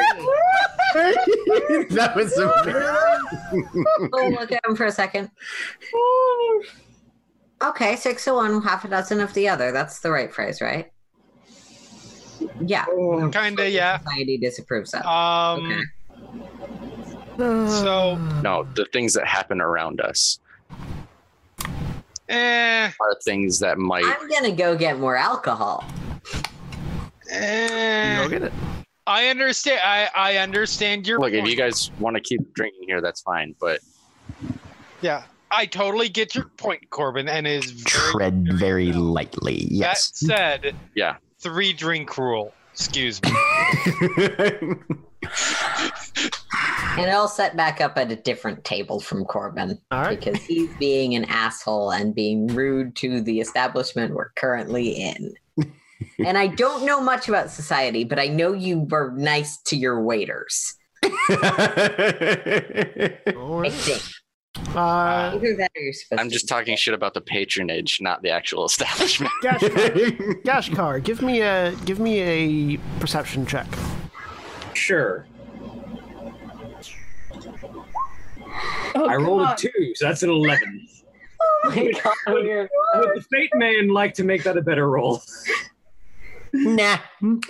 that 1.90 2.14
was 2.16 2.36
amazing. 2.36 2.74
We'll 4.12 4.30
look 4.32 4.52
at 4.52 4.60
him 4.66 4.76
for 4.76 4.86
a 4.86 4.92
second. 4.92 5.30
Okay, 7.62 7.96
six 7.96 8.26
of 8.26 8.36
one, 8.36 8.62
half 8.62 8.84
a 8.84 8.88
dozen 8.88 9.20
of 9.20 9.32
the 9.34 9.48
other. 9.48 9.72
That's 9.72 10.00
the 10.00 10.10
right 10.10 10.32
phrase, 10.32 10.60
right? 10.60 10.90
Yeah. 12.60 12.84
Kinda, 12.86 13.70
yeah. 13.70 13.98
Society 13.98 14.38
disapproves 14.38 14.94
of. 14.94 15.04
Um. 15.06 15.66
Okay. 15.66 15.80
So, 17.36 18.16
no 18.42 18.66
the 18.74 18.86
things 18.92 19.14
that 19.14 19.26
happen 19.26 19.60
around 19.60 20.00
us 20.00 20.38
eh, 22.28 22.90
are 23.00 23.16
things 23.24 23.58
that 23.60 23.78
might 23.78 24.04
I'm 24.04 24.28
gonna 24.28 24.52
go 24.52 24.76
get 24.76 24.98
more 24.98 25.16
alcohol. 25.16 25.84
eh. 27.30 28.22
Go 28.22 28.28
get 28.28 28.42
it. 28.42 28.52
I 29.06 29.28
understand. 29.28 29.80
I 29.84 30.08
I 30.14 30.36
understand 30.36 31.06
your 31.06 31.18
look. 31.18 31.32
If 31.32 31.46
you 31.46 31.56
guys 31.56 31.90
want 31.98 32.16
to 32.16 32.22
keep 32.22 32.54
drinking 32.54 32.84
here, 32.86 33.00
that's 33.00 33.20
fine. 33.20 33.54
But 33.60 33.80
yeah, 35.00 35.24
I 35.50 35.66
totally 35.66 36.08
get 36.08 36.34
your 36.34 36.44
point, 36.56 36.88
Korbyn, 36.90 37.28
and 37.28 37.46
it 37.46 37.64
is 37.64 37.70
very, 37.72 37.84
Tread 37.84 38.48
very 38.52 38.92
lightly. 38.92 39.66
Yes. 39.70 40.10
That 40.20 40.62
said, 40.62 40.76
yeah, 40.94 41.16
three 41.40 41.72
drink 41.72 42.16
rule. 42.16 42.54
Excuse 42.72 43.20
me. 43.22 43.30
And 46.98 47.10
I'll 47.10 47.28
set 47.28 47.56
back 47.56 47.80
up 47.80 47.96
at 47.96 48.12
a 48.12 48.16
different 48.16 48.64
table 48.64 49.00
from 49.00 49.24
Korbyn 49.24 49.78
All 49.90 50.02
right. 50.02 50.18
because 50.18 50.42
he's 50.42 50.72
being 50.76 51.14
an 51.14 51.24
asshole 51.24 51.90
and 51.92 52.14
being 52.14 52.46
rude 52.48 52.94
to 52.96 53.20
the 53.22 53.40
establishment 53.40 54.14
we're 54.14 54.30
currently 54.32 54.90
in. 54.90 55.34
and 56.24 56.36
I 56.36 56.48
don't 56.48 56.84
know 56.84 57.00
much 57.00 57.28
about 57.28 57.50
society, 57.50 58.04
but 58.04 58.18
I 58.18 58.26
know 58.26 58.52
you 58.52 58.80
were 58.80 59.12
nice 59.12 59.58
to 59.62 59.76
your 59.76 60.02
waiters. 60.02 60.74
I 61.04 61.08
right. 63.34 63.72
think. 63.72 64.02
Uh, 64.76 65.32
Either 65.34 65.56
that 65.56 65.70
or 65.76 65.82
you're 65.82 65.92
supposed 65.92 66.20
I'm 66.20 66.30
just 66.30 66.46
talking 66.46 66.76
shit 66.76 66.94
about 66.94 67.14
the 67.14 67.20
patronage, 67.20 68.00
not 68.00 68.22
the 68.22 68.30
actual 68.30 68.64
establishment. 68.66 69.32
Gashkar, 69.42 70.42
Gashkar, 70.44 71.02
give 71.02 71.22
me 71.22 71.40
a 71.40 71.74
give 71.84 71.98
me 71.98 72.20
a 72.20 72.78
perception 73.00 73.46
check. 73.46 73.66
Sure. 74.74 75.26
Oh, 78.94 79.06
I 79.08 79.16
rolled 79.16 79.42
a 79.48 79.54
two, 79.56 79.70
so 79.94 80.06
that's 80.06 80.22
an 80.22 80.30
eleven. 80.30 80.86
Oh 81.64 81.70
my 81.70 81.92
god, 81.92 82.14
we're- 82.28 82.68
Would 82.94 83.16
the 83.16 83.22
fate 83.30 83.50
man 83.54 83.88
like 83.88 84.14
to 84.14 84.24
make 84.24 84.42
that 84.44 84.56
a 84.56 84.62
better 84.62 84.88
roll? 84.88 85.22
Nah. 86.54 86.98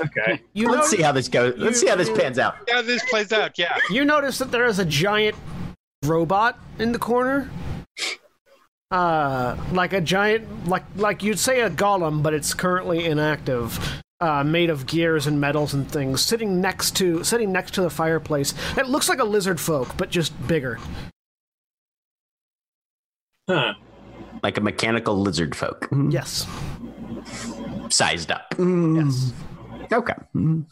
Okay. 0.00 0.40
You 0.52 0.70
Let's 0.70 0.92
know, 0.92 0.96
see 0.98 1.02
how 1.02 1.10
this 1.10 1.26
goes. 1.28 1.54
Let's 1.58 1.80
see 1.80 1.88
how 1.88 1.96
this 1.96 2.08
pans 2.08 2.38
out. 2.38 2.54
Yeah, 2.68 2.82
this 2.82 3.02
plays 3.10 3.32
out. 3.32 3.58
Yeah. 3.58 3.76
you 3.90 4.04
notice 4.04 4.38
that 4.38 4.52
there 4.52 4.64
is 4.66 4.78
a 4.78 4.84
giant 4.84 5.34
robot 6.04 6.56
in 6.78 6.92
the 6.92 7.00
corner. 7.00 7.50
Uh, 8.92 9.56
like 9.72 9.92
a 9.92 10.00
giant, 10.00 10.68
like 10.68 10.84
like 10.96 11.22
you'd 11.22 11.38
say 11.38 11.62
a 11.62 11.70
golem, 11.70 12.22
but 12.22 12.32
it's 12.34 12.52
currently 12.54 13.06
inactive. 13.06 14.00
Uh, 14.20 14.44
made 14.44 14.70
of 14.70 14.86
gears 14.86 15.26
and 15.26 15.40
metals 15.40 15.74
and 15.74 15.90
things, 15.90 16.20
sitting 16.22 16.60
next 16.60 16.94
to 16.96 17.24
sitting 17.24 17.50
next 17.50 17.72
to 17.74 17.80
the 17.82 17.90
fireplace. 17.90 18.54
It 18.76 18.86
looks 18.86 19.08
like 19.08 19.18
a 19.18 19.24
lizard 19.24 19.58
folk, 19.58 19.96
but 19.96 20.10
just 20.10 20.32
bigger. 20.46 20.78
Huh. 23.48 23.74
Like 24.42 24.56
a 24.56 24.60
mechanical 24.60 25.20
lizard 25.20 25.54
folk. 25.54 25.88
Mm-hmm. 25.90 26.10
Yes. 26.10 26.46
Sized 27.94 28.30
up. 28.30 28.46
Yes. 28.52 28.58
Mm-hmm. 28.64 29.94
Okay. 29.94 30.14
Mm-hmm. 30.34 30.62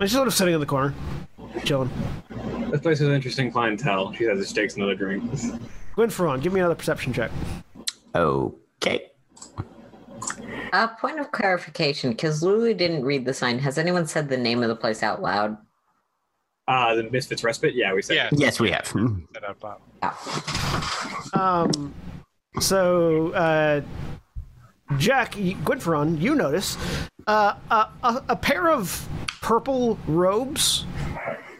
It's 0.00 0.12
sort 0.12 0.26
of 0.28 0.34
sitting 0.34 0.54
in 0.54 0.60
the 0.60 0.66
corner, 0.66 0.94
chilling. 1.64 1.90
This 2.70 2.80
place 2.80 2.98
has 3.00 3.08
interesting 3.08 3.50
clientele. 3.50 4.12
She 4.12 4.24
has 4.24 4.46
steaks 4.48 4.74
and 4.74 4.82
other 4.82 4.94
drinks. 4.94 5.50
Gwynfaran, 5.96 6.40
give 6.40 6.52
me 6.52 6.60
another 6.60 6.74
perception 6.74 7.12
check. 7.12 7.30
Okay. 8.14 9.10
A 10.72 10.88
point 10.88 11.18
of 11.18 11.30
clarification, 11.32 12.10
because 12.10 12.42
Lulu 12.42 12.74
didn't 12.74 13.04
read 13.04 13.24
the 13.24 13.34
sign. 13.34 13.58
Has 13.58 13.76
anyone 13.78 14.06
said 14.06 14.28
the 14.28 14.36
name 14.36 14.62
of 14.62 14.68
the 14.68 14.76
place 14.76 15.02
out 15.02 15.20
loud? 15.20 15.56
Uh, 16.68 16.94
the 16.94 17.04
Misfits 17.10 17.42
Respite? 17.42 17.74
Yeah, 17.74 17.94
we 17.94 18.02
said. 18.02 18.14
Yeah. 18.16 18.28
Yes, 18.32 18.60
we 18.60 18.70
have. 18.70 18.86
Hmm. 18.88 19.20
Set 19.32 19.44
up, 19.44 19.64
uh, 19.64 19.74
Yeah. 20.02 21.40
Um, 21.72 21.94
so, 22.60 23.32
uh, 23.32 23.80
Jack, 24.98 25.34
y- 25.36 25.56
Gwynfaran, 25.64 26.20
you 26.20 26.34
notice 26.34 26.76
uh, 27.26 27.54
a, 27.70 27.88
a, 28.02 28.24
a 28.30 28.36
pair 28.36 28.68
of 28.70 29.08
purple 29.40 29.98
robes 30.06 30.84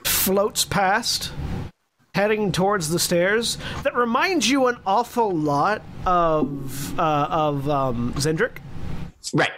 floats 0.04 0.64
past, 0.64 1.32
heading 2.14 2.52
towards 2.52 2.90
the 2.90 2.98
stairs. 2.98 3.56
That 3.84 3.94
reminds 3.94 4.48
you 4.50 4.66
an 4.66 4.76
awful 4.86 5.30
lot 5.30 5.82
of 6.06 6.98
uh, 6.98 7.28
of 7.30 7.68
um, 7.70 8.12
Zendrick, 8.14 8.58
Right. 9.32 9.50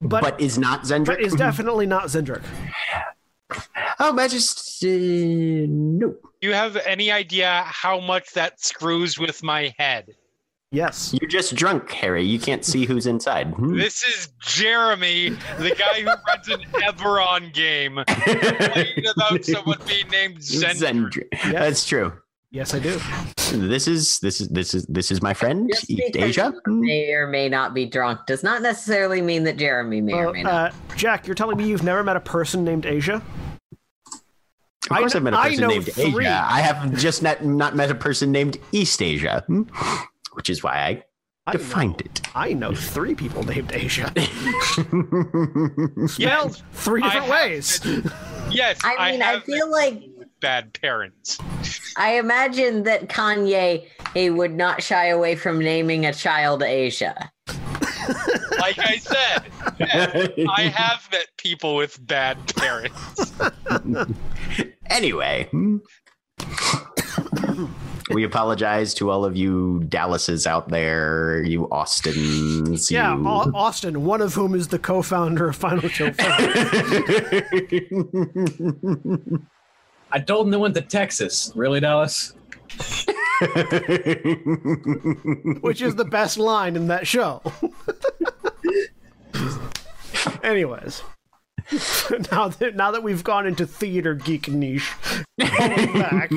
but, 0.00 0.22
But, 0.22 0.40
is 0.40 0.58
not 0.58 0.82
Zendrick? 0.82 1.06
but 1.06 1.20
is 1.20 1.34
definitely 1.34 1.86
not 1.86 2.04
Zendrick. 2.04 2.42
Oh, 3.98 4.12
Majesty. 4.12 5.66
No. 5.68 6.14
You 6.40 6.52
have 6.52 6.76
any 6.76 7.10
idea 7.10 7.62
how 7.66 8.00
much 8.00 8.32
that 8.32 8.60
screws 8.60 9.18
with 9.18 9.42
my 9.42 9.74
head? 9.78 10.14
Yes. 10.72 11.12
You're 11.20 11.28
just 11.28 11.56
drunk, 11.56 11.90
Harry. 11.90 12.24
You 12.24 12.38
can't 12.38 12.64
see 12.64 12.84
who's 12.84 13.06
inside. 13.06 13.48
Hmm. 13.48 13.76
This 13.76 14.04
is 14.04 14.28
Jeremy, 14.40 15.30
the 15.58 15.74
guy 15.76 16.00
who 16.00 16.06
runs 16.06 16.48
an 16.48 16.60
Eberron 16.82 17.52
game, 17.52 17.98
about 17.98 19.44
someone 19.44 19.78
being 19.86 20.08
named 20.08 20.38
Zendrick. 20.38 21.28
Zendrick. 21.32 21.52
That's 21.52 21.84
true. 21.84 22.12
Yes, 22.52 22.74
I 22.74 22.80
do. 22.80 22.98
This 23.52 23.86
is 23.86 24.18
this 24.20 24.40
is 24.40 24.48
this 24.48 24.74
is 24.74 24.84
this 24.86 25.12
is 25.12 25.22
my 25.22 25.32
friend 25.34 25.70
Just 25.72 25.88
East 25.88 26.16
Asia. 26.16 26.52
may 26.66 27.12
or 27.12 27.28
may 27.28 27.48
not 27.48 27.74
be 27.74 27.86
drunk 27.86 28.26
does 28.26 28.42
not 28.42 28.60
necessarily 28.62 29.22
mean 29.22 29.44
that 29.44 29.56
Jeremy 29.56 30.00
may 30.00 30.14
or 30.14 30.32
may 30.32 30.42
not. 30.42 30.72
uh, 30.72 30.74
Jack, 30.96 31.26
you're 31.28 31.36
telling 31.36 31.56
me 31.56 31.68
you've 31.68 31.84
never 31.84 32.02
met 32.02 32.16
a 32.16 32.20
person 32.20 32.64
named 32.64 32.86
Asia? 32.86 33.22
Of 34.90 34.96
course, 34.96 35.14
I 35.14 35.18
I've 35.18 35.22
met 35.22 35.34
a 35.34 35.36
person 35.36 35.68
named 35.68 35.86
three. 35.92 36.24
Asia. 36.26 36.46
I 36.50 36.60
have 36.60 36.96
just 36.98 37.22
not 37.22 37.44
not 37.44 37.76
met 37.76 37.90
a 37.90 37.94
person 37.94 38.32
named 38.32 38.56
East 38.72 39.00
Asia, 39.00 39.44
hmm, 39.46 39.62
which 40.32 40.50
is 40.50 40.62
why 40.64 40.74
I 40.74 41.04
I 41.46 41.52
defined 41.52 42.00
it. 42.00 42.20
I 42.34 42.52
know 42.52 42.74
three 42.74 43.14
people 43.14 43.44
named 43.44 43.70
Asia. 43.72 44.12
Yes, 45.96 46.12
Spelled 46.14 46.62
three 46.72 47.02
I 47.02 47.06
different 47.06 47.26
have 47.26 47.30
ways. 47.30 47.80
yes. 48.50 48.78
I 48.84 49.12
mean, 49.12 49.22
I, 49.22 49.32
have 49.32 49.44
feel 49.44 49.70
like 49.70 50.02
bad 50.40 50.72
parents. 50.72 51.38
I 51.96 52.18
imagine 52.18 52.84
that 52.84 53.08
Kanye 53.08 53.86
eh, 54.16 54.28
would 54.28 54.54
not 54.54 54.82
shy 54.82 55.06
away 55.06 55.36
from 55.36 55.58
naming 55.58 56.06
a 56.06 56.12
child 56.12 56.62
Asia. 56.62 57.30
Like 58.58 58.78
I 58.78 58.96
said, 58.98 59.44
yes, 59.78 60.30
I 60.48 60.62
have 60.62 61.08
met 61.12 61.26
people 61.36 61.76
with 61.76 62.04
bad 62.06 62.36
parents. 62.56 63.32
anyway, 64.86 65.48
we 68.10 68.24
apologize 68.24 68.94
to 68.94 69.10
all 69.10 69.24
of 69.24 69.36
you 69.36 69.82
Dallases 69.88 70.46
out 70.46 70.68
there, 70.68 71.42
you 71.44 71.68
Austins. 71.70 72.90
Yeah, 72.90 73.16
you... 73.16 73.26
Au- 73.26 73.52
Austin, 73.54 74.04
one 74.04 74.20
of 74.20 74.34
whom 74.34 74.54
is 74.54 74.68
the 74.68 74.78
co-founder 74.78 75.48
of 75.48 75.56
Final 75.56 75.88
Show 75.88 76.12
Film, 76.12 76.40
I 80.12 80.20
told 80.20 80.46
them 80.46 80.50
they 80.50 80.56
went 80.56 80.74
to 80.74 80.82
Texas. 80.82 81.52
Really, 81.54 81.80
Dallas? 81.80 82.34
which 85.60 85.80
is 85.80 85.94
the 85.96 86.06
best 86.10 86.38
line 86.38 86.76
in 86.76 86.88
that 86.88 87.06
show. 87.06 87.42
Anyways, 90.42 91.02
now 92.32 92.48
that 92.48 92.72
now 92.74 92.90
that 92.90 93.02
we've 93.02 93.24
gone 93.24 93.46
into 93.46 93.66
theater 93.66 94.14
geek 94.14 94.48
niche, 94.48 94.92
back, 95.38 96.30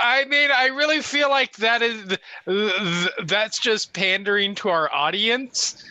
I 0.00 0.24
mean, 0.24 0.50
I 0.50 0.70
really 0.74 1.00
feel 1.00 1.30
like 1.30 1.56
that 1.56 1.82
is 1.82 2.04
th- 2.08 2.20
th- 2.46 3.10
that's 3.24 3.58
just 3.58 3.92
pandering 3.92 4.54
to 4.56 4.68
our 4.68 4.92
audience. 4.92 5.84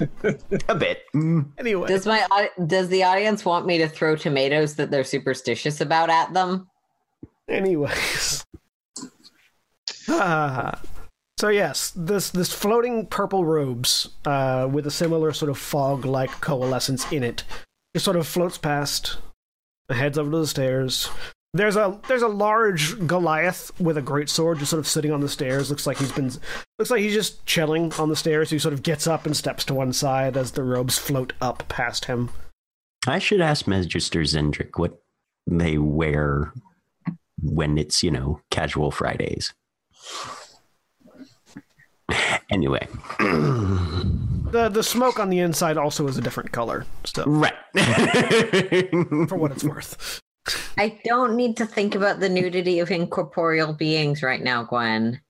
a 0.68 0.74
bit. 0.74 1.02
Hmm. 1.12 1.40
anyway, 1.58 1.88
Does 1.88 2.06
my 2.06 2.50
does 2.66 2.88
the 2.88 3.04
audience 3.04 3.44
want 3.44 3.66
me 3.66 3.78
to 3.78 3.88
throw 3.88 4.16
tomatoes 4.16 4.74
that 4.76 4.90
they're 4.90 5.04
superstitious 5.04 5.80
about 5.80 6.10
at 6.10 6.32
them? 6.32 6.68
Anyways. 7.48 8.44
Ah. 10.08 10.80
so 11.38 11.48
yes, 11.48 11.92
this 11.96 12.30
this 12.30 12.52
floating 12.52 13.06
purple 13.06 13.44
robes 13.44 14.10
uh, 14.26 14.68
with 14.70 14.86
a 14.86 14.90
similar 14.90 15.32
sort 15.32 15.50
of 15.50 15.58
fog-like 15.58 16.40
coalescence 16.40 17.10
in 17.10 17.22
it, 17.22 17.44
just 17.94 18.04
sort 18.04 18.16
of 18.16 18.26
floats 18.26 18.58
past, 18.58 19.18
heads 19.90 20.18
over 20.18 20.30
to 20.30 20.38
the 20.38 20.46
stairs. 20.46 21.08
There's 21.54 21.76
a 21.76 21.98
there's 22.08 22.22
a 22.22 22.28
large 22.28 23.06
Goliath 23.06 23.70
with 23.80 23.96
a 23.96 24.02
great 24.02 24.28
sword 24.28 24.58
just 24.58 24.70
sort 24.70 24.80
of 24.80 24.88
sitting 24.88 25.12
on 25.12 25.20
the 25.20 25.28
stairs. 25.28 25.70
Looks 25.70 25.86
like 25.86 25.98
he's 25.98 26.12
been 26.12 26.32
looks 26.78 26.90
like 26.90 27.00
he's 27.00 27.14
just 27.14 27.46
chilling 27.46 27.92
on 27.92 28.08
the 28.08 28.16
stairs. 28.16 28.50
He 28.50 28.58
sort 28.58 28.74
of 28.74 28.82
gets 28.82 29.06
up 29.06 29.24
and 29.24 29.36
steps 29.36 29.64
to 29.66 29.74
one 29.74 29.92
side 29.92 30.36
as 30.36 30.52
the 30.52 30.64
robes 30.64 30.98
float 30.98 31.32
up 31.40 31.66
past 31.68 32.06
him. 32.06 32.30
I 33.06 33.20
should 33.20 33.40
ask 33.40 33.66
Magister 33.68 34.20
Zendrick 34.22 34.78
what 34.78 35.00
they 35.46 35.78
wear 35.78 36.52
when 37.40 37.78
it's, 37.78 38.02
you 38.02 38.10
know, 38.10 38.40
casual 38.50 38.90
Fridays. 38.90 39.54
Anyway, 42.50 42.86
The 44.54 44.68
the 44.68 44.84
smoke 44.84 45.18
on 45.18 45.30
the 45.30 45.40
inside 45.40 45.76
also 45.76 46.06
is 46.06 46.16
a 46.16 46.20
different 46.20 46.52
color. 46.52 46.86
So 47.02 47.24
right. 47.24 47.54
for 49.28 49.36
what 49.36 49.50
it's 49.50 49.64
worth. 49.64 50.20
I 50.78 51.00
don't 51.04 51.36
need 51.36 51.56
to 51.58 51.66
think 51.66 51.94
about 51.94 52.20
the 52.20 52.28
nudity 52.28 52.78
of 52.80 52.90
incorporeal 52.90 53.72
beings 53.72 54.22
right 54.22 54.42
now, 54.42 54.64
Gwen. 54.64 55.20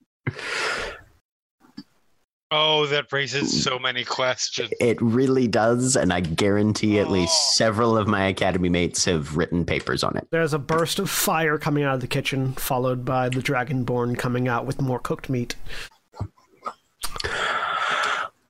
Oh, 2.51 2.87
that 2.87 3.13
raises 3.13 3.65
so 3.65 3.79
many 3.81 4.05
questions. 4.05 4.71
It 4.81 5.01
really 5.03 5.49
does, 5.49 5.97
and 5.97 6.13
I 6.13 6.21
guarantee 6.21 7.01
at 7.01 7.09
Oh. 7.09 7.11
least 7.11 7.57
several 7.57 7.97
of 7.97 8.07
my 8.07 8.27
academy 8.27 8.69
mates 8.69 9.05
have 9.07 9.37
written 9.37 9.65
papers 9.65 10.05
on 10.05 10.17
it. 10.17 10.29
There's 10.31 10.53
a 10.55 10.59
burst 10.59 10.99
of 11.01 11.11
fire 11.11 11.59
coming 11.59 11.83
out 11.83 11.97
of 11.97 12.01
the 12.01 12.07
kitchen, 12.07 12.53
followed 12.53 13.05
by 13.05 13.29
the 13.29 13.41
dragonborn 13.41 14.17
coming 14.17 14.47
out 14.47 14.67
with 14.67 14.81
more 14.81 15.01
cooked 15.01 15.29
meat. 15.29 15.57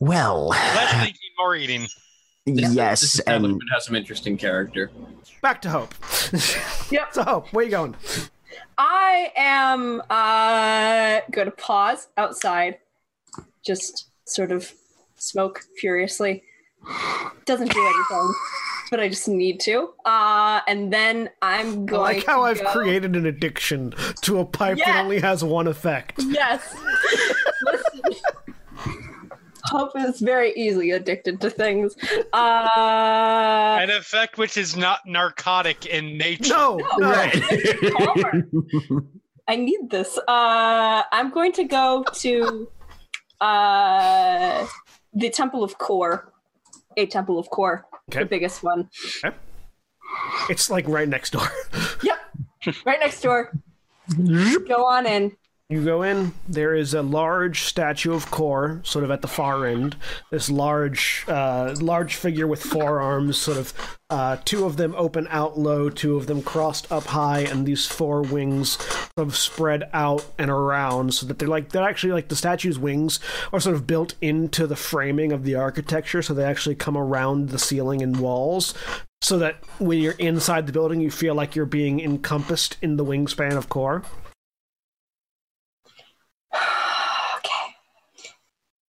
Well, 0.00 0.48
Less 0.48 0.92
thinking, 1.02 1.20
more 1.38 1.56
eating. 1.56 1.86
Yes, 2.46 3.00
This 3.00 3.18
and 3.20 3.28
establishment 3.44 3.62
has 3.72 3.84
some 3.86 3.94
interesting 3.96 4.36
character. 4.36 4.90
Back 5.42 5.62
to 5.62 5.70
Hope. 5.70 5.94
Yep. 6.90 7.08
so 7.14 7.22
Hope, 7.22 7.52
where 7.52 7.64
you 7.64 7.70
going? 7.70 7.94
I 8.78 9.32
am 9.36 10.02
uh 10.10 11.20
going 11.30 11.46
to 11.46 11.52
pause 11.56 12.08
outside, 12.16 12.78
just 13.64 14.08
sort 14.26 14.52
of 14.52 14.72
smoke 15.16 15.62
furiously. 15.80 16.42
Doesn't 17.46 17.72
do 17.72 17.80
anything, 17.86 18.34
but 18.90 19.00
I 19.00 19.08
just 19.08 19.26
need 19.28 19.60
to. 19.60 19.94
Uh, 20.04 20.60
and 20.68 20.92
then 20.92 21.30
I'm 21.40 21.84
I 21.84 21.86
going. 21.86 22.02
like 22.16 22.26
how 22.26 22.36
to 22.38 22.42
I've 22.42 22.62
go- 22.62 22.72
created 22.72 23.16
an 23.16 23.24
addiction 23.26 23.94
to 24.22 24.38
a 24.40 24.44
pipe 24.44 24.76
that 24.78 25.02
only 25.04 25.20
has 25.20 25.42
one 25.42 25.66
effect. 25.66 26.20
Yes. 26.22 26.76
Listen. 29.72 29.78
Hope 29.78 29.92
is 29.96 30.20
very 30.20 30.52
easily 30.54 30.90
addicted 30.92 31.40
to 31.40 31.50
things. 31.50 31.96
Uh, 32.32 33.78
An 33.80 33.90
effect 33.90 34.38
which 34.38 34.56
is 34.56 34.76
not 34.76 35.00
narcotic 35.06 35.86
in 35.86 36.16
nature. 36.18 36.52
No, 36.52 36.80
no. 36.98 37.30
Palmer. 37.96 38.48
I 39.48 39.56
need 39.56 39.90
this. 39.90 40.16
Uh, 40.28 41.02
I'm 41.12 41.30
going 41.30 41.52
to 41.52 41.64
go 41.64 42.04
to 42.14 42.68
uh, 43.40 44.66
the 45.12 45.28
Temple 45.30 45.62
of 45.62 45.76
Kor, 45.78 46.32
a 46.96 47.06
Temple 47.06 47.38
of 47.38 47.50
Kor, 47.50 47.86
Okay. 48.10 48.20
the 48.20 48.26
biggest 48.26 48.62
one. 48.62 48.88
It's 50.48 50.70
like 50.70 50.86
right 50.88 51.08
next 51.08 51.30
door. 51.32 51.46
Yep, 52.02 52.18
right 52.86 52.98
next 53.00 53.20
door. 53.20 53.52
Go 54.66 54.86
on 54.86 55.06
in. 55.06 55.36
You 55.70 55.82
go 55.82 56.02
in, 56.02 56.34
there 56.46 56.74
is 56.74 56.92
a 56.92 57.00
large 57.00 57.62
statue 57.62 58.12
of 58.12 58.30
Kor, 58.30 58.82
sort 58.84 59.02
of 59.02 59.10
at 59.10 59.22
the 59.22 59.28
far 59.28 59.64
end. 59.64 59.96
This 60.30 60.50
large, 60.50 61.24
uh, 61.26 61.74
large 61.80 62.16
figure 62.16 62.46
with 62.46 62.62
four 62.62 63.00
arms, 63.00 63.38
sort 63.38 63.56
of, 63.56 63.98
uh, 64.10 64.36
two 64.44 64.66
of 64.66 64.76
them 64.76 64.94
open 64.94 65.26
out 65.30 65.58
low, 65.58 65.88
two 65.88 66.16
of 66.18 66.26
them 66.26 66.42
crossed 66.42 66.92
up 66.92 67.04
high, 67.04 67.40
and 67.40 67.64
these 67.64 67.86
four 67.86 68.20
wings 68.20 68.72
sort 69.16 69.26
of 69.26 69.34
spread 69.34 69.88
out 69.94 70.26
and 70.38 70.50
around, 70.50 71.14
so 71.14 71.24
that 71.24 71.38
they're 71.38 71.48
like 71.48 71.70
they're 71.70 71.88
actually 71.88 72.12
like 72.12 72.28
the 72.28 72.36
statue's 72.36 72.78
wings 72.78 73.18
are 73.50 73.58
sort 73.58 73.74
of 73.74 73.86
built 73.86 74.14
into 74.20 74.66
the 74.66 74.76
framing 74.76 75.32
of 75.32 75.44
the 75.44 75.54
architecture, 75.54 76.20
so 76.20 76.34
they 76.34 76.44
actually 76.44 76.74
come 76.74 76.96
around 76.96 77.48
the 77.48 77.58
ceiling 77.58 78.02
and 78.02 78.20
walls, 78.20 78.74
so 79.22 79.38
that 79.38 79.56
when 79.78 79.98
you're 79.98 80.12
inside 80.12 80.66
the 80.66 80.74
building, 80.74 81.00
you 81.00 81.10
feel 81.10 81.34
like 81.34 81.56
you're 81.56 81.64
being 81.64 82.00
encompassed 82.00 82.76
in 82.82 82.98
the 82.98 83.04
wingspan 83.04 83.56
of 83.56 83.70
Kor. 83.70 84.02
okay. 86.54 87.74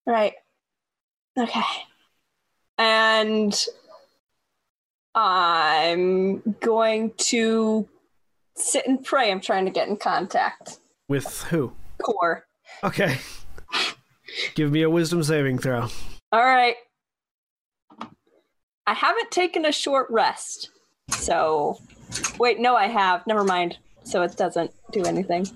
Right. 0.07 0.35
Okay. 1.39 1.63
And 2.79 3.67
I'm 5.15 6.41
going 6.61 7.13
to 7.17 7.89
sit 8.57 8.87
and 8.87 9.05
pray. 9.05 9.31
I'm 9.31 9.41
trying 9.41 9.65
to 9.65 9.71
get 9.71 9.89
in 9.89 9.97
contact. 9.97 10.79
With 11.09 11.43
who? 11.45 11.73
Kor. 12.03 12.45
Okay. 12.83 13.19
Give 14.55 14.71
me 14.71 14.83
a 14.83 14.91
wisdom 14.91 15.23
saving 15.23 15.59
throw. 15.59 15.89
All 16.33 16.45
right. 16.45 16.77
I 18.87 18.93
haven't 18.93 19.31
taken 19.31 19.65
a 19.65 19.73
short 19.73 20.09
rest. 20.11 20.71
So, 21.11 21.79
wait, 22.39 22.59
no, 22.59 22.77
I 22.77 22.87
have. 22.87 23.27
Never 23.27 23.45
mind. 23.45 23.79
So 24.03 24.23
it 24.23 24.37
doesn't 24.37 24.71
do 24.93 25.05
anything. 25.05 25.47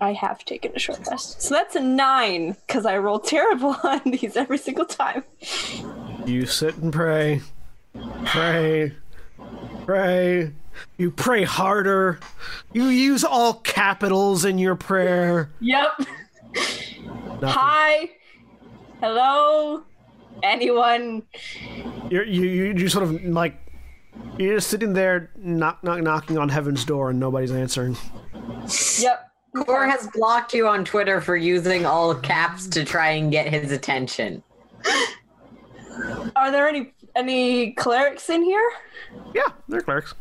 I 0.00 0.12
have 0.12 0.44
taken 0.44 0.72
a 0.74 0.78
short 0.78 1.00
rest. 1.10 1.42
So 1.42 1.54
that's 1.54 1.76
a 1.76 1.80
nine 1.80 2.56
because 2.66 2.86
I 2.86 2.98
roll 2.98 3.18
terrible 3.18 3.76
on 3.84 4.00
these 4.04 4.36
every 4.36 4.58
single 4.58 4.84
time. 4.84 5.24
You 6.26 6.46
sit 6.46 6.76
and 6.76 6.92
pray. 6.92 7.40
Pray. 8.26 8.94
Pray. 9.84 10.52
You 10.96 11.10
pray 11.10 11.44
harder. 11.44 12.20
You 12.72 12.84
use 12.84 13.24
all 13.24 13.54
capitals 13.54 14.44
in 14.44 14.58
your 14.58 14.76
prayer. 14.76 15.50
Yep. 15.60 16.00
Nothing. 17.40 17.48
Hi. 17.48 18.10
Hello. 19.00 19.82
Anyone? 20.42 21.22
You're, 22.10 22.24
you 22.24 22.42
you 22.42 22.64
you 22.76 22.88
sort 22.88 23.04
of 23.04 23.24
like 23.24 23.56
you're 24.38 24.56
just 24.56 24.68
sitting 24.68 24.92
there, 24.92 25.30
knock 25.36 25.82
knock 25.82 26.02
knocking 26.02 26.38
on 26.38 26.48
heaven's 26.48 26.84
door, 26.84 27.10
and 27.10 27.18
nobody's 27.18 27.50
answering. 27.50 27.96
Yep. 28.98 29.27
Kor 29.56 29.86
has 29.86 30.08
blocked 30.08 30.54
you 30.54 30.68
on 30.68 30.84
Twitter 30.84 31.20
for 31.20 31.36
using 31.36 31.86
all 31.86 32.14
caps 32.14 32.66
to 32.68 32.84
try 32.84 33.10
and 33.10 33.30
get 33.30 33.48
his 33.48 33.72
attention. 33.72 34.42
Are 36.36 36.50
there 36.50 36.68
any 36.68 36.92
any 37.16 37.72
clerics 37.72 38.30
in 38.30 38.42
here? 38.42 38.70
Yeah, 39.34 39.48
they're 39.68 39.80
clerics. 39.80 40.14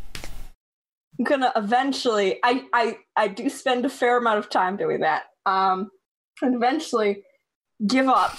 I'm 1.20 1.26
gonna 1.26 1.52
eventually. 1.56 2.40
I 2.44 2.66
I 2.74 2.98
I 3.16 3.28
do 3.28 3.49
spend 3.49 3.86
a 3.86 3.90
fair 3.90 4.18
amount 4.18 4.40
of 4.40 4.49
time 4.49 4.78
doing 4.78 5.02
that. 5.02 5.24
Um, 5.45 5.90
and 6.41 6.56
eventually 6.56 7.24
give 7.86 8.08
up. 8.08 8.38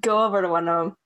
Go 0.00 0.24
over 0.24 0.42
to 0.42 0.48
one 0.48 0.68
of 0.68 0.84
them. 0.84 0.96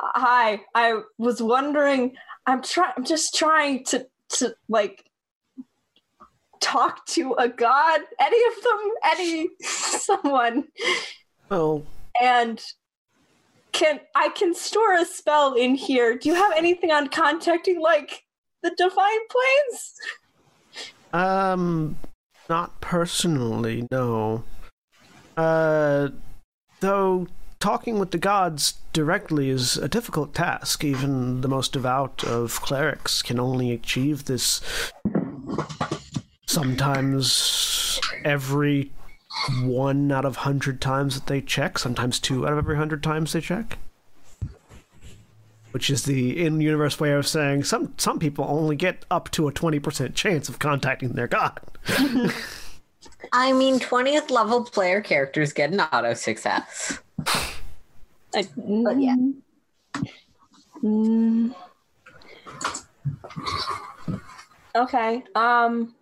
Hi, 0.00 0.62
I 0.74 1.00
was 1.18 1.42
wondering. 1.42 2.16
I'm 2.46 2.62
trying. 2.62 2.92
I'm 2.96 3.04
just 3.04 3.34
trying 3.34 3.84
to 3.86 4.06
to 4.30 4.54
like 4.68 5.04
talk 6.60 7.04
to 7.06 7.34
a 7.34 7.48
god. 7.48 8.00
Any 8.18 8.38
of 8.48 8.62
them? 8.62 8.90
Any 9.04 9.48
someone? 9.62 10.64
Well, 11.48 11.84
And 12.20 12.62
can 13.72 14.00
I 14.14 14.28
can 14.30 14.54
store 14.54 14.94
a 14.94 15.04
spell 15.04 15.54
in 15.54 15.74
here? 15.74 16.16
Do 16.18 16.28
you 16.28 16.34
have 16.34 16.52
anything 16.56 16.90
on 16.90 17.08
contacting 17.08 17.80
like 17.80 18.24
the 18.62 18.70
divine 18.76 19.20
planes? 19.30 19.94
um, 21.12 21.96
not 22.48 22.80
personally, 22.80 23.86
no. 23.90 24.44
Uh, 25.36 26.08
though 26.80 27.26
talking 27.60 27.98
with 27.98 28.10
the 28.10 28.18
gods 28.18 28.74
directly 28.92 29.50
is 29.50 29.76
a 29.76 29.88
difficult 29.88 30.34
task. 30.34 30.82
Even 30.84 31.40
the 31.42 31.48
most 31.48 31.72
devout 31.72 32.24
of 32.24 32.60
clerics 32.62 33.22
can 33.22 33.38
only 33.38 33.70
achieve 33.70 34.24
this 34.24 34.60
sometimes 36.50 38.00
every 38.24 38.90
one 39.62 40.10
out 40.10 40.24
of 40.24 40.36
hundred 40.36 40.80
times 40.80 41.14
that 41.14 41.26
they 41.26 41.40
check, 41.40 41.78
sometimes 41.78 42.18
two 42.18 42.46
out 42.46 42.52
of 42.52 42.58
every 42.58 42.76
hundred 42.76 43.02
times 43.02 43.32
they 43.32 43.40
check. 43.40 43.78
Which 45.70 45.88
is 45.88 46.02
the 46.02 46.44
in-universe 46.44 46.98
way 46.98 47.12
of 47.12 47.28
saying 47.28 47.64
some 47.64 47.94
some 47.96 48.18
people 48.18 48.44
only 48.48 48.74
get 48.74 49.06
up 49.10 49.30
to 49.32 49.46
a 49.46 49.52
twenty 49.52 49.78
percent 49.78 50.16
chance 50.16 50.48
of 50.48 50.58
contacting 50.58 51.12
their 51.12 51.28
god. 51.28 51.60
I 53.32 53.52
mean, 53.52 53.78
20th 53.78 54.30
level 54.30 54.64
player 54.64 55.00
characters 55.00 55.52
get 55.52 55.72
an 55.72 55.80
auto 55.80 56.14
success. 56.14 56.98
I, 58.34 58.48
but 58.56 59.00
yeah. 59.00 59.16
Mm. 60.82 61.54
Okay. 64.74 65.22
Um, 65.34 65.94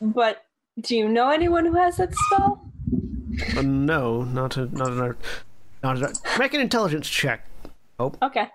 but 0.00 0.44
do 0.80 0.96
you 0.96 1.08
know 1.08 1.30
anyone 1.30 1.66
who 1.66 1.74
has 1.74 1.96
that 1.96 2.14
spell? 2.14 2.70
Uh, 3.56 3.62
no, 3.62 4.22
not 4.22 4.56
a 4.56 4.66
not 4.66 4.88
an 4.88 5.00
a 5.00 5.16
not 5.82 6.02
a, 6.02 6.38
make 6.38 6.54
an 6.54 6.60
intelligence 6.60 7.08
check. 7.08 7.46
Oh. 7.98 8.12
Okay. 8.22 8.48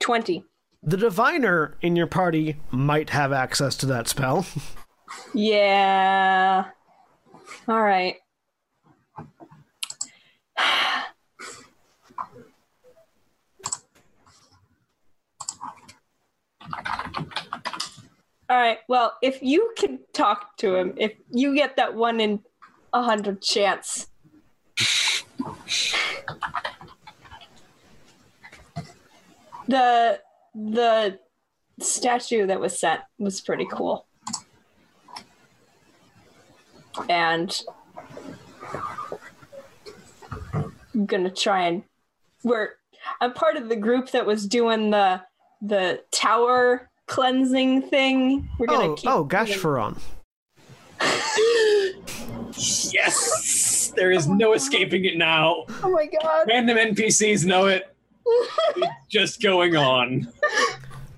Twenty. 0.00 0.44
The 0.82 0.96
diviner 0.96 1.76
in 1.80 1.96
your 1.96 2.06
party 2.06 2.58
might 2.70 3.10
have 3.10 3.32
access 3.32 3.76
to 3.78 3.86
that 3.86 4.08
spell. 4.08 4.46
Yeah. 5.34 6.66
All 7.68 7.82
right. 7.82 8.16
All 18.48 18.56
right. 18.56 18.78
Well, 18.88 19.16
if 19.22 19.42
you 19.42 19.72
can 19.76 19.98
talk 20.12 20.56
to 20.58 20.76
him, 20.76 20.94
if 20.96 21.14
you 21.30 21.54
get 21.54 21.76
that 21.76 21.94
one 21.94 22.20
in 22.20 22.40
a 22.92 23.02
hundred 23.02 23.42
chance. 23.42 24.06
the 29.68 30.20
the 30.54 31.18
statue 31.80 32.46
that 32.46 32.60
was 32.60 32.78
sent 32.78 33.00
was 33.18 33.40
pretty 33.40 33.66
cool. 33.70 34.06
And 37.08 37.60
I'm 40.94 41.06
gonna 41.06 41.30
try 41.30 41.66
and 41.66 41.82
we're 42.42 42.70
I'm 43.20 43.34
part 43.34 43.56
of 43.56 43.68
the 43.68 43.76
group 43.76 44.12
that 44.12 44.24
was 44.26 44.46
doing 44.46 44.90
the 44.90 45.22
the 45.60 46.02
tower 46.12 46.90
cleansing 47.06 47.82
thing. 47.82 48.48
We're 48.58 48.66
gonna 48.66 48.90
Oh, 48.92 48.94
keep 48.94 49.10
oh, 49.10 49.24
doing- 49.24 49.46
Gashfaron. 49.46 49.98
Yes! 52.92 53.92
There 53.96 54.10
is 54.10 54.26
no 54.28 54.54
escaping 54.54 55.04
it 55.04 55.16
now. 55.18 55.64
Oh 55.82 55.90
my 55.90 56.06
god. 56.06 56.46
Random 56.48 56.76
NPCs 56.78 57.44
know 57.44 57.66
it. 57.66 57.94
It's 58.76 58.88
just 59.08 59.42
going 59.42 59.76
on. 59.76 60.26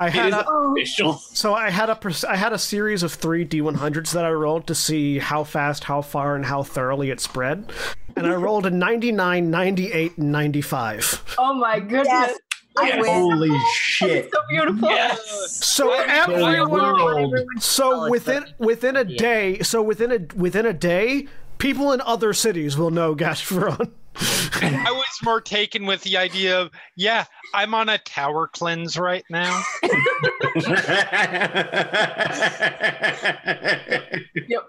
I 0.01 0.11
had 0.11 0.33
a, 0.33 0.49
official. 0.49 1.15
so 1.15 1.55
I 1.55 1.71
had 1.71 1.91
a 1.91 1.97
pers- 1.97 2.25
I 2.25 2.37
had 2.37 2.53
a 2.53 2.59
series 2.59 3.03
of 3.03 3.13
three 3.13 3.45
D100s 3.47 4.13
that 4.13 4.25
I 4.25 4.31
rolled 4.31 4.67
to 4.69 4.75
see 4.75 5.19
how 5.19 5.43
fast, 5.43 5.85
how 5.85 6.03
far, 6.03 6.37
and 6.37 6.45
how 6.45 6.63
thoroughly 6.63 7.11
it 7.11 7.19
spread, 7.21 7.73
and 8.15 8.27
I 8.27 8.35
rolled 8.35 8.67
a 8.67 8.71
99, 8.71 9.51
98, 9.51 10.19
and 10.19 10.31
95. 10.33 11.35
Oh 11.39 11.55
my 11.55 11.81
goodness. 11.81 12.07
Yes. 12.09 12.39
I 12.81 13.01
win. 13.01 13.07
Holy 13.07 13.59
shit. 13.73 14.31
So 14.33 14.41
beautiful. 14.49 14.89
Yes! 14.89 15.51
So 15.51 15.93
everyone, 15.93 16.71
world. 16.71 17.35
so 17.59 18.07
oh, 18.07 18.11
within 18.11 18.45
within 18.59 18.97
a 18.97 19.05
day, 19.05 19.61
so 19.61 19.83
within 19.83 20.13
a 20.13 20.37
within 20.37 20.67
a 20.67 20.73
day, 20.73 21.27
people 21.59 21.93
in 21.93 22.01
other 22.03 22.33
cities 22.33 22.77
will 22.77 22.91
know 22.91 23.15
Gashfaron. 23.15 23.93
I 24.21 24.91
was 24.91 25.07
more 25.23 25.41
taken 25.41 25.87
with 25.87 26.03
the 26.03 26.17
idea 26.17 26.61
of, 26.61 26.71
yeah, 26.97 27.25
I'm 27.55 27.75
on 27.75 27.89
a 27.89 27.99
tower 27.99 28.49
cleanse 28.49 28.99
right 28.99 29.25
now. 29.31 29.63
Yep. 34.49 34.65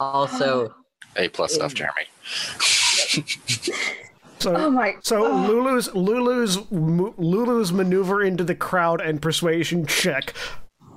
Also, 0.00 0.74
A 1.16 1.28
plus 1.28 1.54
stuff, 1.54 1.74
Jeremy. 1.74 2.06
So, 4.40 4.54
Oh 4.56 4.70
my- 4.70 4.96
So 5.02 5.26
oh. 5.26 5.46
Lulu's 5.46 5.92
Lulu's 5.94 6.58
Lulu's 6.70 7.72
maneuver 7.72 8.22
into 8.22 8.44
the 8.44 8.54
crowd 8.54 9.00
and 9.00 9.20
persuasion 9.20 9.86
check 9.86 10.32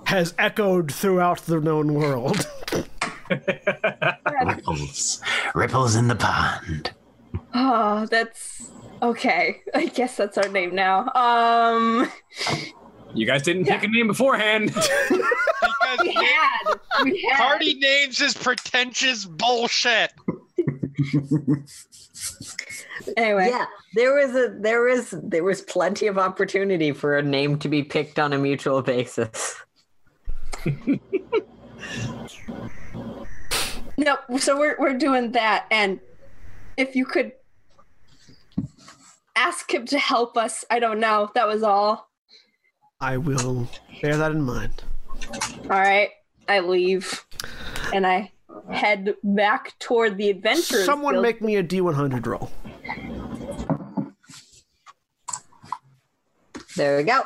has 0.06 0.34
echoed 0.38 0.92
throughout 0.94 1.40
the 1.46 1.60
known 1.60 1.94
world. 1.94 2.46
Ripples. 4.46 5.22
Ripples 5.56 5.96
in 5.96 6.08
the 6.08 6.16
pond. 6.16 6.92
Oh, 7.54 8.06
that's 8.08 8.72
okay. 9.02 9.62
I 9.74 9.86
guess 9.88 10.18
that's 10.18 10.38
our 10.38 10.48
name 10.50 10.76
now. 10.76 11.10
Um, 11.14 12.12
You 13.14 13.26
guys 13.26 13.44
didn't 13.44 13.66
pick 13.66 13.84
a 13.84 13.88
name 13.88 14.08
beforehand. 14.08 14.76
Because 15.62 16.00
we 16.08 16.14
had, 16.14 16.80
we 17.04 17.28
had. 17.30 17.38
party 17.38 17.74
names 17.76 18.22
is 18.22 18.34
pretentious 18.34 19.26
bullshit. 19.26 20.12
Anyway, 23.18 23.48
Yeah, 23.50 23.66
there 23.94 24.14
was 24.14 24.36
a 24.36 24.56
there 24.60 24.82
was 24.82 25.14
there 25.24 25.44
was 25.44 25.62
plenty 25.62 26.08
of 26.08 26.18
opportunity 26.18 26.92
for 26.92 27.18
a 27.18 27.24
name 27.24 27.58
to 27.60 27.70
be 27.70 27.84
picked 27.84 28.20
on 28.20 28.34
a 28.34 28.38
mutual 28.38 28.82
basis. 28.82 29.56
no. 33.98 34.18
So 34.38 34.58
we're 34.58 34.76
we're 34.80 34.98
doing 34.98 35.32
that, 35.34 35.66
and 35.72 36.00
if 36.78 36.96
you 36.96 37.06
could 37.06 37.34
ask 39.36 39.74
him 39.74 39.86
to 39.88 39.98
help 40.00 40.38
us, 40.38 40.64
I 40.70 40.80
don't 40.80 41.00
know. 41.00 41.32
That 41.36 41.48
was 41.48 41.64
all. 41.64 42.10
I 43.00 43.18
will 43.18 43.68
bear 44.02 44.18
that 44.18 44.32
in 44.32 44.42
mind. 44.42 44.84
All 45.64 45.70
right, 45.70 46.10
I 46.48 46.60
leave, 46.60 47.26
and 47.94 48.06
I 48.06 48.32
head 48.72 49.16
back 49.24 49.78
toward 49.80 50.18
the 50.18 50.30
adventure. 50.30 50.84
Someone 50.84 51.16
Guild. 51.16 51.24
make 51.24 51.42
me 51.42 51.56
a 51.56 51.64
D100 51.64 52.26
roll. 52.26 52.52
There 56.76 56.98
we 56.98 57.04
go. 57.04 57.24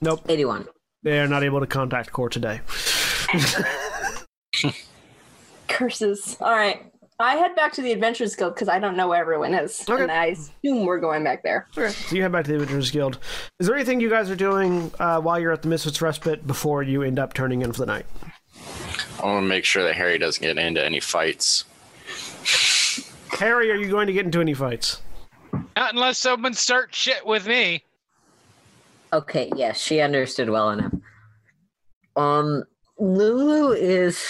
Nope, 0.00 0.20
81. 0.28 0.66
they 1.02 1.18
are 1.18 1.28
not 1.28 1.42
able 1.42 1.60
to 1.60 1.66
contact 1.66 2.12
Kor 2.12 2.28
today. 2.28 2.60
curses. 5.68 6.36
All 6.40 6.52
right. 6.52 6.86
I 7.20 7.36
head 7.36 7.54
back 7.54 7.72
to 7.74 7.82
the 7.82 7.92
Adventurers 7.92 8.34
Guild 8.34 8.54
because 8.54 8.68
I 8.68 8.80
don't 8.80 8.96
know 8.96 9.06
where 9.08 9.20
everyone 9.20 9.54
is, 9.54 9.84
Okay. 9.88 10.02
and 10.02 10.10
I 10.10 10.26
assume 10.26 10.84
we're 10.84 10.98
going 10.98 11.22
back 11.22 11.44
there. 11.44 11.68
Okay, 11.78 11.90
so 11.90 12.16
you 12.16 12.22
head 12.22 12.32
back 12.32 12.44
to 12.46 12.50
the 12.50 12.56
Adventurers 12.56 12.90
Guild. 12.90 13.18
Is 13.60 13.68
there 13.68 13.76
anything 13.76 14.00
you 14.00 14.10
guys 14.10 14.30
are 14.30 14.36
doing 14.36 14.90
uh, 14.98 15.20
while 15.20 15.38
you're 15.38 15.52
at 15.52 15.62
the 15.62 15.68
Misfits 15.68 16.02
Respite 16.02 16.44
before 16.46 16.82
you 16.82 17.02
end 17.02 17.20
up 17.20 17.32
turning 17.32 17.62
in 17.62 17.72
for 17.72 17.78
the 17.78 17.86
night? 17.86 18.06
I 19.22 19.26
want 19.26 19.44
to 19.44 19.48
make 19.48 19.64
sure 19.64 19.84
that 19.84 19.94
Harry 19.94 20.18
doesn't 20.18 20.42
get 20.42 20.58
into 20.58 20.84
any 20.84 20.98
fights. 20.98 21.64
Harry, 23.38 23.70
are 23.70 23.76
you 23.76 23.88
going 23.88 24.08
to 24.08 24.12
get 24.12 24.24
into 24.26 24.40
any 24.40 24.54
fights? 24.54 25.00
Not 25.76 25.94
unless 25.94 26.18
someone 26.18 26.54
starts 26.54 26.96
shit 26.98 27.24
with 27.24 27.46
me. 27.46 27.84
Okay, 29.12 29.50
yes, 29.54 29.80
she 29.80 30.00
understood 30.00 30.50
well 30.50 30.70
enough. 30.70 30.92
Um, 32.16 32.64
Lulu 32.98 33.72
is 33.72 34.24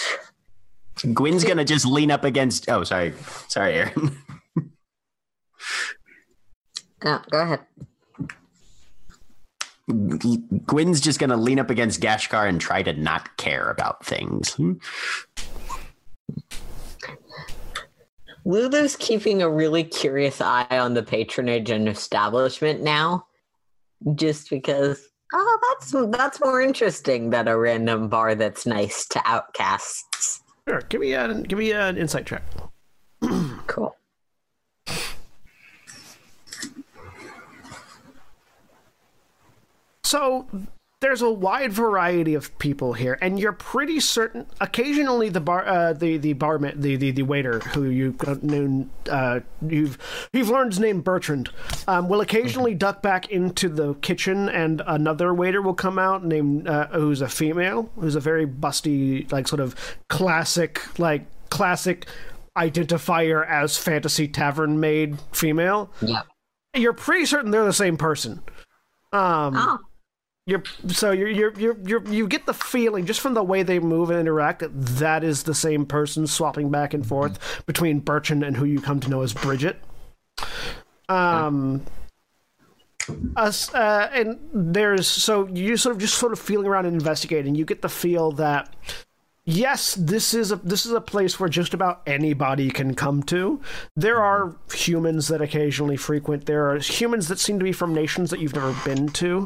Gwyn's 1.13 1.43
gonna 1.43 1.65
just 1.65 1.85
lean 1.85 2.11
up 2.11 2.23
against. 2.23 2.69
Oh, 2.69 2.83
sorry, 2.83 3.13
sorry, 3.47 3.73
Erin. 3.75 4.17
no, 7.03 7.19
go 7.29 7.41
ahead. 7.41 7.59
Gwyn's 10.65 11.01
just 11.01 11.19
gonna 11.19 11.37
lean 11.37 11.59
up 11.59 11.69
against 11.69 12.01
Gashkar 12.01 12.47
and 12.47 12.59
try 12.59 12.81
to 12.81 12.93
not 12.93 13.35
care 13.37 13.69
about 13.69 14.05
things. 14.05 14.53
Hmm? 14.53 14.73
Lulu's 18.45 18.95
keeping 18.95 19.41
a 19.41 19.49
really 19.49 19.83
curious 19.83 20.39
eye 20.39 20.67
on 20.69 20.93
the 20.93 21.03
patronage 21.03 21.71
and 21.71 21.89
establishment 21.89 22.81
now, 22.81 23.25
just 24.15 24.49
because. 24.49 25.07
Oh, 25.33 25.59
that's 25.69 25.91
that's 26.17 26.39
more 26.39 26.61
interesting 26.61 27.31
than 27.31 27.47
a 27.47 27.57
random 27.57 28.07
bar 28.07 28.35
that's 28.35 28.65
nice 28.65 29.07
to 29.07 29.21
outcasts. 29.25 30.41
Sure, 30.67 30.81
give 30.89 30.99
me 31.01 31.13
an 31.13 31.43
give 31.43 31.59
me 31.59 31.71
an 31.71 31.97
insight 31.97 32.25
check. 32.25 32.43
Cool. 33.67 33.95
So 40.03 40.47
there's 41.01 41.21
a 41.21 41.29
wide 41.29 41.73
variety 41.73 42.33
of 42.35 42.57
people 42.57 42.93
here, 42.93 43.17
and 43.21 43.39
you're 43.39 43.51
pretty 43.53 43.99
certain. 43.99 44.45
Occasionally, 44.61 45.29
the 45.29 45.41
bar, 45.41 45.67
uh, 45.67 45.93
the 45.93 46.17
the 46.17 46.33
barman, 46.33 46.79
the, 46.81 46.95
the 46.95 47.11
the 47.11 47.23
waiter 47.23 47.59
who 47.59 47.83
you've 47.89 48.43
known, 48.43 48.89
uh, 49.09 49.41
you've 49.61 49.97
you've 50.31 50.49
learned 50.49 50.71
his 50.73 50.79
name 50.79 51.01
Bertrand, 51.01 51.49
um, 51.87 52.07
will 52.07 52.21
occasionally 52.21 52.73
duck 52.73 53.01
back 53.01 53.29
into 53.29 53.67
the 53.69 53.93
kitchen, 53.95 54.47
and 54.49 54.81
another 54.87 55.33
waiter 55.33 55.61
will 55.61 55.73
come 55.73 55.99
out 55.99 56.25
named 56.25 56.67
uh, 56.67 56.87
who's 56.87 57.21
a 57.21 57.29
female, 57.29 57.89
who's 57.99 58.15
a 58.15 58.21
very 58.21 58.47
busty, 58.47 59.29
like 59.31 59.47
sort 59.47 59.59
of 59.59 59.75
classic, 60.09 60.81
like 60.97 61.25
classic 61.49 62.07
identifier 62.57 63.45
as 63.47 63.77
fantasy 63.77 64.27
tavern 64.27 64.79
maid 64.79 65.19
female. 65.33 65.91
Yeah, 66.01 66.21
You're 66.73 66.93
pretty 66.93 67.25
certain 67.25 67.51
they're 67.51 67.65
the 67.65 67.73
same 67.73 67.97
person. 67.97 68.41
Um, 69.11 69.53
Oh, 69.57 69.77
you're 70.47 70.63
so 70.87 71.11
you're 71.11 71.29
you're 71.29 71.53
you're, 71.59 71.77
you're 71.85 72.03
you 72.07 72.27
get 72.27 72.45
the 72.45 72.53
feeling 72.53 73.05
just 73.05 73.19
from 73.19 73.33
the 73.33 73.43
way 73.43 73.63
they 73.63 73.79
move 73.79 74.11
and 74.11 74.19
interact 74.19 74.59
that 74.59 74.69
that 74.75 75.23
is 75.23 75.43
the 75.43 75.55
same 75.55 75.85
person 75.85 76.27
swapping 76.27 76.69
back 76.69 76.93
and 76.93 77.05
forth 77.05 77.63
between 77.65 77.99
Bertrand 77.99 78.43
and 78.43 78.55
who 78.55 78.65
you 78.65 78.79
come 78.79 78.99
to 78.99 79.09
know 79.09 79.21
as 79.21 79.33
Bridget. 79.33 79.77
Um. 81.09 81.83
Us 83.35 83.71
uh, 83.73 84.09
and 84.13 84.39
there's 84.51 85.07
so 85.07 85.47
you 85.47 85.77
sort 85.77 85.95
of 85.95 86.01
just 86.01 86.15
sort 86.15 86.33
of 86.33 86.39
feeling 86.39 86.65
around 86.65 86.87
and 86.87 86.95
investigating. 86.95 87.53
You 87.53 87.63
get 87.63 87.83
the 87.83 87.89
feel 87.89 88.31
that 88.33 88.73
yes, 89.45 89.93
this 89.95 90.33
is 90.33 90.51
a 90.51 90.55
this 90.57 90.85
is 90.85 90.91
a 90.91 91.01
place 91.01 91.39
where 91.39 91.47
just 91.49 91.73
about 91.73 92.01
anybody 92.07 92.69
can 92.69 92.95
come 92.95 93.21
to. 93.23 93.61
There 93.95 94.21
are 94.21 94.55
humans 94.73 95.27
that 95.27 95.41
occasionally 95.41 95.97
frequent. 95.97 96.47
There 96.47 96.71
are 96.71 96.79
humans 96.79 97.27
that 97.27 97.39
seem 97.39 97.59
to 97.59 97.63
be 97.63 97.71
from 97.71 97.93
nations 97.93 98.31
that 98.31 98.39
you've 98.39 98.55
never 98.55 98.75
been 98.83 99.09
to. 99.09 99.45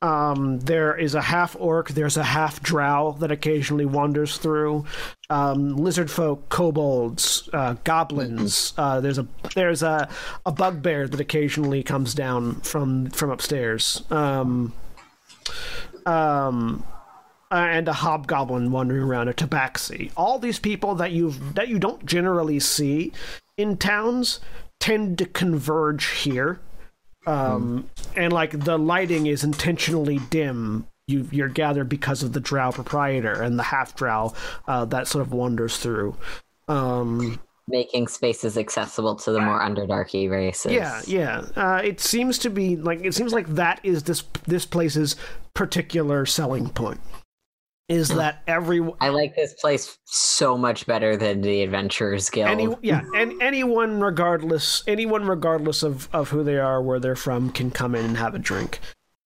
Um, 0.00 0.60
there 0.60 0.96
is 0.96 1.14
a 1.14 1.22
half 1.22 1.56
orc. 1.58 1.88
There's 1.90 2.16
a 2.16 2.22
half 2.22 2.62
drow 2.62 3.16
that 3.18 3.32
occasionally 3.32 3.84
wanders 3.84 4.36
through. 4.36 4.84
Um, 5.28 5.76
lizard 5.76 6.10
folk, 6.10 6.48
kobolds, 6.48 7.48
uh, 7.52 7.74
goblins. 7.82 8.74
Uh, 8.76 9.00
there's 9.00 9.18
a 9.18 9.26
there's 9.54 9.82
a 9.82 10.08
a 10.46 10.52
bugbear 10.52 11.08
that 11.08 11.18
occasionally 11.18 11.82
comes 11.82 12.14
down 12.14 12.56
from 12.60 13.10
from 13.10 13.30
upstairs. 13.30 14.04
Um, 14.10 14.72
um, 16.06 16.84
and 17.50 17.88
a 17.88 17.92
hobgoblin 17.92 18.70
wandering 18.70 19.02
around 19.02 19.28
a 19.28 19.34
tabaxi. 19.34 20.12
All 20.16 20.38
these 20.38 20.58
people 20.58 20.94
that 20.96 21.12
you've 21.12 21.54
that 21.54 21.68
you 21.68 21.78
don't 21.78 22.04
generally 22.06 22.60
see 22.60 23.12
in 23.56 23.76
towns 23.76 24.38
tend 24.78 25.18
to 25.18 25.26
converge 25.26 26.06
here. 26.20 26.60
Um, 27.26 27.90
and 28.16 28.32
like 28.32 28.64
the 28.64 28.78
lighting 28.78 29.26
is 29.26 29.44
intentionally 29.44 30.18
dim. 30.30 30.86
You, 31.06 31.26
you're 31.30 31.48
gathered 31.48 31.88
because 31.88 32.22
of 32.22 32.32
the 32.32 32.40
drow 32.40 32.70
proprietor 32.70 33.42
and 33.42 33.58
the 33.58 33.62
half 33.62 33.96
drow 33.96 34.34
uh, 34.66 34.84
that 34.86 35.08
sort 35.08 35.22
of 35.22 35.32
wanders 35.32 35.78
through. 35.78 36.16
Um, 36.68 37.40
making 37.66 38.08
spaces 38.08 38.56
accessible 38.58 39.14
to 39.16 39.30
the 39.30 39.40
more 39.40 39.60
underdarky 39.60 40.30
races. 40.30 40.72
yeah, 40.72 41.00
yeah. 41.06 41.44
Uh, 41.54 41.80
it 41.84 42.00
seems 42.00 42.38
to 42.38 42.50
be 42.50 42.76
like 42.76 43.04
it 43.04 43.14
seems 43.14 43.32
like 43.32 43.46
that 43.48 43.80
is 43.82 44.02
this 44.04 44.22
this 44.46 44.66
place's 44.66 45.16
particular 45.54 46.26
selling 46.26 46.68
point. 46.68 47.00
Is 47.88 48.10
hmm. 48.10 48.18
that 48.18 48.42
every 48.46 48.86
I 49.00 49.08
like 49.08 49.34
this 49.34 49.54
place 49.54 49.98
so 50.04 50.58
much 50.58 50.86
better 50.86 51.16
than 51.16 51.40
the 51.40 51.62
Adventurers 51.62 52.28
Guild. 52.28 52.48
any 52.48 52.68
yeah 52.82 53.02
and 53.14 53.42
anyone 53.42 54.00
regardless 54.00 54.82
anyone 54.86 55.26
regardless 55.26 55.82
of 55.82 56.08
of 56.12 56.28
who 56.28 56.44
they 56.44 56.58
are 56.58 56.82
where 56.82 57.00
they're 57.00 57.16
from 57.16 57.50
can 57.50 57.70
come 57.70 57.94
in 57.94 58.04
and 58.04 58.16
have 58.18 58.34
a 58.34 58.38
drink. 58.38 58.80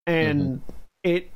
And 0.07 0.43
mm-hmm. 0.43 0.71
it 1.03 1.31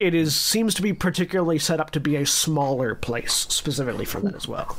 it 0.00 0.14
is 0.14 0.34
seems 0.34 0.74
to 0.74 0.82
be 0.82 0.92
particularly 0.92 1.60
set 1.60 1.78
up 1.78 1.90
to 1.90 2.00
be 2.00 2.16
a 2.16 2.26
smaller 2.26 2.96
place 2.96 3.32
specifically 3.32 4.04
for 4.04 4.20
that 4.20 4.34
as 4.34 4.48
well 4.48 4.76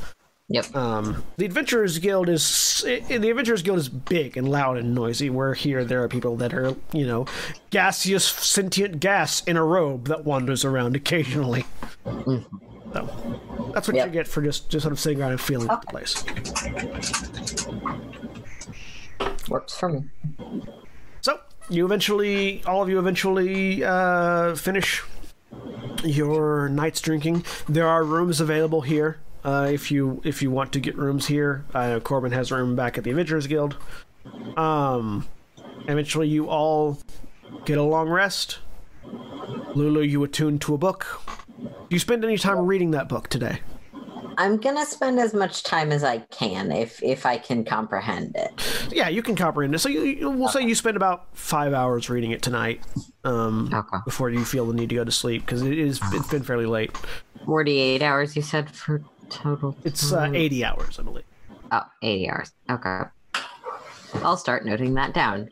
Yep. 0.54 0.76
um 0.76 1.24
the 1.36 1.44
adventurers 1.46 1.98
guild 1.98 2.28
is 2.28 2.84
i 2.86 3.00
the 3.18 3.28
adventurers 3.30 3.62
guild 3.62 3.78
is 3.78 3.88
big 3.88 4.36
and 4.36 4.48
loud 4.48 4.76
and 4.76 4.94
noisy 4.94 5.28
where 5.30 5.54
here 5.54 5.84
there 5.84 6.02
are 6.02 6.08
people 6.08 6.36
that 6.36 6.54
are 6.54 6.74
you 6.92 7.06
know 7.06 7.26
gaseous 7.70 8.24
sentient 8.24 9.00
gas 9.00 9.42
in 9.44 9.56
a 9.56 9.64
robe 9.64 10.06
that 10.08 10.24
wanders 10.24 10.64
around 10.64 10.94
occasionally 10.96 11.64
so 12.04 12.42
that's 13.74 13.88
what 13.88 13.96
Yep. 13.96 14.06
you 14.06 14.12
get 14.12 14.28
for 14.28 14.42
just 14.42 14.68
just 14.70 14.82
sort 14.84 14.92
of 14.92 15.00
sitting 15.00 15.20
around 15.20 15.32
and 15.32 15.40
feeling 15.40 15.66
the 15.66 15.76
place 15.88 16.22
Works 19.48 19.76
for 19.76 19.88
me. 19.90 20.04
So 21.20 21.38
you 21.68 21.84
eventually, 21.84 22.62
all 22.64 22.82
of 22.82 22.88
you 22.88 22.98
eventually 22.98 23.84
uh, 23.84 24.54
finish 24.54 25.02
your 26.02 26.68
night's 26.70 27.00
drinking. 27.02 27.44
There 27.68 27.86
are 27.86 28.04
rooms 28.04 28.40
available 28.40 28.80
here. 28.80 29.18
Uh, 29.44 29.68
if 29.70 29.90
you 29.90 30.20
if 30.24 30.40
you 30.40 30.50
want 30.50 30.72
to 30.72 30.80
get 30.80 30.96
rooms 30.96 31.26
here. 31.26 31.64
Uh, 31.74 32.00
Korbyn 32.00 32.32
has 32.32 32.50
a 32.50 32.56
room 32.56 32.74
back 32.74 32.96
at 32.96 33.04
the 33.04 33.10
Adventurers 33.10 33.46
Guild. 33.46 33.76
Um, 34.56 35.26
eventually, 35.86 36.28
you 36.28 36.48
all 36.48 36.98
get 37.66 37.76
a 37.76 37.82
long 37.82 38.08
rest. 38.08 38.58
Lulu, 39.74 40.00
you 40.00 40.24
attune 40.24 40.58
to 40.60 40.74
a 40.74 40.78
book. 40.78 41.20
Do 41.60 41.68
you 41.90 41.98
spend 41.98 42.24
any 42.24 42.38
time 42.38 42.64
reading 42.66 42.92
that 42.92 43.08
book 43.08 43.28
today? 43.28 43.60
I'm 44.36 44.56
gonna 44.56 44.84
spend 44.86 45.20
as 45.20 45.32
much 45.34 45.62
time 45.62 45.92
as 45.92 46.02
I 46.02 46.18
can 46.18 46.72
if 46.72 47.00
if 47.02 47.24
I 47.26 47.36
can 47.38 47.64
comprehend 47.64 48.34
it. 48.34 48.88
Yeah, 48.92 49.08
you 49.08 49.22
can 49.22 49.36
comprehend 49.36 49.74
it. 49.74 49.78
So 49.78 49.88
you, 49.88 50.02
you, 50.02 50.30
we'll 50.30 50.48
say 50.48 50.62
you 50.62 50.74
spend 50.74 50.96
about 50.96 51.36
five 51.36 51.72
hours 51.72 52.10
reading 52.10 52.32
it 52.32 52.42
tonight 52.42 52.80
um, 53.24 53.70
Okay. 53.72 53.98
before 54.04 54.30
you 54.30 54.44
feel 54.44 54.66
the 54.66 54.74
need 54.74 54.88
to 54.88 54.94
go 54.96 55.04
to 55.04 55.12
sleep 55.12 55.44
because 55.46 55.62
it 55.62 55.78
is 55.78 56.00
it's 56.12 56.28
been 56.28 56.42
fairly 56.42 56.66
late. 56.66 56.90
Forty-eight 57.44 58.02
hours, 58.02 58.34
you 58.34 58.42
said 58.42 58.70
for 58.70 59.02
total. 59.30 59.76
It's 59.84 60.12
uh, 60.12 60.30
eighty 60.34 60.64
hours, 60.64 60.98
I 60.98 61.02
believe. 61.02 61.24
Oh, 61.72 61.82
80 62.02 62.30
hours. 62.30 62.52
Okay. 62.70 63.00
I'll 64.22 64.36
start 64.36 64.64
noting 64.64 64.94
that 64.94 65.12
down. 65.14 65.48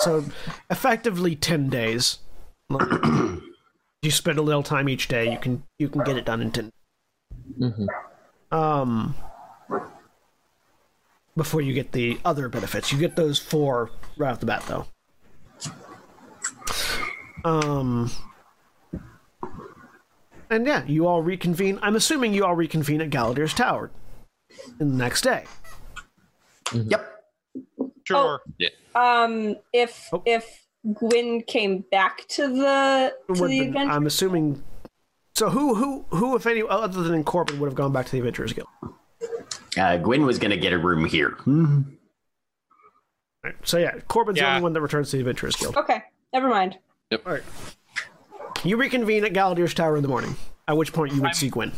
So 0.00 0.24
effectively 0.70 1.36
ten 1.36 1.68
days. 1.68 2.18
you 2.70 4.10
spend 4.10 4.38
a 4.38 4.42
little 4.42 4.62
time 4.62 4.88
each 4.88 5.08
day. 5.08 5.30
You 5.30 5.38
can 5.38 5.62
you 5.78 5.88
can 5.88 6.02
get 6.04 6.16
it 6.16 6.24
done 6.24 6.40
in 6.40 6.50
ten. 6.50 6.70
hmm 7.58 7.86
Um, 8.50 9.14
before 11.36 11.60
you 11.60 11.72
get 11.72 11.92
the 11.92 12.18
other 12.24 12.48
benefits, 12.48 12.90
you 12.92 12.98
get 12.98 13.16
those 13.16 13.38
four 13.38 13.90
right 14.16 14.30
off 14.30 14.40
the 14.40 14.46
bat, 14.46 14.64
though. 14.66 14.86
Um, 17.44 18.10
and 20.50 20.66
yeah, 20.66 20.84
you 20.86 21.06
all 21.06 21.22
reconvene. 21.22 21.78
I'm 21.82 21.96
assuming 21.96 22.34
you 22.34 22.44
all 22.44 22.54
reconvene 22.54 23.00
at 23.00 23.10
Galadir's 23.10 23.54
Tower 23.54 23.90
in 24.80 24.90
the 24.90 24.96
next 24.96 25.22
day. 25.22 25.44
Yep. 26.72 27.22
Sure. 28.04 28.40
Um, 28.94 29.56
if 29.72 30.08
Oh. 30.12 30.22
if 30.26 30.66
Gwyn 30.94 31.42
came 31.42 31.84
back 31.90 32.26
to 32.28 32.48
the 32.48 33.14
to 33.28 33.34
the 33.34 33.46
been- 33.60 33.68
adventure, 33.68 33.92
I'm 33.92 34.06
assuming. 34.06 34.62
So 35.36 35.48
who 35.48 35.74
who 35.74 36.04
who 36.10 36.36
if 36.36 36.46
any 36.46 36.62
other 36.68 37.02
than 37.02 37.24
Korbyn 37.24 37.58
would 37.58 37.66
have 37.68 37.74
gone 37.74 37.92
back 37.92 38.06
to 38.06 38.12
the 38.12 38.18
Adventurers 38.18 38.52
Guild? 38.52 38.68
Uh, 39.78 39.96
Gwen 39.98 40.26
was 40.26 40.38
going 40.38 40.50
to 40.50 40.56
get 40.56 40.72
a 40.72 40.78
room 40.78 41.04
here. 41.04 41.30
Hmm. 41.44 41.82
Right, 43.44 43.54
So 43.62 43.78
yeah, 43.78 43.92
Korbyn's 44.08 44.38
the 44.38 44.46
only 44.46 44.62
one 44.62 44.72
that 44.74 44.80
returns 44.82 45.10
to 45.10 45.16
the 45.16 45.20
Adventurers 45.20 45.56
Guild. 45.56 45.76
okay, 45.76 46.02
never 46.32 46.48
mind. 46.48 46.78
Yep. 47.10 47.26
All 47.26 47.32
right. 47.34 47.42
You 48.64 48.76
reconvene 48.76 49.24
at 49.24 49.32
Galadir's 49.32 49.74
Tower 49.74 49.96
in 49.96 50.02
the 50.02 50.08
morning. 50.08 50.36
At 50.68 50.76
which 50.76 50.92
point 50.92 51.12
you 51.12 51.20
would 51.20 51.26
I'm- 51.28 51.34
see 51.34 51.48
Gwen. 51.48 51.72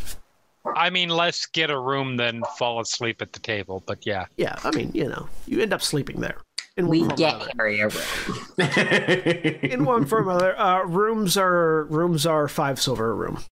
I 0.77 0.91
mean, 0.91 1.09
let's 1.09 1.47
get 1.47 1.71
a 1.71 1.79
room 1.79 2.17
then 2.17 2.43
fall 2.57 2.79
asleep 2.81 3.21
at 3.21 3.33
the 3.33 3.41
table. 3.41 3.83
But 3.85 4.07
yeah, 4.07 4.27
Yeah, 4.37 4.55
I 4.63 4.71
mean, 4.71 4.93
you 4.95 5.09
know, 5.09 5.29
you 5.47 5.61
end 5.61 5.73
up 5.73 5.83
sleeping 5.83 6.21
there. 6.21 6.37
In 6.77 6.87
We 6.89 7.01
one 7.01 7.09
form 7.09 7.13
or 7.13 7.17
get 7.17 7.35
another. 7.35 7.51
Harry 7.59 7.81
a 7.81 7.89
room. 7.89 9.61
in 9.73 9.85
one 9.85 10.07
form 10.07 10.29
or 10.29 10.31
another. 10.33 10.59
Uh, 10.59 10.85
rooms 10.85 11.37
are 11.37 11.85
rooms 11.87 12.27
are 12.27 12.47
five 12.49 12.81
silver 12.81 13.11
a 13.11 13.15
room 13.15 13.43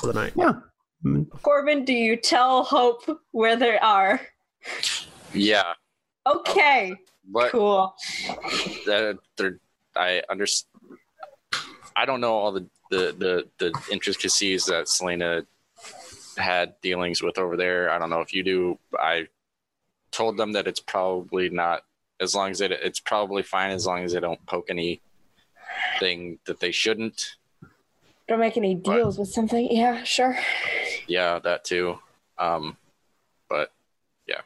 for 0.00 0.06
the 0.06 0.12
night. 0.14 0.32
yeah. 0.36 0.52
Korbyn, 1.04 1.84
do 1.84 1.92
you 1.92 2.16
tell 2.16 2.62
Hope 2.64 3.02
where 3.32 3.56
they 3.56 3.76
are? 3.78 4.20
Yeah, 5.34 5.74
Okay, 6.26 6.94
but 7.24 7.50
cool. 7.50 7.94
that 8.86 9.18
they're 9.36 9.58
I 9.96 10.22
understand. 10.30 10.77
I 11.98 12.04
don't 12.04 12.20
know 12.20 12.34
all 12.34 12.52
the, 12.52 12.64
the 12.90 13.14
the 13.18 13.48
the 13.58 13.80
intricacies 13.90 14.66
that 14.66 14.88
Selena 14.88 15.44
had 16.36 16.80
dealings 16.80 17.20
with 17.20 17.38
over 17.38 17.56
there. 17.56 17.90
I 17.90 17.98
don't 17.98 18.08
know 18.08 18.20
if 18.20 18.32
you 18.32 18.44
do. 18.44 18.78
I 18.96 19.26
told 20.12 20.36
them 20.36 20.52
that 20.52 20.68
it's 20.68 20.78
probably 20.78 21.48
not 21.48 21.82
as 22.20 22.36
long 22.36 22.52
as 22.52 22.60
it 22.60 22.70
it's 22.70 23.00
probably 23.00 23.42
fine 23.42 23.72
as 23.72 23.84
long 23.84 24.04
as 24.04 24.12
they 24.12 24.20
don't 24.20 24.44
poke 24.46 24.70
anything 24.70 26.38
that 26.46 26.60
they 26.60 26.70
shouldn't. 26.70 27.34
Don't 28.28 28.38
make 28.38 28.56
any 28.56 28.76
deals 28.76 29.18
with 29.18 29.28
something. 29.28 29.68
Yeah, 29.68 30.04
sure. 30.04 30.38
Yeah, 31.08 31.40
that 31.40 31.64
too. 31.64 31.98
Um, 32.38 32.76
but 33.48 33.72
yeah. 34.28 34.42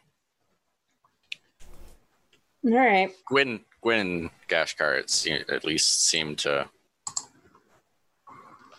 All 2.64 2.78
right. 2.78 3.10
Gwen 3.26 3.60
Gwen 3.82 3.98
and 3.98 4.30
Gashkar 4.48 4.98
it 5.00 5.10
se- 5.10 5.44
at 5.50 5.64
least 5.66 6.08
seemed 6.08 6.38
to 6.38 6.70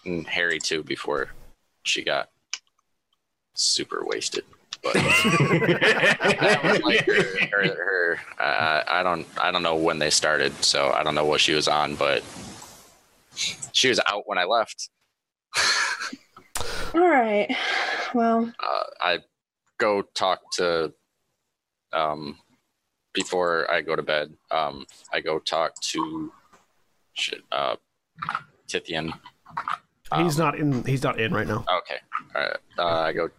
and 0.05 0.27
Harry 0.27 0.59
too 0.59 0.84
before 0.84 1.30
she 1.84 2.03
got 2.03 2.30
super 3.53 4.03
wasted. 4.05 4.43
But 4.81 4.93
that 4.95 6.81
like 6.84 7.05
her, 7.05 7.23
her, 7.51 7.63
her 7.63 8.19
uh, 8.39 8.84
I 8.88 9.03
don't 9.03 9.25
I 9.38 9.51
don't 9.51 9.63
know 9.63 9.75
when 9.75 9.99
they 9.99 10.09
started, 10.09 10.63
so 10.63 10.91
I 10.91 11.03
don't 11.03 11.15
know 11.15 11.25
what 11.25 11.39
she 11.39 11.53
was 11.53 11.67
on, 11.67 11.95
but 11.95 12.23
she 13.71 13.88
was 13.88 13.99
out 14.05 14.23
when 14.27 14.38
I 14.38 14.43
left. 14.43 14.89
All 16.93 17.07
right. 17.07 17.55
Well, 18.13 18.51
uh, 18.59 18.84
I 18.99 19.19
go 19.77 20.01
talk 20.01 20.39
to 20.53 20.93
um 21.93 22.38
before 23.13 23.71
I 23.71 23.81
go 23.81 23.95
to 23.95 24.03
bed. 24.03 24.34
Um, 24.51 24.85
I 25.13 25.21
go 25.21 25.39
talk 25.39 25.80
to 25.81 26.31
shit, 27.13 27.41
uh, 27.51 27.75
Tithian. 28.67 29.13
He's 30.18 30.40
Um, 30.40 30.45
not 30.45 30.60
in. 30.60 30.84
He's 30.84 31.03
not 31.03 31.19
in 31.19 31.34
right 31.34 31.48
now. 31.48 31.65
Okay, 31.80 31.98
all 32.35 32.41
right. 32.41 32.57
Uh, 32.77 32.99
I 33.02 33.14
go. 33.14 33.30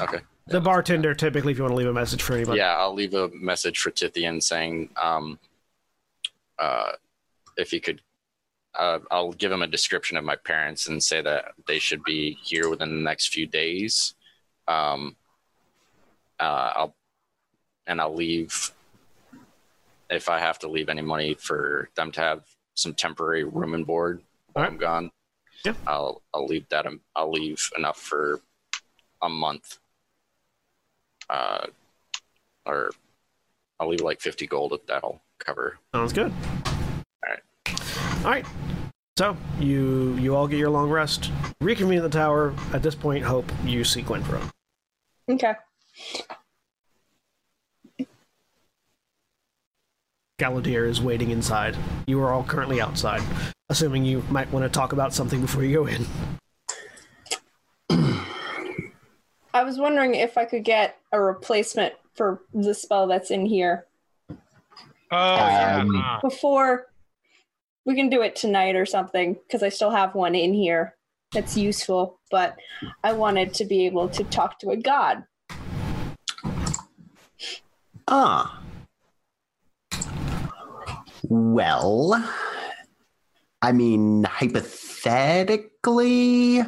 Okay. 0.00 0.20
The 0.46 0.60
bartender 0.60 1.14
typically, 1.14 1.52
if 1.52 1.58
you 1.58 1.64
want 1.64 1.72
to 1.72 1.76
leave 1.76 1.88
a 1.88 1.92
message 1.92 2.22
for 2.22 2.34
anybody. 2.34 2.58
Yeah, 2.58 2.76
I'll 2.76 2.94
leave 2.94 3.14
a 3.14 3.28
message 3.28 3.78
for 3.80 3.90
Tithian 3.90 4.42
saying, 4.42 4.90
um, 5.00 5.38
uh, 6.58 6.92
if 7.56 7.70
he 7.70 7.78
could, 7.78 8.02
uh, 8.74 8.98
I'll 9.10 9.32
give 9.32 9.52
him 9.52 9.62
a 9.62 9.66
description 9.66 10.16
of 10.16 10.24
my 10.24 10.34
parents 10.36 10.88
and 10.88 11.02
say 11.02 11.22
that 11.22 11.52
they 11.68 11.78
should 11.78 12.02
be 12.02 12.38
here 12.42 12.68
within 12.68 12.88
the 12.90 13.02
next 13.02 13.28
few 13.28 13.46
days. 13.46 14.14
Um, 14.66 15.16
uh, 16.40 16.72
I'll, 16.74 16.96
and 17.86 18.00
I'll 18.00 18.14
leave 18.14 18.72
if 20.10 20.28
I 20.28 20.38
have 20.40 20.58
to 20.60 20.68
leave 20.68 20.88
any 20.88 21.02
money 21.02 21.34
for 21.34 21.88
them 21.94 22.10
to 22.12 22.20
have 22.20 22.42
some 22.74 22.94
temporary 22.94 23.44
room 23.44 23.74
and 23.74 23.86
board 23.86 24.22
while. 24.54 24.66
I'm 24.66 24.76
gone. 24.76 25.10
Yeah. 25.64 25.74
I'll 25.86 26.22
I'll 26.34 26.46
leave 26.46 26.68
that. 26.70 26.86
I'll 27.14 27.30
leave 27.30 27.70
enough 27.76 27.98
for 27.98 28.40
a 29.20 29.28
month. 29.28 29.78
Uh, 31.30 31.66
or 32.66 32.90
I'll 33.78 33.88
leave 33.88 34.00
like 34.00 34.20
50 34.20 34.46
gold 34.46 34.72
if 34.72 34.86
that'll 34.86 35.20
cover. 35.38 35.78
Sounds 35.94 36.12
good. 36.12 36.32
All 36.66 37.28
right. 37.28 38.24
All 38.24 38.30
right. 38.30 38.46
So 39.18 39.36
you 39.60 40.14
you 40.14 40.34
all 40.34 40.48
get 40.48 40.58
your 40.58 40.70
long 40.70 40.90
rest. 40.90 41.30
Reconvene 41.60 41.98
at 41.98 42.02
the 42.02 42.08
tower. 42.08 42.54
At 42.72 42.82
this 42.82 42.94
point, 42.94 43.24
hope 43.24 43.50
you 43.64 43.84
see 43.84 44.02
Gwenfro. 44.02 44.50
okay. 45.28 45.54
Galadir 50.40 50.88
is 50.88 51.00
waiting 51.00 51.30
inside. 51.30 51.76
You 52.06 52.20
are 52.20 52.32
all 52.32 52.42
currently 52.42 52.80
outside, 52.80 53.22
assuming 53.72 54.04
you 54.04 54.22
might 54.30 54.50
want 54.52 54.64
to 54.64 54.68
talk 54.68 54.92
about 54.92 55.12
something 55.12 55.40
before 55.40 55.64
you 55.64 55.74
go 55.74 55.86
in. 55.86 56.06
I 59.52 59.64
was 59.64 59.78
wondering 59.78 60.14
if 60.14 60.38
I 60.38 60.44
could 60.44 60.64
get 60.64 60.98
a 61.10 61.20
replacement 61.20 61.94
for 62.14 62.42
the 62.54 62.74
spell 62.74 63.06
that's 63.06 63.30
in 63.30 63.44
here 63.44 63.86
Oh. 65.12 65.80
Um, 65.80 65.94
uh, 65.94 66.20
before 66.22 66.86
we 67.84 67.94
can 67.94 68.08
do 68.08 68.22
it 68.22 68.34
tonight 68.34 68.76
or 68.76 68.86
something 68.86 69.34
because 69.34 69.62
I 69.62 69.68
still 69.68 69.90
have 69.90 70.14
one 70.14 70.34
in 70.34 70.54
here 70.54 70.96
that's 71.32 71.54
useful, 71.54 72.18
but 72.30 72.56
I 73.04 73.12
wanted 73.12 73.52
to 73.54 73.66
be 73.66 73.84
able 73.84 74.08
to 74.08 74.24
talk 74.24 74.58
to 74.60 74.70
a 74.70 74.76
god. 74.76 75.24
Ah. 78.08 78.62
Well, 81.28 82.24
I 83.62 83.72
mean, 83.72 84.24
hypothetically, 84.24 86.62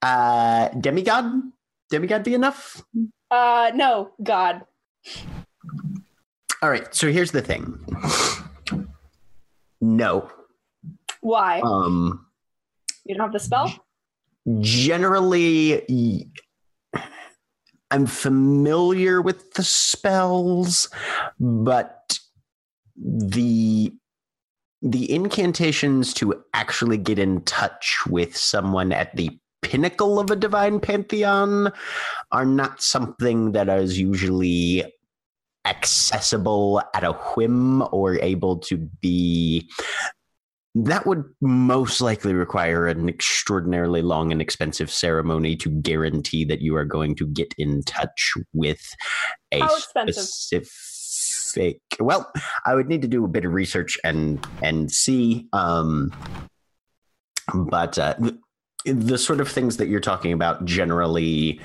uh, 0.00 0.68
demigod, 0.80 1.42
demigod 1.90 2.24
be 2.24 2.34
enough. 2.34 2.82
Uh 3.30 3.70
no, 3.74 4.10
god. 4.22 4.62
All 6.62 6.70
right. 6.70 6.94
So 6.94 7.10
here's 7.10 7.32
the 7.32 7.42
thing. 7.42 7.78
No. 9.80 10.30
Why? 11.20 11.60
Um. 11.60 12.26
you 13.04 13.14
don't 13.14 13.24
have 13.24 13.32
the 13.32 13.40
spell? 13.40 13.72
generally 14.60 16.28
I'm 17.90 18.06
familiar 18.06 19.22
with 19.22 19.54
the 19.54 19.62
spells 19.62 20.88
but 21.38 22.18
the 22.96 23.92
the 24.82 25.10
incantations 25.12 26.12
to 26.14 26.42
actually 26.54 26.98
get 26.98 27.18
in 27.18 27.40
touch 27.42 28.00
with 28.08 28.36
someone 28.36 28.92
at 28.92 29.14
the 29.16 29.30
pinnacle 29.62 30.18
of 30.18 30.30
a 30.30 30.36
divine 30.36 30.80
pantheon 30.80 31.72
are 32.32 32.44
not 32.44 32.82
something 32.82 33.52
that 33.52 33.68
is 33.68 33.98
usually 33.98 34.84
accessible 35.64 36.82
at 36.94 37.04
a 37.04 37.12
whim 37.12 37.82
or 37.92 38.18
able 38.20 38.58
to 38.58 38.76
be 38.76 39.70
that 40.74 41.06
would 41.06 41.24
most 41.40 42.00
likely 42.00 42.32
require 42.32 42.86
an 42.86 43.08
extraordinarily 43.08 44.00
long 44.00 44.32
and 44.32 44.40
expensive 44.40 44.90
ceremony 44.90 45.54
to 45.54 45.68
guarantee 45.68 46.44
that 46.46 46.62
you 46.62 46.74
are 46.76 46.84
going 46.86 47.14
to 47.14 47.26
get 47.26 47.54
in 47.58 47.82
touch 47.82 48.32
with 48.54 48.80
a 49.52 49.60
How 49.60 49.78
specific 51.52 51.80
well 52.00 52.30
i 52.66 52.74
would 52.74 52.88
need 52.88 53.02
to 53.02 53.08
do 53.08 53.24
a 53.24 53.28
bit 53.28 53.44
of 53.44 53.52
research 53.52 53.98
and 54.04 54.46
and 54.62 54.90
see 54.90 55.46
um 55.52 56.12
but 57.54 57.98
uh, 57.98 58.14
the, 58.18 58.38
the 58.84 59.18
sort 59.18 59.40
of 59.40 59.48
things 59.48 59.76
that 59.76 59.88
you're 59.88 60.00
talking 60.00 60.32
about 60.32 60.64
generally 60.64 61.60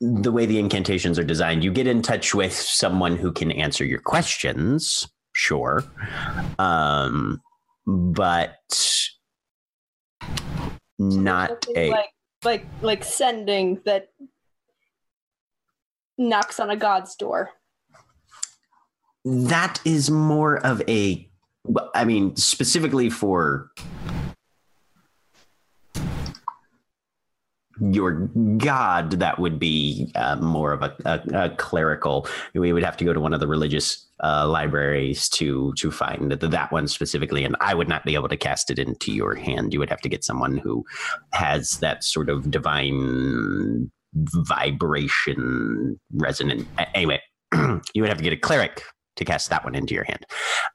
the 0.00 0.30
way 0.30 0.44
the 0.46 0.58
incantations 0.58 1.18
are 1.18 1.24
designed 1.24 1.64
you 1.64 1.72
get 1.72 1.86
in 1.86 2.02
touch 2.02 2.34
with 2.34 2.52
someone 2.52 3.16
who 3.16 3.32
can 3.32 3.50
answer 3.50 3.84
your 3.84 4.00
questions 4.00 5.08
sure 5.32 5.84
um 6.58 7.40
but 7.86 8.58
not 10.98 11.64
Something 11.64 11.76
a 11.76 11.90
like 11.90 12.10
like 12.44 12.66
like 12.82 13.04
sending 13.04 13.80
that 13.84 14.08
knocks 16.18 16.60
on 16.60 16.70
a 16.70 16.76
god's 16.76 17.14
door. 17.16 17.50
That 19.26 19.80
is 19.84 20.08
more 20.08 20.64
of 20.64 20.80
a 20.88 21.28
I 21.94 22.04
mean 22.04 22.36
specifically 22.36 23.10
for 23.10 23.72
your 27.80 28.30
god 28.56 29.10
that 29.10 29.38
would 29.38 29.58
be 29.58 30.10
uh, 30.14 30.36
more 30.36 30.72
of 30.72 30.82
a, 30.82 30.96
a, 31.04 31.20
a 31.34 31.50
clerical. 31.56 32.26
We 32.54 32.72
would 32.72 32.84
have 32.84 32.96
to 32.98 33.04
go 33.04 33.12
to 33.12 33.18
one 33.20 33.34
of 33.34 33.40
the 33.40 33.48
religious 33.48 34.06
uh, 34.22 34.48
libraries 34.48 35.28
to 35.30 35.74
to 35.76 35.90
find 35.90 36.30
that, 36.30 36.40
that 36.40 36.72
one 36.72 36.88
specifically 36.88 37.44
and 37.44 37.54
i 37.60 37.74
would 37.74 37.88
not 37.88 38.04
be 38.04 38.14
able 38.14 38.28
to 38.28 38.36
cast 38.36 38.70
it 38.70 38.78
into 38.78 39.12
your 39.12 39.34
hand. 39.34 39.72
You 39.72 39.80
would 39.80 39.90
have 39.90 40.00
to 40.02 40.08
get 40.08 40.22
someone 40.22 40.56
who 40.56 40.84
has 41.32 41.72
that 41.80 42.04
sort 42.04 42.30
of 42.30 42.48
divine 42.48 43.90
vibration 44.14 45.98
resonant 46.12 46.68
anyway 46.94 47.20
you 47.94 48.02
would 48.02 48.08
have 48.08 48.18
to 48.18 48.24
get 48.24 48.32
a 48.32 48.36
cleric 48.36 48.82
to 49.16 49.24
cast 49.24 49.50
that 49.50 49.64
one 49.64 49.74
into 49.74 49.94
your 49.94 50.04
hand. 50.04 50.26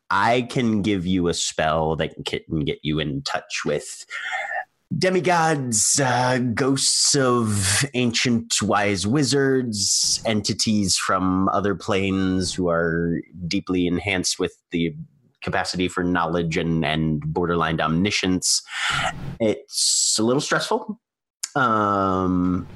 I 0.10 0.44
can 0.44 0.82
give 0.82 1.06
you 1.06 1.28
a 1.28 1.34
spell 1.34 1.96
that 1.98 2.14
can 2.26 2.66
get 2.66 2.80
you 2.84 3.00
in 3.00 3.22
touch 3.22 3.62
with 3.66 4.06
demigods, 4.98 6.00
uh, 6.04 6.40
ghosts 6.54 7.16
of 7.16 7.86
ancient 7.94 8.62
wise 8.62 9.08
wizards, 9.08 10.22
entities 10.26 10.98
from 10.98 11.48
other 11.50 11.76
planes 11.76 12.54
who 12.54 12.70
are 12.70 13.22
deeply 13.48 13.88
enhanced 13.88 14.38
with 14.40 14.54
the 14.72 14.94
capacity 15.42 15.88
for 15.88 16.04
knowledge 16.04 16.58
and, 16.58 16.86
and 16.86 17.22
borderline 17.22 17.80
omniscience. 17.80 18.62
It's 19.40 20.18
a 20.20 20.24
little 20.24 20.42
stressful. 20.42 21.00
Um, 21.56 22.68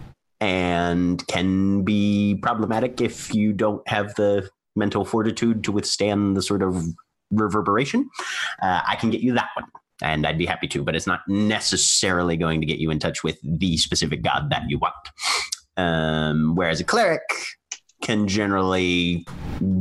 and 0.42 1.26
can 1.28 1.84
be 1.84 2.36
problematic 2.42 3.02
if 3.02 3.34
you 3.34 3.54
don't 3.54 3.88
have 3.88 4.16
the 4.16 4.50
mental 4.76 5.06
fortitude 5.06 5.64
to 5.64 5.72
withstand 5.72 6.36
the 6.36 6.42
sort 6.42 6.62
of 6.62 6.84
reverberation. 7.32 8.10
Uh, 8.62 8.82
I 8.88 8.96
can 8.96 9.10
get 9.10 9.22
you 9.22 9.34
that 9.34 9.50
one, 9.56 9.66
and 10.02 10.26
I'd 10.26 10.38
be 10.38 10.46
happy 10.46 10.68
to, 10.70 10.84
but 10.84 10.96
it's 10.96 11.08
not 11.08 11.22
necessarily 11.28 12.38
going 12.38 12.62
to 12.62 12.68
get 12.68 12.80
you 12.80 12.92
in 12.92 13.00
touch 13.00 13.24
with 13.24 13.40
the 13.44 13.78
specific 13.78 14.22
god 14.22 14.50
that 14.50 14.64
you 14.68 14.80
want. 14.80 14.94
Um, 15.78 16.56
whereas 16.56 16.80
a 16.80 16.84
cleric 16.84 17.22
can 18.02 18.28
generally 18.28 19.26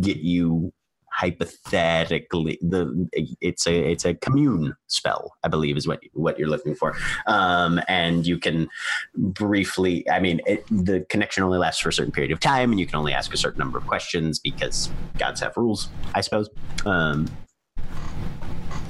get 0.01 0.19
you 0.19 0.73
hypothetically 1.15 2.59
the 2.61 3.09
it's 3.41 3.69
a 3.69 3.91
it's 3.93 4.05
a 4.05 4.15
commune 4.15 4.75
spell 4.89 5.33
i 5.45 5.49
believe 5.49 5.77
is 5.77 5.87
what 5.87 6.01
what 6.13 6.39
you're 6.39 6.49
looking 6.49 6.75
for. 6.75 6.97
Um 7.27 7.81
and 7.87 8.27
you 8.27 8.39
can 8.39 8.69
briefly 9.17 10.09
i 10.11 10.19
mean 10.19 10.41
it, 10.45 10.67
the 10.67 11.07
connection 11.09 11.45
only 11.45 11.59
lasts 11.59 11.81
for 11.81 11.89
a 11.89 11.93
certain 11.93 12.13
period 12.13 12.33
of 12.33 12.41
time 12.41 12.73
and 12.73 12.81
you 12.81 12.87
can 12.87 12.97
only 12.97 13.13
ask 13.13 13.33
a 13.33 13.37
certain 13.37 13.61
number 13.61 13.79
of 13.79 13.87
questions 13.87 14.41
because 14.41 14.91
gods 15.19 15.41
have 15.41 15.57
rules 15.57 15.89
i 16.15 16.21
suppose. 16.21 16.51
Um 16.85 17.31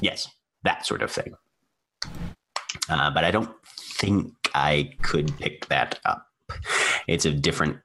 yes 0.01 0.29
that 0.63 0.87
sort 0.87 1.03
of 1.03 1.11
thing. 1.11 1.35
Uh, 2.89 3.11
but 3.11 3.25
i 3.25 3.31
don't 3.31 3.51
think 3.99 4.33
i 4.55 4.91
could 5.03 5.37
pick 5.39 5.67
that 5.67 6.01
up. 6.07 6.27
It's 7.07 7.25
a 7.27 7.33
different 7.33 7.79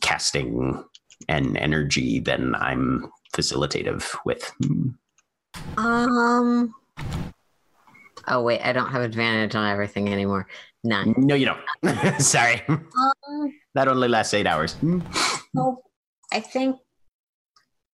casting 0.00 0.82
and 1.28 1.56
energy 1.56 2.20
than 2.20 2.54
i'm 2.56 3.10
facilitative 3.36 4.14
with 4.24 4.50
Um. 5.76 6.74
Oh 8.28 8.42
wait, 8.42 8.60
I 8.62 8.72
don't 8.72 8.90
have 8.90 9.02
advantage 9.02 9.54
on 9.54 9.68
everything 9.70 10.12
anymore. 10.12 10.46
None. 10.84 11.14
no 11.16 11.34
you 11.34 11.46
don't 11.46 12.20
sorry 12.20 12.62
Um. 12.68 13.52
that 13.74 13.88
only 13.88 14.08
lasts 14.08 14.34
eight 14.34 14.46
hours 14.46 14.76
Well, 15.54 15.82
I 16.32 16.40
think 16.40 16.76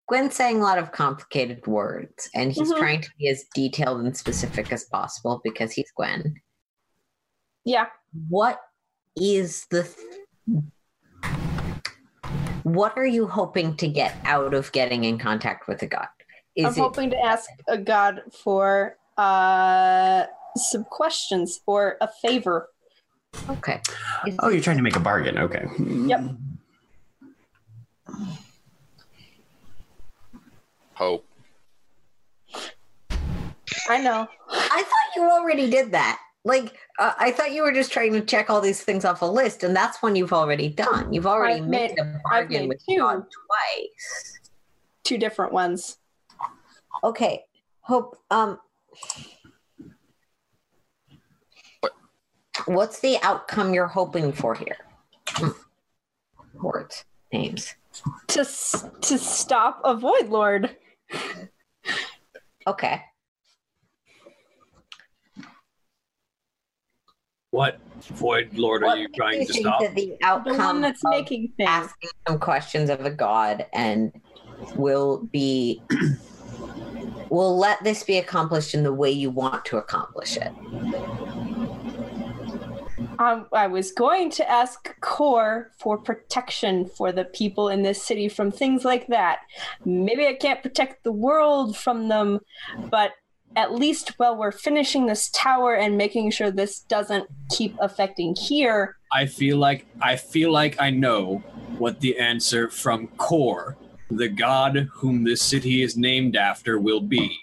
Gwen's 0.08 0.34
saying 0.34 0.58
a 0.60 0.64
lot 0.64 0.78
of 0.78 0.90
complicated 0.90 1.64
words, 1.68 2.28
and 2.34 2.50
he's 2.52 2.72
Mhm. 2.72 2.78
trying 2.78 3.00
to 3.00 3.10
be 3.18 3.28
as 3.28 3.44
detailed 3.54 4.00
and 4.00 4.16
specific 4.16 4.72
as 4.72 4.84
possible 4.90 5.40
because 5.44 5.70
he's 5.72 5.90
Gwen. 5.96 6.34
Yeah. 7.64 7.86
What 8.28 8.58
is 9.16 9.66
the. 9.70 9.82
Th- 9.84 10.64
what 12.74 12.96
are 12.96 13.06
you 13.06 13.26
hoping 13.26 13.76
to 13.76 13.88
get 13.88 14.14
out 14.24 14.54
of 14.54 14.70
getting 14.72 15.04
in 15.04 15.18
contact 15.18 15.68
with 15.68 15.82
a 15.82 15.86
god? 15.86 16.08
Is 16.56 16.66
I'm 16.66 16.72
it 16.72 16.78
hoping 16.78 17.10
to 17.10 17.18
ask 17.18 17.48
a 17.68 17.78
god 17.78 18.22
for 18.42 18.96
uh 19.16 20.24
some 20.56 20.84
questions 20.84 21.60
or 21.66 21.96
a 22.00 22.08
favor. 22.22 22.68
okay? 23.48 23.80
Is 24.26 24.36
oh 24.40 24.48
you're 24.48 24.60
trying 24.62 24.76
to 24.78 24.82
make 24.82 24.96
a 24.96 25.00
bargain 25.00 25.38
okay 25.38 25.66
Yep. 25.78 26.30
Hope. 30.94 31.24
I 33.88 33.98
know. 34.02 34.28
I 34.50 34.82
thought 34.82 35.16
you 35.16 35.22
already 35.30 35.70
did 35.70 35.92
that. 35.92 36.18
Like, 36.44 36.74
uh, 36.98 37.12
I 37.18 37.32
thought 37.32 37.52
you 37.52 37.62
were 37.62 37.72
just 37.72 37.92
trying 37.92 38.14
to 38.14 38.22
check 38.22 38.48
all 38.48 38.60
these 38.62 38.82
things 38.82 39.04
off 39.04 39.20
a 39.20 39.26
list, 39.26 39.62
and 39.62 39.76
that's 39.76 40.02
one 40.02 40.16
you've 40.16 40.32
already 40.32 40.68
done. 40.68 41.12
You've 41.12 41.26
already 41.26 41.60
I've 41.60 41.68
made, 41.68 41.90
made- 41.90 41.98
a 41.98 42.20
bargain 42.24 42.60
made 42.62 42.68
with 42.70 42.86
two. 42.88 42.96
God 42.98 43.24
twice. 43.30 44.40
Two 45.04 45.18
different 45.18 45.52
ones. 45.52 45.98
Okay, 47.04 47.44
Hope. 47.82 48.16
Um, 48.30 48.58
what's 52.66 53.00
the 53.00 53.18
outcome 53.22 53.74
you're 53.74 53.86
hoping 53.86 54.32
for 54.32 54.54
here? 54.54 54.76
Words, 56.54 57.04
names. 57.32 57.74
To 58.28 58.44
to 58.44 59.18
stop 59.18 59.80
a 59.84 59.94
void 59.96 60.28
lord. 60.28 60.76
Okay. 62.66 63.02
What 67.52 67.80
void 68.02 68.50
lord 68.54 68.84
are 68.84 68.96
you 68.96 69.08
trying 69.08 69.40
you 69.40 69.46
to 69.46 69.52
stop? 69.52 69.80
that 69.80 69.94
the 69.94 70.16
The 70.20 70.26
outcome 70.26 70.56
one 70.56 70.80
that's 70.80 71.04
of 71.04 71.10
making 71.10 71.52
things. 71.56 71.68
asking 71.68 72.10
some 72.28 72.38
questions 72.38 72.88
of 72.90 73.04
a 73.04 73.10
god 73.10 73.66
and 73.72 74.12
will 74.76 75.24
be 75.32 75.82
will 77.28 77.58
let 77.58 77.82
this 77.82 78.04
be 78.04 78.18
accomplished 78.18 78.72
in 78.74 78.84
the 78.84 78.92
way 78.94 79.10
you 79.10 79.30
want 79.30 79.64
to 79.66 79.78
accomplish 79.78 80.36
it. 80.36 80.52
Um, 83.18 83.46
I 83.52 83.66
was 83.66 83.92
going 83.92 84.30
to 84.30 84.50
ask 84.50 84.98
Kor 85.00 85.72
for 85.78 85.98
protection 85.98 86.86
for 86.86 87.12
the 87.12 87.24
people 87.26 87.68
in 87.68 87.82
this 87.82 88.02
city 88.02 88.28
from 88.30 88.50
things 88.50 88.82
like 88.84 89.08
that. 89.08 89.40
Maybe 89.84 90.26
I 90.26 90.32
can't 90.34 90.62
protect 90.62 91.04
the 91.04 91.12
world 91.12 91.76
from 91.76 92.08
them, 92.08 92.40
but 92.90 93.12
at 93.60 93.74
least 93.74 94.14
while 94.16 94.34
we're 94.34 94.52
finishing 94.52 95.04
this 95.04 95.28
tower 95.30 95.74
and 95.74 95.98
making 95.98 96.30
sure 96.30 96.50
this 96.50 96.80
doesn't 96.80 97.28
keep 97.50 97.76
affecting 97.78 98.34
here, 98.34 98.96
I 99.12 99.26
feel 99.26 99.58
like 99.58 99.84
I 100.00 100.16
feel 100.16 100.50
like 100.50 100.80
I 100.80 100.88
know 100.88 101.42
what 101.76 102.00
the 102.00 102.18
answer 102.18 102.70
from 102.70 103.08
Kor, 103.18 103.76
the 104.10 104.28
god 104.28 104.88
whom 104.90 105.24
this 105.24 105.42
city 105.42 105.82
is 105.82 105.94
named 105.96 106.36
after, 106.36 106.80
will 106.80 107.02
be. 107.02 107.36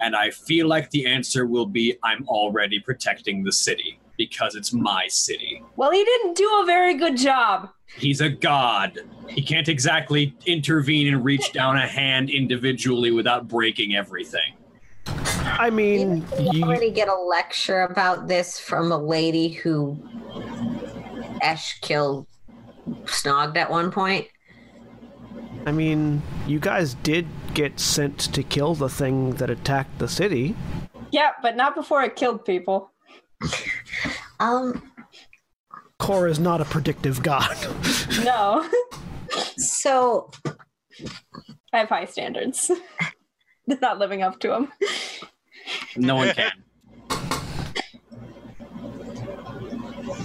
And 0.00 0.14
I 0.14 0.30
feel 0.30 0.66
like 0.68 0.90
the 0.90 1.06
answer 1.06 1.46
will 1.46 1.66
be 1.66 1.96
I'm 2.02 2.28
already 2.28 2.78
protecting 2.78 3.42
the 3.42 3.52
city 3.52 3.98
because 4.18 4.54
it's 4.54 4.72
my 4.72 5.06
city. 5.08 5.62
well, 5.76 5.90
he 5.90 6.04
didn't 6.04 6.36
do 6.36 6.60
a 6.62 6.66
very 6.66 6.94
good 6.94 7.16
job. 7.16 7.70
He's 7.96 8.20
a 8.20 8.28
god. 8.28 9.00
He 9.28 9.42
can't 9.42 9.68
exactly 9.68 10.36
intervene 10.46 11.08
and 11.12 11.24
reach 11.24 11.52
down 11.52 11.76
a 11.76 11.86
hand 11.86 12.28
individually 12.28 13.10
without 13.12 13.48
breaking 13.48 13.96
everything. 13.96 14.52
I 15.58 15.70
mean, 15.70 16.24
you, 16.52 16.64
already 16.64 16.90
get 16.90 17.08
a 17.08 17.14
lecture 17.14 17.82
about 17.82 18.28
this 18.28 18.58
from 18.58 18.90
a 18.90 18.98
lady 18.98 19.48
who 19.48 19.98
Esh 21.40 21.78
killed 21.80 22.26
Snogged 23.04 23.56
at 23.56 23.70
one 23.70 23.90
point. 23.90 24.26
I 25.66 25.72
mean, 25.72 26.22
you 26.46 26.58
guys 26.58 26.94
did 26.94 27.26
get 27.54 27.80
sent 27.80 28.18
to 28.34 28.42
kill 28.42 28.74
the 28.74 28.88
thing 28.88 29.32
that 29.36 29.48
attacked 29.48 29.98
the 29.98 30.08
city. 30.08 30.54
Yeah, 31.10 31.30
but 31.40 31.56
not 31.56 31.74
before 31.74 32.02
it 32.02 32.16
killed 32.16 32.44
people. 32.44 32.90
Um, 34.40 34.90
Kor 35.98 36.26
is 36.26 36.38
not 36.38 36.60
a 36.60 36.64
predictive 36.64 37.22
god. 37.22 37.56
No, 38.24 38.68
so 39.56 40.30
I 41.72 41.78
have 41.78 41.88
high 41.88 42.04
standards. 42.04 42.70
not 43.80 43.98
living 43.98 44.22
up 44.22 44.38
to 44.40 44.48
them. 44.48 44.72
No 45.96 46.16
one 46.16 46.32
can. 46.34 46.52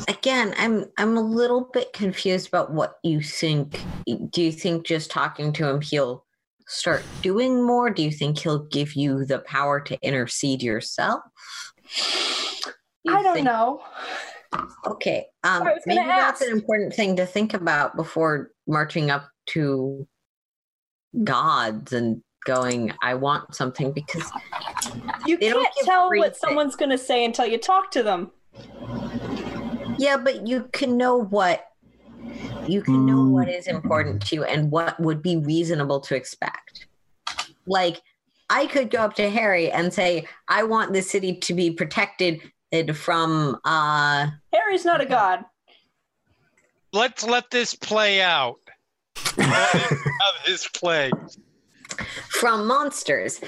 again, 0.08 0.54
I'm 0.58 0.86
I'm 0.98 1.18
a 1.18 1.22
little 1.22 1.70
bit 1.74 1.94
confused 1.94 2.48
about 2.48 2.74
what 2.74 2.96
you 3.04 3.22
think. 3.22 3.82
Do 4.32 4.42
you 4.42 4.52
think 4.52 4.86
just 4.86 5.12
talking 5.12 5.54
to 5.54 5.68
him 5.68 5.82
he'll 5.82 6.26
start 6.68 7.04
doing 7.22 7.66
more? 7.66 7.90
Do 7.90 8.04
you 8.04 8.12
think 8.12 8.40
he'll 8.40 8.66
give 8.66 8.96
you 8.96 9.26
the 9.26 9.40
power 9.40 9.80
to 9.82 9.98
intercede 10.02 10.62
yourself? 10.62 11.22
You 13.04 13.16
I 13.16 13.24
don't 13.24 13.34
think- 13.36 13.46
know. 13.46 13.82
Okay. 14.88 15.28
Um, 15.44 15.62
I 15.62 15.74
was 15.74 15.84
gonna 15.86 16.02
maybe 16.02 16.08
that's 16.08 16.42
an 16.42 16.52
important 16.52 16.94
thing 16.94 17.16
to 17.18 17.26
think 17.28 17.54
about 17.54 17.96
before 17.96 18.50
marching 18.68 19.12
up 19.12 19.30
to 19.48 20.08
gods 21.24 21.94
and 21.94 22.24
going, 22.50 22.92
I 23.04 23.14
want 23.14 23.54
something 23.54 23.92
because 23.92 24.24
You 25.28 25.38
can't 25.38 25.68
tell 25.84 26.10
what 26.10 26.32
things. 26.32 26.40
someone's 26.40 26.76
going 26.76 26.90
to 26.90 26.98
say 26.98 27.24
until 27.24 27.46
you 27.46 27.60
talk 27.60 27.92
to 27.92 28.02
them. 28.02 28.32
yeah, 30.00 30.18
but 30.18 30.48
you 30.48 30.68
can 30.74 30.98
know 30.98 31.18
what 31.18 31.66
you 32.68 32.82
can 32.82 33.06
know 33.06 33.24
what 33.24 33.48
is 33.50 33.68
important 33.68 34.22
to 34.28 34.36
you 34.36 34.44
and 34.44 34.70
what 34.72 35.00
would 35.00 35.22
be 35.22 35.38
reasonable 35.38 36.00
to 36.02 36.16
expect. 36.16 36.88
Like 37.68 38.02
I 38.50 38.66
could 38.66 38.90
go 38.90 39.00
up 39.00 39.14
to 39.16 39.30
Harry 39.30 39.72
and 39.72 39.94
say, 39.94 40.28
I 40.48 40.64
want 40.64 40.94
the 40.94 41.02
city 41.02 41.36
to 41.36 41.54
be 41.54 41.70
protected 41.72 42.42
from 42.96 43.60
uh 43.64 44.28
Harry's 44.54 44.86
not 44.86 45.02
a 45.02 45.06
god. 45.06 45.46
Let's 46.94 47.24
let 47.24 47.52
this 47.52 47.76
play 47.76 48.22
out. 48.22 48.60
Have 49.38 50.46
his 50.46 50.68
play. 50.74 51.12
From 52.30 52.68
monsters. 52.68 53.42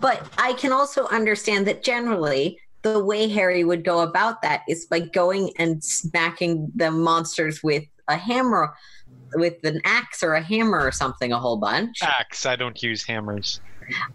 But 0.00 0.26
I 0.38 0.52
can 0.54 0.72
also 0.72 1.06
understand 1.08 1.66
that 1.66 1.82
generally 1.82 2.58
the 2.82 3.04
way 3.04 3.28
Harry 3.28 3.64
would 3.64 3.84
go 3.84 4.00
about 4.00 4.42
that 4.42 4.62
is 4.68 4.86
by 4.86 5.00
going 5.00 5.50
and 5.58 5.82
smacking 5.82 6.70
the 6.74 6.90
monsters 6.90 7.62
with 7.62 7.84
a 8.08 8.16
hammer, 8.16 8.74
with 9.34 9.64
an 9.64 9.80
axe 9.84 10.22
or 10.22 10.34
a 10.34 10.42
hammer 10.42 10.80
or 10.80 10.92
something, 10.92 11.32
a 11.32 11.38
whole 11.38 11.56
bunch. 11.56 11.98
Axe. 12.02 12.46
I 12.46 12.54
don't 12.54 12.80
use 12.82 13.02
hammers. 13.02 13.60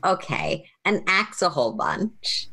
Okay, 0.06 0.70
an 0.86 1.04
axe 1.08 1.42
a 1.42 1.50
whole 1.50 1.74
bunch. 1.74 2.48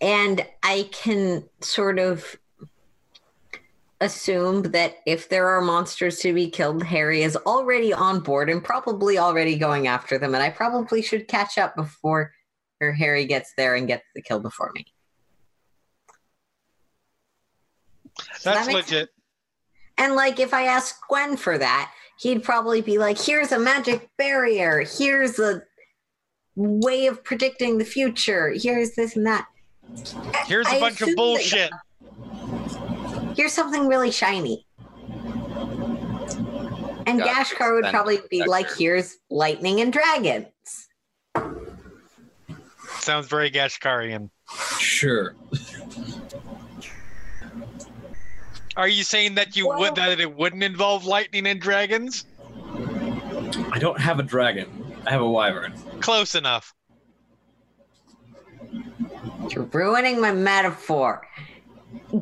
And 0.00 0.44
I 0.62 0.88
can 0.92 1.44
sort 1.60 1.98
of 1.98 2.36
assume 4.02 4.62
that 4.72 4.96
if 5.06 5.28
there 5.28 5.48
are 5.48 5.60
monsters 5.60 6.18
to 6.20 6.32
be 6.34 6.50
killed, 6.50 6.82
Harry 6.82 7.22
is 7.22 7.36
already 7.36 7.92
on 7.92 8.20
board 8.20 8.50
and 8.50 8.62
probably 8.62 9.18
already 9.18 9.56
going 9.56 9.86
after 9.86 10.18
them. 10.18 10.34
And 10.34 10.42
I 10.42 10.50
probably 10.50 11.02
should 11.02 11.28
catch 11.28 11.58
up 11.58 11.76
before 11.76 12.32
or 12.80 12.92
Harry 12.92 13.24
gets 13.26 13.52
there 13.56 13.74
and 13.76 13.86
gets 13.86 14.04
the 14.14 14.22
kill 14.22 14.40
before 14.40 14.72
me. 14.74 14.84
Does 18.18 18.42
that 18.42 18.54
That's 18.54 18.66
make 18.66 18.76
legit. 18.76 19.08
And 19.98 20.14
like 20.14 20.40
if 20.40 20.52
I 20.52 20.64
asked 20.64 20.96
Gwen 21.08 21.36
for 21.36 21.58
that, 21.58 21.92
he'd 22.18 22.42
probably 22.42 22.80
be 22.82 22.98
like, 22.98 23.18
here's 23.20 23.52
a 23.52 23.58
magic 23.58 24.10
barrier, 24.18 24.84
here's 24.98 25.38
a 25.38 25.62
way 26.56 27.06
of 27.06 27.22
predicting 27.24 27.78
the 27.78 27.84
future, 27.84 28.50
here's 28.54 28.94
this 28.94 29.16
and 29.16 29.26
that. 29.26 29.46
Here's 30.46 30.66
a 30.66 30.70
I 30.76 30.80
bunch 30.80 31.00
of 31.02 31.08
assume 31.08 31.10
that- 31.10 31.16
bullshit. 31.16 31.70
Here's 33.36 33.52
something 33.52 33.86
really 33.88 34.10
shiny. 34.10 34.66
And 37.06 37.18
Got 37.18 37.46
Gashkar 37.46 37.74
would 37.74 37.84
then 37.84 37.92
probably 37.92 38.18
be 38.30 38.44
like, 38.44 38.66
protector. 38.66 38.82
here's 38.82 39.16
lightning 39.30 39.80
and 39.80 39.92
dragons. 39.92 40.46
Sounds 43.00 43.26
very 43.26 43.50
Gashkarian. 43.50 44.30
Sure. 44.78 45.34
Are 48.76 48.88
you 48.88 49.02
saying 49.02 49.34
that 49.34 49.56
you 49.56 49.68
Well- 49.68 49.80
would 49.80 49.94
that 49.96 50.20
it 50.20 50.34
wouldn't 50.36 50.62
involve 50.62 51.04
lightning 51.04 51.46
and 51.46 51.60
dragons? 51.60 52.24
I 53.72 53.78
don't 53.78 54.00
have 54.00 54.18
a 54.18 54.22
dragon. 54.22 54.68
I 55.06 55.10
have 55.10 55.20
a 55.20 55.28
wyvern. 55.28 55.72
Close 56.00 56.34
enough. 56.34 56.72
You're 59.50 59.64
ruining 59.64 60.20
my 60.20 60.32
metaphor. 60.32 61.26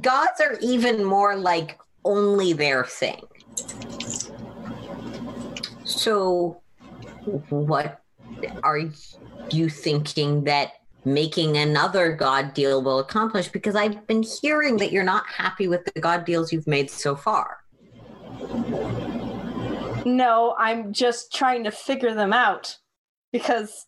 Gods 0.00 0.40
are 0.40 0.56
even 0.60 1.04
more 1.04 1.36
like 1.36 1.78
only 2.04 2.52
their 2.52 2.84
thing. 2.84 3.22
So, 5.84 6.60
what 7.50 8.00
are 8.62 8.80
you 9.50 9.68
thinking 9.68 10.44
that 10.44 10.72
making 11.04 11.56
another 11.56 12.12
god 12.12 12.54
deal 12.54 12.82
will 12.82 13.00
accomplish? 13.00 13.48
Because 13.48 13.74
I've 13.74 14.06
been 14.06 14.22
hearing 14.22 14.76
that 14.78 14.92
you're 14.92 15.04
not 15.04 15.26
happy 15.26 15.68
with 15.68 15.84
the 15.84 16.00
god 16.00 16.24
deals 16.24 16.52
you've 16.52 16.66
made 16.66 16.90
so 16.90 17.16
far. 17.16 17.58
No, 20.04 20.54
I'm 20.58 20.92
just 20.92 21.34
trying 21.34 21.64
to 21.64 21.70
figure 21.70 22.14
them 22.14 22.32
out 22.32 22.78
because 23.32 23.84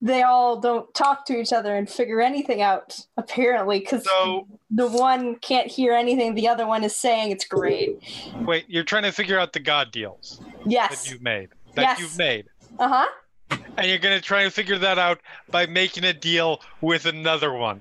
they 0.00 0.22
all 0.22 0.60
don't 0.60 0.92
talk 0.94 1.26
to 1.26 1.36
each 1.40 1.52
other 1.52 1.74
and 1.74 1.88
figure 1.90 2.20
anything 2.20 2.62
out, 2.62 2.98
apparently, 3.16 3.80
because 3.80 4.04
So 4.04 4.46
the 4.70 4.86
one 4.88 5.36
can't 5.36 5.66
hear 5.68 5.92
anything 5.92 6.34
the 6.34 6.48
other 6.48 6.66
one 6.66 6.84
is 6.84 6.94
saying. 6.94 7.30
It's 7.32 7.44
great. 7.44 8.00
wait, 8.46 8.64
you're 8.68 8.84
trying 8.84 9.02
to 9.04 9.12
figure 9.12 9.38
out 9.38 9.52
the 9.52 9.60
god 9.60 9.90
deals 9.90 10.40
Yes. 10.66 11.04
that 11.04 11.10
you've 11.10 11.22
made. 11.22 11.48
That 11.74 11.82
Yes. 11.82 12.00
you've 12.00 12.16
made. 12.18 12.46
Uh 12.78 12.88
huh. 12.88 13.58
And 13.76 13.86
you're 13.88 13.98
gonna 13.98 14.20
try 14.20 14.42
and 14.42 14.52
figure 14.52 14.78
that 14.78 14.98
out 14.98 15.20
by 15.50 15.66
making 15.66 16.04
a 16.04 16.12
deal 16.12 16.60
with 16.80 17.06
another 17.06 17.52
one. 17.52 17.80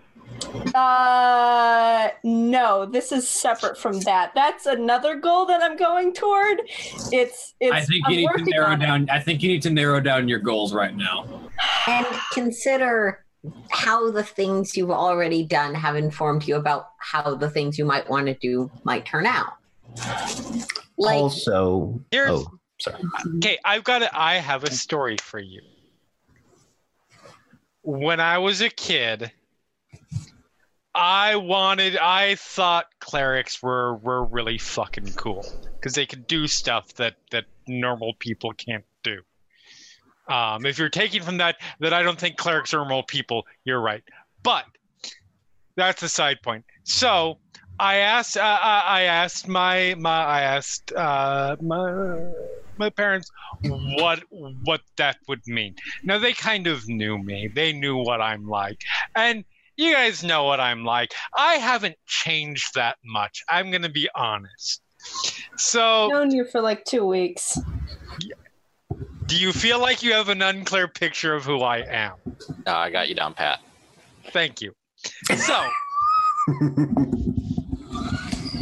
Uh, 0.75 2.09
no, 2.23 2.85
this 2.85 3.11
is 3.11 3.27
separate 3.27 3.77
from 3.77 3.99
that. 4.01 4.31
That's 4.35 4.65
another 4.65 5.15
goal 5.15 5.45
that 5.47 5.61
I'm 5.61 5.77
going 5.77 6.13
toward. 6.13 6.61
It's, 7.11 7.53
it's. 7.59 7.73
I 7.73 7.81
think 7.81 8.03
I'm 8.05 8.13
you 8.13 8.17
need 8.17 8.45
to 8.45 8.51
narrow 8.51 8.67
on 8.67 8.81
it. 8.81 8.85
down. 8.85 9.09
I 9.09 9.19
think 9.19 9.41
you 9.41 9.49
need 9.49 9.61
to 9.63 9.69
narrow 9.69 9.99
down 9.99 10.27
your 10.27 10.39
goals 10.39 10.73
right 10.73 10.95
now. 10.95 11.25
And 11.87 12.05
consider 12.33 13.25
how 13.71 14.11
the 14.11 14.23
things 14.23 14.75
you've 14.75 14.91
already 14.91 15.43
done 15.43 15.73
have 15.73 15.95
informed 15.95 16.47
you 16.47 16.55
about 16.55 16.89
how 16.99 17.35
the 17.35 17.49
things 17.49 17.77
you 17.77 17.85
might 17.85 18.09
want 18.09 18.27
to 18.27 18.33
do 18.35 18.69
might 18.83 19.05
turn 19.05 19.25
out. 19.25 19.53
Like, 20.97 21.15
also, 21.15 21.99
Here's 22.11 22.31
oh, 22.31 22.59
sorry. 22.79 23.01
okay. 23.37 23.57
I've 23.63 23.83
got 23.83 24.01
it. 24.01 24.09
I 24.13 24.35
have 24.35 24.63
a 24.63 24.71
story 24.71 25.17
for 25.21 25.39
you. 25.39 25.61
When 27.83 28.19
I 28.19 28.37
was 28.37 28.61
a 28.61 28.69
kid, 28.69 29.31
I 30.97 31.35
wanted. 31.35 31.95
I 31.95 32.35
thought 32.35 32.87
clerics 32.99 33.61
were 33.61 33.97
were 33.97 34.25
really 34.25 34.57
fucking 34.57 35.13
cool 35.15 35.45
because 35.79 35.93
they 35.93 36.07
could 36.07 36.25
do 36.25 36.47
stuff 36.47 36.91
that 36.95 37.17
that 37.29 37.45
normal 37.67 38.13
people 38.17 38.51
can't 38.53 38.83
do. 39.03 39.21
Um, 40.27 40.65
if 40.65 40.79
you're 40.79 40.89
taking 40.89 41.21
from 41.21 41.37
that 41.37 41.57
that 41.81 41.93
I 41.93 42.01
don't 42.01 42.19
think 42.19 42.37
clerics 42.37 42.73
are 42.73 42.77
normal 42.77 43.03
people, 43.03 43.45
you're 43.63 43.79
right. 43.79 44.01
But 44.41 44.65
that's 45.75 46.01
a 46.01 46.09
side 46.09 46.41
point. 46.41 46.65
So 46.83 47.37
I 47.79 47.97
asked. 47.97 48.35
Uh, 48.35 48.57
I 48.59 48.81
I 48.87 49.01
asked 49.03 49.47
my 49.47 49.93
my. 49.99 50.23
I 50.23 50.41
asked 50.41 50.91
uh, 50.93 51.57
my 51.61 52.31
my 52.77 52.89
parents 52.89 53.29
what 53.61 54.23
what 54.63 54.81
that 54.97 55.17
would 55.27 55.45
mean. 55.45 55.75
Now 56.03 56.17
they 56.17 56.33
kind 56.33 56.65
of 56.65 56.87
knew 56.87 57.19
me. 57.19 57.49
They 57.53 57.71
knew 57.71 57.97
what 57.97 58.19
I'm 58.19 58.47
like, 58.47 58.81
and 59.15 59.45
you 59.77 59.93
guys 59.93 60.23
know 60.23 60.43
what 60.43 60.59
I'm 60.59 60.83
like. 60.83 61.13
I 61.35 61.55
haven't 61.55 61.95
changed 62.05 62.73
that 62.75 62.97
much. 63.05 63.43
I'm 63.47 63.71
gonna 63.71 63.89
be 63.89 64.09
honest. 64.15 64.81
So, 65.57 66.09
known 66.09 66.31
you 66.31 66.45
for 66.45 66.61
like 66.61 66.83
two 66.83 67.05
weeks. 67.05 67.57
do 69.27 69.37
you 69.37 69.53
feel 69.53 69.79
like 69.79 70.03
you 70.03 70.13
have 70.13 70.29
an 70.29 70.41
unclear 70.41 70.87
picture 70.87 71.33
of 71.33 71.45
who 71.45 71.61
I 71.61 71.77
am? 71.77 72.13
No, 72.65 72.73
I 72.73 72.89
got 72.89 73.07
you 73.07 73.15
down, 73.15 73.33
Pat. 73.33 73.59
Thank 74.31 74.61
you. 74.61 74.73
So, 75.37 75.69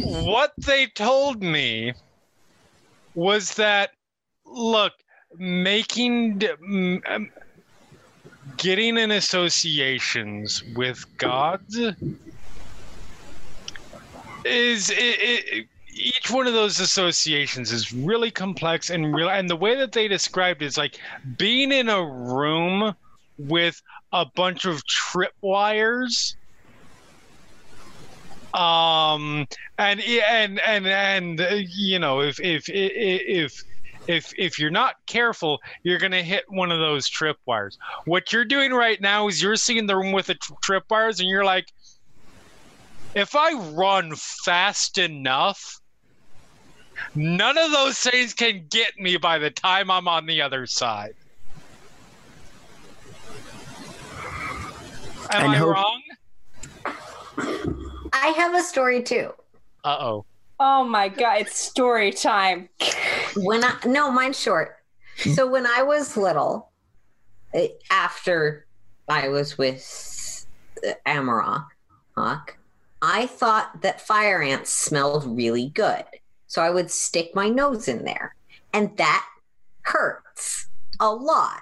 what 0.02 0.52
they 0.58 0.86
told 0.86 1.42
me 1.42 1.94
was 3.14 3.54
that 3.54 3.90
look, 4.44 4.92
making 5.38 6.42
um, 7.08 7.30
getting 8.56 8.96
in 8.96 9.10
associations 9.12 10.62
with 10.74 11.04
gods 11.18 11.78
is 14.44 14.90
it, 14.90 14.96
it, 14.98 15.66
each 15.92 16.30
one 16.30 16.46
of 16.46 16.52
those 16.52 16.78
associations 16.78 17.72
is 17.72 17.92
really 17.92 18.30
complex 18.30 18.90
and 18.90 19.14
real 19.14 19.28
and 19.28 19.48
the 19.48 19.56
way 19.56 19.74
that 19.74 19.92
they 19.92 20.08
described 20.08 20.62
it 20.62 20.66
is 20.66 20.76
like 20.76 20.98
being 21.36 21.72
in 21.72 21.88
a 21.88 22.04
room 22.04 22.94
with 23.38 23.80
a 24.12 24.24
bunch 24.24 24.64
of 24.64 24.82
tripwires 24.86 26.36
um 28.54 29.46
and 29.78 30.00
and 30.00 30.60
and 30.60 30.86
and 30.86 31.40
you 31.68 31.98
know 31.98 32.20
if 32.20 32.40
if 32.40 32.64
if 32.68 33.62
if 34.08 34.32
if 34.38 34.58
you're 34.58 34.70
not 34.70 34.94
careful 35.06 35.58
you're 35.82 35.98
going 35.98 36.12
to 36.12 36.22
hit 36.22 36.44
one 36.48 36.70
of 36.70 36.78
those 36.78 37.08
tripwires 37.10 37.76
what 38.04 38.32
you're 38.32 38.44
doing 38.44 38.72
right 38.72 39.00
now 39.00 39.28
is 39.28 39.42
you're 39.42 39.56
seeing 39.56 39.86
the 39.86 39.96
room 39.96 40.12
with 40.12 40.26
the 40.26 40.34
tr- 40.34 40.52
tripwires 40.64 41.20
and 41.20 41.28
you're 41.28 41.44
like 41.44 41.66
if 43.14 43.34
i 43.34 43.52
run 43.70 44.12
fast 44.14 44.98
enough 44.98 45.80
none 47.14 47.58
of 47.58 47.70
those 47.72 47.98
things 47.98 48.32
can 48.34 48.66
get 48.70 48.98
me 48.98 49.16
by 49.16 49.38
the 49.38 49.50
time 49.50 49.90
i'm 49.90 50.08
on 50.08 50.26
the 50.26 50.40
other 50.40 50.66
side. 50.66 51.14
Am 55.30 55.50
And 55.50 55.56
i 55.56 55.64
wrong? 55.64 56.02
I 58.12 58.28
have 58.28 58.54
a 58.54 58.62
story 58.62 59.02
too. 59.02 59.32
uh-oh. 59.84 60.24
Oh 60.24 60.26
my 60.84 61.08
god, 61.08 61.42
it's 61.42 61.58
story 61.58 62.12
time. 62.12 62.68
When 63.36 63.62
I 63.62 63.76
no, 63.84 64.10
mine's 64.10 64.40
short. 64.40 64.76
So 65.34 65.46
when 65.46 65.66
I 65.66 65.82
was 65.82 66.16
little, 66.16 66.70
eh, 67.54 67.68
after 67.90 68.66
I 69.08 69.28
was 69.28 69.58
with 69.58 70.46
Hawk, 72.16 72.56
I 73.02 73.26
thought 73.26 73.82
that 73.82 74.00
fire 74.00 74.42
ants 74.42 74.72
smelled 74.72 75.26
really 75.26 75.68
good. 75.68 76.04
So 76.46 76.62
I 76.62 76.70
would 76.70 76.90
stick 76.90 77.34
my 77.34 77.48
nose 77.48 77.88
in 77.88 78.04
there, 78.04 78.34
and 78.72 78.96
that 78.96 79.26
hurts 79.82 80.68
a 81.00 81.12
lot. 81.12 81.60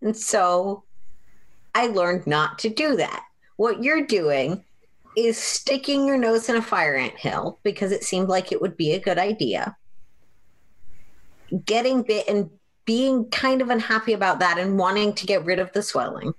And 0.00 0.16
so 0.16 0.84
I 1.74 1.86
learned 1.86 2.26
not 2.26 2.58
to 2.60 2.68
do 2.68 2.96
that. 2.96 3.24
What 3.56 3.82
you're 3.82 4.06
doing 4.06 4.64
is 5.16 5.38
sticking 5.38 6.06
your 6.06 6.18
nose 6.18 6.48
in 6.48 6.56
a 6.56 6.62
fire 6.62 6.94
ant 6.94 7.16
hill 7.16 7.58
because 7.62 7.90
it 7.90 8.04
seemed 8.04 8.28
like 8.28 8.52
it 8.52 8.60
would 8.60 8.76
be 8.76 8.92
a 8.92 9.00
good 9.00 9.18
idea. 9.18 9.74
Getting 11.64 12.02
bit 12.02 12.28
and 12.28 12.50
being 12.84 13.28
kind 13.30 13.62
of 13.62 13.70
unhappy 13.70 14.12
about 14.12 14.38
that 14.40 14.58
and 14.58 14.78
wanting 14.78 15.14
to 15.14 15.26
get 15.26 15.44
rid 15.44 15.58
of 15.58 15.72
the 15.72 15.82
swelling, 15.82 16.34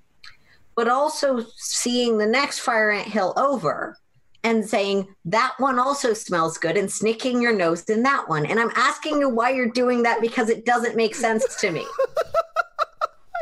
but 0.75 0.87
also 0.87 1.43
seeing 1.55 2.17
the 2.17 2.25
next 2.25 2.59
fire 2.59 2.91
ant 2.91 3.07
hill 3.07 3.33
over 3.35 3.97
and 4.43 4.67
saying 4.69 5.07
that 5.25 5.55
one 5.57 5.79
also 5.79 6.13
smells 6.13 6.57
good 6.59 6.77
and 6.77 6.89
snicking 6.89 7.41
your 7.41 7.53
nose 7.53 7.83
in 7.85 8.03
that 8.03 8.29
one. 8.29 8.45
And 8.45 8.59
I'm 8.59 8.71
asking 8.75 9.19
you 9.19 9.27
why 9.27 9.49
you're 9.49 9.71
doing 9.71 10.03
that 10.03 10.21
because 10.21 10.49
it 10.49 10.65
doesn't 10.65 10.95
make 10.95 11.15
sense 11.15 11.59
to 11.61 11.71
me. 11.71 11.85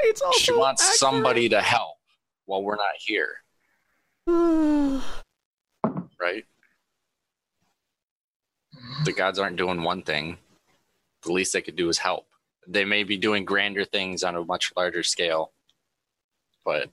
It's 0.08 0.22
also 0.22 0.38
She 0.38 0.52
wants 0.52 0.84
accurate. 0.84 1.00
somebody 1.00 1.50
to 1.50 1.62
help 1.62 1.98
while 2.46 2.62
we're 2.62 2.76
not 2.76 2.94
here, 3.00 3.42
right? 6.20 6.46
The 9.06 9.14
gods 9.14 9.40
aren't 9.40 9.58
doing 9.58 9.82
one 9.84 10.02
thing. 10.04 10.38
The 11.24 11.32
least 11.32 11.54
they 11.54 11.62
could 11.62 11.76
do 11.76 11.90
is 11.90 11.98
help. 11.98 12.28
They 12.68 12.86
may 12.86 13.04
be 13.04 13.18
doing 13.18 13.46
grander 13.46 13.86
things 13.86 14.24
on 14.24 14.36
a 14.36 14.44
much 14.44 14.74
larger 14.76 15.04
scale, 15.04 15.52
but 16.64 16.90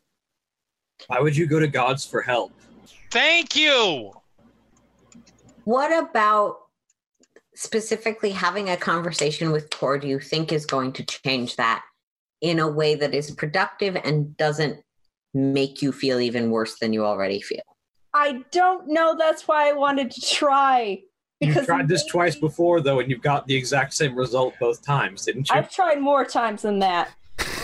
Why 1.07 1.20
would 1.20 1.36
you 1.36 1.47
go 1.47 1.59
to 1.59 1.69
gods 1.69 2.05
for 2.07 2.23
help? 2.23 2.53
thank 3.11 3.57
you 3.57 4.12
What 5.65 5.93
about 5.93 6.57
specifically 7.55 8.31
having 8.31 8.70
a 8.70 8.77
conversation 8.77 9.53
with 9.53 9.70
Kor 9.70 9.99
do 9.99 10.09
you 10.09 10.19
think 10.19 10.53
is 10.53 10.65
going 10.66 10.93
to 10.94 11.05
change 11.05 11.57
that 11.57 11.85
in 12.40 12.59
a 12.59 12.69
way 12.69 12.94
that 12.94 13.15
is 13.15 13.31
productive 13.31 13.97
and 13.97 14.36
doesn't 14.36 14.82
make 15.35 15.82
you 15.82 15.93
feel 15.93 16.20
even 16.20 16.51
worse 16.51 16.78
than 16.78 16.93
you 16.93 17.05
already 17.05 17.40
feel? 17.40 17.62
I 18.14 18.44
don't 18.50 18.89
know. 18.89 19.16
That's 19.16 19.49
why 19.49 19.68
I 19.68 19.73
wanted 19.73 20.10
to 20.10 20.20
try. 20.20 21.02
Because 21.41 21.57
You've 21.57 21.66
tried 21.66 21.89
this 21.89 22.02
maybe- 22.02 22.10
twice 22.10 22.36
before, 22.36 22.81
though, 22.81 23.00
and 23.00 23.10
you've 23.10 23.23
got 23.23 23.47
the 23.47 23.55
exact 23.55 23.94
same 23.94 24.15
result 24.15 24.55
both 24.60 24.84
times, 24.84 25.24
didn't 25.24 25.49
you? 25.49 25.57
I've 25.57 25.70
tried 25.70 26.00
more 26.00 26.24
times 26.24 26.62
than 26.62 26.78
that. 26.81 27.10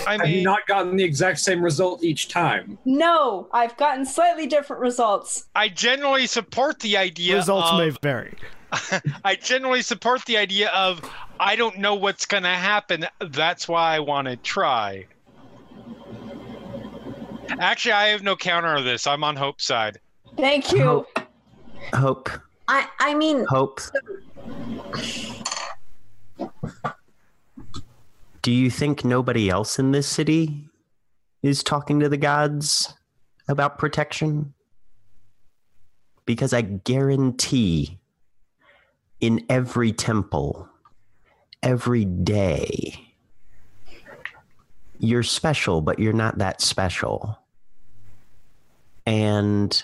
i 0.06 0.16
Have 0.16 0.28
you 0.28 0.42
not 0.42 0.66
gotten 0.66 0.96
the 0.96 1.04
exact 1.04 1.38
same 1.38 1.62
result 1.62 2.02
each 2.02 2.28
time? 2.28 2.78
No, 2.84 3.48
I've 3.52 3.76
gotten 3.76 4.04
slightly 4.04 4.46
different 4.46 4.80
results. 4.80 5.46
I 5.54 5.68
generally 5.68 6.26
support 6.26 6.80
the 6.80 6.96
idea 6.96 7.36
Results 7.36 7.70
of, 7.70 7.78
may 7.78 7.90
vary. 8.02 8.36
I 9.24 9.36
generally 9.36 9.82
support 9.82 10.24
the 10.24 10.38
idea 10.38 10.70
of 10.70 11.00
I 11.38 11.54
don't 11.54 11.78
know 11.78 11.94
what's 11.94 12.26
going 12.26 12.42
to 12.42 12.48
happen. 12.48 13.06
That's 13.20 13.68
why 13.68 13.94
I 13.94 14.00
want 14.00 14.26
to 14.26 14.36
try. 14.36 15.06
Actually, 17.60 17.92
I 17.92 18.08
have 18.08 18.22
no 18.22 18.34
counter 18.36 18.74
of 18.74 18.84
this. 18.84 19.06
I'm 19.06 19.22
on 19.24 19.36
Hope's 19.36 19.64
side. 19.64 20.00
Thank 20.38 20.72
you. 20.72 20.84
Hope. 20.84 21.18
Hope. 21.92 22.30
I 22.68 22.86
I 23.00 23.14
mean, 23.14 23.44
Hope. 23.48 23.80
Do 28.42 28.52
you 28.52 28.70
think 28.70 29.04
nobody 29.04 29.50
else 29.50 29.80
in 29.80 29.90
this 29.90 30.06
city 30.06 30.68
is 31.42 31.62
talking 31.64 31.98
to 32.00 32.08
the 32.08 32.16
gods 32.16 32.94
about 33.48 33.78
protection? 33.78 34.54
Because 36.24 36.52
I 36.52 36.62
guarantee 36.62 37.98
in 39.20 39.44
every 39.48 39.92
temple, 39.92 40.68
every 41.64 42.04
day, 42.04 42.94
you're 45.00 45.24
special, 45.24 45.80
but 45.80 45.98
you're 45.98 46.12
not 46.12 46.38
that 46.38 46.60
special. 46.60 47.38
And 49.04 49.82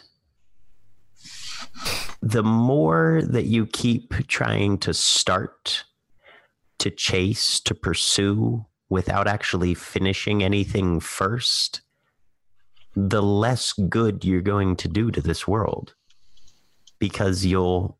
the 2.24 2.42
more 2.42 3.20
that 3.22 3.44
you 3.44 3.66
keep 3.66 4.14
trying 4.28 4.78
to 4.78 4.94
start, 4.94 5.84
to 6.78 6.90
chase, 6.90 7.60
to 7.60 7.74
pursue 7.74 8.64
without 8.88 9.28
actually 9.28 9.74
finishing 9.74 10.42
anything 10.42 11.00
first, 11.00 11.82
the 12.96 13.22
less 13.22 13.74
good 13.74 14.24
you're 14.24 14.40
going 14.40 14.74
to 14.76 14.88
do 14.88 15.10
to 15.10 15.20
this 15.20 15.46
world 15.46 15.94
because 16.98 17.44
you'll 17.44 17.98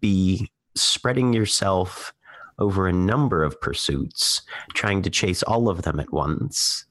be 0.00 0.48
spreading 0.76 1.32
yourself 1.32 2.14
over 2.60 2.86
a 2.86 2.92
number 2.92 3.42
of 3.42 3.60
pursuits, 3.60 4.42
trying 4.72 5.02
to 5.02 5.10
chase 5.10 5.42
all 5.42 5.68
of 5.68 5.82
them 5.82 5.98
at 5.98 6.12
once, 6.12 6.84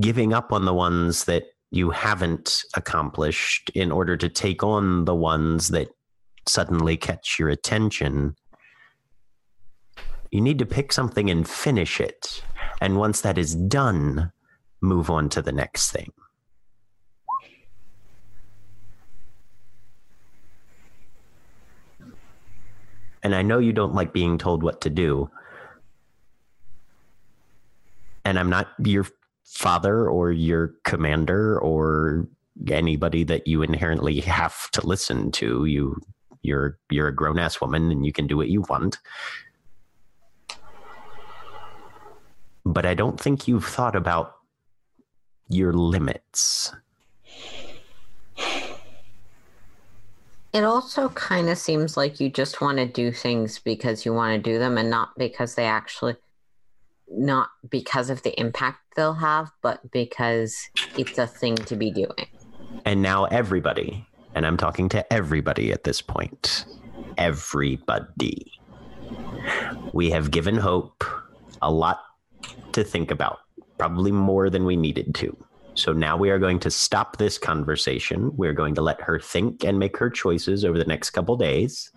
giving 0.00 0.32
up 0.32 0.50
on 0.50 0.64
the 0.64 0.72
ones 0.72 1.24
that 1.24 1.51
you 1.72 1.88
haven't 1.88 2.64
accomplished 2.74 3.70
in 3.70 3.90
order 3.90 4.14
to 4.14 4.28
take 4.28 4.62
on 4.62 5.06
the 5.06 5.14
ones 5.14 5.68
that 5.68 5.88
suddenly 6.46 6.98
catch 6.98 7.38
your 7.38 7.48
attention. 7.48 8.36
You 10.30 10.42
need 10.42 10.58
to 10.58 10.66
pick 10.66 10.92
something 10.92 11.30
and 11.30 11.48
finish 11.48 11.98
it. 11.98 12.42
And 12.82 12.98
once 12.98 13.22
that 13.22 13.38
is 13.38 13.54
done, 13.54 14.32
move 14.82 15.08
on 15.08 15.30
to 15.30 15.40
the 15.40 15.50
next 15.50 15.90
thing. 15.90 16.12
And 23.22 23.34
I 23.34 23.40
know 23.40 23.58
you 23.58 23.72
don't 23.72 23.94
like 23.94 24.12
being 24.12 24.36
told 24.36 24.62
what 24.62 24.82
to 24.82 24.90
do. 24.90 25.30
And 28.26 28.38
I'm 28.38 28.50
not 28.50 28.68
your 28.84 29.06
father 29.52 30.08
or 30.08 30.32
your 30.32 30.74
commander 30.84 31.58
or 31.60 32.26
anybody 32.68 33.22
that 33.24 33.46
you 33.46 33.62
inherently 33.62 34.20
have 34.20 34.70
to 34.70 34.86
listen 34.86 35.30
to. 35.32 35.66
You 35.66 36.00
you're 36.42 36.78
you're 36.90 37.08
a 37.08 37.14
grown 37.14 37.38
ass 37.38 37.60
woman 37.60 37.90
and 37.90 38.04
you 38.04 38.12
can 38.12 38.26
do 38.26 38.36
what 38.36 38.48
you 38.48 38.62
want. 38.62 38.98
But 42.64 42.86
I 42.86 42.94
don't 42.94 43.20
think 43.20 43.46
you've 43.46 43.66
thought 43.66 43.96
about 43.96 44.36
your 45.48 45.72
limits. 45.72 46.72
It 50.52 50.64
also 50.64 51.08
kind 51.10 51.48
of 51.48 51.58
seems 51.58 51.96
like 51.96 52.20
you 52.20 52.28
just 52.28 52.60
want 52.60 52.78
to 52.78 52.86
do 52.86 53.10
things 53.10 53.58
because 53.58 54.04
you 54.04 54.14
want 54.14 54.36
to 54.36 54.50
do 54.50 54.58
them 54.58 54.76
and 54.76 54.90
not 54.90 55.16
because 55.18 55.54
they 55.54 55.64
actually, 55.64 56.16
not 57.10 57.48
because 57.68 58.10
of 58.10 58.22
the 58.22 58.38
impact 58.38 58.81
they'll 58.94 59.14
have, 59.14 59.50
but 59.62 59.90
because 59.90 60.68
it's 60.96 61.18
a 61.18 61.26
thing 61.26 61.56
to 61.56 61.76
be 61.76 61.90
doing. 61.90 62.26
And 62.84 63.02
now 63.02 63.24
everybody, 63.26 64.06
and 64.34 64.46
I'm 64.46 64.56
talking 64.56 64.88
to 64.90 65.12
everybody 65.12 65.72
at 65.72 65.84
this 65.84 66.00
point, 66.00 66.64
everybody. 67.18 68.52
We 69.92 70.10
have 70.10 70.30
given 70.30 70.56
Hope 70.56 71.04
a 71.60 71.70
lot 71.70 72.00
to 72.72 72.82
think 72.82 73.10
about, 73.10 73.40
probably 73.78 74.12
more 74.12 74.50
than 74.50 74.64
we 74.64 74.76
needed 74.76 75.14
to. 75.16 75.36
So 75.74 75.92
now 75.92 76.16
we 76.16 76.30
are 76.30 76.38
going 76.38 76.58
to 76.60 76.70
stop 76.70 77.16
this 77.16 77.38
conversation. 77.38 78.36
We're 78.36 78.52
going 78.52 78.74
to 78.74 78.82
let 78.82 79.00
her 79.00 79.18
think 79.18 79.64
and 79.64 79.78
make 79.78 79.96
her 79.96 80.10
choices 80.10 80.64
over 80.64 80.78
the 80.78 80.84
next 80.84 81.10
couple 81.10 81.36
days. 81.36 81.90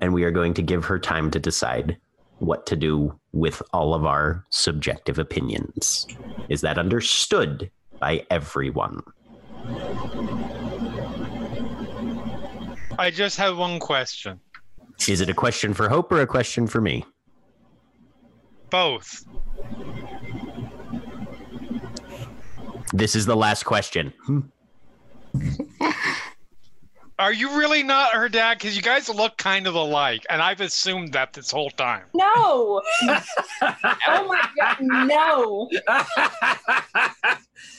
And 0.00 0.12
we 0.14 0.24
are 0.24 0.30
going 0.30 0.54
to 0.54 0.62
give 0.62 0.84
her 0.86 0.98
time 0.98 1.30
to 1.30 1.38
decide 1.38 1.98
what 2.42 2.66
to 2.66 2.76
do 2.76 3.18
with 3.32 3.62
all 3.72 3.94
of 3.94 4.04
our 4.04 4.44
subjective 4.50 5.18
opinions. 5.18 6.08
Is 6.48 6.60
that 6.62 6.76
understood 6.76 7.70
by 8.00 8.26
everyone? 8.30 9.00
I 12.98 13.10
just 13.12 13.36
have 13.38 13.56
one 13.56 13.78
question. 13.78 14.40
Is 15.08 15.20
it 15.20 15.28
a 15.28 15.34
question 15.34 15.72
for 15.72 15.88
Hope 15.88 16.10
or 16.10 16.20
a 16.20 16.26
question 16.26 16.66
for 16.66 16.80
me? 16.80 17.04
Both. 18.70 19.24
This 22.92 23.14
is 23.14 23.24
the 23.24 23.36
last 23.36 23.62
question. 23.64 24.12
Are 27.22 27.32
you 27.32 27.56
really 27.56 27.84
not 27.84 28.12
her 28.14 28.28
dad? 28.28 28.58
Because 28.58 28.74
you 28.74 28.82
guys 28.82 29.08
look 29.08 29.36
kind 29.36 29.68
of 29.68 29.76
alike, 29.76 30.26
and 30.28 30.42
I've 30.42 30.60
assumed 30.60 31.12
that 31.12 31.32
this 31.32 31.52
whole 31.52 31.70
time. 31.70 32.02
No. 32.14 32.82
oh 33.04 34.26
my 34.28 34.48
god, 34.58 34.76
no. 34.80 35.68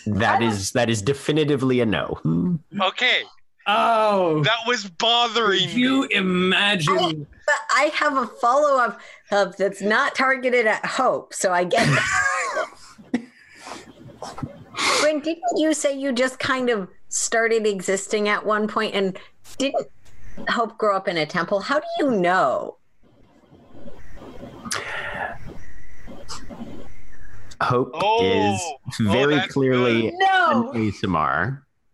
That 0.05 0.41
is 0.41 0.71
that 0.71 0.89
is 0.89 1.01
definitively 1.01 1.81
a 1.81 1.85
no. 1.85 2.19
Okay, 2.81 3.23
Oh, 3.67 4.43
that 4.43 4.59
was 4.67 4.89
bothering 4.89 5.59
could 5.59 5.73
you 5.73 6.01
me. 6.03 6.15
imagine? 6.15 6.97
Oh, 6.97 7.13
but 7.45 7.55
I 7.75 7.91
have 7.95 8.15
a 8.17 8.27
follow 8.27 8.77
up 8.77 8.99
of 9.31 9.49
uh, 9.49 9.53
that's 9.57 9.81
not 9.81 10.15
targeted 10.15 10.67
at 10.67 10.85
Hope, 10.85 11.33
so 11.33 11.51
I 11.51 11.63
get 11.63 11.85
that. 11.85 12.69
Gwen, 15.01 15.19
didn't 15.19 15.57
you 15.57 15.73
say 15.73 15.97
you 15.97 16.11
just 16.13 16.39
kind 16.39 16.69
of 16.69 16.87
started 17.09 17.65
existing 17.67 18.27
at 18.27 18.45
one 18.45 18.67
point 18.67 18.95
and 18.95 19.17
didn't 19.57 19.87
Hope 20.49 20.77
grow 20.77 20.95
up 20.95 21.07
in 21.07 21.17
a 21.17 21.25
temple? 21.25 21.59
How 21.59 21.79
do 21.79 21.85
you 21.99 22.11
know? 22.11 22.77
Hope 27.61 27.91
Oh. 27.93 28.23
is 28.25 28.61
Oh, 29.07 29.11
very 29.11 29.35
that's 29.35 29.53
clearly 29.53 30.11
No. 30.15 30.71
an 30.73 30.79
Aasimar, 30.91 31.61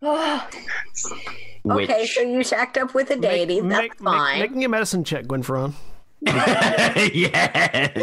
which 1.62 1.90
Okay, 1.90 2.06
so 2.06 2.22
you 2.22 2.42
shacked 2.42 2.76
up 2.78 2.94
with 2.94 3.10
a 3.10 3.16
deity. 3.16 3.60
Make- 3.60 3.70
That's 3.70 3.80
make- 3.82 4.00
make- 4.00 4.12
fine. 4.14 4.38
making 4.40 4.64
a 4.64 4.68
medicine 4.68 5.04
check, 5.04 5.26
Gwynfaran. 5.26 5.74
yes, 6.22 8.02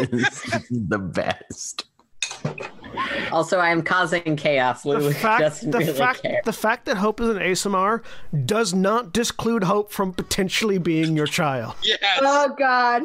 the 0.70 0.98
best. 0.98 1.84
Also, 3.32 3.58
I'm 3.58 3.82
causing 3.82 4.36
chaos. 4.36 4.82
The 4.82 5.12
fact, 5.14 5.40
doesn't 5.42 5.70
the 5.70 5.78
really 5.78 5.92
fact, 5.92 6.22
care. 6.22 6.40
the 6.44 6.52
fact 6.52 6.86
that 6.86 6.96
Hope 6.96 7.20
is 7.20 7.28
an 7.28 7.38
Aasimar 7.38 8.02
does 8.46 8.74
not 8.74 9.12
disclude 9.12 9.64
Hope 9.64 9.92
from 9.92 10.12
potentially 10.12 10.78
being 10.78 11.16
your 11.16 11.26
child. 11.26 11.74
Yes, 11.82 11.98
Oh 12.20 12.54
god. 12.58 13.02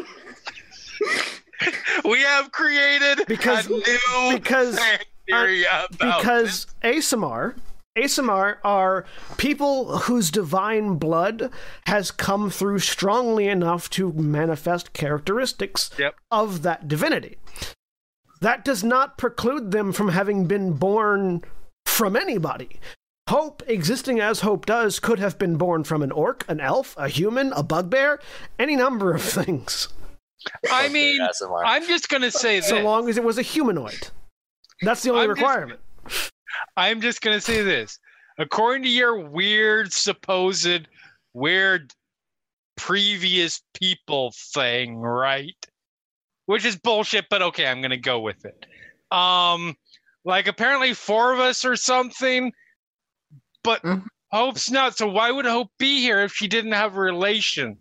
we 2.05 2.19
have 2.21 2.51
created 2.51 3.25
Because- 3.27 3.67
a 3.67 3.69
new 3.69 4.33
because- 4.33 4.79
theory 5.29 5.63
about 5.63 6.19
because 6.19 6.67
Aasimar 6.83 7.55
Aasimar 7.97 8.57
are 8.63 9.05
people 9.37 9.99
whose 9.99 10.31
divine 10.31 10.95
blood 10.95 11.49
has 11.85 12.09
come 12.11 12.49
through 12.49 12.79
strongly 12.79 13.47
enough 13.47 13.87
to 13.91 14.11
manifest 14.13 14.93
characteristics 14.93 15.91
Yep. 15.99 16.15
of 16.31 16.63
that 16.63 16.87
divinity. 16.87 17.37
That 18.43 18.65
does 18.65 18.83
not 18.83 19.17
preclude 19.17 19.71
them 19.71 19.93
from 19.93 20.09
having 20.09 20.47
been 20.47 20.73
born 20.73 21.45
from 21.85 22.17
anybody. 22.17 22.81
Hope, 23.29 23.63
existing 23.67 24.19
as 24.19 24.41
Hope 24.41 24.65
does, 24.65 24.99
could 24.99 25.17
have 25.19 25.39
been 25.39 25.55
born 25.55 25.85
from 25.85 26.01
an 26.01 26.11
orc, 26.11 26.43
an 26.49 26.59
elf, 26.59 26.93
a 26.97 27.07
human, 27.07 27.53
a 27.53 27.63
bugbear, 27.63 28.19
any 28.59 28.75
number 28.75 29.13
of 29.13 29.21
things, 29.21 29.87
I 30.69 30.89
mean, 30.89 31.21
I'm 31.65 31.87
just 31.87 32.09
gonna 32.09 32.31
say 32.31 32.59
this. 32.59 32.67
so 32.67 32.81
long 32.81 33.07
as 33.07 33.17
it 33.17 33.23
was 33.23 33.37
a 33.37 33.41
humanoid. 33.41 34.09
That's 34.81 35.03
the 35.03 35.11
only 35.11 35.23
I'm 35.23 35.29
just- 35.29 35.39
requirement. 35.39 35.79
I'm 36.75 36.99
just 36.99 37.21
gonna 37.21 37.39
say 37.39 37.61
this. 37.61 37.97
According 38.37 38.83
to 38.83 38.89
your 38.89 39.19
weird, 39.19 39.93
supposed, 39.93 40.87
weird 41.33 41.93
previous 42.75 43.61
people 43.73 44.33
thing, 44.53 44.97
right? 44.97 45.55
Which 46.45 46.65
is 46.65 46.75
bullshit, 46.75 47.25
but 47.29 47.41
okay, 47.41 47.67
I'm 47.67 47.81
gonna 47.81 47.97
go 47.97 48.19
with 48.19 48.43
it. 48.45 48.65
Um, 49.11 49.75
like 50.25 50.47
apparently 50.47 50.93
four 50.93 51.31
of 51.33 51.39
us 51.39 51.63
or 51.65 51.75
something, 51.75 52.51
but 53.63 53.81
Mhm. 53.83 54.05
Hope's 54.31 54.71
not. 54.71 54.97
So 54.97 55.07
why 55.07 55.29
would 55.31 55.45
Hope 55.45 55.69
be 55.77 55.99
here 56.01 56.19
if 56.21 56.33
she 56.33 56.47
didn't 56.47 56.71
have 56.71 56.95
a 56.95 56.99
relation? 56.99 57.77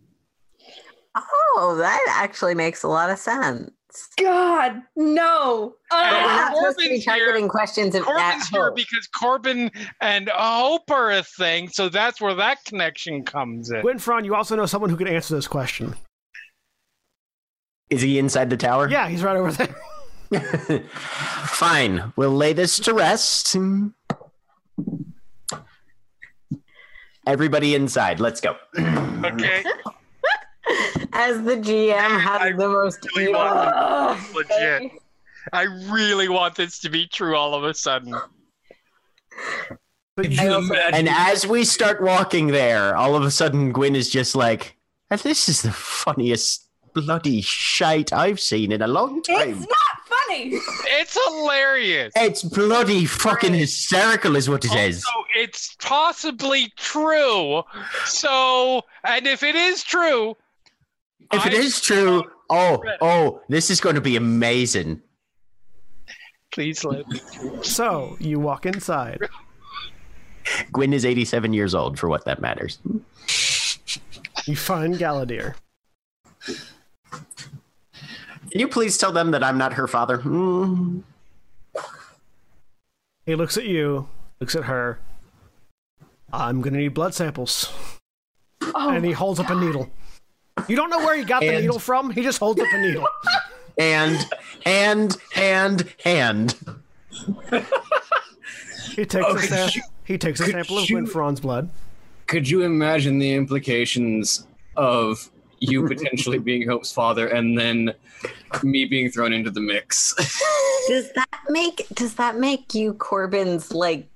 Oh, 1.15 1.75
that 1.79 2.05
actually 2.09 2.55
makes 2.55 2.83
a 2.83 2.89
lot 2.89 3.11
of 3.11 3.19
sense. 3.19 3.71
God, 4.19 4.83
no. 4.97 5.75
But 5.91 6.01
we're 6.03 6.09
And 6.09 6.17
Uh, 6.27 6.37
not 6.37 6.57
supposed 6.57 6.79
to 6.79 6.89
be 6.89 6.95
Korbyn's 6.97 7.05
here- 7.05 7.25
targeting 7.27 7.49
questions 7.49 7.95
of 7.95 8.05
that 8.07 8.11
Korbyn's 8.39 8.49
here 8.49 8.65
Hope. 8.65 8.77
because 8.77 9.09
Korbyn 9.15 9.91
and 10.01 10.29
Hope 10.31 10.91
are 10.91 11.11
a 11.13 11.23
thing, 11.23 11.69
so 11.69 11.89
that's 11.91 12.19
where 12.21 12.35
that 12.35 12.65
connection 12.65 13.23
comes 13.25 13.71
in. 13.71 13.83
Gwynfaran, 13.83 14.25
you 14.25 14.35
also 14.35 14.57
know 14.57 14.65
someone 14.67 14.89
who 14.89 14.97
could 14.97 15.09
answer 15.09 15.35
this 15.35 15.47
question. 15.49 15.95
Is 17.93 18.01
he 18.01 18.19
inside 18.19 18.49
the 18.49 18.57
tower? 18.57 18.89
Yeah, 18.89 19.07
he's 19.07 19.23
right 19.23 19.37
over 19.37 19.53
there. 19.53 20.81
Fine. 20.89 22.15
We'll 22.17 22.31
lay 22.31 22.55
this 22.55 22.79
to 22.81 22.95
rest. 22.95 23.55
Everybody 27.27 27.75
inside. 27.75 28.19
Let's 28.19 28.41
go. 28.41 28.57
Okay, 28.79 29.63
As 31.13 31.43
the 31.43 31.57
GM 31.57 32.19
has 32.19 32.41
I 32.41 32.53
the 32.53 32.67
most 32.67 33.07
really 33.15 33.35
want 33.35 33.59
Ugh. 33.59 34.17
Oh, 34.19 34.33
legit. 34.35 34.93
I 35.53 35.65
really 35.93 36.31
want 36.31 36.55
this 36.55 36.79
to 36.79 36.89
be 36.89 37.07
true 37.07 37.37
all 37.37 37.55
of 37.55 37.65
a 37.65 37.75
sudden. 37.75 38.15
Could 40.17 40.33
you 40.33 40.55
imagine? 40.55 40.95
And 40.95 41.09
as 41.11 41.47
we 41.47 41.65
start 41.65 42.01
walking 42.01 42.47
there, 42.47 42.97
all 42.97 43.15
of 43.17 43.23
a 43.23 43.31
sudden 43.31 43.71
Gwyn 43.71 43.95
is 43.95 44.09
just 44.09 44.35
like, 44.35 44.79
this 45.11 45.51
is 45.51 45.61
the 45.61 45.73
funniest 45.73 46.72
bloody 46.95 47.41
shite 47.41 48.13
I've 48.13 48.41
seen 48.41 48.73
in 48.73 48.83
a 48.83 48.87
long 48.87 49.23
time. 49.23 49.51
It's 49.51 49.61
not 49.61 50.07
funny. 50.07 50.51
It's 51.01 51.19
hilarious. 51.27 52.13
It's 52.17 52.43
bloody 52.43 53.05
fucking 53.05 53.55
hysterical, 53.55 54.37
is 54.37 54.49
what 54.49 54.65
it 54.65 54.75
is. 54.75 55.05
Also, 55.05 55.27
it's 55.35 55.77
possibly 55.81 56.73
true. 56.77 57.63
So, 58.07 58.83
and 59.05 59.27
if 59.27 59.43
it 59.43 59.55
is 59.55 59.83
true, 59.83 60.37
If 61.33 61.47
it 61.47 61.55
I- 61.55 61.57
is 61.57 61.81
true, 61.81 62.25
oh, 62.51 62.83
oh, 63.01 63.41
this 63.49 63.71
is 63.71 63.81
going 63.81 63.95
to 63.95 64.01
be 64.03 64.17
amazing. 64.17 65.01
please 66.53 66.85
let 66.85 67.09
me. 67.09 67.21
So 67.63 68.17
you 68.21 68.39
walk 68.41 68.67
inside. 68.67 69.19
Gwyn 70.73 70.93
is 70.93 71.05
87 71.07 71.53
years 71.53 71.75
old, 71.75 71.99
for 71.99 72.09
what 72.09 72.25
that 72.27 72.41
matters. 72.43 72.79
You 74.47 74.57
find 74.57 74.97
Galadir. 74.97 75.55
Can 78.53 78.61
you 78.61 78.69
please 78.69 78.97
tell 78.99 79.13
them 79.13 79.31
that 79.33 79.43
I'm 79.43 79.57
not 79.59 79.73
her 79.75 79.89
father? 79.89 80.19
Hmm. 80.19 81.01
He 83.25 83.35
looks 83.35 83.57
at 83.57 83.65
you, 83.65 84.09
looks 84.41 84.55
at 84.55 84.65
her. 84.65 84.99
I'm 86.33 86.61
gonna 86.61 86.79
need 86.79 86.89
blood 86.95 87.15
samples. 87.15 87.73
Oh, 88.75 88.91
and 88.91 89.05
he 89.05 89.13
holds 89.13 89.41
up 89.41 89.49
a 89.51 89.55
needle. 89.55 89.91
You 90.69 90.77
don't 90.77 90.91
know 90.91 90.99
where 90.99 91.17
he 91.17 91.25
got 91.25 91.41
the 91.41 91.51
needle 91.61 91.79
from. 91.79 92.11
He 92.11 92.23
just 92.23 92.39
holds 92.39 92.61
up 92.61 92.69
a 92.73 92.79
needle. 92.81 93.07
And, 93.79 94.19
and, 94.67 95.17
and, 95.35 95.95
and. 96.05 96.55
He 98.95 99.07
takes 99.07 99.25
Oh, 99.27 99.35
a 99.35 99.39
could 99.39 99.49
sam- 99.49 99.71
you- 99.75 99.83
he 100.05 100.19
takes 100.19 100.41
a 100.41 100.45
could 100.45 100.53
sample 100.53 100.79
of 100.79 100.91
you- 100.91 100.97
Gwynfaran's 100.99 101.41
blood. 101.41 101.71
Could 102.27 102.49
you 102.49 102.63
imagine 102.63 103.19
the 103.19 103.33
implications 103.35 104.47
of 104.77 105.31
you 105.63 105.87
potentially 105.87 106.39
being 106.39 106.69
Hope's 106.69 106.93
father 106.93 107.29
and 107.29 107.57
then 107.59 107.93
me 108.63 108.85
being 108.85 109.11
thrown 109.11 109.33
into 109.33 109.51
the 109.51 109.61
mix? 109.61 110.15
Does 110.89 111.13
that 111.13 111.39
make 111.49 111.87
does 111.95 112.15
that 112.15 112.39
make 112.39 112.75
you 112.75 112.95
Korbyn's 112.95 113.73
like 113.73 114.09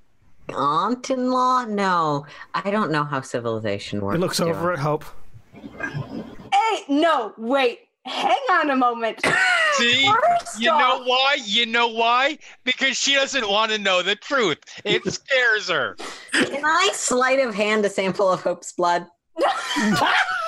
aunt-in-law? 0.49 1.65
No, 1.65 2.25
I 2.53 2.69
don't 2.71 2.91
know 2.91 3.05
how 3.05 3.21
civilization 3.21 4.01
works. 4.01 4.15
He 4.17 4.21
looks 4.21 4.39
Daryl. 4.41 4.49
over 4.49 4.73
at 4.73 4.79
Hope. 4.79 5.05
Hey, 5.53 6.83
no, 6.89 7.33
wait. 7.37 7.79
Hang 8.05 8.37
on 8.51 8.69
a 8.69 8.75
moment. 8.75 9.21
See, 9.73 10.05
First 10.05 10.59
you 10.59 10.67
know 10.67 11.03
why? 11.05 11.37
You 11.45 11.65
know 11.65 11.87
why? 11.87 12.37
Because 12.65 12.97
she 12.97 13.13
doesn't 13.13 13.47
want 13.49 13.71
to 13.71 13.77
know 13.77 14.01
the 14.01 14.15
truth. 14.15 14.57
It 14.83 15.03
scares 15.11 15.69
her. 15.69 15.95
Can 16.33 16.65
I 16.65 16.89
sleight 16.93 17.39
of 17.39 17.55
hand 17.55 17.85
a 17.85 17.89
sample 17.89 18.29
of 18.29 18.41
Hope's 18.41 18.73
blood? 18.73 19.07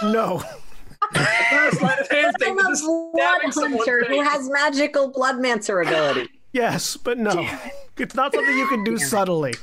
No. 0.04 0.42
I'm 1.16 1.74
a 1.74 1.80
blood 1.80 3.42
hunter 3.54 4.06
who 4.08 4.22
has 4.22 4.50
magical 4.50 5.12
blood 5.12 5.40
mancer 5.40 5.82
ability. 5.82 6.30
Yes, 6.52 6.98
but 6.98 7.18
no. 7.18 7.48
It's 7.98 8.16
not 8.16 8.34
something 8.34 8.58
you 8.58 8.68
can 8.68 8.84
do 8.84 8.98
subtly. 8.98 9.54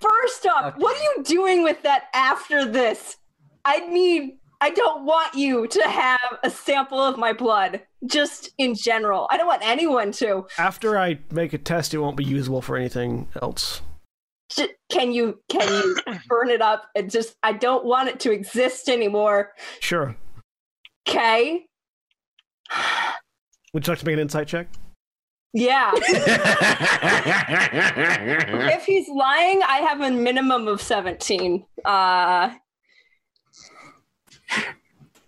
First 0.00 0.46
off, 0.46 0.74
what 0.76 0.96
are 0.96 1.02
you 1.02 1.24
doing 1.24 1.62
with 1.62 1.82
that 1.82 2.04
after 2.14 2.64
this? 2.64 3.16
I 3.64 3.80
need. 3.80 4.38
I 4.60 4.70
don't 4.70 5.04
want 5.04 5.34
you 5.34 5.66
to 5.66 5.82
have 5.82 6.38
a 6.42 6.50
sample 6.50 7.00
of 7.00 7.18
my 7.18 7.32
blood, 7.32 7.82
just 8.06 8.50
in 8.56 8.74
general. 8.74 9.26
I 9.30 9.36
don't 9.36 9.46
want 9.46 9.66
anyone 9.66 10.12
to. 10.12 10.46
After 10.58 10.98
I 10.98 11.18
make 11.30 11.52
a 11.52 11.58
test, 11.58 11.92
it 11.92 11.98
won't 11.98 12.16
be 12.16 12.24
usable 12.24 12.62
for 12.62 12.76
anything 12.76 13.28
else. 13.42 13.82
Can 14.90 15.12
you 15.12 15.40
can 15.48 15.66
you 15.68 15.96
burn 16.28 16.50
it 16.50 16.62
up 16.62 16.84
and 16.94 17.10
just? 17.10 17.36
I 17.42 17.52
don't 17.52 17.84
want 17.84 18.08
it 18.08 18.20
to 18.20 18.30
exist 18.30 18.88
anymore. 18.88 19.52
Sure. 19.80 20.16
Okay. 21.08 21.66
Would 23.72 23.86
you 23.86 23.90
like 23.92 23.98
to 24.00 24.06
make 24.06 24.14
an 24.14 24.20
insight 24.20 24.48
check? 24.48 24.68
Yeah. 25.52 25.92
if 28.74 28.84
he's 28.84 29.08
lying, 29.08 29.62
I 29.62 29.78
have 29.88 30.00
a 30.00 30.10
minimum 30.10 30.66
of 30.66 30.80
seventeen. 30.82 31.64
Uh. 31.84 32.50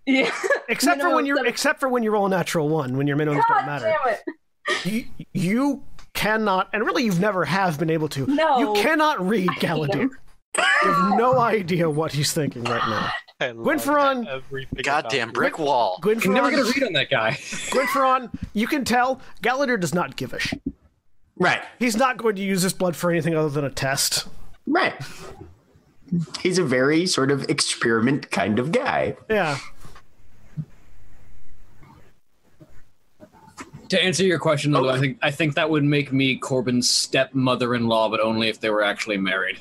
Yeah. 0.06 0.30
Except 0.68 1.00
for 1.00 1.14
when 1.14 1.26
you're 1.26 1.36
seven- 1.36 1.48
except 1.50 1.80
for 1.80 1.88
when 1.88 2.02
you 2.02 2.10
roll 2.12 2.26
a 2.26 2.28
natural 2.28 2.68
one, 2.68 2.96
when 2.96 3.06
your 3.06 3.16
minimums 3.16 3.42
God 3.48 3.54
don't 3.56 3.66
matter. 3.66 3.94
damn 4.04 4.14
it. 4.14 4.20
You, 4.84 5.04
you 5.32 5.82
cannot, 6.12 6.68
and 6.72 6.84
really 6.84 7.04
you've 7.04 7.20
never 7.20 7.44
have 7.44 7.78
been 7.78 7.90
able 7.90 8.08
to. 8.10 8.26
No. 8.26 8.58
You 8.58 8.74
cannot 8.82 9.24
read 9.26 9.48
hate 9.50 9.60
Galadir. 9.68 10.08
Him. 10.56 10.64
You 10.84 10.92
have 10.92 11.18
no 11.18 11.38
idea 11.38 11.88
what 11.90 12.12
he's 12.12 12.32
thinking 12.32 12.64
right 12.64 12.82
now. 12.88 13.10
Gwynfaran- 13.40 14.42
Goddamn 14.82 15.30
brick 15.32 15.58
wall. 15.58 16.00
I'm 16.02 16.32
never 16.32 16.50
gonna 16.50 16.64
read 16.64 16.82
on 16.84 16.92
that 16.94 17.10
guy. 17.10 17.30
Gwynfaran, 17.70 18.30
you 18.54 18.66
can 18.66 18.84
tell 18.84 19.20
Galadir 19.42 19.78
does 19.78 19.92
not 19.94 20.16
give 20.16 20.32
a 20.32 20.38
sh. 20.40 20.54
right, 21.38 21.62
He's 21.78 21.96
not 21.96 22.16
going 22.16 22.36
to 22.36 22.42
use 22.42 22.62
this 22.62 22.72
blood 22.72 22.96
for 22.96 23.10
anything 23.10 23.34
other 23.34 23.50
than 23.50 23.64
a 23.64 23.70
test. 23.70 24.26
right. 24.66 24.94
He's 26.40 26.56
a 26.56 26.62
very 26.64 27.04
sort 27.06 27.30
of 27.32 27.42
experiment 27.50 28.30
kind 28.30 28.58
of 28.60 28.70
guy. 28.72 29.16
Yeah. 29.28 29.58
To 33.88 34.02
answer 34.02 34.24
your 34.24 34.38
question, 34.38 34.72
though, 34.72 34.88
I 34.88 34.98
think 34.98 35.18
I 35.22 35.30
think 35.30 35.54
that 35.54 35.68
would 35.70 35.84
make 35.84 36.12
me 36.12 36.38
Korbyn's 36.40 36.88
stepmother-in-law, 36.90 38.08
but 38.08 38.20
only 38.20 38.48
if 38.48 38.60
they 38.60 38.70
were 38.70 38.82
actually 38.82 39.16
married. 39.16 39.58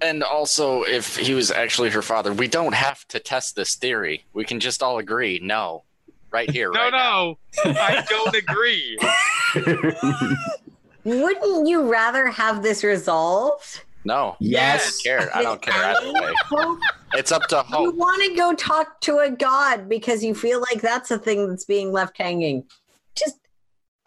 And 0.00 0.22
also, 0.22 0.82
if 0.82 1.16
he 1.16 1.34
was 1.34 1.50
actually 1.50 1.90
her 1.90 2.02
father, 2.02 2.32
we 2.32 2.48
don't 2.48 2.74
have 2.74 3.06
to 3.08 3.18
test 3.20 3.56
this 3.56 3.74
theory. 3.74 4.24
We 4.32 4.44
can 4.44 4.60
just 4.60 4.82
all 4.82 4.98
agree, 4.98 5.38
no, 5.42 5.84
right 6.30 6.50
here, 6.50 6.70
No, 6.74 6.80
right 6.80 6.92
now. 6.92 7.36
no, 7.64 7.70
I 7.80 8.04
don't 8.08 8.34
agree. 8.36 8.98
Wouldn't 11.04 11.66
you 11.68 11.90
rather 11.90 12.28
have 12.28 12.62
this 12.62 12.84
resolved? 12.84 13.82
No, 14.04 14.36
Yes. 14.40 15.00
I 15.06 15.10
don't 15.10 15.20
care. 15.20 15.36
I 15.36 15.42
don't 15.42 15.62
care 15.62 15.74
either 15.84 16.12
way. 16.12 16.32
It's 17.14 17.30
up 17.30 17.46
to 17.48 17.62
hope. 17.62 17.82
You 17.82 17.90
want 17.98 18.22
to 18.24 18.34
go 18.36 18.52
talk 18.54 19.00
to 19.02 19.18
a 19.18 19.30
god 19.30 19.88
because 19.88 20.24
you 20.24 20.34
feel 20.34 20.60
like 20.60 20.80
that's 20.80 21.10
a 21.10 21.18
thing 21.18 21.48
that's 21.48 21.64
being 21.64 21.92
left 21.92 22.16
hanging. 22.18 22.64
Just 23.16 23.38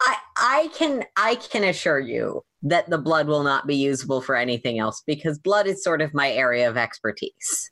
I 0.02 0.16
I 0.36 0.70
can 0.74 1.04
I 1.16 1.36
can 1.36 1.64
assure 1.64 1.98
you 2.00 2.44
that 2.70 2.88
the 2.90 2.98
blood 2.98 3.26
will 3.28 3.42
not 3.42 3.66
be 3.66 3.76
usable 3.76 4.20
for 4.20 4.34
anything 4.34 4.78
else 4.78 5.02
because 5.06 5.38
blood 5.38 5.66
is 5.66 5.82
sort 5.82 6.02
of 6.02 6.12
my 6.14 6.30
area 6.30 6.68
of 6.68 6.76
expertise. 6.76 7.70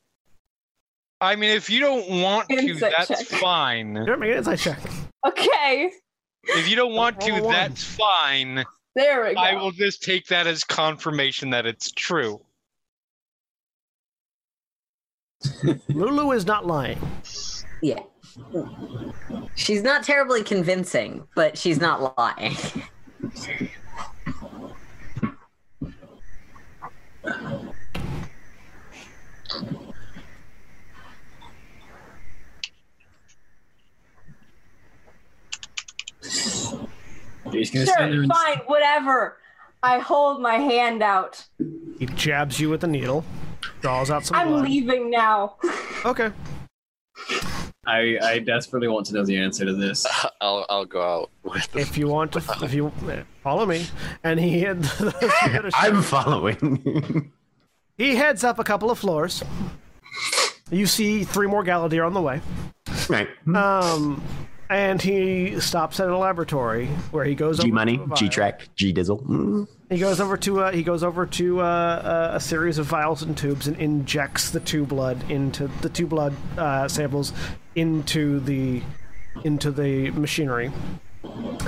I 1.20 1.36
mean, 1.36 1.50
if 1.50 1.70
you 1.70 1.80
don't 1.80 2.20
want 2.22 2.48
to, 2.50 2.56
Insight 2.56 2.92
that's 2.96 3.08
check. 3.28 3.40
fine. 3.40 3.96
Here, 3.96 4.16
make 4.16 4.30
an 4.30 4.38
insight 4.38 4.58
check. 4.58 4.78
Okay. 5.26 5.90
If 6.44 6.68
you 6.68 6.76
don't 6.76 6.92
want 6.94 7.20
to, 7.22 7.30
Roll 7.32 7.40
a 7.40 7.44
one. 7.44 7.52
that's 7.52 7.82
fine. 7.82 8.64
There 8.94 9.24
we 9.24 9.34
go. 9.34 9.40
I 9.40 9.54
will 9.54 9.72
just 9.72 10.02
take 10.02 10.26
that 10.28 10.46
as 10.46 10.62
confirmation 10.62 11.50
that 11.50 11.66
it's 11.66 11.90
true. 11.92 12.40
Lulu 15.88 16.32
is 16.32 16.46
not 16.46 16.66
lying. 16.66 16.98
Yeah. 17.82 18.00
She's 19.56 19.82
not 19.82 20.04
terribly 20.04 20.42
convincing, 20.42 21.26
but 21.34 21.56
she's 21.58 21.80
not 21.80 22.16
lying. 22.18 22.56
He's 37.52 37.70
gonna 37.70 37.86
stand 37.86 38.12
there 38.12 38.12
Sure, 38.12 38.22
and 38.22 38.32
fine, 38.32 38.58
whatever. 38.66 39.38
I 39.82 39.98
hold 39.98 40.40
my 40.40 40.54
hand 40.54 41.02
out. 41.02 41.44
He 41.98 42.06
jabs 42.06 42.58
you 42.58 42.70
with 42.70 42.82
a 42.84 42.86
needle, 42.86 43.24
draws 43.80 44.10
out 44.10 44.24
some 44.24 44.36
I'm 44.36 44.48
blood. 44.48 44.64
leaving 44.68 45.10
now. 45.10 45.56
Okay. 46.06 46.30
I, 47.86 48.18
I 48.22 48.38
desperately 48.40 48.88
want 48.88 49.06
to 49.06 49.14
know 49.14 49.24
the 49.24 49.38
answer 49.38 49.64
to 49.64 49.72
this. 49.74 50.06
I'll 50.40 50.66
I'll 50.68 50.84
go 50.84 51.00
out 51.02 51.30
with. 51.42 51.74
If 51.76 51.96
you 51.96 52.08
want 52.08 52.32
to, 52.32 52.42
if 52.62 52.74
you 52.74 52.92
follow 53.42 53.64
me, 53.64 53.86
and 54.22 54.38
he 54.40 54.60
had, 54.60 54.86
I'm 55.74 56.02
following. 56.02 57.30
he 57.96 58.16
heads 58.16 58.44
up 58.44 58.58
a 58.58 58.64
couple 58.64 58.90
of 58.90 58.98
floors. 58.98 59.42
You 60.70 60.86
see 60.86 61.24
three 61.24 61.46
more 61.46 61.64
Galadir 61.64 62.04
on 62.06 62.12
the 62.14 62.20
way. 62.22 62.40
right. 63.08 63.28
Um, 63.54 64.22
and 64.70 65.00
he 65.00 65.60
stops 65.60 66.00
at 66.00 66.08
a 66.08 66.16
laboratory 66.16 66.86
where 67.10 67.24
he 67.24 67.34
goes 67.34 67.58
G 67.58 67.66
over 67.68 67.74
money, 67.74 67.98
to 67.98 68.12
a. 68.12 68.16
G 68.16 68.28
track, 68.28 68.68
G 68.76 68.92
dizzle. 68.92 69.22
Mm. 69.26 69.68
He 69.90 69.98
goes 69.98 70.20
over 70.20 70.36
to 70.38 70.60
uh, 70.64 70.72
he 70.72 70.82
goes 70.82 71.02
over 71.02 71.26
to 71.26 71.60
uh, 71.60 71.64
uh, 71.64 72.30
a 72.34 72.40
series 72.40 72.78
of 72.78 72.86
vials 72.86 73.22
and 73.22 73.36
tubes 73.36 73.66
and 73.66 73.76
injects 73.78 74.50
the 74.50 74.60
two 74.60 74.84
blood 74.84 75.30
into 75.30 75.68
the 75.82 75.88
two 75.88 76.06
blood 76.06 76.34
uh, 76.56 76.88
samples 76.88 77.32
into 77.74 78.40
the 78.40 78.82
into 79.44 79.70
the 79.70 80.10
machinery. 80.12 80.72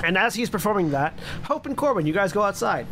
And 0.03 0.17
as 0.17 0.35
he's 0.35 0.49
performing 0.49 0.91
that, 0.91 1.17
Hope 1.43 1.65
and 1.65 1.75
Korbyn, 1.77 2.05
you 2.05 2.13
guys 2.13 2.31
go 2.31 2.41
outside. 2.43 2.85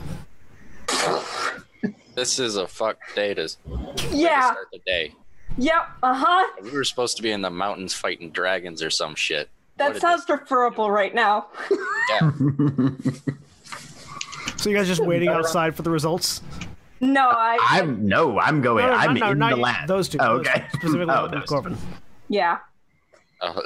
This 2.16 2.40
is 2.40 2.56
a 2.56 2.68
fuck 2.68 2.98
day 3.14 3.34
to, 3.34 3.50
Yeah. 4.12 4.52
start 4.52 4.68
the 4.72 4.80
day. 4.86 5.14
Yep. 5.58 5.88
Uh 6.02 6.14
huh. 6.14 6.48
We 6.64 6.72
were 6.72 6.84
supposed 6.84 7.18
to 7.18 7.24
be 7.24 7.32
in 7.32 7.42
the 7.42 7.50
mountains 7.50 7.94
fighting 7.94 8.32
dragons 8.32 8.82
or 8.82 8.90
some 8.90 9.16
shit. 9.16 9.50
That 9.78 9.86
What 9.88 9.94
did 9.94 10.02
sounds 10.02 10.26
preferable 10.26 10.90
right 10.92 11.14
now. 11.14 11.48
Yeah. 12.10 12.32
So 14.58 14.70
you 14.72 14.76
guys 14.78 14.88
just 14.88 15.04
waiting 15.06 15.28
outside 15.30 15.76
for 15.76 15.84
the 15.84 15.92
results? 15.92 16.42
No, 17.00 17.30
I. 17.30 17.58
I'm 17.62 18.08
no, 18.08 18.40
I'm 18.40 18.62
going. 18.62 18.84
No, 18.86 18.92
no, 18.92 18.98
I'm 18.98 19.14
no, 19.14 19.32
in 19.32 19.38
not 19.38 19.52
the 19.52 19.58
you- 19.58 19.62
lab. 19.62 19.88
Those 19.88 20.10
two. 20.10 20.18
Oh, 20.20 20.38
okay. 20.38 20.66
two, 20.72 20.78
specifically 20.80 21.06
Oh, 21.14 21.28
those 21.28 21.44
Korbyn. 21.44 21.76
yeah. 22.30 22.60
Uh, 23.42 23.62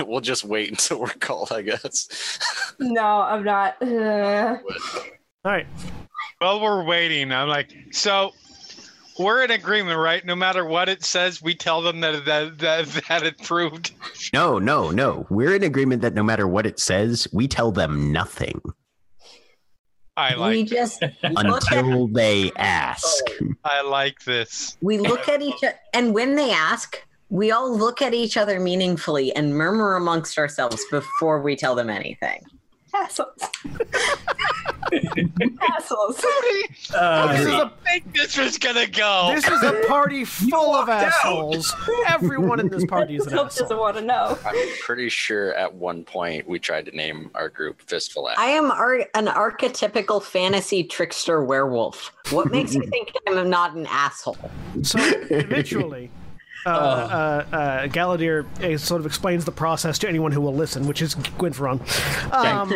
we'll 0.06 0.20
just 0.20 0.44
wait 0.44 0.70
until 0.70 0.98
we're 1.00 1.06
called, 1.20 1.52
I 1.52 1.62
guess. 1.62 2.40
No, 2.80 3.04
I'm 3.04 3.44
not. 3.44 3.80
Uh, 3.80 4.56
All 5.44 5.52
right. 5.52 5.66
While 6.38 6.60
we're 6.60 6.82
waiting, 6.82 7.30
I'm 7.30 7.48
like, 7.48 7.72
so 7.92 8.32
we're 9.18 9.42
in 9.42 9.50
agreement, 9.50 9.98
right? 9.98 10.24
No 10.24 10.34
matter 10.34 10.64
what 10.64 10.88
it 10.88 11.04
says, 11.04 11.42
we 11.42 11.54
tell 11.54 11.82
them 11.82 12.00
that 12.00 12.24
that 12.24 12.58
that, 12.58 12.86
that 13.08 13.22
it 13.22 13.38
proved. 13.42 13.92
No, 14.32 14.58
no, 14.58 14.90
no. 14.90 15.26
We're 15.30 15.54
in 15.54 15.62
agreement 15.62 16.02
that 16.02 16.14
no 16.14 16.22
matter 16.22 16.46
what 16.48 16.66
it 16.66 16.78
says, 16.78 17.28
we 17.32 17.48
tell 17.48 17.72
them 17.72 18.12
nothing 18.12 18.60
I 20.16 20.34
like 20.34 20.50
we 20.50 20.60
like 20.60 20.68
just 20.68 21.02
look 21.02 21.62
until 21.70 22.06
they 22.08 22.52
ask. 22.56 23.24
I 23.64 23.82
like 23.82 24.22
this. 24.24 24.76
we 24.82 24.98
look 24.98 25.28
at 25.28 25.40
each 25.40 25.64
other, 25.64 25.78
and 25.94 26.12
when 26.12 26.34
they 26.34 26.50
ask, 26.50 27.02
we 27.30 27.50
all 27.50 27.74
look 27.74 28.02
at 28.02 28.12
each 28.12 28.36
other 28.36 28.60
meaningfully 28.60 29.34
and 29.34 29.54
murmur 29.54 29.96
amongst 29.96 30.36
ourselves 30.38 30.84
before 30.90 31.40
we 31.40 31.56
tell 31.56 31.74
them 31.74 31.88
anything. 31.88 32.42
Assholes. 32.94 33.38
assholes. 35.76 36.22
Uh, 36.94 37.32
This 37.32 37.40
is 37.40 37.46
a 37.46 37.72
I 37.86 37.98
think 37.98 38.14
this 38.14 38.36
was 38.36 38.58
gonna 38.58 38.86
go. 38.86 39.32
this 39.34 39.46
is 39.48 39.62
a 39.62 39.82
party 39.88 40.24
full 40.24 40.74
of 40.74 40.88
assholes. 40.88 41.74
Everyone 42.08 42.60
in 42.60 42.68
this 42.68 42.84
party 42.86 43.16
is 43.16 43.26
an 43.26 43.32
Hope 43.34 43.48
doesn't 43.48 43.64
asshole. 43.66 43.80
want 43.80 43.96
to 43.96 44.02
know. 44.02 44.38
I'm 44.44 44.56
pretty 44.80 45.08
sure 45.08 45.54
at 45.54 45.72
one 45.72 46.04
point 46.04 46.48
we 46.48 46.58
tried 46.58 46.86
to 46.86 46.96
name 46.96 47.30
our 47.34 47.48
group 47.48 47.82
Fistful 47.82 48.28
Ass. 48.30 48.36
I 48.38 48.46
am 48.46 48.70
ar- 48.70 49.06
an 49.14 49.26
archetypical 49.26 50.22
fantasy 50.22 50.84
trickster 50.84 51.42
werewolf. 51.42 52.12
What 52.30 52.50
makes 52.50 52.74
you 52.74 52.82
think 52.90 53.12
I'm 53.28 53.48
not 53.50 53.74
an 53.74 53.86
asshole? 53.86 54.36
So 54.82 54.98
eventually, 55.00 56.10
uh, 56.66 56.68
uh, 56.68 57.46
uh, 57.52 57.86
Galadir 57.88 58.46
uh, 58.62 58.78
sort 58.78 59.00
of 59.00 59.06
explains 59.06 59.44
the 59.44 59.52
process 59.52 59.98
to 60.00 60.08
anyone 60.08 60.32
who 60.32 60.40
will 60.40 60.54
listen, 60.54 60.86
which 60.86 61.02
is 61.02 61.14
Gwynfaran. 61.14 61.80
Um, 62.32 62.70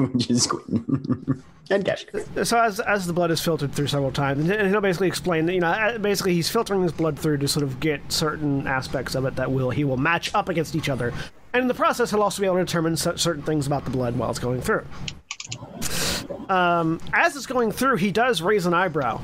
which 0.12 0.30
is 0.30 0.46
Gwyn. 0.46 1.42
and 1.70 1.84
Gash. 1.84 2.06
So 2.42 2.58
as 2.58 2.80
as 2.80 3.06
the 3.06 3.12
blood 3.12 3.30
is 3.30 3.40
filtered 3.40 3.72
through 3.72 3.86
several 3.88 4.12
times, 4.12 4.48
and 4.48 4.70
he'll 4.70 4.80
basically 4.80 5.08
explain 5.08 5.46
that 5.46 5.54
you 5.54 5.60
know 5.60 5.68
uh, 5.68 5.98
basically 5.98 6.34
he's 6.34 6.48
filtering 6.50 6.82
his 6.82 6.92
blood 6.92 7.18
through 7.18 7.38
to 7.38 7.48
sort 7.48 7.62
of 7.62 7.80
get 7.80 8.00
certain 8.10 8.66
aspects 8.66 9.14
of 9.14 9.24
it 9.24 9.36
that 9.36 9.50
will 9.50 9.70
he 9.70 9.84
will 9.84 9.96
match 9.96 10.34
up 10.34 10.48
against 10.48 10.74
each 10.74 10.88
other, 10.88 11.12
and 11.52 11.62
in 11.62 11.68
the 11.68 11.74
process 11.74 12.10
he'll 12.10 12.22
also 12.22 12.40
be 12.40 12.46
able 12.46 12.56
to 12.56 12.64
determine 12.64 12.96
certain 12.96 13.42
things 13.42 13.66
about 13.66 13.84
the 13.84 13.90
blood 13.90 14.16
while 14.16 14.30
it's 14.30 14.38
going 14.38 14.60
through. 14.60 14.84
Um, 16.48 17.00
as 17.12 17.36
it's 17.36 17.46
going 17.46 17.72
through, 17.72 17.96
he 17.96 18.10
does 18.10 18.42
raise 18.42 18.66
an 18.66 18.74
eyebrow. 18.74 19.20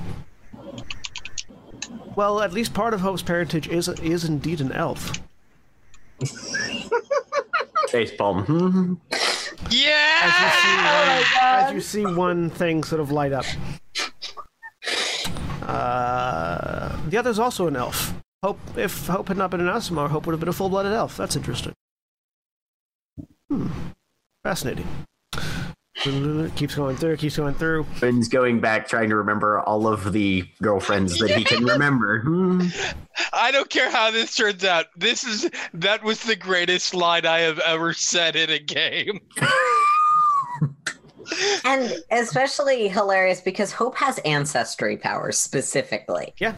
Well, 2.17 2.41
at 2.41 2.53
least 2.53 2.75
part 2.75 2.95
of 2.95 3.01
Hope's 3.01 3.23
parentage 3.23 3.69
is 3.69 3.89
is 3.89 4.25
indeed 4.25 4.61
an 4.61 4.73
elf. 4.73 5.13
Facepalm. 7.89 8.45
Hmm. 8.47 8.95
Yeah. 9.71 10.21
As 10.25 10.43
you 10.43 10.51
see 10.63 10.77
one, 10.87 11.25
as 11.43 11.73
you 11.75 11.81
see 11.81 12.07
one 12.19 12.51
thing 12.51 12.83
sort 12.83 13.01
of 13.01 13.13
light 13.13 13.33
up. 13.33 13.45
Uh, 15.63 16.97
the 17.09 17.17
other's 17.17 17.39
also 17.39 17.69
an 17.69 17.77
elf. 17.77 18.15
Hope 18.43 18.59
if 18.77 19.07
Hope 19.07 19.29
had 19.29 19.37
not 19.37 19.51
been 19.51 19.61
an 19.61 19.69
Aasimar, 19.69 20.09
Hope 20.09 20.27
would 20.27 20.33
have 20.33 20.41
been 20.41 20.49
a 20.49 20.53
full-blooded 20.53 20.93
elf. 20.93 21.17
That's 21.17 21.37
interesting. 21.37 21.75
Hmm. 23.49 23.69
Fascinating. 24.43 24.89
Keeps 26.57 26.75
going 26.75 26.97
through. 26.97 27.17
Keeps 27.19 27.37
going 27.37 27.55
through. 27.55 27.85
Gwyn's 27.99 28.29
going 28.29 28.61
back, 28.61 28.89
trying 28.89 29.11
to 29.11 29.17
remember 29.17 29.61
all 29.61 29.87
of 29.87 30.13
the 30.13 30.49
girlfriends 30.63 31.19
that 31.19 31.31
he 31.31 31.45
can 31.45 31.65
remember. 31.65 32.21
Hmm. 32.31 32.69
I 33.33 33.51
don't 33.51 33.69
care 33.69 33.91
how 33.91 34.11
this 34.11 34.35
turns 34.35 34.65
out. 34.65 34.87
This 34.97 35.25
is 35.25 35.51
that 35.75 36.03
was 36.03 36.23
the 36.23 36.37
greatest 36.37 36.95
line 36.95 37.27
I 37.27 37.41
have 37.41 37.59
ever 37.61 37.93
said 37.93 38.37
in 38.37 38.51
a 38.51 38.59
game. 38.59 39.21
And 41.65 41.95
especially 42.11 42.89
hilarious 42.89 43.41
because 43.41 43.73
Hope 43.73 43.95
has 43.97 44.19
ancestry 44.21 44.97
powers 44.97 45.39
specifically. 45.39 46.35
Yeah. 46.39 46.55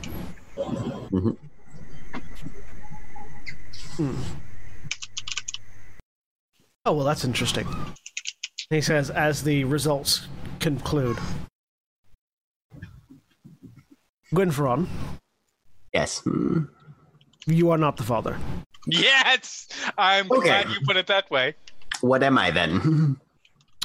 Mhm. 0.56 1.36
Oh 6.86 6.92
well, 6.92 7.04
that's 7.04 7.24
interesting. 7.24 7.66
He 8.72 8.80
says 8.80 9.10
as 9.10 9.42
the 9.42 9.64
results 9.64 10.26
conclude. 10.58 11.18
Gwynfaran, 14.34 14.86
Yes. 15.92 16.22
You 17.46 17.70
are 17.70 17.76
not 17.76 17.98
the 17.98 18.02
father. 18.02 18.38
Yes, 18.86 19.68
I'm 19.98 20.32
Okay. 20.32 20.46
glad 20.48 20.70
you 20.70 20.80
put 20.86 20.96
it 20.96 21.06
that 21.08 21.30
way. 21.30 21.54
What 22.00 22.22
am 22.22 22.38
I 22.38 22.50
then? 22.50 23.16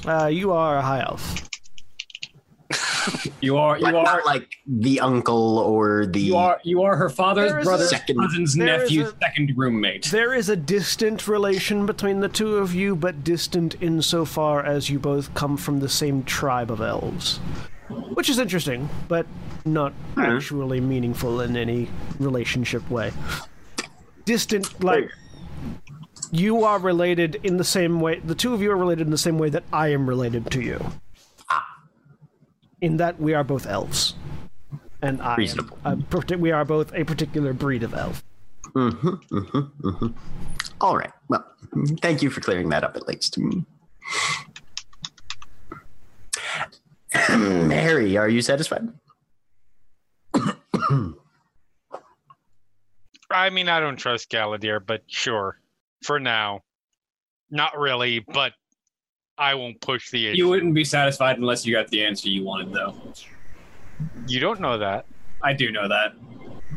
Uh, 0.05 0.27
you 0.27 0.51
are 0.51 0.77
a 0.77 0.81
high 0.81 1.01
elf. 1.01 1.49
You 3.41 3.57
are 3.57 3.77
you 3.77 3.85
But 3.85 3.95
are 3.95 4.03
not 4.03 4.25
like 4.25 4.49
the 4.65 4.99
uncle 4.99 5.59
or 5.59 6.05
the. 6.05 6.19
you 6.19 6.35
are 6.35 6.59
you 6.63 6.81
are 6.81 6.97
her 6.97 7.09
father's 7.09 7.51
There 7.51 7.59
is 7.59 7.65
brother's 7.65 7.89
Second- 7.89 8.19
cousin's 8.19 8.55
there 8.55 8.83
is 8.83 8.91
nephew's 8.91 9.13
a- 9.13 9.17
second 9.21 9.53
roommate. 9.55 10.05
There 10.05 10.33
is 10.33 10.49
a 10.49 10.55
distant 10.55 11.27
relation 11.27 11.85
between 11.85 12.19
the 12.19 12.27
two 12.27 12.57
of 12.57 12.73
you, 12.73 12.95
but 12.95 13.23
distant 13.23 13.75
insofar 13.81 14.63
as 14.63 14.89
you 14.89 14.99
both 14.99 15.33
come 15.33 15.55
from 15.55 15.79
the 15.79 15.89
same 15.89 16.23
tribe 16.23 16.71
of 16.71 16.81
elves. 16.81 17.37
Which 17.89 18.29
is 18.29 18.39
interesting, 18.39 18.89
but 19.07 19.25
not 19.65 19.93
hmm. 20.15 20.21
actually 20.21 20.81
meaningful 20.81 21.41
in 21.41 21.55
any 21.55 21.87
relationship 22.19 22.89
way. 22.89 23.13
Distant, 24.25 24.83
like, 24.83 25.09
you 26.31 26.65
are 26.65 26.79
related 26.79 27.39
in 27.43 27.57
the 27.57 27.63
same 27.63 28.01
way, 28.01 28.19
the 28.19 28.35
two 28.35 28.53
of 28.53 28.61
you 28.61 28.71
are 28.71 28.77
related 28.77 29.07
in 29.07 29.11
the 29.11 29.17
same 29.17 29.37
way 29.37 29.49
that 29.49 29.63
I 29.71 29.89
am 29.89 30.09
related 30.09 30.51
to 30.51 30.61
you. 30.61 30.83
In 32.81 32.97
that 32.97 33.19
we 33.19 33.33
are 33.33 33.43
both 33.43 33.65
elves. 33.65 34.13
And 35.01 35.21
I 35.21 35.33
am, 35.33 35.37
Reasonable. 35.39 35.77
a 35.85 35.95
parti- 35.95 36.35
we 36.35 36.51
are 36.51 36.65
both 36.65 36.93
a 36.93 37.03
particular 37.03 37.53
breed 37.53 37.83
of 37.83 37.93
elf. 37.93 38.23
Mm-hmm, 38.73 39.09
mm-hmm, 39.09 39.87
mm-hmm. 39.89 40.07
All 40.81 40.97
right. 40.97 41.11
Well, 41.29 41.45
thank 42.01 42.21
you 42.21 42.29
for 42.29 42.41
clearing 42.41 42.69
that 42.69 42.83
up 42.83 42.95
at 42.95 43.07
least. 43.07 43.37
Harry, 47.11 48.17
are 48.17 48.29
you 48.29 48.41
satisfied? 48.41 48.87
I 53.29 53.49
mean, 53.49 53.69
I 53.69 53.79
don't 53.79 53.97
trust 53.97 54.31
Galadir, 54.31 54.83
but 54.85 55.03
sure, 55.07 55.59
for 56.03 56.19
now, 56.19 56.61
not 57.51 57.77
really. 57.77 58.19
But 58.19 58.53
I 59.37 59.53
won't 59.53 59.79
push 59.81 60.09
the 60.09 60.27
issue. 60.27 60.37
You 60.37 60.49
wouldn't 60.49 60.73
be 60.73 60.83
satisfied 60.83 61.37
unless 61.37 61.65
you 61.65 61.73
got 61.73 61.87
the 61.89 62.03
answer 62.03 62.29
you 62.29 62.43
wanted, 62.43 62.73
though. 62.73 62.95
You 64.27 64.39
don't 64.39 64.59
know 64.59 64.77
that. 64.77 65.05
I 65.43 65.53
do 65.53 65.71
know 65.71 65.87
that. 65.87 66.13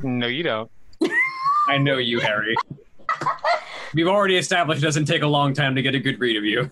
No, 0.03 0.27
you 0.27 0.43
don't. 0.43 0.71
I 1.69 1.79
know 1.79 1.99
you, 1.99 2.21
Harry. 2.21 2.55
We've 3.95 4.09
already 4.09 4.37
established 4.37 4.83
it 4.83 4.87
doesn't 4.87 5.07
take 5.07 5.23
a 5.23 5.27
long 5.27 5.55
time 5.55 5.75
to 5.75 5.83
get 5.83 5.95
a 5.95 5.99
good 5.99 6.21
read 6.21 6.37
of 6.37 6.45
you. 6.45 6.71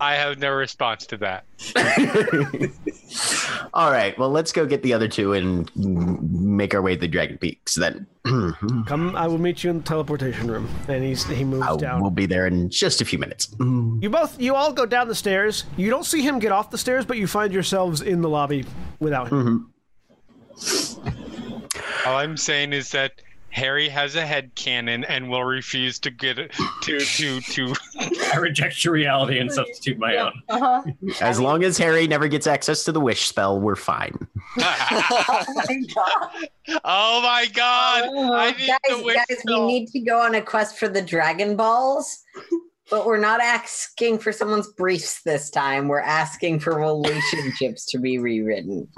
I 0.00 0.16
have 0.16 0.38
no 0.38 0.50
response 0.50 1.06
to 1.06 1.16
that. 1.18 1.44
All 3.72 3.90
right. 3.90 4.16
Well, 4.18 4.30
let's 4.30 4.52
go 4.52 4.66
get 4.66 4.82
the 4.82 4.92
other 4.92 5.08
two 5.08 5.32
and 5.34 5.70
make 5.76 6.74
our 6.74 6.82
way 6.82 6.94
to 6.94 7.00
the 7.00 7.08
Dragon 7.08 7.38
Peaks 7.38 7.74
then. 7.74 8.06
Come, 8.86 9.14
I 9.16 9.26
will 9.26 9.38
meet 9.38 9.62
you 9.64 9.70
in 9.70 9.78
the 9.78 9.84
teleportation 9.84 10.48
room. 10.50 10.68
And 10.88 11.04
he's 11.04 11.24
he 11.24 11.44
moves 11.44 11.66
I 11.66 11.76
down. 11.76 12.02
will 12.02 12.10
be 12.10 12.26
there 12.26 12.46
in 12.46 12.70
just 12.70 13.00
a 13.00 13.04
few 13.04 13.18
minutes. 13.18 13.54
You 13.60 14.08
both, 14.10 14.40
you 14.40 14.54
all 14.54 14.72
go 14.72 14.86
down 14.86 15.08
the 15.08 15.14
stairs. 15.14 15.64
You 15.76 15.90
don't 15.90 16.06
see 16.06 16.22
him 16.22 16.38
get 16.38 16.52
off 16.52 16.70
the 16.70 16.78
stairs, 16.78 17.04
but 17.04 17.18
you 17.18 17.26
find 17.26 17.52
yourselves 17.52 18.00
in 18.00 18.22
the 18.22 18.28
lobby 18.28 18.64
without 19.00 19.28
him. 19.30 19.70
Mm-hmm. 20.56 22.08
All 22.08 22.16
I'm 22.16 22.36
saying 22.36 22.72
is 22.72 22.90
that 22.92 23.12
Harry 23.54 23.88
has 23.88 24.16
a 24.16 24.26
head 24.26 24.52
canon 24.56 25.04
and 25.04 25.30
will 25.30 25.44
refuse 25.44 26.00
to 26.00 26.10
get 26.10 26.40
it 26.40 26.52
to 26.82 26.98
to 26.98 27.40
to. 27.40 27.72
I 28.32 28.38
reject 28.38 28.84
your 28.84 28.92
reality 28.92 29.38
and 29.38 29.50
substitute 29.50 29.96
my 29.96 30.16
own. 30.16 30.32
Uh-huh. 30.54 30.82
As 31.20 31.40
long 31.40 31.64
as 31.64 31.78
Harry 31.78 32.06
never 32.06 32.28
gets 32.28 32.46
access 32.46 32.84
to 32.84 32.92
the 32.92 33.00
wish 33.00 33.26
spell, 33.26 33.60
we're 33.60 33.76
fine. 33.76 34.16
Oh 36.82 37.20
my 37.22 37.46
god. 37.54 38.08
oh 38.08 38.28
my 38.28 38.52
God! 38.52 38.54
I 38.54 38.54
need 38.56 38.68
guys, 38.68 38.78
to 38.88 39.04
wish 39.04 39.16
guys, 39.16 39.42
we 39.44 39.66
need 39.66 39.88
to 39.88 40.00
go 40.00 40.18
on 40.18 40.34
a 40.34 40.40
quest 40.40 40.78
for 40.78 40.88
the 40.88 41.02
Dragon 41.02 41.56
Balls. 41.56 42.24
But 42.90 43.04
we're 43.04 43.18
not 43.18 43.40
asking 43.40 44.18
for 44.18 44.32
someone's 44.32 44.68
briefs 44.68 45.22
this 45.22 45.50
time. 45.50 45.88
We're 45.88 46.00
asking 46.00 46.60
for 46.60 46.78
relationships 46.78 47.84
to 47.86 47.98
be 47.98 48.18
rewritten. 48.18 48.88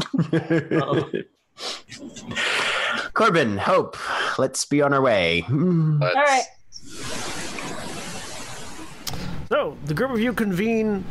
Korbyn, 3.17 3.57
Hope, 3.57 3.97
let's 4.39 4.67
be 4.67 4.83
on 4.83 4.93
our 4.93 5.01
way. 5.01 5.41
Hmm. 5.41 5.99
But 5.99 6.15
All 6.15 6.23
right. 6.23 6.45
So 9.49 9.79
the 9.87 9.95
group 9.95 10.11
of 10.11 10.21
you 10.21 10.35
convene 10.35 11.03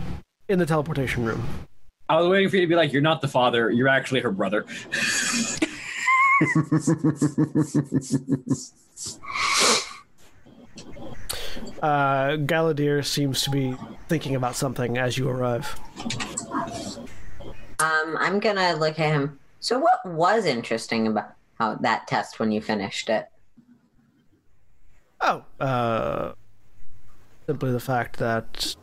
in 0.48 0.60
the 0.60 0.68
teleportation 0.68 1.26
room. 1.26 1.44
I 2.08 2.22
was 2.22 2.30
waiting 2.30 2.48
for 2.50 2.58
you 2.58 2.62
to 2.62 2.68
be 2.68 2.76
like, 2.76 2.94
"You're 2.94 3.02
not 3.02 3.22
the 3.22 3.28
father. 3.28 3.72
You're 3.72 3.88
actually 3.88 4.22
her 4.22 4.32
brother." 4.32 4.66
Uh, 11.82 12.38
Galadir 12.38 13.06
seems 13.06 13.44
to 13.44 13.50
be 13.52 13.76
thinking 14.10 14.36
about 14.36 14.56
something 14.56 14.98
as 14.98 15.18
you 15.18 15.30
arrive. 15.30 15.80
Um, 17.80 18.18
I'm 18.20 18.40
gonna 18.40 18.76
look 18.76 19.00
at 19.00 19.12
him. 19.14 19.40
So, 19.60 19.80
what 19.80 20.06
was 20.06 20.46
interesting 20.46 21.08
about 21.08 21.36
how 21.60 21.76
that 21.76 22.08
test 22.08 22.40
when 22.40 22.52
you 22.52 22.62
finished 22.62 23.10
it? 23.10 23.28
Oh, 25.22 25.44
uh, 25.60 26.34
simply 27.48 27.72
the 27.72 27.80
fact 27.80 28.18
that 28.18 28.76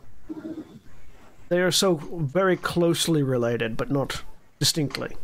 they 1.49 1.61
are 1.61 1.71
so 1.71 1.95
very 1.97 2.57
closely 2.57 3.23
related, 3.23 3.77
but 3.77 3.91
not 3.91 4.23
distinctly. 4.59 5.17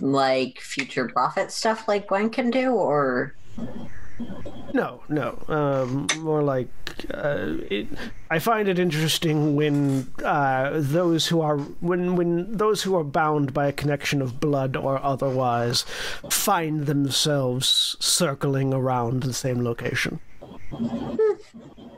Like 0.00 0.60
future 0.60 1.08
prophet 1.08 1.50
stuff, 1.50 1.88
like 1.88 2.08
Gwen 2.08 2.30
can 2.30 2.50
do, 2.50 2.72
or 2.72 3.34
No, 4.72 5.02
no. 5.08 5.38
Um, 5.48 6.06
more 6.18 6.42
like 6.42 6.68
uh, 7.12 7.56
it, 7.70 7.86
I 8.30 8.38
find 8.38 8.68
it 8.68 8.78
interesting 8.78 9.56
when 9.56 10.12
uh, 10.24 10.72
those 10.74 11.26
who 11.26 11.40
are 11.40 11.58
when 11.58 12.16
when 12.16 12.56
those 12.56 12.82
who 12.82 12.96
are 12.96 13.04
bound 13.04 13.54
by 13.54 13.68
a 13.68 13.72
connection 13.72 14.20
of 14.20 14.40
blood 14.40 14.76
or 14.76 15.02
otherwise 15.02 15.82
find 16.30 16.86
themselves 16.86 17.96
circling 18.00 18.74
around 18.74 19.22
the 19.22 19.32
same 19.32 19.62
location. 19.62 20.20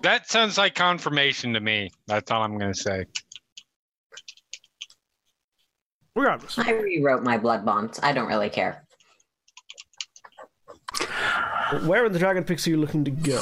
That 0.03 0.29
sounds 0.29 0.57
like 0.57 0.75
confirmation 0.75 1.55
to 1.55 1.61
me. 1.61 1.91
That's 2.07 2.31
all 2.31 2.43
I'm 2.43 2.59
gonna 2.59 2.75
say. 2.75 3.07
Regardless, 6.15 6.59
I 6.59 6.73
rewrote 6.73 7.23
my 7.23 7.39
blood 7.39 7.65
bonds. 7.65 8.01
I 8.03 8.13
don't 8.13 8.29
really 8.29 8.51
care. 8.51 8.85
Where 11.87 12.05
in 12.07 12.13
the 12.13 12.19
Dragon 12.19 12.45
Peaks 12.45 12.67
are 12.67 12.71
you 12.71 12.77
looking 12.79 13.05
to 13.05 13.11
go? 13.11 13.41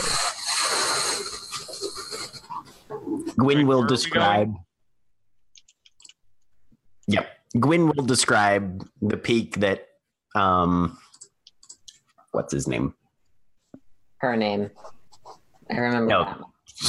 Gwyn 3.39 3.67
will 3.67 3.79
where 3.79 3.79
are 3.79 3.83
we 3.83 3.89
describe. 3.89 4.55
Yep. 7.07 7.27
Gwyn 7.59 7.87
will 7.89 8.05
describe 8.05 8.87
the 9.01 9.17
peak 9.17 9.57
that 9.61 9.87
um 10.35 10.99
what's 12.33 12.53
his 12.53 12.67
name? 12.69 12.95
Her 14.19 14.37
name. 14.37 14.71
I 15.71 15.77
remember 15.77 16.07
No. 16.09 16.25
that. 16.25 16.39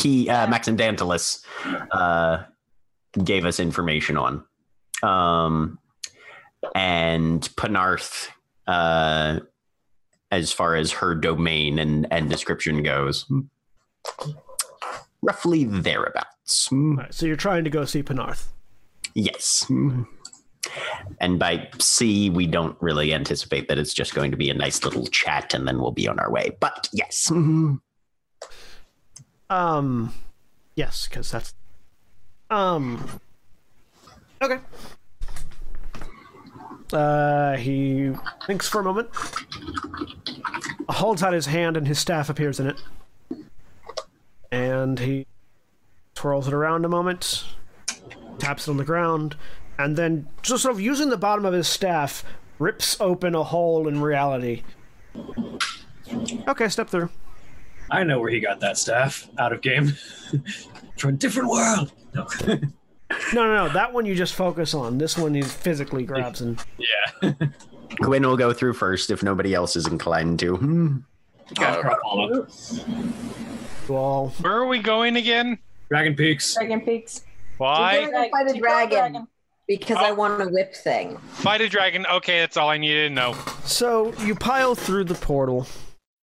He 0.01 0.29
uh 0.29 0.47
Maxim 0.47 0.75
Dantilus 0.75 1.43
uh 1.91 2.43
gave 3.23 3.45
us 3.45 3.59
information 3.59 4.17
on. 4.17 4.43
Um 5.03 5.79
and 6.75 7.41
Panarth 7.55 8.27
uh 8.67 9.39
as 10.31 10.51
far 10.51 10.75
as 10.75 10.91
her 10.91 11.15
domain 11.15 11.79
and, 11.79 12.07
and 12.11 12.29
description 12.29 12.83
goes. 12.83 13.25
Roughly 15.21 15.65
thereabouts. 15.65 16.69
Right, 16.71 17.13
so 17.13 17.25
you're 17.25 17.35
trying 17.35 17.63
to 17.63 17.69
go 17.69 17.85
see 17.85 18.03
Penarth. 18.03 18.47
Yes. 19.13 19.65
And 21.19 21.39
by 21.39 21.67
C, 21.79 22.29
we 22.29 22.45
don't 22.45 22.77
really 22.79 23.13
anticipate 23.13 23.67
that 23.69 23.77
it's 23.77 23.93
just 23.93 24.13
going 24.13 24.31
to 24.31 24.37
be 24.37 24.49
a 24.49 24.53
nice 24.53 24.83
little 24.83 25.07
chat 25.07 25.53
and 25.53 25.67
then 25.67 25.79
we'll 25.79 25.91
be 25.91 26.07
on 26.07 26.19
our 26.19 26.31
way. 26.31 26.51
But 26.59 26.89
yes. 26.93 27.31
Um, 29.49 30.13
yes, 30.75 31.07
because 31.09 31.31
that's 31.31 31.53
um. 32.49 33.19
Okay. 34.41 34.59
Uh, 36.91 37.55
he 37.57 38.11
thinks 38.47 38.67
for 38.67 38.81
a 38.81 38.83
moment, 38.83 39.09
holds 40.89 41.21
out 41.21 41.33
his 41.33 41.45
hand, 41.45 41.77
and 41.77 41.87
his 41.87 41.99
staff 41.99 42.29
appears 42.29 42.59
in 42.59 42.67
it, 42.67 42.81
and 44.51 44.99
he 44.99 45.27
twirls 46.15 46.47
it 46.47 46.53
around 46.53 46.85
a 46.85 46.89
moment, 46.89 47.45
taps 48.39 48.67
it 48.67 48.71
on 48.71 48.77
the 48.77 48.83
ground, 48.83 49.35
and 49.77 49.95
then 49.95 50.27
just 50.41 50.63
sort 50.63 50.73
of 50.73 50.81
using 50.81 51.09
the 51.09 51.17
bottom 51.17 51.45
of 51.45 51.53
his 51.53 51.67
staff, 51.67 52.23
rips 52.57 52.99
open 52.99 53.35
a 53.35 53.43
hole 53.43 53.87
in 53.87 54.01
reality. 54.01 54.63
Okay, 56.47 56.67
step 56.69 56.89
through. 56.89 57.09
I 57.91 58.03
know 58.03 58.19
where 58.19 58.29
he 58.29 58.39
got 58.39 58.59
that 58.59 58.77
staff 58.77 59.29
out 59.37 59.53
of 59.53 59.61
game. 59.61 59.93
From 60.97 61.11
a 61.11 61.13
different 61.13 61.49
world. 61.49 61.93
No. 62.13 62.27
No, 63.33 63.43
no, 63.45 63.67
no. 63.67 63.73
That 63.73 63.93
one 63.93 64.05
you 64.05 64.15
just 64.15 64.33
focus 64.33 64.73
on. 64.73 64.97
This 64.97 65.17
one 65.17 65.33
he 65.33 65.41
physically 65.41 66.03
grabs 66.03 66.41
and 66.41 66.59
yeah. 66.77 67.33
Gwyn 67.97 68.25
will 68.25 68.37
go 68.37 68.53
through 68.53 68.73
first 68.73 69.09
if 69.09 69.23
nobody 69.23 69.53
else 69.53 69.75
is 69.75 69.87
inclined 69.87 70.39
to. 70.39 70.55
Hmm. 70.57 70.97
Gosh, 71.55 71.83
I'll 71.83 71.99
follow. 72.01 72.47
you 73.87 73.95
all. 73.95 74.29
Where 74.41 74.53
are 74.53 74.67
we 74.67 74.79
going 74.79 75.15
again? 75.15 75.57
Dragon 75.89 76.15
Peaks. 76.15 76.53
Dragon 76.55 76.81
Peaks. 76.81 77.23
Why? 77.57 77.99
We're 77.99 78.11
gonna 78.11 78.29
fight 78.29 78.49
a 78.49 78.53
To 78.53 78.59
dragon 78.59 79.27
because 79.67 79.97
I 79.97 80.11
want 80.11 80.41
a 80.41 80.47
whip 80.47 80.75
thing. 80.75 81.17
Fight 81.31 81.61
a 81.61 81.69
dragon. 81.69 82.05
Okay, 82.05 82.39
that's 82.39 82.57
all 82.57 82.69
I 82.69 82.77
needed 82.77 83.09
to 83.09 83.13
know. 83.13 83.33
So 83.63 84.13
you 84.19 84.35
pile 84.35 84.75
through 84.75 85.05
the 85.05 85.15
portal 85.15 85.67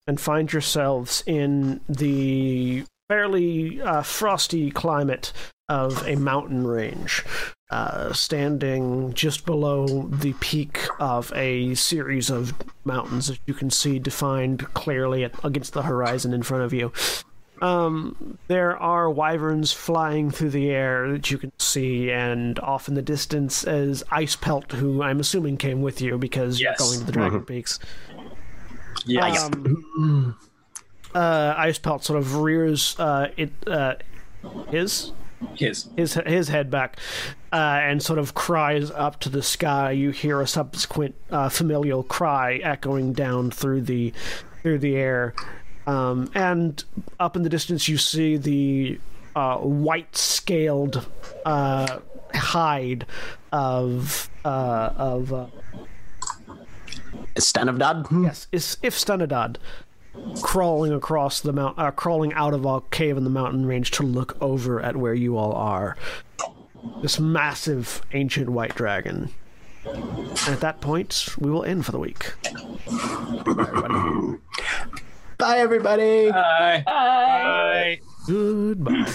and 0.07 0.19
find 0.19 0.51
yourselves 0.51 1.23
in 1.27 1.81
the 1.89 2.85
fairly 3.09 3.81
uh, 3.81 4.01
frosty 4.01 4.71
climate 4.71 5.33
of 5.69 6.05
a 6.07 6.15
mountain 6.15 6.65
range, 6.65 7.23
uh, 7.71 8.13
standing 8.13 9.13
just 9.13 9.45
below 9.45 10.03
the 10.07 10.33
peak 10.39 10.79
of 10.99 11.31
a 11.35 11.75
series 11.75 12.29
of 12.29 12.53
mountains 12.85 13.27
that 13.27 13.39
you 13.45 13.53
can 13.53 13.69
see 13.69 13.99
defined 13.99 14.73
clearly 14.73 15.23
at, 15.25 15.33
against 15.43 15.73
the 15.73 15.81
horizon 15.83 16.33
in 16.33 16.41
front 16.43 16.63
of 16.63 16.73
you. 16.73 16.91
Um, 17.61 18.37
there 18.47 18.77
are 18.77 19.09
wyverns 19.09 19.71
flying 19.73 20.29
through 20.29 20.51
the 20.51 20.69
air 20.69 21.11
that 21.11 21.31
you 21.31 21.37
can 21.39 21.51
see, 21.57 22.11
and 22.11 22.57
off 22.59 22.87
in 22.87 22.93
the 22.93 23.01
distance 23.01 23.65
is 23.65 24.03
Ice 24.11 24.35
Pelt, 24.35 24.71
who 24.73 25.01
I'm 25.01 25.19
assuming 25.19 25.57
came 25.57 25.81
with 25.81 25.99
you 25.99 26.17
because 26.17 26.61
Yes. 26.61 26.77
you're 26.79 26.87
going 26.87 26.99
to 26.99 27.05
the 27.07 27.11
Dragon 27.11 27.43
Peaks. 27.43 27.79
Yes. 29.05 29.43
Um, 29.43 30.37
uh, 31.15 31.55
Ice 31.57 31.79
Pelt 31.79 32.03
sort 32.03 32.19
of 32.19 32.37
rears 32.37 32.95
uh, 32.99 33.29
it 33.37 33.51
uh, 33.65 33.95
his 34.69 35.11
His. 35.55 35.89
his 35.95 36.15
his 36.15 36.47
head 36.47 36.71
back 36.71 36.97
uh, 37.51 37.79
and 37.81 38.01
sort 38.01 38.19
of 38.19 38.33
cries 38.33 38.89
up 38.91 39.19
to 39.21 39.29
the 39.29 39.43
sky. 39.43 39.91
You 39.91 40.11
hear 40.11 40.41
a 40.41 40.47
subsequent 40.47 41.15
uh, 41.29 41.49
familial 41.49 42.03
cry 42.03 42.55
echoing 42.63 43.13
down 43.13 43.51
through 43.51 43.81
the 43.81 44.13
through 44.61 44.79
the 44.79 44.95
air, 44.95 45.35
um, 45.85 46.31
and 46.33 46.83
up 47.19 47.35
in 47.35 47.43
the 47.43 47.49
distance 47.49 47.87
you 47.87 47.97
see 47.97 48.37
the 48.37 48.99
uh, 49.35 49.57
white 49.57 50.15
scaled 50.15 51.07
uh, 51.45 51.99
hide 52.33 53.05
of 53.51 54.29
uh, 54.43 54.93
of 54.97 55.33
uh, 55.33 55.47
Stan? 57.37 57.67
Yes, 58.23 58.47
if 58.51 58.95
Stunadad 58.95 59.57
crawling 60.41 60.93
across 60.93 61.41
the 61.41 61.53
mount, 61.53 61.77
uh, 61.77 61.91
crawling 61.91 62.33
out 62.33 62.53
of 62.53 62.65
a 62.65 62.81
cave 62.81 63.17
in 63.17 63.23
the 63.23 63.29
mountain 63.29 63.65
range 63.65 63.91
to 63.91 64.03
look 64.03 64.37
over 64.41 64.81
at 64.81 64.95
where 64.95 65.13
you 65.13 65.37
all 65.37 65.53
are. 65.53 65.97
This 67.01 67.19
massive 67.19 68.01
ancient 68.13 68.49
white 68.49 68.75
dragon. 68.75 69.29
And 69.85 70.49
at 70.49 70.59
that 70.61 70.81
point, 70.81 71.29
we 71.39 71.49
will 71.49 71.63
end 71.63 71.85
for 71.85 71.91
the 71.91 71.99
week. 71.99 72.33
Bye, 75.37 75.59
everybody. 75.59 76.29
Bye. 76.31 76.83
Bye. 76.85 76.85
Bye. 76.85 77.99
Goodbye. 78.27 79.13